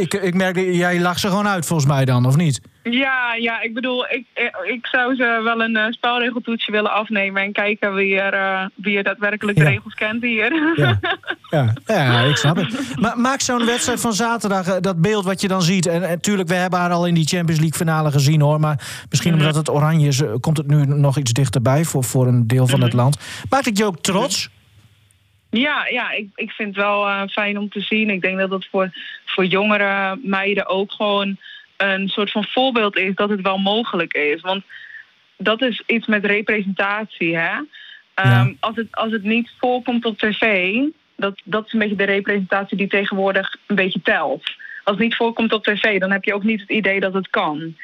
ik, 0.00 0.14
ik 0.14 0.34
merk, 0.34 0.56
jij 0.56 1.00
lacht 1.00 1.20
ze 1.20 1.28
gewoon 1.28 1.48
uit 1.48 1.66
volgens 1.66 1.88
mij 1.88 2.04
dan, 2.04 2.26
of 2.26 2.36
niet? 2.36 2.60
Ja, 2.82 3.34
ja, 3.34 3.60
ik 3.62 3.74
bedoel, 3.74 4.04
ik, 4.08 4.24
ik 4.64 4.86
zou 4.86 5.14
ze 5.16 5.40
wel 5.44 5.60
een 5.62 5.76
eh, 5.76 5.84
spelregeltoetsje 5.90 6.72
willen 6.72 6.92
afnemen 6.92 7.42
en 7.42 7.52
kijken 7.52 7.94
wie 7.94 8.16
er, 8.20 8.32
eh, 8.34 8.66
wie 8.74 8.96
er 8.96 9.02
daadwerkelijk 9.04 9.58
de 9.58 9.64
Ja. 9.64 9.70
regels 9.70 9.94
kent 9.94 10.22
hier. 10.22 10.72
Ja. 10.76 10.98
Ja, 11.50 11.74
ja, 11.86 12.20
ik 12.20 12.36
snap 12.36 12.56
het. 12.56 12.96
Maar 13.00 13.18
maak 13.18 13.40
zo'n 13.40 13.66
wedstrijd 13.66 14.00
van 14.00 14.12
zaterdag, 14.12 14.66
eh, 14.66 14.76
dat 14.80 15.00
beeld 15.00 15.24
wat 15.24 15.40
je 15.40 15.48
dan 15.48 15.62
ziet. 15.62 15.86
En 15.86 16.00
natuurlijk, 16.00 16.48
we 16.48 16.54
hebben 16.54 16.78
haar 16.78 16.90
al 16.90 17.06
in 17.06 17.14
die 17.14 17.26
Champions 17.26 17.60
League 17.60 17.78
finale 17.78 18.10
gezien 18.10 18.40
hoor. 18.40 18.60
Maar 18.60 19.04
misschien 19.10 19.30
Mhm. 19.34 19.40
omdat 19.40 19.56
het 19.56 19.70
oranje 19.70 20.06
is, 20.08 20.20
eh, 20.22 20.28
komt 20.40 20.56
het 20.56 20.66
nu 20.66 20.84
nog 20.86 21.18
iets 21.18 21.32
dichterbij 21.32 21.84
voor, 21.84 22.04
voor 22.04 22.26
een 22.26 22.46
deel 22.46 22.66
van 22.66 22.78
Mhm. 22.78 22.86
het 22.88 22.96
land. 22.96 23.18
Maakt 23.50 23.64
het 23.64 23.78
je 23.78 23.84
ook 23.84 24.00
trots? 24.02 24.48
Ja, 25.50 25.86
ja 25.86 26.10
ik, 26.10 26.28
ik 26.34 26.50
vind 26.50 26.68
het 26.68 26.84
wel 26.84 27.06
eh, 27.06 27.22
fijn 27.26 27.58
om 27.58 27.68
te 27.68 27.80
zien. 27.80 28.10
Ik 28.10 28.20
denk 28.20 28.38
dat 28.38 28.50
het 28.50 28.68
voor, 28.70 28.90
voor 29.24 29.44
jongere 29.44 30.18
meiden 30.22 30.66
ook 30.66 30.92
gewoon 30.92 31.36
een 31.76 32.08
soort 32.08 32.30
van 32.30 32.44
voorbeeld 32.44 32.96
is 32.96 33.14
dat 33.14 33.28
het 33.28 33.40
wel 33.40 33.58
mogelijk 33.58 34.12
is. 34.12 34.40
Want 34.40 34.64
dat 35.36 35.62
is 35.62 35.82
iets 35.86 36.06
met 36.06 36.24
representatie. 36.24 37.36
Hè? 37.36 37.60
Ehm, 38.14 38.52
als, 38.60 38.76
het, 38.76 38.86
als 38.90 39.12
het 39.12 39.22
niet 39.22 39.50
voorkomt 39.58 40.04
op 40.04 40.18
tv, 40.18 40.74
dat, 41.16 41.40
dat 41.44 41.66
is 41.66 41.72
een 41.72 41.78
beetje 41.78 41.96
de 41.96 42.04
representatie 42.04 42.76
die 42.76 42.88
tegenwoordig 42.88 43.56
een 43.66 43.76
beetje 43.76 44.02
telt. 44.02 44.42
Als 44.84 44.96
het 44.96 45.04
niet 45.04 45.16
voorkomt 45.16 45.52
op 45.52 45.64
tv, 45.64 46.00
dan 46.00 46.10
heb 46.10 46.24
je 46.24 46.34
ook 46.34 46.42
niet 46.42 46.60
het 46.60 46.70
idee 46.70 47.00
dat 47.00 47.14
het 47.14 47.30
kan. 47.30 47.76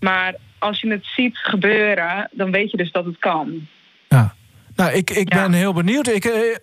Maar 0.00 0.34
als 0.58 0.80
je 0.80 0.90
het 0.90 1.06
ziet 1.06 1.38
gebeuren, 1.38 2.28
dan 2.32 2.50
weet 2.50 2.70
je 2.70 2.76
dus 2.76 2.92
dat 2.92 3.04
het 3.04 3.18
kan. 3.18 3.66
Ja. 4.08 4.34
Nou, 4.76 4.92
ik, 4.92 5.10
ik 5.10 5.28
ben 5.28 5.52
heel 5.52 5.72
benieuwd. 5.72 6.08
Ik, 6.08 6.24
eh, 6.24 6.56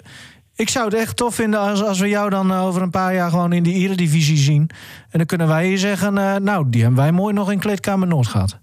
ik 0.57 0.69
zou 0.69 0.85
het 0.85 0.93
echt 0.93 1.17
tof 1.17 1.35
vinden 1.35 1.59
als, 1.59 1.83
als 1.83 1.99
we 1.99 2.09
jou 2.09 2.29
dan 2.29 2.51
eh, 2.51 2.65
over 2.65 2.81
een 2.81 2.89
paar 2.89 3.13
jaar 3.13 3.29
gewoon 3.29 3.53
in 3.53 3.63
de 3.63 3.73
Eredivisie 3.73 4.37
zien. 4.37 4.69
En 5.09 5.17
dan 5.17 5.25
kunnen 5.25 5.47
wij 5.47 5.67
hier 5.67 5.77
zeggen, 5.77 6.17
eh, 6.17 6.35
nou, 6.35 6.65
die 6.69 6.81
hebben 6.81 6.99
wij 6.99 7.11
mooi 7.11 7.33
nog 7.33 7.51
in 7.51 7.59
Kleedkamer 7.59 8.07
Noord 8.07 8.27
gehad. 8.27 8.59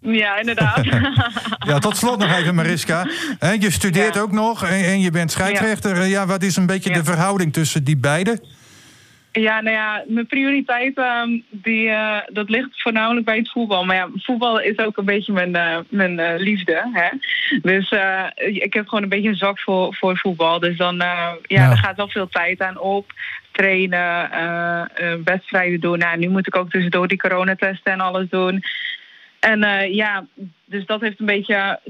Ja, 0.00 0.38
inderdaad. 0.38 0.84
Ja, 1.66 1.78
tot 1.78 1.96
slot 1.96 2.18
nog 2.18 2.36
even, 2.36 2.54
Mariska. 2.54 3.06
Je 3.58 3.70
studeert 3.70 4.18
ook 4.18 4.32
nog 4.32 4.64
en, 4.64 4.84
en 4.84 5.00
je 5.00 5.10
bent 5.10 5.30
scheidsrechter. 5.30 6.04
Ja, 6.04 6.26
wat 6.26 6.42
is 6.42 6.56
een 6.56 6.66
beetje 6.66 6.92
de 6.92 7.04
verhouding 7.04 7.52
tussen 7.52 7.84
die 7.84 7.96
beiden? 7.96 8.40
Ja, 9.32 9.60
nou 9.60 9.76
ja, 9.76 10.04
mijn 10.06 10.26
prioriteit 10.26 10.96
ehm, 10.96 11.38
die, 11.48 11.88
eh, 11.88 12.18
dat 12.32 12.48
ligt 12.48 12.82
voornamelijk 12.82 13.26
bij 13.26 13.36
het 13.36 13.50
voetbal. 13.50 13.84
Maar 13.84 13.96
ja, 13.96 14.08
voetbal 14.14 14.60
is 14.60 14.78
ook 14.78 14.96
een 14.96 15.04
beetje 15.04 15.32
mijn, 15.32 15.56
eh, 15.56 15.78
mijn 15.88 16.18
eh, 16.18 16.38
liefde. 16.38 16.90
Hè? 16.92 17.08
Dus 17.62 17.92
ik 18.34 18.72
heb 18.72 18.88
gewoon 18.88 19.02
een 19.02 19.08
beetje 19.08 19.28
een 19.28 19.36
zwak 19.36 19.60
voor, 19.60 19.94
voor 19.94 20.18
voetbal. 20.18 20.60
Dus 20.60 20.76
dan 20.76 20.96
ja, 20.96 21.36
Ja. 21.42 21.70
er 21.70 21.78
gaat 21.78 21.96
wel 21.96 22.08
veel 22.08 22.28
tijd 22.28 22.60
aan 22.60 22.78
op. 22.78 23.12
Trainen, 23.52 24.30
wedstrijden 25.24 25.80
doen. 25.80 25.98
Nou, 25.98 26.18
nu 26.18 26.28
moet 26.28 26.46
ik 26.46 26.56
ook 26.56 26.70
tussendoor 26.70 27.08
die 27.08 27.18
coronatesten 27.18 27.92
en 27.92 28.00
alles 28.00 28.28
doen. 28.28 28.62
En 29.40 29.92
ja, 29.92 30.26
dus 30.64 30.86
dat 30.86 31.00
heeft 31.00 31.20
een 31.20 31.26
beetje 31.26 31.80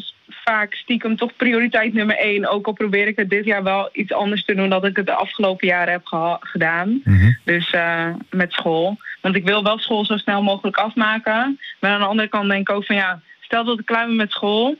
vaak 0.51 0.75
stiekem 0.75 1.17
toch 1.17 1.37
prioriteit 1.37 1.93
nummer 1.93 2.17
één. 2.17 2.49
Ook 2.49 2.67
al 2.67 2.73
probeer 2.73 3.07
ik 3.07 3.17
het 3.17 3.31
dit 3.31 3.45
jaar 3.45 3.63
wel 3.63 3.89
iets 3.93 4.13
anders 4.13 4.45
te 4.45 4.55
doen 4.55 4.69
dan 4.69 4.85
ik 4.85 4.97
het 4.97 5.07
de 5.07 5.15
afgelopen 5.15 5.67
jaren 5.67 5.93
heb 5.93 6.07
gedaan. 6.41 7.03
Dus 7.45 7.71
eh, 7.71 8.11
met 8.31 8.53
school. 8.53 8.97
Want 9.21 9.37
ik 9.37 9.45
wil 9.45 9.63
wel 9.63 9.79
school 9.79 10.05
zo 10.05 10.17
snel 10.17 10.43
mogelijk 10.43 10.77
afmaken. 10.77 11.59
Maar 11.81 11.91
aan 11.91 12.01
de 12.01 12.07
andere 12.07 12.29
kant 12.29 12.49
denk 12.49 12.69
ik 12.69 12.75
ook 12.77 12.85
van 12.85 12.97
ja, 12.97 13.21
stel 13.41 13.65
dat 13.65 13.79
ik 13.79 13.87
klaar 13.87 14.07
ben 14.07 14.17
met 14.17 14.31
school. 14.31 14.77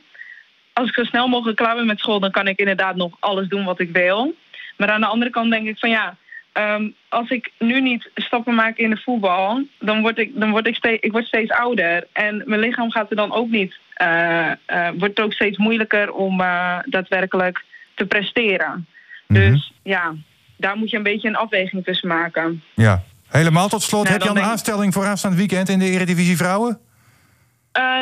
Als 0.73 0.87
ik 0.89 0.95
zo 0.95 1.03
snel 1.03 1.27
mogelijk 1.27 1.57
klaar 1.57 1.75
ben 1.75 1.85
met 1.85 1.99
school, 1.99 2.19
dan 2.19 2.31
kan 2.31 2.47
ik 2.47 2.59
inderdaad 2.59 2.95
nog 2.95 3.17
alles 3.19 3.47
doen 3.47 3.63
wat 3.63 3.79
ik 3.79 3.91
wil. 3.91 4.35
Maar 4.77 4.89
aan 4.89 5.01
de 5.01 5.07
andere 5.07 5.31
kant 5.31 5.51
denk 5.51 5.67
ik 5.67 5.79
van 5.79 5.89
ja, 5.89 6.17
ehm, 6.51 6.89
als 7.09 7.29
ik 7.29 7.51
nu 7.59 7.81
niet 7.81 8.09
stappen 8.15 8.55
maak 8.55 8.77
in 8.77 8.89
de 8.89 9.01
voetbal, 9.03 9.63
dan 9.79 10.01
word 10.01 10.17
ik, 10.17 10.31
dan 10.39 10.51
word 10.51 10.67
ik, 10.67 10.75
steeds, 10.75 11.03
ik 11.03 11.11
word 11.11 11.25
steeds 11.25 11.51
ouder. 11.51 12.07
En 12.13 12.43
mijn 12.45 12.59
lichaam 12.59 12.91
gaat 12.91 13.09
er 13.09 13.15
dan 13.15 13.31
ook 13.31 13.49
niet, 13.49 13.79
eh, 13.93 14.51
eh, 14.51 14.57
wordt 14.89 15.17
het 15.17 15.19
ook 15.19 15.33
steeds 15.33 15.57
moeilijker 15.57 16.11
om 16.11 16.41
eh, 16.41 16.77
daadwerkelijk 16.85 17.63
te 17.95 18.05
presteren. 18.05 18.87
Dus 19.27 19.73
ja, 19.83 20.13
daar 20.57 20.77
moet 20.77 20.89
je 20.89 20.97
een 20.97 21.03
beetje 21.03 21.27
een 21.27 21.35
afweging 21.35 21.83
tussen 21.83 22.07
maken. 22.07 22.63
Ja. 22.75 23.03
Helemaal 23.27 23.67
tot 23.67 23.81
slot. 23.81 24.03
Nou, 24.03 24.13
Heb 24.13 24.21
je 24.21 24.29
al 24.29 24.35
een 24.35 24.41
denk 24.41 24.53
aanstelling 24.53 24.93
voor 24.93 25.05
aanstaand 25.05 25.35
weekend 25.35 25.69
in 25.69 25.79
de 25.79 25.89
Eredivisie 25.89 26.37
Vrouwen? 26.37 26.79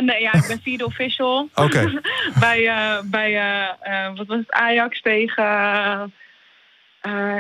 Nee, 0.02 0.22
ja, 0.22 0.34
ik 0.34 0.48
ben 0.48 0.62
vierde 0.62 0.86
official. 0.86 1.50
Oké. 1.56 2.02
bij, 2.40 2.72
bij 3.06 3.34
wat 4.16 4.28
was 4.28 4.38
het, 4.38 4.52
Ajax 4.52 5.02
tegen... 5.02 6.14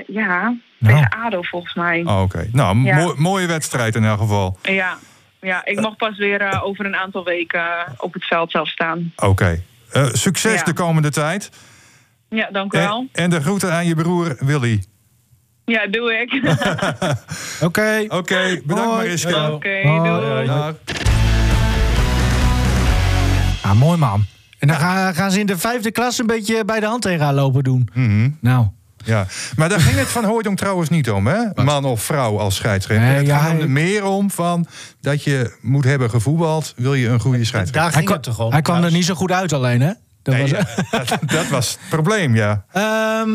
Ja, 0.07 0.55
Nou. 0.79 0.95
tegen 0.95 1.09
ADO 1.25 1.41
volgens 1.41 1.73
mij. 1.73 2.01
Oh, 2.05 2.21
Oké, 2.21 2.49
nou, 2.51 2.83
Ja. 2.83 2.95
mooi- 2.95 3.15
mooie 3.17 3.47
wedstrijd 3.47 3.95
in 3.95 4.03
elk 4.05 4.19
geval. 4.19 4.57
Ja, 4.61 4.97
ja, 5.41 5.65
ik 5.65 5.79
mag 5.81 5.95
pas 5.95 6.17
weer 6.17 6.41
eh, 6.41 6.63
over 6.65 6.85
een 6.85 6.95
aantal 6.95 7.23
weken 7.23 7.59
eh, 7.59 7.93
op 7.97 8.13
het 8.13 8.25
veld 8.25 8.51
zelf 8.51 8.67
staan. 8.69 9.13
Oké. 9.15 9.61
Eh, 9.91 10.05
succes 10.11 10.53
Ja. 10.59 10.63
de 10.63 10.73
komende 10.73 11.09
tijd. 11.09 11.49
Ja, 12.29 12.49
dank 12.51 12.73
u 12.73 12.77
wel. 12.77 13.07
En, 13.11 13.23
en 13.23 13.29
de 13.29 13.41
groeten 13.41 13.73
aan 13.73 13.85
je 13.87 13.95
broer 13.95 14.35
Willy. 14.39 14.83
Ja, 15.65 15.87
doe 15.87 16.13
ik. 16.13 16.33
Oké. 17.67 18.05
Oké, 18.07 18.61
bedankt 18.65 18.91
Mariska. 18.95 19.51
Oké, 19.51 19.81
doei. 19.83 20.45
Dag. 20.45 20.73
Ah, 23.61 23.73
mooi 23.79 23.97
man. 23.97 24.25
En 24.59 24.67
dan 24.67 24.77
gaan, 24.77 25.15
gaan 25.15 25.31
ze 25.31 25.39
in 25.39 25.45
de 25.45 25.57
vijfde 25.57 25.91
klas 25.91 26.17
een 26.19 26.27
beetje 26.27 26.65
bij 26.65 26.79
de 26.79 26.85
hand 26.85 27.01
tegen 27.01 27.19
gaan 27.19 27.33
lopen 27.33 27.63
doen. 27.63 27.89
Mhm. 27.93 28.29
Nou. 28.41 28.67
Ja, 29.05 29.25
maar 29.55 29.69
daar 29.69 29.79
ging 29.79 29.97
het 29.97 30.07
van 30.07 30.23
Hooydonk 30.23 30.57
trouwens 30.57 30.89
niet 30.89 31.09
om, 31.11 31.27
hè? 31.27 31.63
Man 31.63 31.85
of 31.85 32.03
vrouw 32.03 32.39
als 32.39 32.55
scheidsrechter. 32.55 33.05
Nee, 33.07 33.17
het 33.17 33.25
ja, 33.27 33.37
gaat 33.37 33.51
hij- 33.51 33.59
er 33.61 33.69
meer 33.69 34.05
om 34.05 34.31
van 34.31 34.65
dat 35.01 35.23
je 35.23 35.57
moet 35.61 35.83
hebben 35.83 36.09
gevoetbald, 36.09 36.73
wil 36.75 36.93
je 36.93 37.07
een 37.07 37.19
goede 37.19 37.45
scheidsrechter. 37.45 37.73
Daar 37.73 37.83
Hij, 37.83 37.93
ging 37.93 38.05
kwam- 38.05 38.17
het 38.17 38.25
toch 38.25 38.39
om? 38.45 38.51
hij 38.51 38.61
kwam 38.61 38.83
er 38.83 38.91
niet 38.91 39.05
zo 39.05 39.13
goed 39.13 39.31
uit 39.31 39.53
alleen, 39.53 39.81
hè? 39.81 39.91
Dat 40.21 40.33
Nee, 40.35 40.41
was, 40.41 40.49
ja, 40.51 40.65
dat, 41.05 41.19
dat 41.31 41.47
was 41.47 41.69
het 41.71 41.89
probleem, 41.89 42.35
ja. 42.35 42.65
Ehm, 42.71 43.29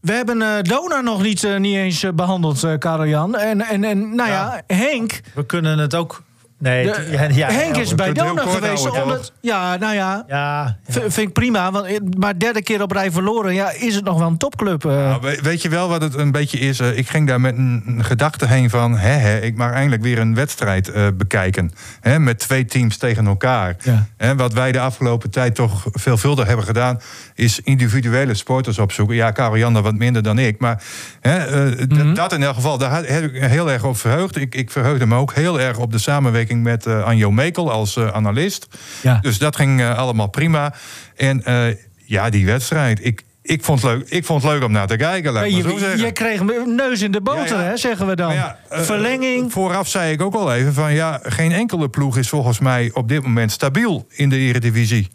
we 0.00 0.12
hebben 0.12 0.42
eh, 0.42 0.48
Dona 0.62 1.00
nog 1.00 1.22
niet, 1.22 1.44
eh, 1.44 1.56
niet 1.56 1.76
eens 1.76 2.02
eh, 2.02 2.10
behandeld, 2.12 2.64
eh 2.64 2.78
Karel-Jan. 2.78 3.36
En, 3.36 3.60
en, 3.60 3.84
en 3.84 4.14
nou 4.14 4.30
ja, 4.30 4.62
Henk... 4.66 5.20
We 5.34 5.46
kunnen 5.46 5.78
het 5.78 5.94
ook... 5.94 6.22
Nee, 6.62 6.84
de- 6.84 7.06
ja, 7.10 7.22
ja, 7.32 7.50
Henk 7.50 7.74
ja, 7.76 7.80
is 7.82 7.94
bij 7.94 8.06
kunnen 8.06 8.26
het 8.26 8.36
Dona 8.36 8.42
heel 8.42 8.60
kort 8.60 8.64
geweest. 8.64 9.02
Omdat, 9.02 9.32
ja, 9.40 9.76
nou 9.76 9.94
ja, 9.94 10.24
Ja, 10.28 10.76
vind 10.86 11.16
ik 11.18 11.32
prima. 11.32 11.70
Want, 11.70 11.86
eh, 11.86 11.98
maar 12.18 12.38
derde 12.38 12.62
keer 12.62 12.82
op 12.82 12.92
rij 12.92 13.10
verloren, 13.10 13.54
ja, 13.54 13.70
is 13.70 13.94
het 13.94 14.04
nog 14.04 14.18
wel 14.18 14.26
een 14.28 14.36
topclub? 14.36 14.84
eh? 14.84 14.90
Nou, 14.92 15.20
we- 15.20 15.38
weet 15.42 15.62
je 15.62 15.68
wel 15.68 15.88
wat 15.88 16.02
het 16.02 16.14
een 16.14 16.32
beetje 16.32 16.58
is? 16.58 16.80
Eh, 16.80 16.98
ik 16.98 17.08
ging 17.08 17.26
daar 17.28 17.40
met 17.40 17.56
een, 17.56 17.82
gedachte 18.04 18.46
heen 18.46 18.70
van... 18.70 18.96
Hè, 18.98 19.08
hè, 19.12 19.38
ik 19.38 19.56
mag 19.56 19.72
eindelijk 19.72 20.02
weer 20.02 20.18
een 20.18 20.34
wedstrijd 20.34 20.88
eh, 20.88 21.06
bekijken. 21.14 21.72
Hè, 22.00 22.18
met 22.18 22.38
twee 22.38 22.64
teams 22.64 22.96
tegen 22.96 23.26
elkaar. 23.26 23.76
Ja. 23.82 24.06
Hè, 24.16 24.36
wat 24.36 24.52
wij 24.52 24.72
de 24.72 24.80
afgelopen 24.80 25.30
tijd 25.30 25.54
toch 25.54 25.84
veelvuldig 25.92 26.46
hebben 26.46 26.64
gedaan... 26.66 27.00
is 27.34 27.60
individuele 27.60 28.34
sporters 28.34 28.78
opzoeken. 28.78 29.16
Ja, 29.16 29.30
Karel 29.30 29.82
wat 29.82 29.94
minder 29.94 30.22
dan 30.22 30.38
ik. 30.38 30.58
Maar 30.60 30.82
hè, 31.20 31.66
Mhm. 31.86 32.14
dat 32.14 32.32
in 32.32 32.42
elk 32.42 32.54
geval, 32.54 32.78
daar 32.78 33.04
heb 33.06 33.22
ik 33.34 33.42
heel 33.42 33.70
erg 33.70 33.84
op 33.84 33.96
verheugd. 33.96 34.36
Ik, 34.36 34.54
ik 34.54 34.70
verheugde 34.70 35.06
me 35.06 35.16
ook 35.16 35.34
heel 35.34 35.60
erg 35.60 35.78
op 35.78 35.92
de 35.92 35.98
samenwerking 35.98 36.50
met 36.60 36.86
eh, 36.86 37.04
Anjo 37.04 37.30
Mekel 37.30 37.70
als 37.70 37.96
eh, 37.96 38.08
analist. 38.08 38.66
Ja. 39.02 39.18
Dus 39.20 39.38
dat 39.38 39.56
ging 39.56 39.80
eh, 39.80 39.98
allemaal 39.98 40.26
prima. 40.26 40.74
En 41.16 41.42
ja, 42.06 42.30
die 42.30 42.46
wedstrijd... 42.46 43.04
Ik, 43.04 43.22
ik 43.42 43.64
vond, 43.64 43.82
het 43.82 43.90
leuk, 43.90 44.08
ik 44.08 44.24
vond 44.24 44.42
het 44.42 44.52
leuk 44.52 44.64
om 44.64 44.72
naar 44.72 44.86
te 44.86 44.96
kijken, 44.96 45.32
laat 45.32 45.50
zo 45.50 45.56
je, 45.78 45.94
je 45.96 46.12
kreeg 46.12 46.40
een 46.40 46.74
neus 46.74 47.00
in 47.02 47.10
de 47.10 47.20
boter, 47.20 47.56
Ja, 47.56 47.62
ja. 47.62 47.68
hè, 47.68 47.76
zeggen 47.76 48.06
we 48.06 48.16
dan. 48.16 48.34
Ja, 48.34 48.58
Verlenging. 48.70 49.52
Vooraf 49.52 49.88
zei 49.88 50.12
ik 50.12 50.22
ook 50.22 50.34
al 50.34 50.54
even 50.54 50.74
van 50.74 50.94
ja, 50.94 51.20
geen 51.22 51.52
enkele 51.52 51.88
ploeg 51.88 52.16
is 52.16 52.28
volgens 52.28 52.58
mij 52.58 52.90
op 52.94 53.08
dit 53.08 53.22
moment 53.22 53.52
stabiel 53.52 54.06
in 54.10 54.28
de 54.28 54.36
Eredivisie. 54.36 55.10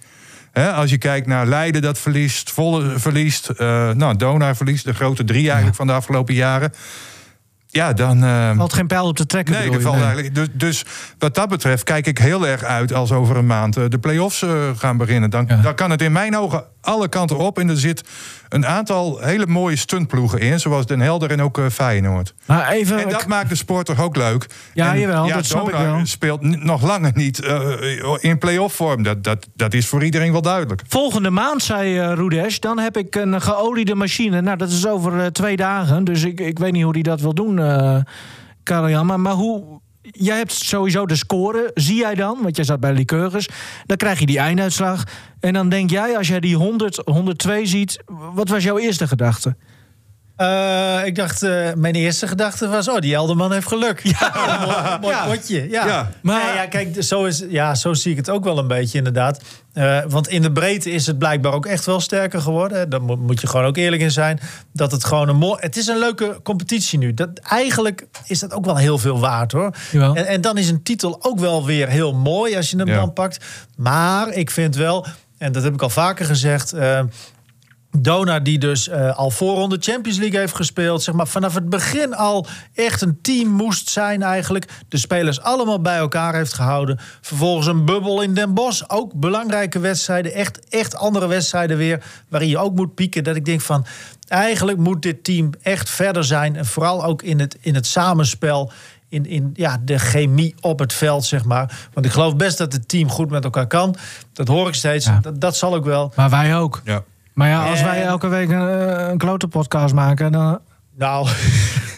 Hè, 0.58 0.72
als 0.72 0.90
je 0.90 0.98
kijkt 0.98 1.28
naar 1.28 1.46
Leiden 1.46 1.82
dat 1.82 1.98
verliest, 1.98 2.52
Volle 2.52 3.00
verliest, 3.00 3.50
eh, 3.50 3.92
nou 3.92 4.16
Donar 4.16 4.56
verliest, 4.56 4.86
de 4.86 4.94
grote 4.94 5.24
drie 5.24 5.46
eigenlijk 5.46 5.76
van 5.76 5.88
de 5.88 5.94
afgelopen 5.94 6.34
jaren. 6.34 6.74
Ja, 7.78 7.93
dan. 7.93 8.23
eh, 8.23 8.51
Valt 8.57 8.73
geen 8.73 8.88
pijl 8.88 9.05
op 9.07 9.15
te 9.15 9.25
trekken, 9.25 9.53
Nee, 9.53 9.69
bedoel 9.69 9.82
dat 9.82 9.91
je? 9.93 9.97
valt 9.97 10.13
Nee. 10.13 10.13
eigenlijk. 10.15 10.36
Dus, 10.36 10.47
dus 10.84 10.86
wat 11.19 11.36
dat 11.36 11.49
betreft 11.49 11.84
kijk 11.84 12.07
ik 12.07 12.17
heel 12.17 12.47
erg 12.47 12.63
uit 12.63 12.93
als 12.93 13.11
over 13.11 13.38
een 13.38 13.45
maand 13.45 13.78
eh, 13.78 13.84
de 13.88 13.97
play-offs 13.99 14.41
eh, 14.41 14.49
gaan 14.75 14.97
beginnen. 14.97 15.30
Dan, 15.30 15.47
dan 15.61 15.75
kan 15.75 15.91
het 15.91 16.01
in 16.01 16.11
mijn 16.11 16.38
ogen 16.38 16.63
alle 16.82 17.07
kanten 17.09 17.38
op. 17.38 17.59
En 17.59 17.69
er 17.69 17.78
zit 17.78 18.03
een 18.50 18.66
aantal 18.66 19.20
hele 19.20 19.48
mooie 19.48 19.76
stuntploegen 19.76 20.39
in, 20.39 20.60
zoals 20.60 20.86
Den 20.86 21.00
Helder 21.00 21.32
en 21.32 21.41
ook 21.41 21.58
eh, 21.58 21.66
Feyenoord. 21.72 22.34
Maar 22.45 22.70
even, 22.70 22.98
En 22.98 23.10
dat 23.10 23.28
maakt 23.28 23.50
de 23.50 23.56
sport 23.56 23.86
toch 23.86 24.02
ook 24.02 24.16
leuk. 24.16 24.48
Ja, 24.74 24.93
en, 24.93 25.00
jawel, 25.00 25.28
dat 25.28 25.45
snap 25.45 25.70
ik 25.70 25.76
wel. 25.76 26.00
speelt 26.04 26.41
nog 26.41 26.82
langer 26.82 27.12
niet 27.16 27.43
eh, 27.43 27.72
in 28.20 28.38
play-off 28.38 28.76
vorm. 28.76 29.04
Dat, 29.04 29.24
dat, 29.24 29.48
dat 29.56 29.74
is 29.74 29.88
voor 29.88 30.04
iedereen 30.04 30.32
wel 30.32 30.41
duidelijk. 30.41 30.82
Volgende 30.88 31.30
maand, 31.30 31.64
zei 31.64 32.14
Rudesh, 32.14 32.58
dan 32.58 32.80
heb 32.80 32.98
ik 32.98 33.16
een 33.16 33.41
geoliede 33.41 33.95
machine. 33.95 34.41
Nou, 34.41 34.58
dat 34.58 34.70
is 34.70 34.88
over 34.88 35.34
twee 35.34 35.56
dagen. 35.56 36.04
Dus 36.04 36.24
ik, 36.24 36.39
ik 36.39 36.60
weet 36.60 36.72
niet 36.72 36.84
hoe 36.84 36.93
hij 36.93 37.02
dat 37.02 37.22
wil 37.22 37.34
doen, 37.34 37.56
Karel-Jan. 38.64 39.06
Maar, 39.06 39.20
maar 39.20 39.34
hoe... 39.34 39.80
Jij 40.12 40.38
hebt 40.38 40.51
sowieso 40.51 41.05
de 41.05 41.16
score, 41.16 41.72
zie 41.74 41.95
jij 41.95 42.16
dan? 42.16 42.38
Want 42.41 42.55
jij 42.55 42.66
zat 42.66 42.80
bij 42.80 42.93
Lycurgus. 42.93 43.49
Dan 43.86 43.97
krijg 43.97 44.20
je 44.20 44.26
die 44.26 44.39
einduitslag. 44.39 45.03
En 45.39 45.53
dan 45.53 45.70
denk 45.70 45.89
jij, 45.89 46.18
als 46.18 46.28
jij 46.28 46.39
die 46.39 46.55
100, 46.55 47.01
102 47.05 47.66
ziet... 47.66 47.99
Wat 48.34 48.49
was 48.49 48.64
jouw 48.64 48.78
eerste 48.78 49.08
gedachte? 49.08 49.55
Eh, 50.38 51.06
ik 51.06 51.16
dacht, 51.16 51.44
eh, 51.44 51.74
mijn 51.76 51.96
eerste 51.96 52.28
gedachte 52.28 52.68
was, 52.68 52.90
oh, 52.90 52.98
die 53.00 53.16
Elderman 53.16 53.52
heeft 53.52 53.68
geluk. 53.68 54.00
Ja, 54.04 54.32
mooi, 54.66 54.98
mooi 55.02 55.16
Ja. 55.16 55.26
potje. 55.26 55.70
Ja. 55.70 55.86
Ja. 55.88 56.12
Maar 56.22 56.54
ja, 56.56 56.66
kijk, 56.66 56.96
zo, 57.04 57.26
is, 57.26 57.44
ja, 57.50 57.76
zo 57.76 57.94
zie 57.94 58.12
ik 58.12 58.18
het 58.18 58.30
ook 58.30 58.44
wel 58.44 58.58
een 58.58 58.68
beetje 58.68 58.98
inderdaad. 58.98 59.42
Eh, 59.74 60.00
want 60.08 60.28
in 60.28 60.42
de 60.42 60.52
breedte 60.52 60.92
is 60.92 61.08
het 61.08 61.18
blijkbaar 61.18 61.54
ook 61.54 61.66
echt 61.66 61.86
wel 61.86 62.00
sterker 62.00 62.42
geworden. 62.42 62.90
Daar 62.90 63.02
moet, 63.02 63.20
moet 63.20 63.42
je 63.42 63.48
gewoon 63.48 63.66
ook 63.66 63.78
eerlijk 63.78 64.02
in 64.02 64.12
zijn. 64.12 64.40
Dat 64.74 64.92
het 64.92 65.04
gewoon 65.04 65.30
een 65.30 65.36
mooi... 65.36 65.58
Het 65.60 65.78
is 65.78 65.88
een 65.88 66.00
leuke 66.00 66.40
competitie 66.44 67.00
nu. 67.00 67.14
Dat, 67.14 67.30
eigenlijk 67.50 68.08
is 68.26 68.40
dat 68.40 68.54
ook 68.54 68.66
wel 68.66 68.78
heel 68.78 68.98
veel 68.98 69.20
waard, 69.20 69.52
hoor. 69.52 69.72
En, 69.94 70.16
en 70.28 70.42
dan 70.42 70.58
is 70.58 70.70
een 70.70 70.84
titel 70.84 71.18
ook 71.24 71.40
wel 71.40 71.66
weer 71.66 71.88
heel 71.88 72.14
mooi 72.14 72.56
als 72.56 72.70
je 72.70 72.78
hem 72.78 72.88
Ja. 72.88 72.96
dan 72.96 73.14
pakt. 73.14 73.46
Maar 73.78 74.30
ik 74.34 74.52
vind 74.52 74.76
wel, 74.76 75.06
en 75.38 75.52
dat 75.52 75.64
heb 75.64 75.74
ik 75.74 75.82
al 75.82 75.90
vaker 75.90 76.26
gezegd... 76.26 76.74
Dona 77.92 78.40
die 78.40 78.58
dus 78.58 78.88
eh, 78.88 79.18
al 79.18 79.32
voorronde 79.32 79.78
Champions 79.80 80.18
League 80.18 80.40
heeft 80.40 80.56
gespeeld. 80.56 81.04
Zeg 81.04 81.16
maar, 81.16 81.28
vanaf 81.28 81.54
het 81.54 81.70
begin 81.70 82.16
al 82.16 82.48
echt 82.74 83.02
een 83.02 83.20
team 83.22 83.50
moest 83.50 83.90
zijn 83.90 84.24
eigenlijk. 84.24 84.66
De 84.88 84.98
spelers 84.98 85.42
allemaal 85.42 85.82
bij 85.82 85.98
elkaar 85.98 86.36
heeft 86.36 86.54
gehouden. 86.54 87.00
Vervolgens 87.22 87.68
een 87.68 87.86
bubbel 87.86 88.22
in 88.22 88.34
Den 88.34 88.54
Bosch. 88.54 88.84
Ook 88.88 89.14
belangrijke 89.14 89.80
wedstrijden. 89.80 90.34
Echt, 90.34 90.70
echt 90.70 90.96
andere 90.96 91.28
wedstrijden 91.28 91.78
weer. 91.78 92.04
Waarin 92.30 92.50
je 92.50 92.58
ook 92.58 92.76
moet 92.76 92.96
pieken. 92.96 93.24
Dat 93.24 93.36
ik 93.36 93.46
denk 93.46 93.62
van... 93.62 93.86
Eigenlijk 94.28 94.78
moet 94.78 95.02
dit 95.02 95.24
team 95.24 95.50
echt 95.62 95.90
verder 95.90 96.24
zijn. 96.24 96.56
En 96.56 96.66
vooral 96.66 97.04
ook 97.04 97.22
in 97.22 97.40
het, 97.40 97.58
in 97.62 97.76
het 97.76 97.86
samenspel. 97.86 98.72
In, 99.10 99.26
in 99.26 99.50
ja, 99.54 99.78
de 99.82 100.00
chemie 100.00 100.56
op 100.62 100.80
het 100.80 100.94
veld, 100.94 101.26
zeg 101.26 101.46
maar. 101.46 101.88
Want 101.94 102.06
ik 102.06 102.12
geloof 102.12 102.36
best 102.36 102.58
dat 102.58 102.74
het 102.74 102.88
team 102.88 103.10
goed 103.10 103.30
met 103.30 103.44
elkaar 103.44 103.68
kan. 103.68 103.96
Dat 104.34 104.48
hoor 104.48 104.68
ik 104.68 104.74
steeds. 104.74 105.06
Ja. 105.06 105.20
Dat, 105.22 105.42
dat 105.42 105.58
zal 105.58 105.76
ook 105.76 105.86
wel. 105.86 106.12
Maar 106.16 106.30
wij 106.30 106.58
ook. 106.58 106.82
Ja. 106.84 107.04
Maar 107.38 107.48
ja, 107.50 107.70
als 107.70 107.82
wij 107.82 108.04
elke 108.04 108.28
week 108.28 108.50
een, 108.50 109.10
een 109.10 109.18
klote 109.18 109.48
podcast 109.48 109.94
maken... 109.94 110.32
dan... 110.32 110.60
Nou, 110.98 111.28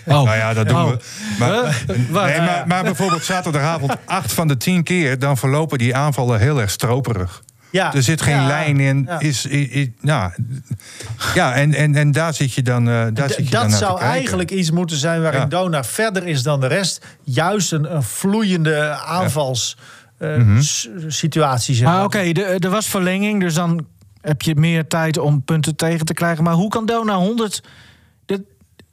Oh. 0.05 0.15
Nou 0.23 0.37
ja, 0.37 0.53
dat 0.53 0.67
doen 0.67 0.81
Oh. 0.81 0.89
we. 0.89 0.97
Maar, 1.39 1.73
nee, 2.27 2.39
maar, 2.41 2.63
maar 2.67 2.83
bijvoorbeeld 2.83 3.23
zaterdagavond 3.23 3.95
acht 4.05 4.33
van 4.33 4.47
de 4.47 4.57
tien 4.57 4.83
keer... 4.83 5.19
dan 5.19 5.37
verlopen 5.37 5.77
die 5.77 5.95
aanvallen 5.95 6.39
heel 6.39 6.61
erg 6.61 6.69
stroperig. 6.69 7.41
ja. 7.71 7.93
Er 7.93 8.03
zit 8.03 8.21
geen 8.21 8.35
Ja, 8.35 8.47
lijn 8.47 8.79
in. 8.79 9.03
ja. 9.07 9.19
Is, 9.19 9.45
i- 9.45 9.79
i- 9.79 9.93
ja, 10.01 10.33
ja 11.35 11.53
en, 11.53 11.73
en, 11.73 11.95
en 11.95 12.11
daar 12.11 12.33
zit 12.33 12.53
je 12.53 12.61
dan, 12.61 12.89
eh, 12.89 13.05
daar 13.13 13.27
D- 13.27 13.33
zit 13.33 13.45
je 13.45 13.51
dan 13.51 13.69
dat 13.69 13.79
zou 13.79 13.99
eigenlijk 13.99 14.51
iets 14.51 14.71
moeten 14.71 14.97
zijn 14.97 15.21
waarin 15.21 15.39
Ja. 15.39 15.45
Dona 15.45 15.83
verder 15.83 16.27
is 16.27 16.43
dan 16.43 16.59
de 16.59 16.67
rest. 16.67 17.05
Juist 17.23 17.71
een, 17.71 17.95
een 17.95 18.03
vloeiende 18.03 18.89
aanvals 19.05 19.77
eh. 20.17 20.57
Zeg 21.07 21.81
Maar 21.81 22.03
oké, 22.03 22.19
er 22.59 22.69
was 22.69 22.87
verlenging, 22.87 23.39
dus 23.41 23.53
dan 23.53 23.85
heb 24.21 24.41
je 24.41 24.55
meer 24.55 24.87
tijd 24.87 25.17
om 25.17 25.43
punten 25.43 25.75
tegen 25.75 26.05
te 26.05 26.13
krijgen. 26.13 26.43
Maar 26.43 26.53
hoe 26.53 26.69
kan 26.69 26.85
Dona 26.85 27.15
100... 27.15 27.63
De, 28.25 28.43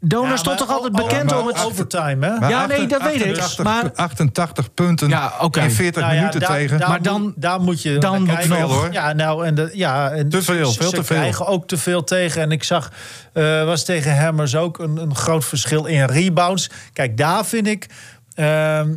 Dona 0.00 0.28
Ja, 0.28 0.36
stond 0.36 0.58
toch 0.58 0.70
altijd 0.70 0.92
bekend 0.92 1.36
om 1.36 1.46
het... 1.46 1.64
overtime, 1.64 2.26
hè? 2.26 2.48
Ja, 2.48 2.66
nee, 2.66 2.86
dat 2.86 3.02
weet 3.02 3.14
ik. 3.24 3.38
88, 3.38 3.64
Maar- 3.64 3.92
88 3.94 4.74
punten 4.74 5.08
Ja, 5.08 5.32
in 5.52 5.70
40 5.70 6.02
Nou 6.02 6.14
ja, 6.14 6.18
minuten 6.18 6.40
daar- 6.40 6.50
tegen. 6.50 6.78
Daar 6.78 6.88
Maar 6.88 6.96
moet- 6.96 7.06
dan- 7.06 7.32
daar 7.36 7.60
moet 7.60 7.82
je 7.82 7.98
dan 7.98 8.26
kijken. 8.26 8.44
veel, 8.56 8.68
hoor. 8.70 8.92
Ja, 8.92 9.12
nou, 9.12 9.46
en 9.46 9.54
de, 9.54 9.70
ja, 9.72 10.10
en 10.10 10.28
Te 10.28 10.42
veel, 10.42 10.70
ze- 10.70 10.78
veel 10.80 10.90
te 10.90 11.04
veel. 11.04 11.16
krijgen 11.16 11.46
ook 11.46 11.66
te 11.68 11.76
veel 11.76 12.04
tegen. 12.04 12.42
En 12.42 12.50
ik 12.50 12.64
zag, 12.64 12.92
eh, 13.32 13.64
was 13.64 13.84
tegen 13.84 14.18
Hammers 14.18 14.56
ook 14.56 14.78
een, 14.78 14.96
een 14.96 15.14
groot 15.14 15.44
verschil 15.44 15.84
in 15.84 16.04
rebounds. 16.04 16.70
Kijk, 16.92 17.16
daar 17.16 17.44
vind 17.46 17.66
ik. 17.66 17.86
ehm, 18.34 18.88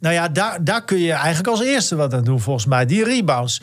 nou 0.00 0.14
ja, 0.14 0.28
daar, 0.28 0.64
daar 0.64 0.84
kun 0.84 0.98
je 0.98 1.12
eigenlijk 1.12 1.48
als 1.48 1.62
eerste 1.62 1.96
wat 1.96 2.14
aan 2.14 2.24
doen, 2.24 2.40
volgens 2.40 2.66
mij. 2.66 2.86
Die 2.86 3.04
rebounds. 3.04 3.62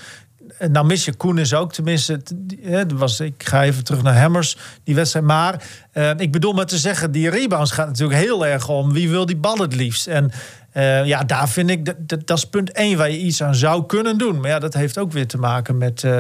Nou 0.70 0.86
mis 0.86 1.06
je 1.06 1.14
Koenis 1.16 1.54
ook, 1.54 1.74
tenminste. 1.74 2.22
het- 2.62 2.92
was, 2.92 3.20
ik 3.20 3.44
ga 3.44 3.64
even 3.64 3.84
terug 3.84 4.02
naar 4.02 4.20
Hammers, 4.22 4.58
die 4.84 4.96
wedstrijd. 4.96 5.26
Maar 5.26 5.64
eh, 5.92 6.12
ik 6.18 6.32
bedoel 6.32 6.54
maar 6.54 6.66
te 6.66 6.78
zeggen, 6.78 7.12
die 7.12 7.30
rebounds 7.30 7.72
gaat 7.72 7.88
natuurlijk 7.88 8.20
heel 8.20 8.46
erg 8.46 8.70
om 8.70 8.94
wie 8.94 9.10
wil 9.10 9.26
die 9.26 9.36
bal 9.38 9.58
het 9.58 9.76
liefst. 9.76 10.08
En 10.08 10.32
eh, 10.72 11.06
ja, 11.06 11.24
daar 11.24 11.50
vind 11.50 11.70
ik, 11.70 11.86
dat, 11.86 11.96
dat, 12.00 12.28
dat 12.28 12.38
is 12.38 12.46
punt 12.46 12.72
één 12.72 12.98
waar 12.98 13.12
je 13.12 13.20
iets 13.20 13.44
aan 13.44 13.56
zou 13.56 13.86
kunnen 13.86 14.18
doen. 14.18 14.40
Maar 14.40 14.50
ja, 14.50 14.60
dat 14.60 14.74
heeft 14.74 14.98
ook 14.98 15.12
weer 15.12 15.28
te 15.28 15.38
maken 15.38 15.78
met 15.78 16.04
eh, 16.04 16.20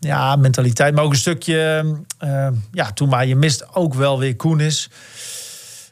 ja, 0.00 0.36
mentaliteit. 0.36 0.94
Maar 0.94 1.04
ook 1.04 1.10
een 1.12 1.16
stukje, 1.18 1.84
ja, 2.72 2.92
toen 2.92 3.08
maar 3.08 3.26
je 3.26 3.36
mist 3.36 3.74
ook 3.74 3.94
wel 3.94 4.18
weer 4.18 4.36
Koenis. 4.36 4.90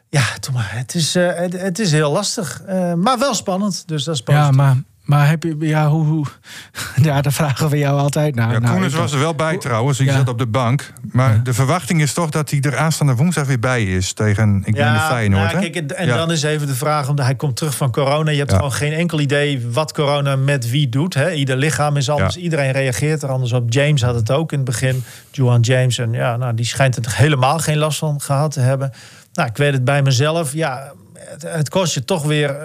Ja, 0.09 0.23
toen 0.39 0.53
maar, 0.53 0.69
het 0.73 0.95
is, 0.95 1.13
het, 1.13 1.61
het 1.61 1.79
is 1.79 1.91
heel 1.91 2.11
lastig. 2.11 2.61
maar 2.95 3.19
wel 3.19 3.33
spannend, 3.33 3.83
dus 3.87 4.03
dat 4.03 4.15
is 4.15 4.21
Ja, 4.25 4.51
maar, 4.51 4.75
Maar 5.07 5.29
heb 5.29 5.43
je, 5.43 5.55
ja, 5.59 5.89
hoe, 5.89 6.05
hoe 6.05 6.25
ja, 7.07 7.21
daar 7.21 7.33
vragen 7.33 7.69
we 7.69 7.77
jou 7.77 7.99
altijd 7.99 8.35
naar. 8.35 8.51
Ja, 8.51 8.59
Nou, 8.59 8.89
was 8.89 9.11
er 9.13 9.19
wel 9.19 9.35
bij 9.35 9.57
trouwens. 9.57 9.97
Die 9.97 10.07
Ja. 10.07 10.13
zat 10.13 10.29
op 10.29 10.37
de 10.37 10.47
bank. 10.47 10.93
Maar 11.11 11.43
de 11.43 11.53
verwachting 11.53 12.01
is 12.01 12.13
toch 12.13 12.29
dat 12.29 12.49
hij 12.49 12.59
er 12.61 12.77
aanstaande 12.77 13.15
woensdag 13.15 13.45
weer 13.47 13.59
bij 13.59 13.83
is. 13.83 14.13
Tegen, 14.13 14.61
ik 14.65 14.75
ben 14.75 14.93
de 14.93 14.99
Feyenoord. 14.99 15.43
nou, 15.53 15.63
hè? 15.63 15.69
kijk, 15.69 15.91
en- 15.91 16.05
Ja. 16.07 16.15
dan 16.17 16.31
is 16.31 16.43
even 16.43 16.67
de 16.67 16.75
vraag, 16.75 17.09
omdat 17.09 17.25
hij 17.25 17.35
komt 17.35 17.55
terug 17.55 17.75
van 17.75 17.91
corona. 17.91 18.31
Je 18.31 18.37
hebt 18.37 18.49
Ja. 18.51 18.57
gewoon 18.57 18.71
geen 18.73 18.93
enkel 18.93 19.19
idee 19.19 19.67
wat 19.71 19.93
corona 19.93 20.35
met 20.35 20.69
wie 20.69 20.89
doet. 20.89 21.13
Hè? 21.13 21.31
Ieder 21.31 21.57
lichaam 21.57 21.97
is 21.97 22.09
anders, 22.09 22.35
Ja. 22.35 22.41
iedereen 22.41 22.71
reageert 22.71 23.23
er 23.23 23.29
anders 23.29 23.53
op. 23.53 23.63
James 23.73 24.01
had 24.01 24.15
het 24.15 24.31
ook 24.31 24.51
in 24.51 24.57
het 24.57 24.67
begin, 24.67 25.03
Juan 25.31 25.59
James. 25.61 25.97
En 25.97 26.11
ja, 26.13 26.37
nou, 26.37 26.53
die 26.53 26.65
schijnt 26.65 26.95
er 27.05 27.15
helemaal 27.15 27.59
geen 27.59 27.77
last 27.77 27.97
van 27.99 28.21
gehad 28.21 28.51
te 28.51 28.59
hebben. 28.59 28.91
Nou, 29.33 29.49
ik 29.49 29.57
weet 29.57 29.73
het 29.73 29.83
bij 29.83 30.01
mezelf. 30.01 30.53
Ja, 30.53 30.91
het, 31.19 31.41
het 31.47 31.69
kost 31.69 31.93
je 31.93 32.03
toch 32.05 32.23
weer... 32.23 32.55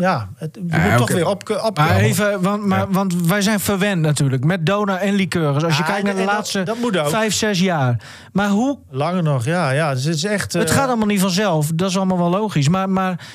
Ja, 0.00 0.28
het, 0.36 0.58
je 0.66 0.76
Ja, 0.76 0.88
moet 0.88 0.96
toch 0.96 1.10
weer 1.10 1.28
op, 1.28 1.60
op 1.62 1.76
Maar 1.78 1.96
even, 1.96 2.42
want, 2.42 2.66
maar, 2.66 2.90
want 2.90 3.14
wij 3.26 3.40
zijn 3.40 3.60
verwend 3.60 4.00
natuurlijk 4.00 4.44
met 4.44 4.66
Dona 4.66 4.98
en 4.98 5.14
liqueurs. 5.14 5.64
Als 5.64 5.76
je 5.76 5.82
Ja, 5.82 5.88
kijkt 5.88 6.04
naar 6.04 6.14
de 6.14 6.24
dat- 6.24 6.32
laatste 6.32 6.62
dat 6.62 6.76
ook. 6.98 7.08
vijf, 7.08 7.34
zes 7.34 7.60
jaar. 7.60 8.02
Maar 8.32 8.48
hoe 8.48 8.78
Langer 8.90 9.22
nog, 9.22 9.44
ja. 9.44 9.70
ja 9.70 9.94
dus 9.94 10.04
het 10.04 10.14
is 10.14 10.24
echt... 10.24 10.52
Het 10.52 10.68
eh, 10.70 10.74
gaat 10.76 10.86
allemaal 10.88 11.06
niet 11.06 11.20
vanzelf, 11.20 11.70
dat 11.74 11.88
is 11.90 11.96
allemaal 11.96 12.18
wel 12.18 12.30
logisch. 12.30 12.68
Maar, 12.68 12.90
maar 12.90 13.26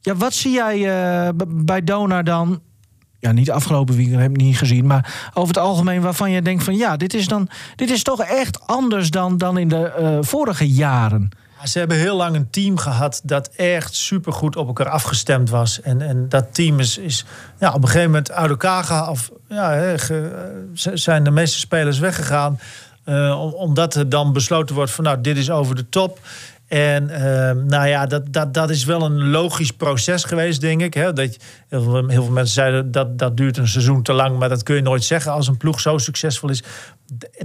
ja, 0.00 0.14
wat 0.16 0.32
zie 0.34 0.52
jij 0.52 0.76
eh, 1.26 1.28
bij 1.48 1.84
Dona 1.84 2.22
dan? 2.22 2.60
Ja, 3.18 3.32
niet 3.32 3.50
afgelopen 3.50 3.96
weekend, 3.96 4.20
heb 4.20 4.30
ik 4.30 4.36
niet 4.36 4.58
gezien. 4.58 4.86
Maar 4.86 5.30
over 5.34 5.54
het 5.54 5.64
algemeen 5.64 6.00
waarvan 6.00 6.30
je 6.30 6.42
denkt 6.42 6.64
van... 6.64 6.76
ja, 6.76 6.96
dit 6.96 7.14
is, 7.14 7.28
dan, 7.28 7.48
dit 7.76 7.90
is 7.90 8.02
toch 8.02 8.20
echt 8.22 8.66
anders 8.66 9.10
dan, 9.10 9.36
dan 9.38 9.58
in 9.58 9.68
de 9.68 9.90
eh, 9.92 10.18
vorige 10.20 10.68
jaren. 10.68 11.28
Ze 11.64 11.78
hebben 11.78 11.96
heel 11.96 12.16
lang 12.16 12.36
een 12.36 12.50
team 12.50 12.76
gehad 12.78 13.20
dat 13.24 13.48
echt 13.56 13.94
supergoed 13.94 14.56
op 14.56 14.66
elkaar 14.66 14.88
afgestemd 14.88 15.50
was. 15.50 15.80
En, 15.80 16.02
en 16.02 16.28
dat 16.28 16.54
team 16.54 16.80
is, 16.80 16.98
is 16.98 17.24
ja, 17.58 17.68
op 17.72 17.82
een 17.82 17.86
gegeven 17.88 18.06
moment 18.10 18.30
uit 18.32 18.50
elkaar 18.50 18.84
gehaald. 18.84 19.08
Of, 19.10 19.30
ja, 19.48 19.96
z- 20.74 20.86
zijn 20.92 21.24
de 21.24 21.30
meeste 21.30 21.58
spelers 21.58 21.98
weggegaan. 21.98 22.60
eh, 23.04 23.40
om- 23.40 23.52
omdat 23.52 23.94
er 23.94 24.08
dan 24.08 24.32
besloten 24.32 24.74
wordt 24.74 24.90
van 24.90 25.04
nou, 25.04 25.20
dit 25.20 25.36
is 25.36 25.50
over 25.50 25.74
de 25.74 25.88
top. 25.88 26.18
En 26.68 27.10
eh, 27.10 27.54
nou 27.64 27.86
ja, 27.88 28.06
dat, 28.06 28.32
dat, 28.32 28.54
dat 28.54 28.70
is 28.70 28.84
wel 28.84 29.02
een 29.02 29.30
logisch 29.30 29.70
proces 29.70 30.24
geweest, 30.24 30.60
denk 30.60 30.80
ik. 30.80 30.94
Hè? 30.94 31.12
Dat, 31.12 31.36
heel, 31.68 31.82
veel, 32.08 32.30
mensen 32.30 32.54
zeiden 32.54 32.90
dat 32.90 33.18
dat 33.18 33.36
duurt 33.36 33.56
een 33.56 33.68
seizoen 33.68 34.02
te 34.02 34.12
lang. 34.12 34.38
Maar 34.38 34.48
dat 34.48 34.62
kun 34.62 34.74
je 34.74 34.82
nooit 34.82 35.04
zeggen 35.04 35.32
als 35.32 35.48
een 35.48 35.56
ploeg 35.56 35.80
zo 35.80 35.98
succesvol 35.98 36.48
is. 36.48 36.62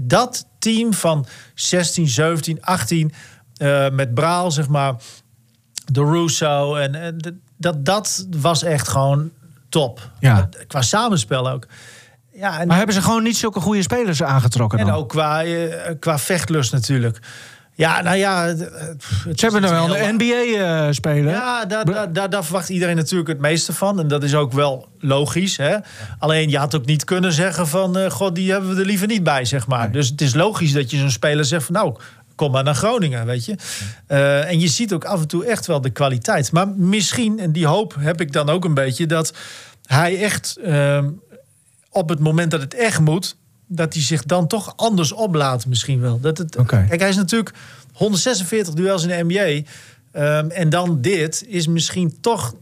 Dat 0.02 0.46
team 0.60 0.94
van 0.94 1.26
16, 1.54 2.08
17, 2.08 2.62
18 2.62 3.14
eh, 3.58 3.90
met 3.90 4.14
Braal, 4.14 4.52
zeg 4.52 4.68
maar, 4.68 4.96
de 5.92 6.02
Russo. 6.04 6.76
En, 6.76 6.96
en 6.96 7.42
dat, 7.58 7.86
dat 7.86 8.26
was 8.38 8.64
echt 8.64 8.88
gewoon 8.88 9.30
top. 9.70 10.10
Ja. 10.20 10.50
Qua 10.68 10.82
samenspel 10.82 11.50
ook. 11.50 11.68
Ja, 12.34 12.60
en, 12.60 12.68
Maar 12.68 12.78
hebben 12.78 12.96
ze 12.96 13.02
gewoon 13.02 13.24
niet 13.24 13.38
zulke 13.38 13.60
goede 13.60 13.82
spelers 13.82 14.24
aangetrokken 14.24 14.80
en 14.80 14.86
dan? 14.86 14.96
ook 14.96 15.10
qua, 15.10 15.44
eh, 15.44 15.94
qua 16.00 16.18
vechtlust 16.20 16.72
natuurlijk. 16.72 17.20
Ja, 17.78 18.02
nou 18.02 18.16
ja. 18.18 18.44
het- 18.46 18.60
het- 18.60 18.72
het 19.28 19.40
Ze 19.40 19.46
hebben 19.46 19.62
nou 19.62 19.90
wel 19.90 19.98
een 19.98 20.16
NBA-speler. 20.16 21.32
ja, 21.32 21.66
daar, 21.66 21.86
daar, 21.86 22.14
daar, 22.14 22.30
daar 22.30 22.44
verwacht 22.44 22.70
iedereen 22.70 22.96
natuurlijk 22.96 23.30
het 23.30 23.40
meeste 23.40 23.74
van. 23.74 24.00
En 24.00 24.08
dat 24.08 24.24
is 24.24 24.36
ook 24.36 24.52
wel 24.52 24.88
logisch. 25.00 25.58
Hè? 25.58 25.78
Alleen 26.20 26.50
je 26.50 26.58
had 26.58 26.76
ook 26.76 26.86
niet 26.86 27.04
kunnen 27.04 27.34
zeggen 27.34 27.68
van... 27.68 27.98
eh, 27.98 28.10
god, 28.12 28.36
die 28.36 28.52
hebben 28.52 28.74
we 28.76 28.80
er 28.80 28.86
liever 28.86 29.08
niet 29.08 29.24
bij, 29.24 29.46
zeg 29.46 29.68
maar. 29.68 29.92
Dus 29.92 30.10
het 30.10 30.22
is 30.22 30.34
logisch 30.34 30.74
dat 30.74 30.92
je 30.92 30.98
zo'n 30.98 31.10
speler 31.12 31.46
zegt 31.46 31.66
van... 31.66 31.74
nou, 31.74 31.96
kom 32.36 32.52
maar 32.52 32.64
naar 32.64 32.76
Groningen, 32.76 33.26
weet 33.26 33.46
je. 33.46 33.56
Eh, 34.08 34.50
en 34.50 34.60
je 34.60 34.68
ziet 34.68 34.94
ook 34.94 35.06
af 35.06 35.22
en 35.22 35.28
toe 35.28 35.46
echt 35.46 35.66
wel 35.66 35.82
de 35.82 35.90
kwaliteit. 35.90 36.52
Maar 36.52 36.68
misschien, 36.68 37.40
en 37.40 37.52
die 37.52 37.66
hoop 37.66 37.96
heb 38.00 38.22
ik 38.22 38.32
dan 38.32 38.50
ook 38.50 38.66
een 38.66 38.74
beetje... 38.74 39.06
dat 39.06 39.34
hij 39.86 40.22
echt 40.22 40.58
ehm, 40.64 41.10
op 41.90 42.10
het 42.10 42.20
moment 42.20 42.52
dat 42.52 42.62
het 42.62 42.74
echt 42.74 43.00
moet... 43.00 43.36
dat 43.68 43.94
hij 43.94 44.04
zich 44.04 44.24
dan 44.24 44.48
toch 44.48 44.74
anders 44.76 45.12
oplaat 45.12 45.66
misschien 45.66 46.02
wel. 46.02 46.20
Dat 46.20 46.38
het. 46.38 46.58
Kijk, 46.88 47.00
hij 47.00 47.10
is 47.10 47.16
natuurlijk 47.16 47.54
146 47.94 48.74
duels 48.74 49.04
in 49.04 49.10
de 49.10 49.34
NBA... 49.34 49.70
Ehm, 50.12 50.50
en 50.50 50.70
dan 50.70 51.02
dit 51.02 51.46
is 51.48 51.68
misschien 51.68 52.18
toch... 52.22 52.56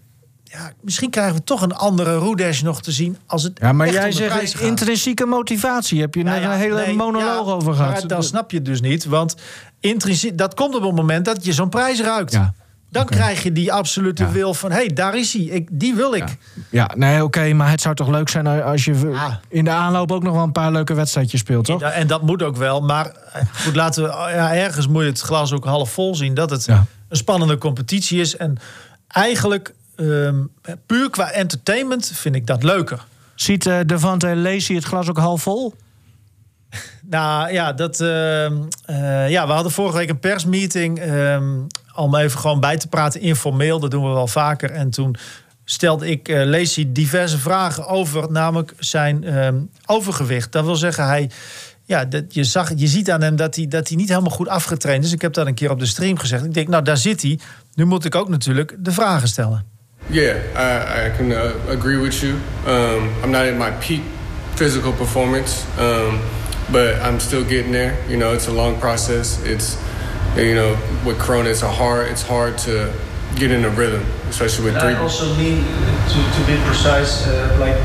Ja, 0.53 0.71
misschien 0.81 1.09
krijgen 1.09 1.35
we 1.35 1.43
toch 1.43 1.61
een 1.61 1.75
andere 1.75 2.19
Rudesh 2.19 2.61
nog 2.61 2.81
te 2.81 2.91
zien 2.91 3.17
als 3.25 3.43
het 3.43 3.59
Ja, 3.61 3.71
maar 3.73 3.87
echt 3.87 3.95
jij 3.95 4.11
zegt 4.11 4.59
intrinsieke 4.59 5.25
motivatie. 5.25 6.01
Heb 6.01 6.15
je 6.15 6.23
Nou 6.23 6.35
net 6.35 6.45
ja, 6.45 6.53
een 6.53 6.59
hele 6.59 6.85
nee, 6.85 6.95
monoloog 6.95 7.47
ja, 7.47 7.51
over 7.53 7.73
gehad. 7.73 7.91
Maar 7.91 8.07
dan 8.07 8.23
snap 8.23 8.51
je 8.51 8.57
het 8.57 8.65
dus 8.65 8.81
niet. 8.81 9.05
Want 9.05 9.35
intrinsiek, 9.79 10.37
dat 10.37 10.53
komt 10.53 10.75
op 10.75 10.81
het 10.83 10.95
moment 10.95 11.25
dat 11.25 11.45
je 11.45 11.53
zo'n 11.53 11.69
prijs 11.69 12.01
ruikt. 12.01 12.31
Ja. 12.31 12.53
Dan 12.89 13.05
krijg 13.05 13.43
je 13.43 13.51
die 13.51 13.73
absolute 13.73 14.23
Ja. 14.23 14.31
wil 14.31 14.53
van... 14.53 14.71
hé, 14.71 14.75
hey, 14.77 14.87
daar 14.87 15.17
is 15.17 15.33
hij. 15.33 15.41
Ik, 15.41 15.67
die 15.71 15.95
wil 15.95 16.13
ik. 16.13 16.37
Ja, 16.69 16.91
nee, 16.95 17.23
oké, 17.23 17.53
maar 17.53 17.69
het 17.69 17.81
zou 17.81 17.95
toch 17.95 18.07
leuk 18.07 18.29
zijn 18.29 18.47
als 18.47 18.85
je 18.85 19.31
in 19.49 19.63
de 19.63 19.69
aanloop 19.71 20.11
ook 20.11 20.23
nog 20.23 20.33
wel 20.33 20.43
een 20.43 20.51
paar 20.51 20.71
leuke 20.71 20.93
wedstrijdjes 20.93 21.39
speelt, 21.39 21.65
toch? 21.65 21.79
Ja, 21.79 21.91
en 21.91 22.07
dat 22.07 22.21
moet 22.21 22.43
ook 22.43 22.55
wel. 22.57 22.81
Maar 22.81 23.05
eh, 23.33 23.41
goed, 23.63 23.75
laten 23.75 24.03
we, 24.03 24.09
ja, 24.09 24.53
ergens 24.55 24.87
moet 24.87 25.01
je 25.03 25.09
het 25.09 25.19
glas 25.19 25.51
ook 25.53 25.65
half 25.65 25.91
vol 25.91 26.15
zien. 26.15 26.33
Dat 26.33 26.49
het 26.49 26.65
Ja. 26.65 26.85
een 27.09 27.17
spannende 27.17 27.57
competitie 27.57 28.19
is. 28.19 28.37
En 28.37 28.57
eigenlijk, 29.07 29.73
ehm, 29.95 30.43
puur 30.85 31.09
qua 31.09 31.31
entertainment, 31.31 32.11
vind 32.13 32.35
ik 32.35 32.47
dat 32.47 32.63
leuker. 32.63 33.05
Ziet 33.35 33.65
eh 33.65 33.79
Devante 33.85 34.35
Lacey 34.35 34.75
het 34.75 34.83
glas 34.85 35.09
ook 35.09 35.17
half 35.17 35.41
vol? 35.41 35.73
Nou 37.09 37.51
ja, 37.51 37.73
dat, 37.73 37.99
ehm, 37.99 38.53
eh, 38.85 39.29
ja, 39.29 39.47
we 39.47 39.53
hadden 39.53 39.71
vorige 39.71 39.97
week 39.97 40.09
een 40.09 40.19
persmeeting. 40.19 40.99
ehm, 40.99 41.59
om 41.95 42.15
even 42.15 42.39
gewoon 42.39 42.59
bij 42.59 42.77
te 42.77 42.87
praten, 42.87 43.21
informeel. 43.21 43.79
Dat 43.79 43.91
doen 43.91 44.03
we 44.03 44.13
wel 44.13 44.27
vaker. 44.27 44.71
En 44.71 44.89
toen 44.89 45.15
stelde 45.65 46.09
ik 46.09 46.27
eh 46.27 46.45
Lacey 46.45 46.85
diverse 46.91 47.37
vragen 47.37 47.87
over, 47.87 48.31
namelijk 48.31 48.73
zijn 48.79 49.25
overgewicht. 49.85 50.51
Dat 50.51 50.65
wil 50.65 50.75
zeggen, 50.75 51.05
hij. 51.05 51.29
Ja, 51.85 52.05
dat, 52.05 52.33
je, 52.33 52.43
zag, 52.43 52.71
je 52.75 52.87
ziet 52.87 53.11
aan 53.11 53.21
hem 53.21 53.35
dat 53.35 53.55
hij, 53.55 53.67
dat 53.67 53.87
hij 53.87 53.97
niet 53.97 54.09
helemaal 54.09 54.31
goed 54.31 54.47
afgetraind 54.47 55.03
is. 55.03 55.11
Ik 55.11 55.21
heb 55.21 55.33
dat 55.33 55.47
een 55.47 55.53
keer 55.53 55.71
op 55.71 55.79
de 55.79 55.85
stream 55.85 56.17
gezegd. 56.17 56.45
Ik 56.45 56.53
denk, 56.53 56.67
nou, 56.67 56.83
daar 56.83 56.97
zit 56.97 57.21
hij. 57.21 57.39
Nu 57.73 57.85
moet 57.85 58.05
ik 58.05 58.15
ook 58.15 58.29
natuurlijk 58.29 58.75
de 58.79 58.91
vragen 58.91 59.27
stellen. 59.27 59.72
Yeah, 60.09 60.43
I, 60.55 61.07
I 61.07 61.17
can 61.17 61.31
uh, 61.31 61.59
agree 61.67 61.97
with 61.97 62.21
you. 62.23 62.35
Um, 62.65 63.13
I'm 63.23 63.31
not 63.31 63.45
at 63.45 63.57
my 63.57 63.71
peak 63.79 64.03
physical 64.55 64.93
performance, 64.93 65.65
um, 65.77 66.21
but 66.71 67.01
I'm 67.01 67.19
still 67.19 67.43
getting 67.43 67.71
there. 67.71 67.97
You 68.09 68.17
know, 68.17 68.33
it's 68.33 68.47
a 68.47 68.51
long 68.51 68.79
process. 68.79 69.41
It's 69.43 69.81
you 70.35 70.55
know, 70.55 70.77
with 71.05 71.19
Corona, 71.19 71.49
it's 71.49 71.61
a 71.61 71.71
hard. 71.71 72.09
It's 72.09 72.23
hard 72.23 72.57
to 72.59 72.93
get 73.35 73.51
in 73.51 73.65
a 73.65 73.69
rhythm, 73.69 74.03
especially 74.29 74.65
with 74.65 74.79
three. 74.79 74.93
I 74.93 74.99
also 74.99 75.35
mean, 75.35 75.63
to, 75.63 76.31
to 76.37 76.43
be 76.47 76.57
precise, 76.65 77.27
uh, 77.27 77.57
like 77.59 77.75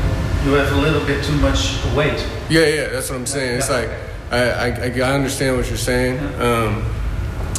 you 0.45 0.53
have 0.53 0.71
a 0.73 0.81
little 0.81 1.05
bit 1.05 1.23
too 1.23 1.35
much 1.37 1.83
weight. 1.95 2.25
Yeah, 2.49 2.65
yeah, 2.65 2.87
that's 2.89 3.09
what 3.09 3.17
I'm 3.17 3.25
saying. 3.25 3.57
It's 3.57 3.69
like 3.69 3.89
I, 4.31 4.69
I, 4.69 4.87
I 4.87 5.13
understand 5.13 5.57
what 5.57 5.67
you're 5.67 5.77
saying, 5.77 6.19
um, 6.41 6.83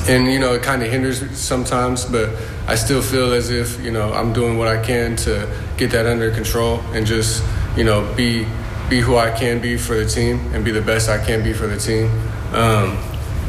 and 0.08 0.26
you 0.26 0.38
know 0.38 0.54
it 0.54 0.62
kind 0.62 0.82
of 0.82 0.90
hinders 0.90 1.38
sometimes, 1.38 2.04
but 2.04 2.30
I 2.66 2.74
still 2.74 3.02
feel 3.02 3.32
as 3.32 3.50
if 3.50 3.82
you 3.84 3.90
know 3.90 4.12
I'm 4.12 4.32
doing 4.32 4.58
what 4.58 4.68
I 4.68 4.82
can 4.82 5.16
to 5.16 5.48
get 5.76 5.90
that 5.92 6.06
under 6.06 6.30
control 6.30 6.80
and 6.92 7.06
just 7.06 7.44
you 7.76 7.84
know 7.84 8.12
be 8.14 8.46
be 8.88 9.00
who 9.00 9.16
I 9.16 9.30
can 9.30 9.60
be 9.60 9.76
for 9.76 9.94
the 9.94 10.06
team 10.06 10.38
and 10.52 10.64
be 10.64 10.72
the 10.72 10.82
best 10.82 11.08
I 11.08 11.24
can 11.24 11.44
be 11.44 11.52
for 11.52 11.66
the 11.66 11.78
team. 11.78 12.10
Um, 12.52 12.98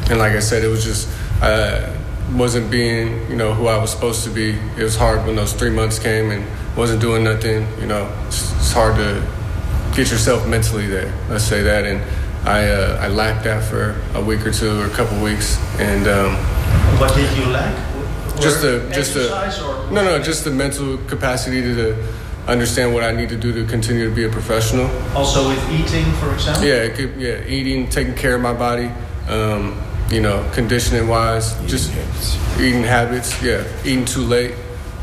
and 0.08 0.18
like 0.18 0.32
I 0.32 0.40
said, 0.40 0.62
it 0.62 0.68
was 0.68 0.84
just 0.84 1.08
I 1.42 1.96
wasn't 2.34 2.70
being 2.70 3.28
you 3.30 3.36
know 3.36 3.52
who 3.52 3.66
I 3.66 3.78
was 3.78 3.90
supposed 3.90 4.24
to 4.24 4.30
be. 4.30 4.50
It 4.76 4.82
was 4.82 4.96
hard 4.96 5.26
when 5.26 5.36
those 5.36 5.52
three 5.52 5.70
months 5.70 5.98
came 5.98 6.30
and 6.30 6.44
wasn't 6.76 7.00
doing 7.00 7.24
nothing. 7.24 7.66
You 7.80 7.86
know, 7.86 8.12
it's, 8.26 8.52
it's 8.56 8.72
hard 8.72 8.96
to 8.96 9.26
get 9.96 10.10
yourself 10.10 10.46
mentally 10.46 10.86
there. 10.86 11.12
Let's 11.28 11.44
say 11.44 11.62
that, 11.62 11.84
and 11.84 12.00
I 12.44 12.68
uh, 12.68 12.98
I 13.00 13.08
lacked 13.08 13.44
that 13.44 13.62
for 13.62 13.94
a 14.14 14.20
week 14.22 14.44
or 14.46 14.52
two 14.52 14.80
or 14.80 14.86
a 14.86 14.90
couple 14.90 15.22
weeks, 15.22 15.58
and 15.78 16.06
um, 16.08 16.34
What 16.98 17.14
did 17.14 17.30
you 17.38 17.46
lack? 17.52 17.74
just 18.40 18.62
Were 18.64 18.78
the 18.80 18.94
just 18.94 19.14
the 19.14 19.28
no 19.92 20.02
no 20.04 20.18
just 20.22 20.44
the 20.44 20.50
mental 20.50 20.96
capacity 21.06 21.60
to, 21.62 21.74
to 21.74 22.08
understand 22.48 22.92
what 22.92 23.04
I 23.04 23.12
need 23.12 23.28
to 23.28 23.36
do 23.36 23.52
to 23.52 23.64
continue 23.70 24.08
to 24.08 24.14
be 24.14 24.24
a 24.24 24.28
professional. 24.28 24.90
also 25.14 25.48
with 25.48 25.62
eating, 25.70 26.04
for 26.14 26.34
example? 26.34 26.64
Yeah, 26.64 26.82
it 26.82 26.96
could, 26.96 27.14
yeah, 27.20 27.46
eating, 27.46 27.88
taking 27.88 28.14
care 28.16 28.34
of 28.34 28.40
my 28.40 28.52
body, 28.52 28.90
um, 29.28 29.80
you 30.10 30.20
know, 30.20 30.44
conditioning 30.52 31.06
wise, 31.06 31.54
just 31.70 31.92
eating 32.58 32.82
habits. 32.82 33.40
Yeah, 33.42 33.62
eating 33.84 34.04
too 34.04 34.22
late, 34.22 34.54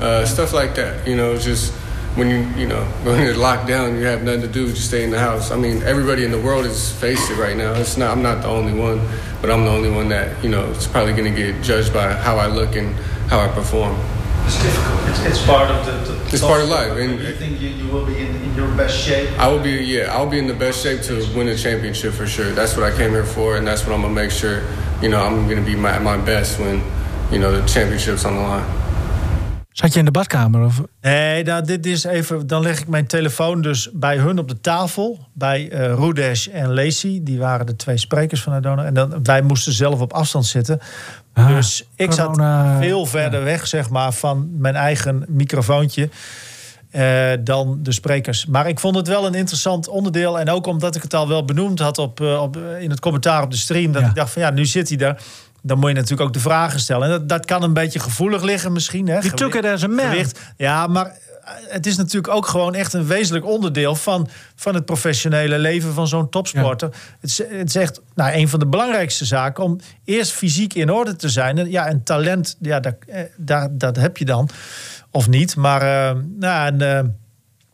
uh, 0.02 0.26
stuff 0.26 0.52
like 0.52 0.76
that. 0.76 1.08
You 1.08 1.16
know, 1.16 1.38
just 1.38 1.74
when 2.20 2.30
you 2.30 2.40
you 2.62 2.68
know 2.68 2.84
when 3.04 3.24
you're 3.24 3.36
locked 3.36 3.68
down, 3.68 3.96
you 3.96 4.04
have 4.04 4.22
nothing 4.24 4.42
to 4.42 4.48
do. 4.48 4.68
Just 4.70 4.88
stay 4.88 5.04
in 5.04 5.10
the 5.10 5.20
house. 5.20 5.52
I 5.52 5.56
mean, 5.56 5.82
everybody 5.84 6.26
in 6.26 6.32
the 6.32 6.40
world 6.40 6.66
is 6.66 6.92
faced 6.92 7.32
it 7.32 7.38
right 7.38 7.56
now. 7.58 7.74
It's 7.74 7.98
not. 7.98 8.12
I'm 8.12 8.22
not 8.22 8.42
the 8.44 8.50
only 8.50 8.74
one, 8.74 9.00
but 9.42 9.50
I'm 9.50 9.64
the 9.64 9.72
only 9.72 9.90
one 9.90 10.10
that 10.10 10.44
you 10.44 10.50
know. 10.50 10.70
It's 10.72 10.86
probably 10.86 11.14
going 11.14 11.34
to 11.34 11.42
get 11.42 11.64
judged 11.64 11.94
by 11.94 12.12
how 12.14 12.38
I 12.38 12.48
look 12.48 12.76
and 12.76 12.94
how 13.32 13.40
I 13.40 13.48
perform. 13.48 13.98
It's 14.46 14.62
difficult. 14.62 15.10
It's, 15.10 15.26
it's 15.26 15.46
part 15.46 15.70
of 15.72 15.86
the. 15.86 16.14
the 16.14 16.26
It's 16.34 16.42
part 16.42 16.62
of 16.62 16.70
life, 16.70 16.98
and- 16.98 17.20
you 17.20 17.34
think 17.34 17.62
you, 17.62 17.70
you 17.70 17.88
will 17.88 18.06
be 18.06 18.18
in, 18.18 18.36
in 18.36 18.56
your 18.56 18.68
best 18.76 18.98
shape? 18.98 19.30
I 19.40 19.48
will 19.48 19.62
be, 19.62 19.72
yeah, 19.72 20.14
I'll 20.16 20.30
be 20.30 20.40
in 20.40 20.48
the 20.48 20.54
best 20.56 20.82
shape 20.84 21.02
to 21.04 21.16
win 21.36 21.48
a 21.48 21.56
championship 21.56 22.14
for 22.14 22.26
sure. 22.28 22.52
That's 22.52 22.76
what 22.76 22.84
I 22.92 22.96
came 22.96 23.12
here 23.12 23.26
for, 23.26 23.58
and 23.58 23.66
that's 23.66 23.86
what 23.86 23.94
I'm 23.94 24.02
gonna 24.02 24.14
make 24.14 24.32
sure. 24.32 24.64
You 25.02 25.10
know, 25.10 25.22
I'm 25.22 25.48
gonna 25.48 25.62
be 25.62 25.76
my, 25.76 26.00
my 26.00 26.18
best 26.18 26.60
when, 26.60 26.82
you 27.32 27.40
know, 27.40 27.52
the 27.52 27.66
championship's 27.68 28.26
on 28.26 28.36
the 28.36 28.42
line. 28.42 28.79
Zat 29.80 29.94
je 29.94 30.00
in 30.00 30.06
de 30.06 30.12
badkamer? 30.12 30.66
Of? 30.66 30.82
Nee, 31.02 31.44
nou, 31.44 31.66
dit 31.66 31.86
is 31.86 32.04
even. 32.04 32.48
Dan 32.48 32.62
leg 32.62 32.80
ik 32.80 32.88
mijn 32.88 33.08
telefoon 33.08 33.62
dus 33.62 33.90
bij 33.94 34.18
hun 34.18 34.40
op 34.40 34.48
de 34.48 34.62
tafel. 34.62 35.28
Bij 35.34 35.68
Rudesh 35.72 36.48
en 36.48 36.74
Lacey. 36.74 37.20
Die 37.24 37.40
waren 37.40 37.66
de 37.66 37.76
twee 37.76 37.98
sprekers 37.98 38.42
van 38.42 38.54
Adona. 38.54 38.86
En 38.86 38.94
dan, 38.94 39.24
wij 39.24 39.42
moesten 39.42 39.74
zelf 39.74 40.00
op 40.00 40.14
afstand 40.14 40.46
zitten. 40.46 40.80
dus 41.48 41.88
ik 41.96 42.10
corona, 42.10 42.72
zat 42.74 42.84
veel 42.84 43.06
verder 43.06 43.44
weg, 43.44 43.68
zeg 43.68 43.90
maar, 43.90 44.14
van 44.14 44.50
mijn 44.58 44.76
eigen 44.76 45.26
microfoontje. 45.28 46.10
eh, 46.92 47.32
dan 47.40 47.80
de 47.84 47.92
sprekers. 47.92 48.46
Maar 48.46 48.68
ik 48.68 48.80
vond 48.80 48.96
het 48.96 49.08
wel 49.08 49.26
een 49.26 49.34
interessant 49.34 49.88
onderdeel. 49.88 50.40
En 50.40 50.50
ook 50.50 50.68
omdat 50.68 50.96
ik 50.96 51.02
het 51.02 51.14
al 51.14 51.28
wel 51.28 51.46
benoemd 51.46 51.80
had 51.80 51.98
op, 51.98 52.22
eh, 52.22 52.42
op, 52.42 52.58
in 52.80 52.90
het 52.90 53.00
commentaar 53.00 53.44
op 53.44 53.52
de 53.52 53.58
stream. 53.58 53.92
Dat 53.92 54.02
ik 54.02 54.16
dacht 54.16 54.32
van 54.32 54.42
ja, 54.42 54.50
nu 54.50 54.66
zit 54.66 54.88
hij 54.90 54.98
daar. 54.98 55.22
Dan 55.62 55.80
moet 55.80 55.90
je 55.90 55.96
natuurlijk 55.96 56.22
ook 56.22 56.34
de 56.34 56.40
vragen 56.40 56.80
stellen. 56.80 57.04
En 57.04 57.10
dat, 57.10 57.30
dat 57.30 57.46
kan 57.46 57.64
een 57.64 57.74
beetje 57.74 58.00
gevoelig 58.00 58.42
liggen 58.42 58.72
misschien. 58.72 59.08
Hè? 59.08 59.20
It 59.20 59.66
as 59.66 59.84
a 59.84 59.88
man. 59.88 60.06
Gewicht. 60.06 60.40
Ja, 60.58 60.88
maar 60.88 61.06
eh, 61.06 61.54
het 61.68 61.86
is 61.86 61.98
natuurlijk 61.98 62.34
ook 62.34 62.48
gewoon 62.48 62.76
echt 62.76 62.94
een 62.94 63.08
wezenlijk 63.08 63.46
onderdeel 63.46 63.96
van, 63.96 64.30
van 64.56 64.76
het 64.76 64.86
professionele 64.86 65.60
leven 65.60 65.94
van 65.94 66.08
zo'n 66.08 66.30
topsporter. 66.30 66.90
Het, 67.20 67.30
is, 67.30 67.38
het 67.38 67.68
is 67.68 67.76
echt 67.76 68.02
nou, 68.16 68.34
een 68.34 68.50
van 68.50 68.60
de 68.60 68.68
belangrijkste 68.68 69.26
zaken 69.26 69.64
om 69.64 69.80
eerst 70.04 70.32
fysiek 70.32 70.74
in 70.74 70.92
orde 70.92 71.16
te 71.16 71.30
zijn. 71.30 71.58
En, 71.58 71.70
ja, 71.72 71.88
en 71.88 72.04
talent, 72.04 72.56
ja, 72.60 72.80
dat, 72.80 72.96
eh, 73.08 73.22
daar, 73.38 73.70
dat 73.72 73.96
heb 73.96 74.18
je 74.18 74.26
dan. 74.26 74.50
Of 75.12 75.28
niet. 75.28 75.56
Maar 75.56 75.82
eh, 75.82 76.22
nou, 76.40 76.68
en, 76.68 77.18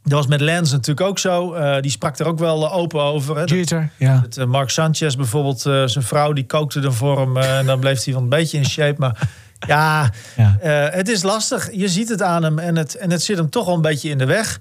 dat 0.06 0.18
was 0.18 0.28
met 0.28 0.42
Lens 0.42 0.72
natuurlijk 0.72 1.08
ook 1.08 1.20
zo. 1.20 1.54
Eh, 1.54 1.82
die 1.82 1.92
sprak 1.92 2.20
er 2.20 2.28
ook 2.28 2.40
wel 2.40 2.66
eh, 2.66 2.76
open 2.76 3.02
over. 3.02 3.38
Hè. 3.38 3.44
Jeter, 3.44 3.90
ja. 3.98 4.22
Het, 4.22 4.38
eh, 4.38 4.46
Mark 4.46 4.70
Sanchez 4.70 5.16
bijvoorbeeld, 5.16 5.62
zijn 5.62 6.04
vrouw, 6.04 6.34
die 6.34 6.46
kookte 6.46 6.82
er 6.82 6.94
voor 6.94 7.20
hem. 7.20 7.38
en 7.38 7.66
dan 7.66 7.80
bleef 7.80 8.04
hij 8.04 8.14
wel 8.14 8.22
een 8.22 8.30
beetje 8.30 8.58
in 8.58 8.66
shape. 8.66 8.96
Maar 8.98 9.30
ja, 9.68 10.12
eh, 10.36 10.88
het 10.90 11.08
is 11.08 11.24
lastig. 11.24 11.70
Je 11.72 11.88
ziet 11.88 12.10
het 12.10 12.22
aan 12.22 12.44
hem 12.44 12.60
en 12.60 12.76
het, 12.76 12.96
en 12.96 13.12
het 13.12 13.24
zit 13.24 13.38
hem 13.38 13.50
toch 13.50 13.66
wel 13.66 13.76
een 13.76 13.82
beetje 13.82 14.10
in 14.10 14.18
de 14.18 14.26
weg. 14.26 14.60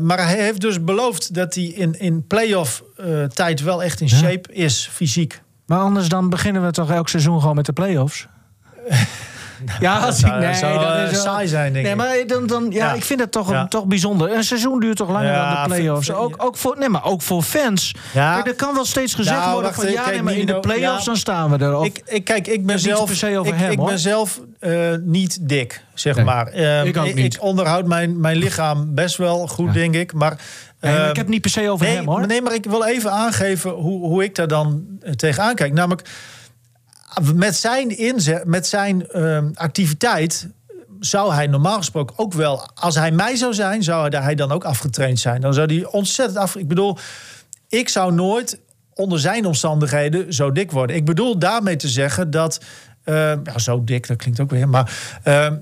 Maar 0.00 0.18
hij 0.26 0.42
heeft 0.42 0.60
dus 0.60 0.84
beloofd 0.84 1.34
dat 1.34 1.54
hij 1.54 1.64
in, 1.64 1.98
in 2.00 2.26
playoff 2.26 2.82
tijd 3.28 3.62
wel 3.62 3.82
echt 3.82 4.00
in 4.00 4.08
shape 4.08 4.52
is, 4.52 4.88
fysiek. 4.92 5.42
Maar 5.66 5.78
anders 5.78 6.08
dan 6.08 6.30
beginnen 6.30 6.64
we 6.64 6.70
toch 6.70 6.90
elk 6.90 7.08
seizoen 7.08 7.40
gewoon 7.40 7.54
met 7.54 7.66
de 7.66 7.72
play-offs? 7.72 8.26
ja, 9.80 9.94
dat 9.98 10.06
als 10.06 10.22
ik, 10.22 10.30
nee, 10.32 10.40
dat 10.48 10.56
zou, 10.56 10.78
dat 10.78 10.94
eh, 10.96 11.02
is 11.04 11.10
wel- 11.10 11.20
saai 11.22 11.48
zijn, 11.48 11.72
denk 11.72 11.84
nee, 11.84 11.92
ik. 11.94 11.98
maar 11.98 12.26
dan, 12.26 12.46
dan, 12.46 12.66
ja, 12.70 12.86
Ja. 12.86 12.92
ik 12.92 13.04
vind 13.04 13.20
het 13.20 13.32
toch, 13.32 13.50
Ja. 13.50 13.66
toch 13.68 13.84
bijzonder. 13.86 14.32
Een 14.36 14.44
seizoen 14.44 14.80
duurt 14.80 14.96
toch 14.96 15.08
langer 15.08 15.32
Ja, 15.32 15.54
dan 15.54 15.62
de 15.62 15.74
play-offs? 15.74 16.12
Ook, 16.12 16.34
ook, 16.44 16.56
voor, 16.56 16.76
nee, 16.78 16.88
maar 16.88 17.04
ook 17.04 17.22
voor 17.22 17.42
fans. 17.42 17.94
Kijk, 18.12 18.46
er 18.46 18.54
kan 18.54 18.74
wel 18.74 18.84
steeds 18.84 19.14
gezegd 19.14 19.38
Nou, 19.38 19.52
worden 19.52 19.74
van... 19.74 19.90
ja, 19.90 20.10
nee, 20.10 20.22
maar 20.22 20.34
in 20.34 20.46
de 20.46 20.60
play-offs 20.60 21.04
dan 21.04 21.16
staan 21.16 21.50
we 21.50 21.64
er. 21.64 21.76
Of, 21.76 21.86
Ik, 21.86 22.02
ik, 22.06 22.24
kijk, 22.24 22.46
ik 22.46 22.66
ben 22.66 22.78
zelf, 22.78 23.06
per 23.06 23.16
se 23.16 23.38
over 23.38 23.52
ik, 23.54 23.58
hem, 23.60 23.70
ik 23.70 23.84
ben 23.84 23.98
zelf 23.98 24.40
eh, 24.58 24.72
niet 25.00 25.48
dik, 25.48 25.84
zeg 25.94 26.16
Nee, 26.16 26.24
maar. 26.24 26.46
Ehm, 26.46 26.86
ik 26.86 26.96
ook 26.96 27.14
niet. 27.14 27.34
Ik 27.34 27.42
onderhoud 27.42 27.86
mijn, 27.86 28.20
mijn 28.20 28.36
lichaam 28.36 28.94
best 28.94 29.16
wel 29.16 29.46
goed, 29.48 29.72
denk 29.72 29.94
ik. 29.94 30.12
Maar, 30.12 30.38
Nee, 30.80 30.92
maar 30.92 31.00
ehm, 31.00 31.10
ik 31.10 31.16
heb 31.16 31.28
niet 31.28 31.40
per 31.40 31.50
se 31.50 31.70
over 31.70 31.86
nee, 31.86 31.94
hem, 31.96 32.06
hoor. 32.06 32.26
Nee, 32.26 32.42
maar 32.42 32.54
ik 32.54 32.64
wil 32.64 32.84
even 32.84 33.10
aangeven 33.12 33.70
hoe, 33.70 34.06
hoe 34.06 34.24
ik 34.24 34.34
daar 34.34 34.48
dan 34.48 34.84
eh, 35.02 35.12
tegenaan 35.12 35.54
kijk. 35.54 35.72
Namelijk, 35.72 36.08
met 37.34 37.56
zijn, 37.56 37.98
inzet, 37.98 38.44
met 38.44 38.66
zijn 38.66 39.08
ehm, 39.08 39.50
activiteit 39.54 40.48
zou 41.00 41.32
hij 41.32 41.46
normaal 41.46 41.76
gesproken 41.76 42.18
ook 42.18 42.32
wel... 42.32 42.68
Als 42.74 42.94
hij 42.94 43.10
mij 43.10 43.36
zou 43.36 43.54
zijn, 43.54 43.82
zou 43.82 44.16
hij 44.16 44.34
dan 44.34 44.52
ook 44.52 44.64
afgetraind 44.64 45.20
zijn. 45.20 45.40
Dan 45.40 45.54
zou 45.54 45.74
hij 45.74 45.86
ontzettend 45.86 46.38
af... 46.38 46.56
Ik 46.56 46.68
bedoel, 46.68 46.98
ik 47.68 47.88
zou 47.88 48.12
nooit 48.12 48.58
onder 48.94 49.20
zijn 49.20 49.46
omstandigheden 49.46 50.34
zo 50.34 50.52
dik 50.52 50.70
worden. 50.70 50.96
Ik 50.96 51.04
bedoel 51.04 51.38
daarmee 51.38 51.76
te 51.76 51.88
zeggen 51.88 52.30
dat... 52.30 52.60
eh, 53.04 53.32
ja, 53.44 53.58
zo 53.58 53.84
dik, 53.84 54.06
dat 54.06 54.16
klinkt 54.16 54.40
ook 54.40 54.50
weer... 54.50 54.68
Maar 54.68 55.18
eh, 55.22 55.52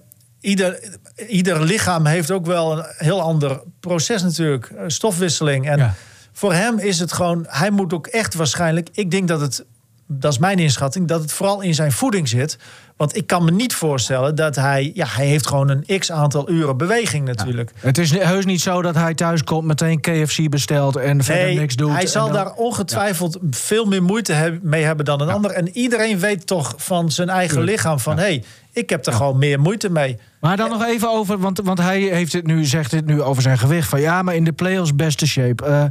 ieder, 0.40 0.98
ieder 1.28 1.62
lichaam 1.62 2.06
heeft 2.06 2.30
ook 2.30 2.46
wel 2.46 2.78
een 2.78 2.84
heel 2.96 3.20
ander 3.20 3.62
proces 3.80 4.22
natuurlijk. 4.22 4.66
eh, 4.66 4.84
Stofwisseling. 4.86 5.68
En 5.68 5.94
voor 6.32 6.52
hem 6.52 6.78
is 6.78 6.98
het 6.98 7.12
gewoon... 7.12 7.46
Hij 7.48 7.70
moet 7.70 7.92
ook 7.92 8.06
echt 8.06 8.34
waarschijnlijk... 8.34 8.88
Ik 8.92 9.10
denk 9.10 9.28
dat 9.28 9.40
het... 9.40 9.64
Dat 10.12 10.32
is 10.32 10.38
mijn 10.38 10.58
inschatting, 10.58 11.08
dat 11.08 11.20
het 11.20 11.32
vooral 11.32 11.60
in 11.60 11.74
zijn 11.74 11.92
voeding 11.92 12.28
zit. 12.28 12.58
Want 12.96 13.16
ik 13.16 13.26
kan 13.26 13.44
me 13.44 13.50
niet 13.50 13.74
voorstellen 13.74 14.34
dat 14.34 14.56
hij... 14.56 14.90
Ja, 14.94 15.06
hij 15.08 15.26
heeft 15.26 15.46
gewoon 15.46 15.68
een 15.68 15.98
x-aantal 15.98 16.50
uren 16.50 16.76
beweging 16.76 17.24
natuurlijk. 17.24 17.72
Het 17.76 17.98
is 17.98 18.18
heus 18.18 18.44
niet 18.44 18.60
zo 18.60 18.82
dat 18.82 18.94
hij 18.94 19.14
thuis 19.14 19.44
komt, 19.44 19.66
meteen 19.66 20.00
KFC 20.00 20.48
bestelt 20.48 20.96
en 20.96 21.24
verder 21.24 21.54
niks 21.54 21.76
doet. 21.76 21.92
Hij 21.92 22.06
zal 22.06 22.24
dan- 22.24 22.34
daar 22.34 22.52
ongetwijfeld 22.52 23.38
veel 23.50 23.84
meer 23.84 24.02
moeite 24.02 24.58
mee 24.62 24.82
hebben 24.82 25.04
dan 25.04 25.20
een 25.20 25.30
ander. 25.30 25.50
En 25.50 25.68
iedereen 25.68 26.18
weet 26.18 26.46
toch 26.46 26.74
van 26.76 27.10
zijn 27.10 27.28
eigen 27.28 27.62
lichaam 27.62 27.98
van... 27.98 28.16
hé, 28.16 28.22
hey, 28.22 28.44
ik 28.72 28.90
heb 28.90 29.06
er 29.06 29.12
gewoon 29.12 29.38
meer 29.38 29.60
moeite 29.60 29.90
mee. 29.90 30.18
Maar 30.40 30.56
dan 30.56 30.70
nog 30.70 30.84
even 30.84 31.10
over, 31.10 31.38
want, 31.38 31.60
want 31.64 31.78
hij 31.78 32.00
heeft 32.00 32.32
het 32.32 32.46
nu, 32.46 32.64
zegt 32.64 32.90
het 32.90 33.06
nu 33.06 33.22
over 33.22 33.42
zijn 33.42 33.58
gewicht. 33.58 33.88
Van 33.88 34.00
ja, 34.00 34.22
maar 34.22 34.34
in 34.34 34.44
de 34.44 34.52
play-offs 34.52 34.94
beste 34.94 35.26
shape. 35.26 35.64
Eh 35.64 35.84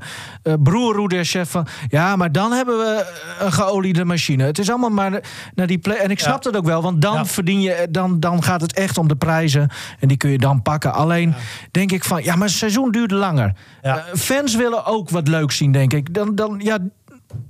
eh, 0.43 0.53
broer 0.63 0.95
Roeder 0.95 1.25
chef 1.25 1.49
van 1.49 1.67
ja, 1.87 2.15
maar 2.15 2.31
dan 2.31 2.51
hebben 2.51 2.77
we 2.77 3.05
een 3.39 3.51
geoliede 3.51 4.05
machine. 4.05 4.43
Het 4.43 4.59
is 4.59 4.69
allemaal 4.69 4.89
maar 4.89 5.21
naar 5.55 5.67
die 5.67 5.77
play. 5.77 5.97
En 5.97 6.11
ik 6.11 6.19
snap 6.19 6.43
dat 6.43 6.55
ook 6.55 6.65
wel, 6.65 6.81
want 6.81 6.90
dan 6.99 7.27
verdien 7.27 7.61
je, 7.61 7.87
dan, 7.89 8.19
dan 8.19 8.43
gaat 8.43 8.61
het 8.61 8.73
echt 8.73 8.97
om 8.97 9.07
de 9.07 9.15
prijzen. 9.15 9.69
En 9.99 10.07
die 10.07 10.17
kun 10.17 10.29
je 10.29 10.37
dan 10.37 10.61
pakken. 10.61 10.93
Alleen 10.93 11.33
denk 11.71 11.91
ik 11.91 12.03
van 12.03 12.23
ja, 12.23 12.35
maar 12.35 12.47
het 12.47 12.57
seizoen 12.57 12.91
duurt 12.91 13.11
langer. 13.11 13.53
Eh, 13.81 13.95
fans 14.13 14.55
willen 14.55 14.85
ook 14.85 15.09
wat 15.09 15.27
leuks 15.27 15.57
zien, 15.57 15.71
denk 15.71 15.93
ik. 15.93 16.13
Dan, 16.13 16.35
dan 16.35 16.61
ja. 16.63 16.77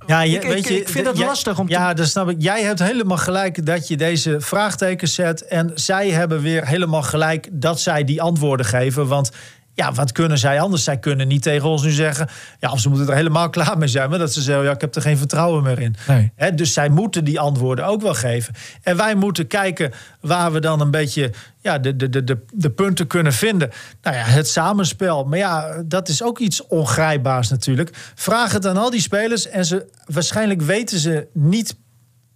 Ja, 0.07 0.21
je, 0.21 0.35
ik, 0.35 0.41
weet 0.41 0.57
ik, 0.57 0.67
je, 0.67 0.79
ik 0.79 0.89
vind 0.89 1.07
het 1.07 1.17
lastig 1.17 1.59
om 1.59 1.67
te 1.67 1.71
Ja, 1.71 1.93
dat 1.93 2.07
snap 2.07 2.29
ik. 2.29 2.35
Jij 2.39 2.63
hebt 2.63 2.79
helemaal 2.79 3.17
gelijk 3.17 3.65
dat 3.65 3.87
je 3.87 3.97
deze 3.97 4.41
vraagtekens 4.41 5.13
zet. 5.13 5.45
En 5.47 5.71
zij 5.75 6.09
hebben 6.09 6.41
weer 6.41 6.67
helemaal 6.67 7.01
gelijk 7.01 7.49
dat 7.51 7.79
zij 7.79 8.03
die 8.03 8.21
antwoorden 8.21 8.65
geven. 8.65 9.07
Want 9.07 9.31
ja, 9.73 9.93
wat 9.93 10.11
kunnen 10.11 10.37
zij 10.37 10.61
anders? 10.61 10.83
Zij 10.83 10.97
kunnen 10.99 11.27
niet 11.27 11.41
tegen 11.41 11.69
ons 11.69 11.83
nu 11.83 11.91
zeggen... 11.91 12.29
ja, 12.59 12.71
of 12.71 12.79
ze 12.79 12.89
moeten 12.89 13.07
er 13.07 13.15
helemaal 13.15 13.49
klaar 13.49 13.77
mee 13.77 13.87
zijn. 13.87 14.09
Maar 14.09 14.19
dat 14.19 14.33
ze 14.33 14.41
zeggen, 14.41 14.63
ja, 14.63 14.71
ik 14.71 14.81
heb 14.81 14.95
er 14.95 15.01
geen 15.01 15.17
vertrouwen 15.17 15.63
meer 15.63 15.79
in. 15.79 15.95
Nee. 16.07 16.53
Dus 16.55 16.73
zij 16.73 16.89
moeten 16.89 17.23
die 17.23 17.39
antwoorden 17.39 17.85
ook 17.85 18.01
wel 18.01 18.13
geven. 18.13 18.53
En 18.83 18.97
wij 18.97 19.15
moeten 19.15 19.47
kijken 19.47 19.91
waar 20.21 20.51
we 20.51 20.59
dan 20.59 20.81
een 20.81 20.91
beetje 20.91 21.31
ja, 21.61 21.77
de, 21.77 21.95
de, 21.95 22.09
de, 22.09 22.23
de, 22.23 22.45
de 22.53 22.69
punten 22.69 23.07
kunnen 23.07 23.33
vinden. 23.33 23.69
Nou 24.01 24.15
ja, 24.15 24.23
het 24.23 24.47
samenspel. 24.47 25.23
Maar 25.23 25.37
ja, 25.37 25.83
dat 25.85 26.07
is 26.07 26.23
ook 26.23 26.39
iets 26.39 26.67
ongrijpbaars 26.67 27.49
natuurlijk. 27.49 28.11
Vraag 28.15 28.51
het 28.51 28.65
aan 28.65 28.77
al 28.77 28.89
die 28.89 29.01
spelers 29.01 29.47
en 29.47 29.65
ze, 29.65 29.85
waarschijnlijk 30.05 30.61
weten 30.61 30.99
ze 30.99 31.27
niet... 31.33 31.75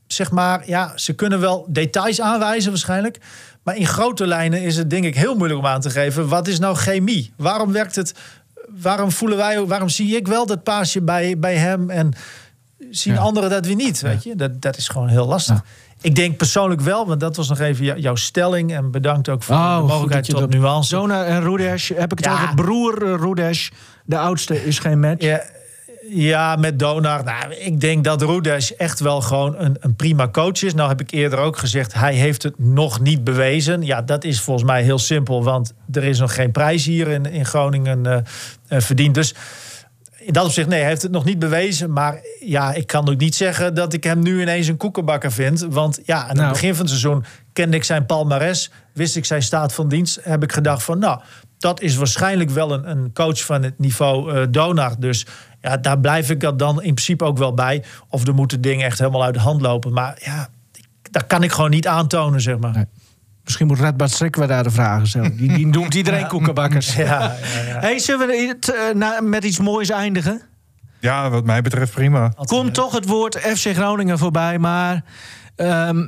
Zeg 0.07 0.31
maar, 0.31 0.63
ja, 0.67 0.91
ze 0.95 1.13
kunnen 1.13 1.39
wel 1.39 1.67
details 1.69 2.21
aanwijzen 2.21 2.71
waarschijnlijk. 2.71 3.17
Maar 3.65 3.75
in 3.77 3.87
grote 3.87 4.27
lijnen 4.27 4.61
is 4.61 4.77
het 4.77 4.89
denk 4.89 5.03
ik 5.05 5.15
heel 5.15 5.35
moeilijk 5.35 5.59
om 5.59 5.65
aan 5.65 5.81
te 5.81 5.89
geven... 5.89 6.27
wat 6.27 6.47
is 6.47 6.59
nou 6.59 6.75
chemie? 6.75 7.33
Waarom 7.37 7.71
werkt 7.71 7.95
het... 7.95 8.13
Waarom 8.81 9.11
voelen 9.11 9.37
wij, 9.37 9.65
waarom 9.65 9.89
zie 9.89 10.15
ik 10.15 10.27
wel 10.27 10.45
dat 10.45 10.63
paasje 10.63 11.01
bij, 11.01 11.39
bij 11.39 11.55
hem 11.55 11.89
en 11.89 12.13
zien 12.91 13.17
anderen 13.17 13.49
dat 13.49 13.65
weer 13.65 13.75
niet? 13.75 14.01
Weet 14.01 14.23
je, 14.23 14.35
dat, 14.35 14.61
dat 14.61 14.77
is 14.77 14.87
gewoon 14.87 15.07
heel 15.07 15.25
lastig. 15.27 15.61
Ik 16.01 16.15
denk 16.15 16.37
persoonlijk 16.37 16.81
wel, 16.81 17.07
want 17.07 17.19
dat 17.19 17.35
was 17.35 17.49
nog 17.49 17.59
even 17.59 17.85
jou- 17.85 17.99
jouw 17.99 18.15
stelling 18.15 18.73
en 18.73 18.91
bedankt 18.91 19.29
ook 19.29 19.43
voor 19.43 19.55
Oh, 19.55 19.75
de 19.77 19.81
mogelijkheid 19.83 20.25
tot 20.29 20.39
dat- 20.39 20.49
nuance. 20.49 20.89
Zona 20.89 21.25
en 21.25 21.41
Rudesh, 21.41 21.89
heb 21.95 22.11
ik 22.11 22.17
het 22.17 22.25
Ja. 22.27 22.33
over 22.33 22.55
broer 22.55 23.03
eh, 23.13 23.19
Rudesh. 23.19 23.69
De 24.05 24.17
oudste 24.17 24.65
is 24.65 24.79
geen 24.79 24.99
match. 24.99 25.23
Ja, 25.23 25.41
ja, 26.09 26.55
met 26.55 26.79
Donar. 26.79 27.23
Nou, 27.23 27.53
ik 27.53 27.79
denk 27.79 28.03
dat 28.03 28.21
Rudesh 28.21 28.69
echt 28.71 28.99
wel 28.99 29.21
gewoon 29.21 29.55
een, 29.57 29.77
een 29.79 29.95
prima 29.95 30.27
coach 30.29 30.63
is. 30.63 30.73
Nou 30.73 30.89
heb 30.89 31.01
ik 31.01 31.11
eerder 31.11 31.39
ook 31.39 31.57
gezegd, 31.57 31.93
hij 31.93 32.13
heeft 32.13 32.43
het 32.43 32.59
nog 32.59 32.99
niet 32.99 33.23
bewezen. 33.23 33.81
Ja, 33.81 34.01
dat 34.01 34.23
is 34.23 34.41
volgens 34.41 34.65
mij 34.65 34.83
heel 34.83 34.99
simpel, 34.99 35.43
want 35.43 35.73
er 35.91 36.03
is 36.03 36.19
nog 36.19 36.33
geen 36.35 36.51
prijs 36.51 36.85
hier 36.85 37.07
in, 37.07 37.25
in 37.25 37.45
Groningen 37.45 38.05
eh, 38.05 38.17
eh, 38.67 38.81
verdiend. 38.81 39.15
Dus 39.15 39.35
in 40.17 40.33
dat 40.33 40.45
opzicht, 40.45 40.67
nee, 40.67 40.79
hij 40.79 40.89
heeft 40.89 41.01
het 41.01 41.11
nog 41.11 41.25
niet 41.25 41.39
bewezen. 41.39 41.91
Maar 41.93 42.19
ja, 42.39 42.73
ik 42.73 42.87
kan 42.87 43.09
ook 43.09 43.17
niet 43.17 43.35
zeggen 43.35 43.73
dat 43.73 43.93
ik 43.93 44.03
hem 44.03 44.19
nu 44.19 44.41
ineens 44.41 44.67
een 44.67 44.77
koekenbakker 44.77 45.31
vind. 45.31 45.65
Want 45.69 45.99
ja, 46.03 46.21
aan 46.21 46.27
het 46.27 46.37
Nou. 46.37 46.51
begin 46.51 46.69
van 46.69 46.79
het 46.79 46.89
seizoen 46.89 47.23
kende 47.53 47.77
ik 47.77 47.83
zijn 47.83 48.05
palmares. 48.05 48.71
Wist 48.93 49.15
ik 49.15 49.25
zijn 49.25 49.43
staat 49.43 49.73
van 49.73 49.87
dienst. 49.87 50.19
Heb 50.21 50.43
ik 50.43 50.51
gedacht 50.51 50.83
van, 50.83 50.99
nou, 50.99 51.19
dat 51.65 51.81
is 51.81 51.95
waarschijnlijk 51.95 52.49
wel 52.49 52.73
een, 52.73 52.89
een 52.89 53.13
coach 53.13 53.45
van 53.45 53.63
het 53.63 53.79
niveau 53.79 54.33
eh 54.35 54.47
Donar. 54.49 54.95
Dus 54.99 55.25
ja, 55.61 55.77
daar 55.77 55.99
blijf 55.99 56.29
ik 56.29 56.39
dat 56.39 56.59
dan 56.59 56.75
in 56.75 56.93
principe 56.93 57.23
ook 57.23 57.37
wel 57.37 57.53
bij. 57.53 57.83
Of 58.09 58.27
er 58.27 58.33
moeten 58.33 58.61
dingen 58.61 58.85
echt 58.85 58.99
helemaal 58.99 59.23
uit 59.23 59.33
de 59.33 59.39
hand 59.39 59.61
lopen. 59.61 59.93
Maar 59.93 60.17
ja, 60.21 60.47
dat 61.11 61.27
kan 61.27 61.43
ik 61.43 61.51
gewoon 61.51 61.69
niet 61.69 61.87
aantonen, 61.87 62.41
zeg 62.41 62.57
maar. 62.57 62.85
Misschien 63.43 63.67
moet 63.67 63.79
Redbart 63.79 64.11
Strikker 64.11 64.47
daar 64.47 64.63
de 64.63 64.71
vragen 64.71 65.07
stellen. 65.07 65.37
Die, 65.37 65.53
die 65.53 65.67
noemt 65.67 65.93
iedereen 65.93 66.27
koekenbakkers. 66.27 66.95
Ja, 67.05 67.05
ja, 67.05 67.61
ja. 67.67 67.79
Hey, 67.79 67.99
zullen 67.99 68.27
we 68.27 68.47
het 68.47 68.73
eh, 68.73 68.95
na- 68.95 69.21
met 69.21 69.43
iets 69.43 69.59
moois 69.59 69.89
eindigen? 69.89 70.41
Ja, 70.99 71.29
wat 71.29 71.45
mij 71.45 71.61
betreft 71.61 71.91
prima. 71.91 72.33
Komt 72.45 72.73
toch 72.73 72.93
het 72.93 73.05
woord 73.07 73.37
FC 73.37 73.67
Groningen 73.75 74.17
voorbij, 74.17 74.59
maar 74.59 75.03
ehm, 75.55 76.07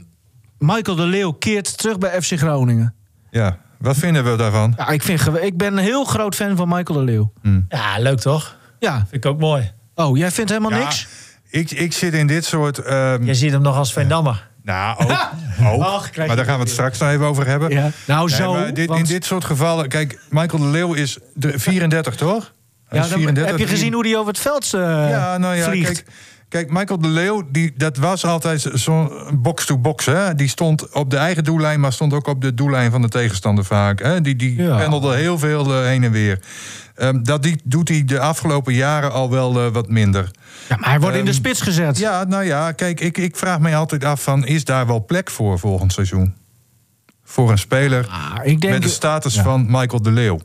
Michael 0.57 0.97
de 0.97 1.05
Leeuw 1.05 1.31
keert 1.31 1.77
terug 1.77 1.97
bij 1.97 2.21
FC 2.21 2.37
Groningen. 2.37 2.93
Ja, 3.29 3.57
wat 3.79 3.97
vinden 3.97 4.31
we 4.31 4.35
daarvan? 4.37 4.73
Ja, 4.77 4.87
ik, 4.89 5.03
vind, 5.03 5.27
ik 5.41 5.57
ben 5.57 5.71
een 5.77 5.83
heel 5.83 6.03
groot 6.05 6.35
fan 6.35 6.55
van 6.55 6.67
Michael 6.67 6.99
de 6.99 7.05
Leeuw. 7.05 7.33
Ja, 7.69 7.99
leuk 7.99 8.19
toch? 8.19 8.55
Ja. 8.79 8.95
Vind 9.09 9.25
ik 9.25 9.31
ook 9.31 9.39
mooi. 9.39 9.71
Oh, 9.95 10.17
jij 10.17 10.31
vindt 10.31 10.49
helemaal 10.51 10.71
Ja, 10.71 10.77
niks? 10.77 11.07
Ik, 11.49 11.71
ik 11.71 11.93
zit 11.93 12.13
in 12.13 12.27
dit 12.27 12.45
soort... 12.45 12.77
ehm, 12.77 13.23
Je 13.23 13.33
ziet 13.35 13.51
hem 13.51 13.61
nog 13.61 13.75
als 13.75 13.93
Veendammer. 13.93 14.47
Nou, 14.63 14.97
ook. 15.03 15.09
ook. 15.73 15.81
Ach, 15.83 16.15
maar 16.15 16.35
daar 16.35 16.45
gaan 16.45 16.55
we 16.57 16.61
het 16.63 16.69
straks 16.71 16.99
nog 16.99 17.09
even 17.09 17.25
over 17.25 17.47
hebben. 17.47 17.69
Ja. 17.69 17.89
Nou, 18.05 18.27
Nee, 18.29 18.35
zo, 18.37 18.53
maar 18.53 18.73
dit, 18.73 18.87
want- 18.87 18.99
In 18.99 19.05
dit 19.05 19.25
soort 19.25 19.45
gevallen... 19.45 19.87
Kijk, 19.87 20.19
Michael 20.29 20.61
de 20.63 20.69
Leeuw 20.69 20.93
is 20.93 21.17
de 21.33 21.59
34, 21.59 22.15
toch? 22.15 22.53
Hij 22.87 22.97
Ja, 22.97 23.03
is 23.03 23.09
dan 23.09 23.17
34. 23.19 23.57
heb 23.57 23.67
je 23.67 23.75
gezien 23.75 23.93
hoe 23.93 24.03
die 24.03 24.17
over 24.17 24.27
het 24.31 24.41
veld 24.41 24.73
eh, 24.73 24.81
Ja, 25.09 25.37
nou 25.37 25.55
ja, 25.55 25.69
vliegt? 25.69 26.03
kijk, 26.03 26.07
kijk, 26.49 26.71
Michael 26.71 26.99
de 26.99 27.07
Leeuw, 27.07 27.43
die, 27.51 27.73
dat 27.77 27.97
was 27.97 28.25
altijd 28.25 28.69
zo'n 28.73 29.11
box-to-box. 29.33 30.05
hè. 30.05 30.35
Die 30.35 30.47
stond 30.47 30.93
op 30.93 31.09
de 31.09 31.17
eigen 31.17 31.43
doellijn, 31.43 31.79
maar 31.79 31.93
stond 31.93 32.13
ook 32.13 32.27
op 32.27 32.41
de 32.41 32.53
doellijn 32.53 32.91
van 32.91 33.01
de 33.01 33.09
tegenstander 33.09 33.65
vaak. 33.65 34.01
Hè. 34.01 34.21
Die, 34.21 34.35
die 34.35 34.55
Ja. 34.61 34.77
pendelde 34.77 35.15
heel 35.15 35.37
veel 35.39 35.73
eh, 35.73 35.85
heen 35.85 36.03
en 36.03 36.11
weer. 36.11 36.39
Ehm, 36.95 37.23
dat 37.23 37.43
die, 37.43 37.61
doet 37.63 37.89
hij 37.89 38.03
de 38.05 38.19
afgelopen 38.19 38.73
jaren 38.73 39.11
al 39.11 39.29
wel 39.29 39.59
eh, 39.65 39.71
wat 39.71 39.89
minder. 39.89 40.31
Ja, 40.69 40.75
maar 40.75 40.89
hij 40.89 40.99
wordt 40.99 41.15
in 41.17 41.25
de 41.25 41.29
Ehm, 41.31 41.39
spits 41.39 41.61
gezet. 41.61 41.97
Ja, 41.97 42.23
nou 42.23 42.43
ja, 42.43 42.71
kijk, 42.71 42.99
ik, 42.99 43.17
ik 43.17 43.35
vraag 43.35 43.59
mij 43.59 43.75
altijd 43.75 44.03
af 44.03 44.23
van... 44.23 44.45
is 44.45 44.65
daar 44.65 44.87
wel 44.87 45.05
plek 45.05 45.29
voor 45.29 45.59
volgend 45.59 45.93
seizoen? 45.93 46.33
Voor 47.23 47.51
een 47.51 47.57
speler 47.57 48.07
Ah, 48.07 48.35
ik 48.43 48.61
denk, 48.61 48.73
met 48.73 48.81
de 48.83 48.89
status 48.89 49.33
Ja. 49.35 49.43
van 49.43 49.65
Michael 49.69 50.01
de 50.01 50.11
Leeuw. 50.11 50.39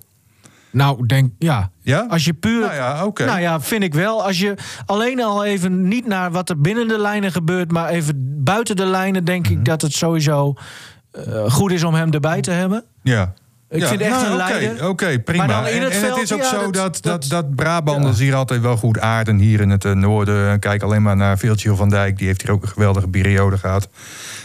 Nou, 0.72 1.06
denk, 1.06 1.32
ja. 1.38 1.70
Ja? 1.80 2.06
Als 2.08 2.24
je 2.24 2.32
puur... 2.32 2.60
Nou 2.60 2.74
ja, 2.74 3.04
oké. 3.06 3.24
Nou 3.24 3.40
ja, 3.40 3.60
vind 3.60 3.82
ik 3.82 3.94
wel. 3.94 4.24
Als 4.24 4.38
je 4.38 4.54
alleen 4.86 5.22
al 5.22 5.44
even 5.44 5.88
niet 5.88 6.06
naar 6.06 6.30
wat 6.30 6.48
er 6.50 6.60
binnen 6.60 6.88
de 6.88 6.98
lijnen 6.98 7.32
gebeurt... 7.32 7.72
maar 7.72 7.88
even 7.88 8.14
buiten 8.44 8.76
de 8.76 8.86
lijnen, 8.86 9.24
denk 9.24 9.48
Mhm. 9.48 9.58
ik 9.58 9.64
dat 9.64 9.82
het 9.82 9.92
sowieso 9.92 10.54
eh, 11.12 11.50
goed 11.50 11.72
is 11.72 11.84
om 11.84 11.94
hem 11.94 12.12
erbij 12.12 12.40
te 12.40 12.50
hebben. 12.50 12.84
Ja. 13.02 13.32
Ik 13.70 13.80
Ja, 13.80 13.86
vind 13.88 14.00
echt 14.00 14.10
nou, 14.10 14.26
een 14.26 14.36
leider. 14.36 14.88
Oké, 14.88 15.18
prima. 15.18 15.46
Maar 15.46 15.62
dan 15.62 15.72
in 15.72 15.82
het 15.82 15.92
en 15.92 16.00
veld, 16.00 16.14
het 16.14 16.22
is 16.24 16.32
ook 16.32 16.42
ja, 16.42 16.48
zo 16.48 16.60
dat- 16.70 16.74
dat, 16.74 17.02
dat, 17.02 17.24
dat- 17.28 17.54
Brabanders 17.54 18.18
hier 18.18 18.34
altijd 18.34 18.60
wel 18.60 18.76
goed 18.76 18.98
aarden. 19.00 19.38
Hier 19.38 19.60
in 19.60 19.70
het 19.70 19.84
eh, 19.84 19.92
noorden. 19.92 20.58
Kijk 20.58 20.82
alleen 20.82 21.02
maar 21.02 21.16
naar 21.16 21.38
Veeltje 21.38 21.74
van 21.76 21.88
Dijk. 21.88 22.18
Die 22.18 22.26
heeft 22.26 22.42
hier 22.42 22.50
ook 22.50 22.62
een 22.62 22.68
geweldige 22.68 23.08
periode 23.08 23.58
gehad. 23.58 23.88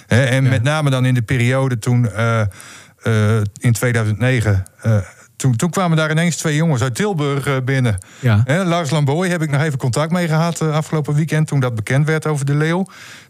En 0.08 0.44
met 0.44 0.64
name 0.64 0.90
dan 0.90 1.06
in 1.06 1.14
de 1.14 1.22
periode 1.22 1.80
toen 1.80 2.12
eh, 2.12 2.42
in 3.60 3.74
2009. 3.74 4.64
eh, 4.82 4.98
toen, 5.38 5.56
toen 5.56 5.70
kwamen 5.70 5.98
daar 5.98 6.12
ineens 6.12 6.36
twee 6.36 6.56
jongens 6.56 6.82
uit 6.82 6.96
Tilburg 6.96 7.48
eh, 7.48 7.54
binnen. 7.66 7.98
Ja. 8.20 8.42
Hè, 8.46 8.64
Lars 8.64 8.90
Lamboy 8.90 9.28
heb 9.28 9.42
ik 9.42 9.50
nog 9.52 9.62
even 9.62 9.78
contact 9.78 10.12
mee 10.12 10.28
gehad 10.28 10.62
eh, 10.62 10.72
afgelopen 10.72 11.14
weekend. 11.14 11.48
Toen 11.48 11.60
dat 11.60 11.76
bekend 11.76 12.06
werd 12.06 12.26
over 12.26 12.46
de 12.46 12.56
Leeuw. 12.56 12.86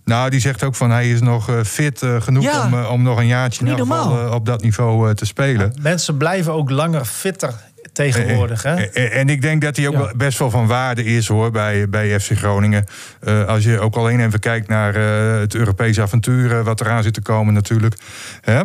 Nou, 0.05 0.29
die 0.29 0.39
zegt 0.39 0.63
ook 0.63 0.75
van 0.75 0.91
hij 0.91 1.09
is 1.11 1.21
nog 1.21 1.49
eh, 1.49 1.63
fit 1.63 2.01
genoeg 2.19 2.43
Ja. 2.43 2.65
om, 2.65 2.73
om 2.85 3.01
nog 3.01 3.17
een 3.17 3.27
jaartje 3.27 3.65
in 3.65 3.77
geval, 3.77 4.33
op 4.33 4.45
dat 4.45 4.61
niveau 4.61 5.09
eh, 5.09 5.15
te 5.15 5.25
spelen. 5.25 5.73
Mensen 5.81 6.17
blijven 6.17 6.53
ook 6.53 6.69
langer 6.69 7.05
fitter 7.05 7.53
tegenwoordig. 7.93 8.63
Hè? 8.63 8.75
En, 8.75 8.93
en- 8.93 9.11
en 9.11 9.29
ik 9.29 9.41
denk 9.41 9.61
dat 9.61 9.75
hij 9.75 9.87
ook 9.87 9.93
Ja. 9.93 9.99
wel 9.99 10.11
best 10.15 10.39
wel 10.39 10.49
van 10.49 10.67
waarde 10.67 11.03
is 11.03 11.27
hoor 11.27 11.51
bij, 11.51 11.89
bij 11.89 12.19
FC 12.19 12.31
Groningen. 12.37 12.85
Eh, 13.21 13.45
als 13.45 13.63
je 13.63 13.79
ook 13.79 13.95
alleen 13.95 14.19
even 14.25 14.39
kijkt 14.39 14.67
naar 14.67 14.95
eh, 14.95 15.39
het 15.39 15.55
Europese 15.55 16.01
avontuur, 16.01 16.63
wat 16.63 16.81
eraan 16.81 17.03
zit 17.03 17.13
te 17.13 17.21
komen 17.21 17.53
natuurlijk. 17.53 17.95
Hè? 18.41 18.61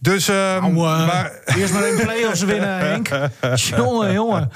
Dus, 0.00 0.26
Nou, 0.26 0.64
eh, 0.64 1.06
maar, 1.06 1.30
Eerst 1.44 1.72
maar 1.72 1.84
een 1.88 1.96
play-offs 2.00 2.42
winnen, 2.42 2.78
Henk. 2.78 3.08
jongen, 3.76 4.12
jongen. 4.12 4.50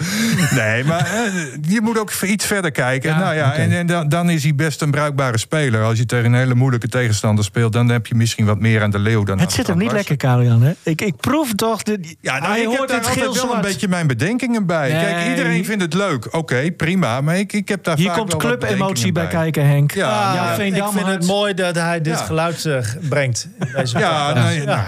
nee, 0.55 0.85
maar 0.85 1.07
eh, 1.07 1.33
je 1.69 1.81
moet 1.81 1.99
ook 1.99 2.13
iets 2.23 2.47
verder 2.47 2.71
kijken. 2.71 3.11
Ja, 3.11 3.19
nou 3.19 3.35
ja, 3.35 3.53
en, 3.55 3.73
en 3.73 3.87
dan, 3.87 4.09
dan 4.09 4.31
is 4.31 4.43
hij 4.43 4.55
best 4.55 4.83
een 4.83 4.91
bruikbare 4.91 5.39
speler. 5.39 5.83
Als 5.83 5.99
je 5.99 6.07
tegen 6.07 6.25
een 6.25 6.35
hele 6.39 6.55
moeilijke 6.55 6.89
tegenstander 6.89 7.45
speelt, 7.45 7.73
dan 7.73 7.89
heb 7.89 8.07
je 8.07 8.15
misschien 8.15 8.47
wat 8.47 8.59
meer 8.59 8.83
aan 8.83 8.91
de 8.91 8.99
leeuw 8.99 9.25
dan 9.25 9.39
Het 9.39 9.47
aan- 9.49 9.53
zit 9.55 9.67
hem 9.67 9.79
niet 9.79 9.93
lekker, 9.93 10.17
Karian. 10.17 10.63
Hè? 10.63 10.73
Ik, 10.83 11.01
ik 11.01 11.17
proef 11.17 11.55
toch... 11.55 11.83
De, 11.83 12.01
Ja, 12.21 12.39
nou, 12.39 12.45
hij 12.53 12.61
ik 12.63 12.69
heb 12.69 12.77
hoort 12.77 12.89
daar 12.89 12.99
het 12.99 13.07
altijd 13.09 13.43
wel 13.43 13.55
een 13.55 13.61
beetje 13.61 13.89
mijn 13.89 14.07
bedenkingen 14.07 14.67
bij. 14.67 14.89
Kijk, 14.91 15.29
iedereen 15.29 15.65
vindt 15.65 15.83
het 15.83 15.95
leuk. 15.95 16.35
Oké, 16.35 16.71
prima. 16.71 17.21
Maar 17.21 17.39
ik, 17.39 17.53
ik 17.53 17.69
heb 17.69 17.85
daar 17.85 17.97
Hier 17.97 18.07
vaak 18.09 18.17
komt 18.17 18.37
club-emotie 18.37 19.13
bij 19.13 19.27
kijken, 19.27 19.67
Henk. 19.69 19.93
Ja, 19.95 20.09
Ah, 20.29 20.35
ja, 20.35 20.63
ik 20.65 20.85
vind 20.95 21.07
het 21.07 21.27
mooi 21.27 21.55
dat 21.55 21.75
hij 21.75 22.01
dit 22.01 22.19
Ja. 22.19 22.25
geluid 22.25 22.65
eh, 22.65 22.77
brengt. 23.09 23.49
Deze 23.77 23.99
Ja, 23.99 24.33
nou, 24.33 24.65
nou, 24.65 24.81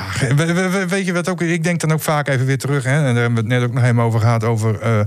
we- 0.47 0.53
we- 0.53 0.69
we- 0.69 0.87
weet 0.89 1.07
je 1.07 1.13
wat 1.13 1.29
ook? 1.29 1.41
Ik 1.43 1.65
denk 1.65 1.81
dan 1.81 1.93
ook 1.93 2.01
vaak 2.03 2.29
even 2.29 2.47
weer 2.47 2.59
terug. 2.59 2.85
Hè, 2.85 2.91
en 2.97 3.05
daar 3.15 3.23
hebben 3.23 3.35
we 3.35 3.39
het 3.39 3.47
net 3.61 3.63
ook 3.63 3.73
nog 3.75 3.83
helemaal 3.83 4.07
over 4.07 4.21
gehad. 4.21 4.45
Over 4.45 4.81
eh, 4.81 5.01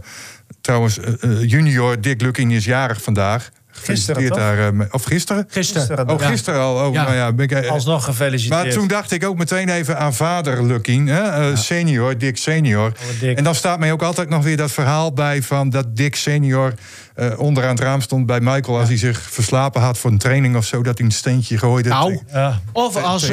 trouwens, 0.62 1.00
eh, 1.00 1.14
eh, 1.24 1.50
junior 1.50 2.02
Dick 2.02 2.22
Lukking 2.22 2.52
is 2.54 2.66
jarig 2.66 3.02
vandaag. 3.02 3.50
Gefeliciteerd 3.72 4.28
toch? 4.28 4.38
daar, 4.38 4.76
mee- 4.76 4.88
of 4.92 5.04
gisteren? 5.04 5.46
Gisteren. 5.50 6.10
Oh, 6.10 6.20
ja. 6.20 6.28
gisteren 6.28 6.60
al. 6.60 6.88
Oh, 6.88 6.94
Ja. 6.94 7.04
Nou 7.04 7.16
ja, 7.16 7.34
ben 7.34 7.50
ik, 7.50 7.68
Alsnog 7.68 8.04
gefeliciteerd. 8.04 8.64
maar 8.64 8.74
toen 8.74 8.88
dacht 8.88 9.12
ik 9.12 9.26
ook 9.26 9.38
meteen 9.38 9.70
even 9.70 9.98
aan 9.98 10.14
vader 10.14 10.64
Lukking, 10.66 11.08
hè, 11.10 11.22
eh, 11.50 11.56
senior, 11.56 12.18
Dick 12.18 12.38
senior. 12.38 12.92
Dick. 13.20 13.38
En 13.38 13.44
dan 13.44 13.56
staat 13.56 13.80
mij 13.80 13.92
ook 13.92 14.02
altijd 14.02 14.30
nog 14.30 14.44
weer 14.44 14.58
dat 14.58 14.72
verhaal 14.72 15.14
bij 15.14 15.42
van 15.42 15.70
dat 15.70 15.96
Dick 15.96 16.16
senior 16.16 16.74
eh, 17.18 17.40
onderaan 17.40 17.70
het 17.70 17.80
raam 17.80 18.02
stond 18.02 18.26
bij 18.26 18.40
Michael 18.40 18.80
als 18.80 18.88
hij 18.88 18.98
zich 18.98 19.20
verslapen 19.22 19.82
had 19.82 19.98
voor 19.98 20.12
een 20.12 20.18
training 20.18 20.56
of 20.56 20.66
zo, 20.66 20.84
dat 20.84 20.98
hij 20.98 21.08
een 21.08 21.14
steentje 21.14 21.58
gooide. 21.58 21.90
Nou, 21.90 22.20
Ja. 22.34 22.60
Of 22.72 22.96
als... 22.96 23.32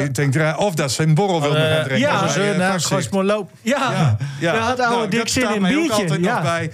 Of 0.57 0.73
dat 0.75 0.91
zijn 0.91 1.13
borrel 1.13 1.41
wilde 1.41 1.57
Eh, 1.57 1.73
gaan 1.75 1.83
drinken. 1.83 1.99
ja, 1.99 2.27
eh, 2.35 2.35
nou, 2.57 2.57
taxi. 2.71 2.87
gooi 2.87 3.01
eens 3.01 3.09
maar 3.11 3.23
loop. 3.23 3.51
Ja, 3.61 4.17
Ja, 4.39 4.51
daar 4.51 4.61
had 4.61 4.79
oude 4.79 4.95
nou, 4.95 5.09
Dick 5.09 5.27
zin 5.27 5.55
in 5.55 5.65
een 5.65 5.91
altijd 5.91 6.23
Ja. 6.23 6.33
nog 6.33 6.43
bij. 6.43 6.71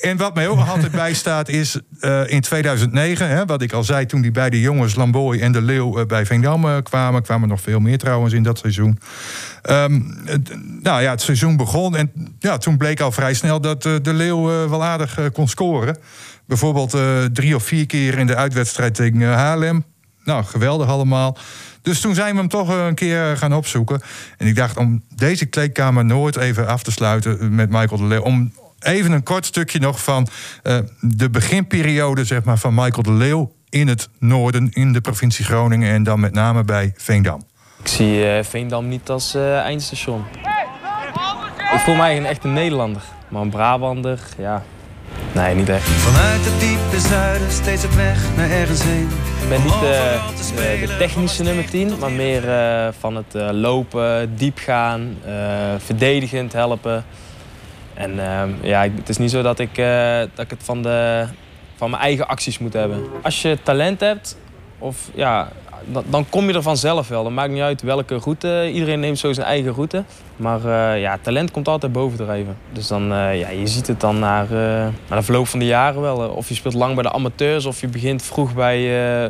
En 0.00 0.16
wat 0.16 0.34
mij 0.34 0.48
ook 0.48 0.56
nog 0.56 0.70
altijd 0.70 0.92
bij 0.92 1.14
staat 1.14 1.48
is 1.48 1.78
eh, 2.00 2.20
in 2.30 2.40
2009, 2.40 3.28
hè, 3.28 3.44
wat 3.46 3.62
ik 3.62 3.72
al 3.72 3.84
zei 3.84 4.06
toen 4.06 4.20
die 4.20 4.30
beide 4.30 4.60
jongens 4.60 4.94
Lamboy 4.94 5.38
en 5.40 5.52
de 5.52 5.62
Leeuw 5.62 6.06
bij 6.06 6.26
Veendam 6.26 6.82
kwamen, 6.82 7.22
kwamen 7.22 7.48
nog 7.48 7.60
veel 7.60 7.80
meer 7.80 7.98
trouwens 7.98 8.32
in 8.34 8.42
dat 8.42 8.58
seizoen. 8.58 8.98
Ehm, 9.62 10.00
het- 10.24 10.50
nou 10.82 11.02
ja, 11.02 11.10
het 11.10 11.22
seizoen 11.22 11.56
begon 11.56 11.96
en 11.96 12.12
ja, 12.38 12.56
toen 12.58 12.76
bleek 12.76 13.00
al 13.00 13.12
vrij 13.12 13.34
snel 13.34 13.60
dat 13.60 13.82
de 13.82 14.00
Leeuw 14.02 14.68
wel 14.68 14.84
aardig 14.84 15.18
kon 15.32 15.48
scoren. 15.48 15.96
Bijvoorbeeld 16.50 16.94
eh, 16.94 17.24
drie 17.24 17.54
of 17.54 17.62
vier 17.62 17.86
keer 17.86 18.18
in 18.18 18.26
de 18.26 18.36
uitwedstrijd 18.36 18.94
tegen 18.94 19.22
eh, 19.22 19.34
Haarlem. 19.34 19.84
Nou, 20.24 20.44
geweldig 20.44 20.88
allemaal. 20.88 21.36
Dus 21.82 22.00
toen 22.00 22.14
zijn 22.14 22.32
we 22.32 22.40
hem 22.40 22.48
toch 22.48 22.70
eh, 22.70 22.86
een 22.86 22.94
keer 22.94 23.36
gaan 23.36 23.54
opzoeken. 23.54 24.00
En 24.38 24.46
ik 24.46 24.56
dacht 24.56 24.76
om 24.76 25.02
deze 25.14 25.46
kleedkamer 25.46 26.04
nooit 26.04 26.36
even 26.36 26.66
af 26.66 26.82
te 26.82 26.90
sluiten 26.90 27.54
met 27.54 27.70
Michael 27.70 28.00
de 28.00 28.04
Leeuw. 28.04 28.22
Om 28.22 28.52
even 28.80 29.12
een 29.12 29.22
kort 29.22 29.46
stukje 29.46 29.78
nog 29.78 30.02
van 30.02 30.28
de 31.00 31.30
beginperiode 31.30 32.24
zeg 32.24 32.44
maar, 32.44 32.58
van 32.58 32.74
Michael 32.74 33.02
de 33.02 33.12
Leeuw 33.12 33.52
in 33.68 33.88
het 33.88 34.08
noorden, 34.18 34.70
in 34.70 34.92
de 34.92 35.00
provincie 35.00 35.44
Groningen 35.44 35.92
en 35.92 36.02
dan 36.02 36.20
met 36.20 36.32
name 36.32 36.64
bij 36.64 36.92
Veendam. 36.96 37.42
Ik 37.82 37.88
zie 37.88 38.42
Veendam 38.42 38.88
niet 38.88 39.08
als 39.08 39.34
eindstation. 39.64 40.24
Ik 41.72 41.80
voel 41.84 41.94
mij 41.96 42.16
een 42.16 42.52
Nederlander. 42.52 43.02
Maar 43.28 43.42
een 43.42 43.50
Brabander, 43.50 44.20
ja. 44.38 44.62
Nee, 45.34 45.54
niet 45.54 45.68
echt. 45.68 45.88
Vanuit 45.88 46.40
het 46.44 46.60
diepe 46.60 47.08
zuiden 47.08 47.50
steeds 47.50 47.84
op 47.84 47.90
weg 47.90 48.36
naar 48.36 48.50
ergens 48.50 48.82
heen. 48.82 49.08
Ik 49.42 49.48
ben 49.48 49.62
niet 49.62 49.72
eh, 49.72 50.80
de, 50.80 50.86
de 50.86 50.96
technische 50.98 51.42
nummer 51.42 51.70
10, 51.70 51.98
maar 51.98 52.12
meer 52.12 52.48
eh, 52.48 52.88
van 52.98 53.16
het 53.16 53.34
eh, 53.34 53.48
lopen, 53.52 54.36
diep 54.36 54.58
gaan, 54.58 55.16
eh, 55.24 55.32
verdedigend 55.78 56.52
helpen. 56.52 57.04
En 57.94 58.18
ehm, 58.18 58.50
ja, 58.62 58.82
het 58.82 59.08
is 59.08 59.18
niet 59.18 59.30
zo 59.30 59.42
dat 59.42 59.58
ik, 59.58 59.78
eh, 59.78 60.18
dat 60.34 60.44
ik 60.44 60.50
het 60.50 60.62
van, 60.62 60.82
de, 60.82 61.26
van 61.76 61.90
mijn 61.90 62.02
eigen 62.02 62.28
acties 62.28 62.58
moet 62.58 62.72
hebben. 62.72 63.04
Als 63.22 63.42
je 63.42 63.58
talent 63.62 64.00
hebt, 64.00 64.36
of, 64.78 64.96
ja, 65.14 65.48
dan, 65.84 66.04
dan 66.06 66.28
kom 66.28 66.48
je 66.48 66.54
er 66.54 66.62
vanzelf 66.62 67.08
wel. 67.08 67.22
Dan 67.22 67.34
maakt 67.34 67.52
niet 67.52 67.62
uit 67.62 67.82
welke 67.82 68.16
route. 68.16 68.70
Iedereen 68.72 69.00
neemt 69.00 69.18
zo 69.18 69.32
zijn 69.32 69.46
eigen 69.46 69.72
route. 69.72 70.04
Maar 70.36 70.64
eh, 70.64 71.00
ja, 71.00 71.18
talent 71.22 71.50
komt 71.50 71.68
altijd 71.68 71.92
bovendrijven. 71.92 72.56
Dus 72.72 72.86
dan, 72.86 73.12
eh, 73.12 73.38
ja, 73.38 73.48
je 73.48 73.66
ziet 73.66 73.86
het 73.86 74.00
dan 74.00 74.18
naar, 74.18 74.44
eh, 74.44 74.86
naar 75.08 75.18
de 75.18 75.22
verloop 75.22 75.48
van 75.48 75.58
de 75.58 75.64
jaren 75.64 76.00
wel. 76.00 76.16
Of 76.16 76.48
je 76.48 76.54
speelt 76.54 76.74
lang 76.74 76.94
bij 76.94 77.02
de 77.02 77.12
amateurs 77.12 77.66
of 77.66 77.80
je 77.80 77.88
begint 77.88 78.22
vroeg 78.22 78.54
bij, 78.54 78.78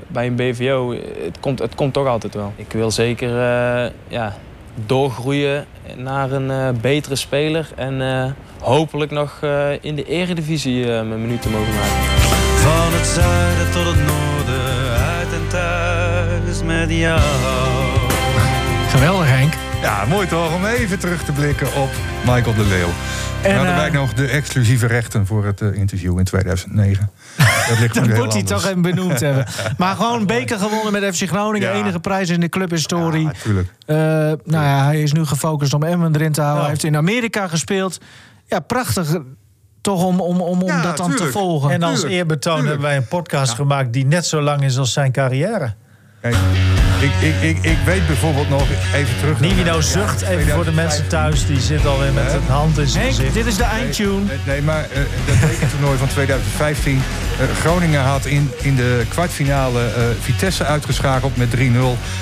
bij 0.09 0.27
een 0.27 0.37
BVO. 0.37 0.95
Het 1.25 1.41
komt, 1.41 1.59
het 1.59 1.75
komt 1.75 1.93
toch 1.93 2.07
altijd 2.07 2.35
wel. 2.35 2.53
Ik 2.57 2.73
wil 2.73 2.91
zeker 2.91 3.31
ja, 4.09 4.37
doorgroeien 4.87 5.67
naar 5.97 6.33
een 6.33 6.81
betere 6.81 7.17
speler. 7.17 7.69
En 7.77 8.35
hopelijk 8.61 9.11
nog 9.11 9.41
in 9.81 9.95
de 9.95 10.05
eredivisie 10.05 10.87
mijn 10.87 11.21
minuten 11.21 11.51
mogen 11.51 11.75
maken. 11.75 12.29
Van 12.57 12.93
het 12.93 13.07
zuiden 13.07 13.71
tot 13.73 13.85
het 13.85 14.07
noorden, 14.07 14.99
uit 14.99 15.33
en 15.33 15.49
thuis 15.49 16.00
met 16.87 16.91
jou. 16.99 17.21
Geweldig, 18.89 19.29
Henk. 19.29 19.53
Ja, 19.83 20.05
mooi 20.05 20.27
toch 20.27 20.55
om 20.55 20.65
even 20.65 20.99
terug 20.99 21.25
te 21.25 21.33
blikken 21.33 21.67
op 21.75 21.89
Michael 22.27 22.55
de 22.55 22.65
Leeuw. 22.65 22.89
En 23.43 23.51
En, 23.51 23.57
hadden 23.57 23.75
wij 23.77 23.87
eh, 23.87 23.93
nog 23.93 24.13
de 24.15 24.27
exclusieve 24.27 24.87
rechten 24.87 25.27
voor 25.27 25.45
het 25.47 25.61
eh, 25.61 25.75
interview 25.75 26.19
in 26.19 26.25
2009. 26.25 27.11
Dat 27.69 27.79
ligt 27.79 27.95
Dat 27.95 28.05
moet 28.05 28.13
hij 28.13 28.23
anders. 28.23 28.45
toch 28.45 28.65
even 28.67 28.83
benoemd 28.83 29.21
hebben. 29.21 29.47
Maar 29.79 29.97
gewoon 29.97 30.27
beker 30.27 30.59
gewonnen 30.59 30.93
met 30.93 31.17
FC 31.17 31.29
Groningen. 31.29 31.69
Ja. 31.69 31.75
Enige 31.75 32.01
prijs 32.01 32.29
in 32.29 32.41
de 32.41 32.49
clubhistorie. 32.49 33.23
Ja, 33.25 33.33
tuurlijk. 33.43 33.69
Eh, 33.87 33.97
nou 33.97 34.65
ja, 34.65 34.85
hij 34.85 35.03
is 35.03 35.13
nu 35.13 35.27
gefocust 35.27 35.75
om 35.75 35.83
Emmen 35.83 36.15
erin 36.15 36.33
te 36.33 36.41
houden. 36.41 36.61
Hij 36.63 36.71
heeft 36.71 36.85
in 36.85 36.97
Amerika 36.97 37.49
gespeeld. 37.49 37.99
Ja, 38.47 38.61
prachtig. 38.61 39.17
Toch 39.81 40.05
om, 40.05 40.21
om, 40.21 40.41
om, 40.41 40.63
om 40.63 40.69
Ja, 40.69 40.83
dat 40.83 40.97
dan 40.97 41.09
tuurlijk. 41.11 41.31
te 41.33 41.39
volgen. 41.39 41.71
En 41.71 41.83
als 41.83 41.95
Tuurlijk, 41.95 42.15
eerbetoon 42.15 42.53
tuurlijk. 42.55 42.69
hebben 42.73 42.89
wij 42.89 42.97
een 42.97 43.09
podcast 43.09 43.55
gemaakt 43.55 43.93
die 43.93 44.07
net 44.07 44.27
zo 44.27 44.41
lang 44.41 44.63
is 44.65 44.79
als 44.79 44.93
zijn 44.93 45.13
carrière. 45.13 45.75
Kijk, 46.21 46.35
Ik, 47.01 47.11
ik, 47.21 47.35
ik, 47.57 47.65
ik 47.65 47.79
weet 47.85 48.07
bijvoorbeeld 48.07 48.49
nog, 48.49 48.63
even 48.95 49.19
terug... 49.19 49.41
Nivino 49.41 49.81
zucht 49.81 50.21
ja, 50.21 50.27
even 50.29 50.53
voor 50.55 50.65
de 50.65 50.73
mensen 50.73 51.09
thuis. 51.09 51.47
Die 51.47 51.61
zit 51.61 51.87
alweer 51.87 52.13
met 52.13 52.33
een 52.33 52.47
hand 52.49 52.79
in 52.79 52.87
zijn 52.87 53.07
gezicht. 53.07 53.35
dit 53.35 53.47
is 53.47 53.57
de 53.57 53.65
eindtune. 53.65 54.25
Nee, 54.25 54.39
nee, 54.47 54.63
maar 54.63 54.83
eh, 54.83 55.01
dat 55.27 55.41
bekertoernooi 55.41 55.99
van 55.99 56.09
2015. 56.09 57.03
eh, 57.41 57.47
Groningen 57.61 58.01
had 58.03 58.27
in, 58.27 58.51
in 58.63 58.77
de 58.77 59.03
kwartfinale 59.09 59.85
eh, 59.87 60.03
Vitesse 60.21 60.65
uitgeschakeld 60.65 61.37
met 61.37 61.49
3-0. 61.57 61.61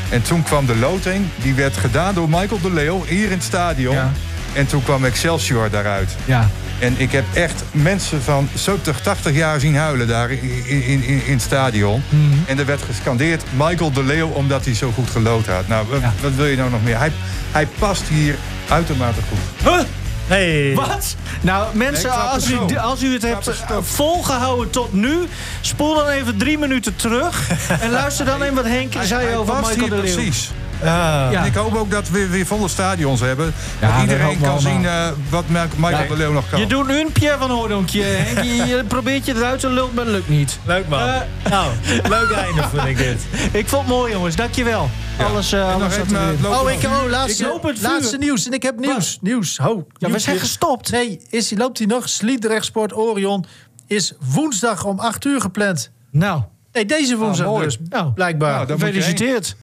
En 0.09 0.23
toen 0.23 0.43
kwam 0.43 0.67
de 0.67 0.77
loting. 0.77 1.27
Die 1.43 1.55
werd 1.55 1.77
gedaan 1.77 2.15
door 2.15 2.29
Michael 2.29 2.61
de 2.61 2.73
Leeuw 2.73 3.05
hier 3.07 3.25
in 3.27 3.31
het 3.31 3.43
stadion. 3.43 3.95
Ja. 3.95 4.13
En 4.53 4.67
toen 4.67 4.83
kwam 4.83 5.05
Excelsior 5.05 5.71
daaruit. 5.71 6.17
Ja. 6.25 6.49
En 6.79 6.95
ik 6.97 7.13
heb 7.13 7.25
echt 7.33 7.63
mensen 7.71 8.23
van 8.23 8.49
70, 8.55 9.01
80 9.01 9.35
jaar 9.35 9.61
zien 9.61 9.77
huilen 9.77 10.09
daar 10.09 10.31
in, 10.31 10.67
in, 10.67 10.83
in, 10.83 11.25
in 11.27 11.33
het 11.33 11.43
stadion. 11.43 12.03
Mhm. 12.09 12.23
En 12.47 12.59
er 12.59 12.67
werd 12.67 12.83
gescandeerd 12.83 13.43
Michael 13.57 13.93
de 13.93 14.03
Leeuw 14.03 14.29
omdat 14.29 14.65
hij 14.65 14.75
zo 14.75 14.91
goed 14.95 15.11
gelood 15.11 15.47
had. 15.47 15.69
Nou, 15.69 15.87
wat, 15.89 16.01
wat 16.21 16.35
wil 16.35 16.47
je 16.47 16.57
nou 16.57 16.71
nog 16.71 16.83
meer? 16.83 16.99
Hij, 16.99 17.13
hij 17.53 17.67
past 17.79 18.03
hier 18.03 18.35
uitermate 18.69 19.21
goed. 19.29 19.71
Huh? 19.73 19.81
Hey. 20.27 20.75
Wat? 20.75 21.17
Nou, 21.41 21.77
mensen, 21.77 22.11
Nee, 22.11 22.19
als, 22.19 22.51
u, 22.51 22.77
als 22.77 23.03
u 23.03 23.13
het 23.13 23.23
hebt 23.23 23.49
eh, 23.49 23.77
volgehouden 23.81 24.71
tot 24.71 24.93
nu... 24.93 25.19
spoel 25.61 25.95
dan 25.95 26.09
even 26.09 26.37
drie 26.37 26.59
minuten 26.59 26.97
terug... 26.97 27.51
en 27.83 27.91
luister 27.91 28.25
dan 28.25 28.43
even 28.43 28.55
wat 28.55 28.65
Henk 28.65 28.93
zei 29.03 29.37
over 29.37 29.55
Michael 29.55 29.75
hier 29.75 29.91
de 29.91 29.97
Leeuw. 29.97 30.15
precies. 30.15 30.51
Ah. 30.81 30.87
Ja. 30.87 31.33
En 31.33 31.45
ik 31.45 31.55
hoop 31.55 31.75
ook 31.77 31.91
dat 31.91 32.09
we 32.09 32.27
weer 32.29 32.47
volle 32.47 32.69
stadions 32.69 33.21
hebben. 33.21 33.53
Ja, 33.81 33.93
dat 33.93 34.01
iedereen 34.03 34.41
kan 34.41 34.61
zien 34.61 34.87
eh, 34.87 35.09
wat 35.31 35.45
Michael 35.49 35.91
Ja. 35.91 36.07
de 36.09 36.17
Leeuw 36.17 36.33
nog 36.33 36.49
kan. 36.51 36.61
Je 36.61 36.67
doet 36.67 36.87
nu 36.89 37.01
een 37.01 37.13
Pierre 37.13 37.39
van 37.39 37.51
Hoordonkje, 37.51 38.03
Henk. 38.25 38.45
Je, 38.45 38.55
je 38.55 38.85
probeert 38.89 39.27
je 39.27 39.35
eruit 39.37 39.61
te 39.61 39.69
lullen, 39.69 39.95
maar 39.95 40.05
dat 40.05 40.15
lukt 40.15 40.29
niet. 40.29 40.59
Leuk 40.65 40.89
man. 40.89 40.99
Eh, 41.01 41.21
nou, 41.51 41.73
leuk 42.09 42.31
einde 42.31 42.63
vind 42.75 42.85
ik 42.87 42.97
dit. 42.97 43.21
Ik 43.53 43.69
vond 43.69 43.83
het 43.87 43.91
mooi, 43.97 44.13
jongens. 44.13 44.37
Dankjewel. 44.37 44.91
Alles, 45.19 45.53
eh 45.53 45.75
alles 45.75 45.97
Oh, 45.97 46.11
nog- 46.41 46.71
ik 46.71 46.85
oh, 46.85 47.11
laatste, 47.11 47.43
Ik 47.45 47.49
loop 47.51 47.63
het 47.63 47.79
vuur. 47.79 47.89
laatste 47.89 48.17
nieuws. 48.19 48.47
En 48.47 48.53
ik 48.53 48.63
heb 48.63 48.79
nieuws. 48.79 49.19
Nieuws. 49.21 49.57
Ho, 49.59 49.87
Ja, 49.97 50.11
we 50.11 50.19
zijn 50.19 50.39
gestopt. 50.39 50.91
Nee, 50.91 51.21
is, 51.31 51.53
loopt 51.57 51.79
hij 51.79 51.87
nog? 51.87 52.09
Sliedrechtsport 52.09 52.97
Orion 52.97 53.45
is 53.87 54.13
woensdag 54.35 54.85
om 54.85 54.99
8 54.99 55.25
uur 55.25 55.41
gepland. 55.41 55.91
Nou, 56.11 56.43
Nee, 56.73 56.85
deze 56.87 57.17
woensdag 57.17 57.47
mooi. 57.47 57.65
dus. 57.65 57.79
nou 57.89 58.11
Blijkbaar. 58.13 58.67
Nou, 58.67 58.79
gefeliciteerd. 58.81 59.57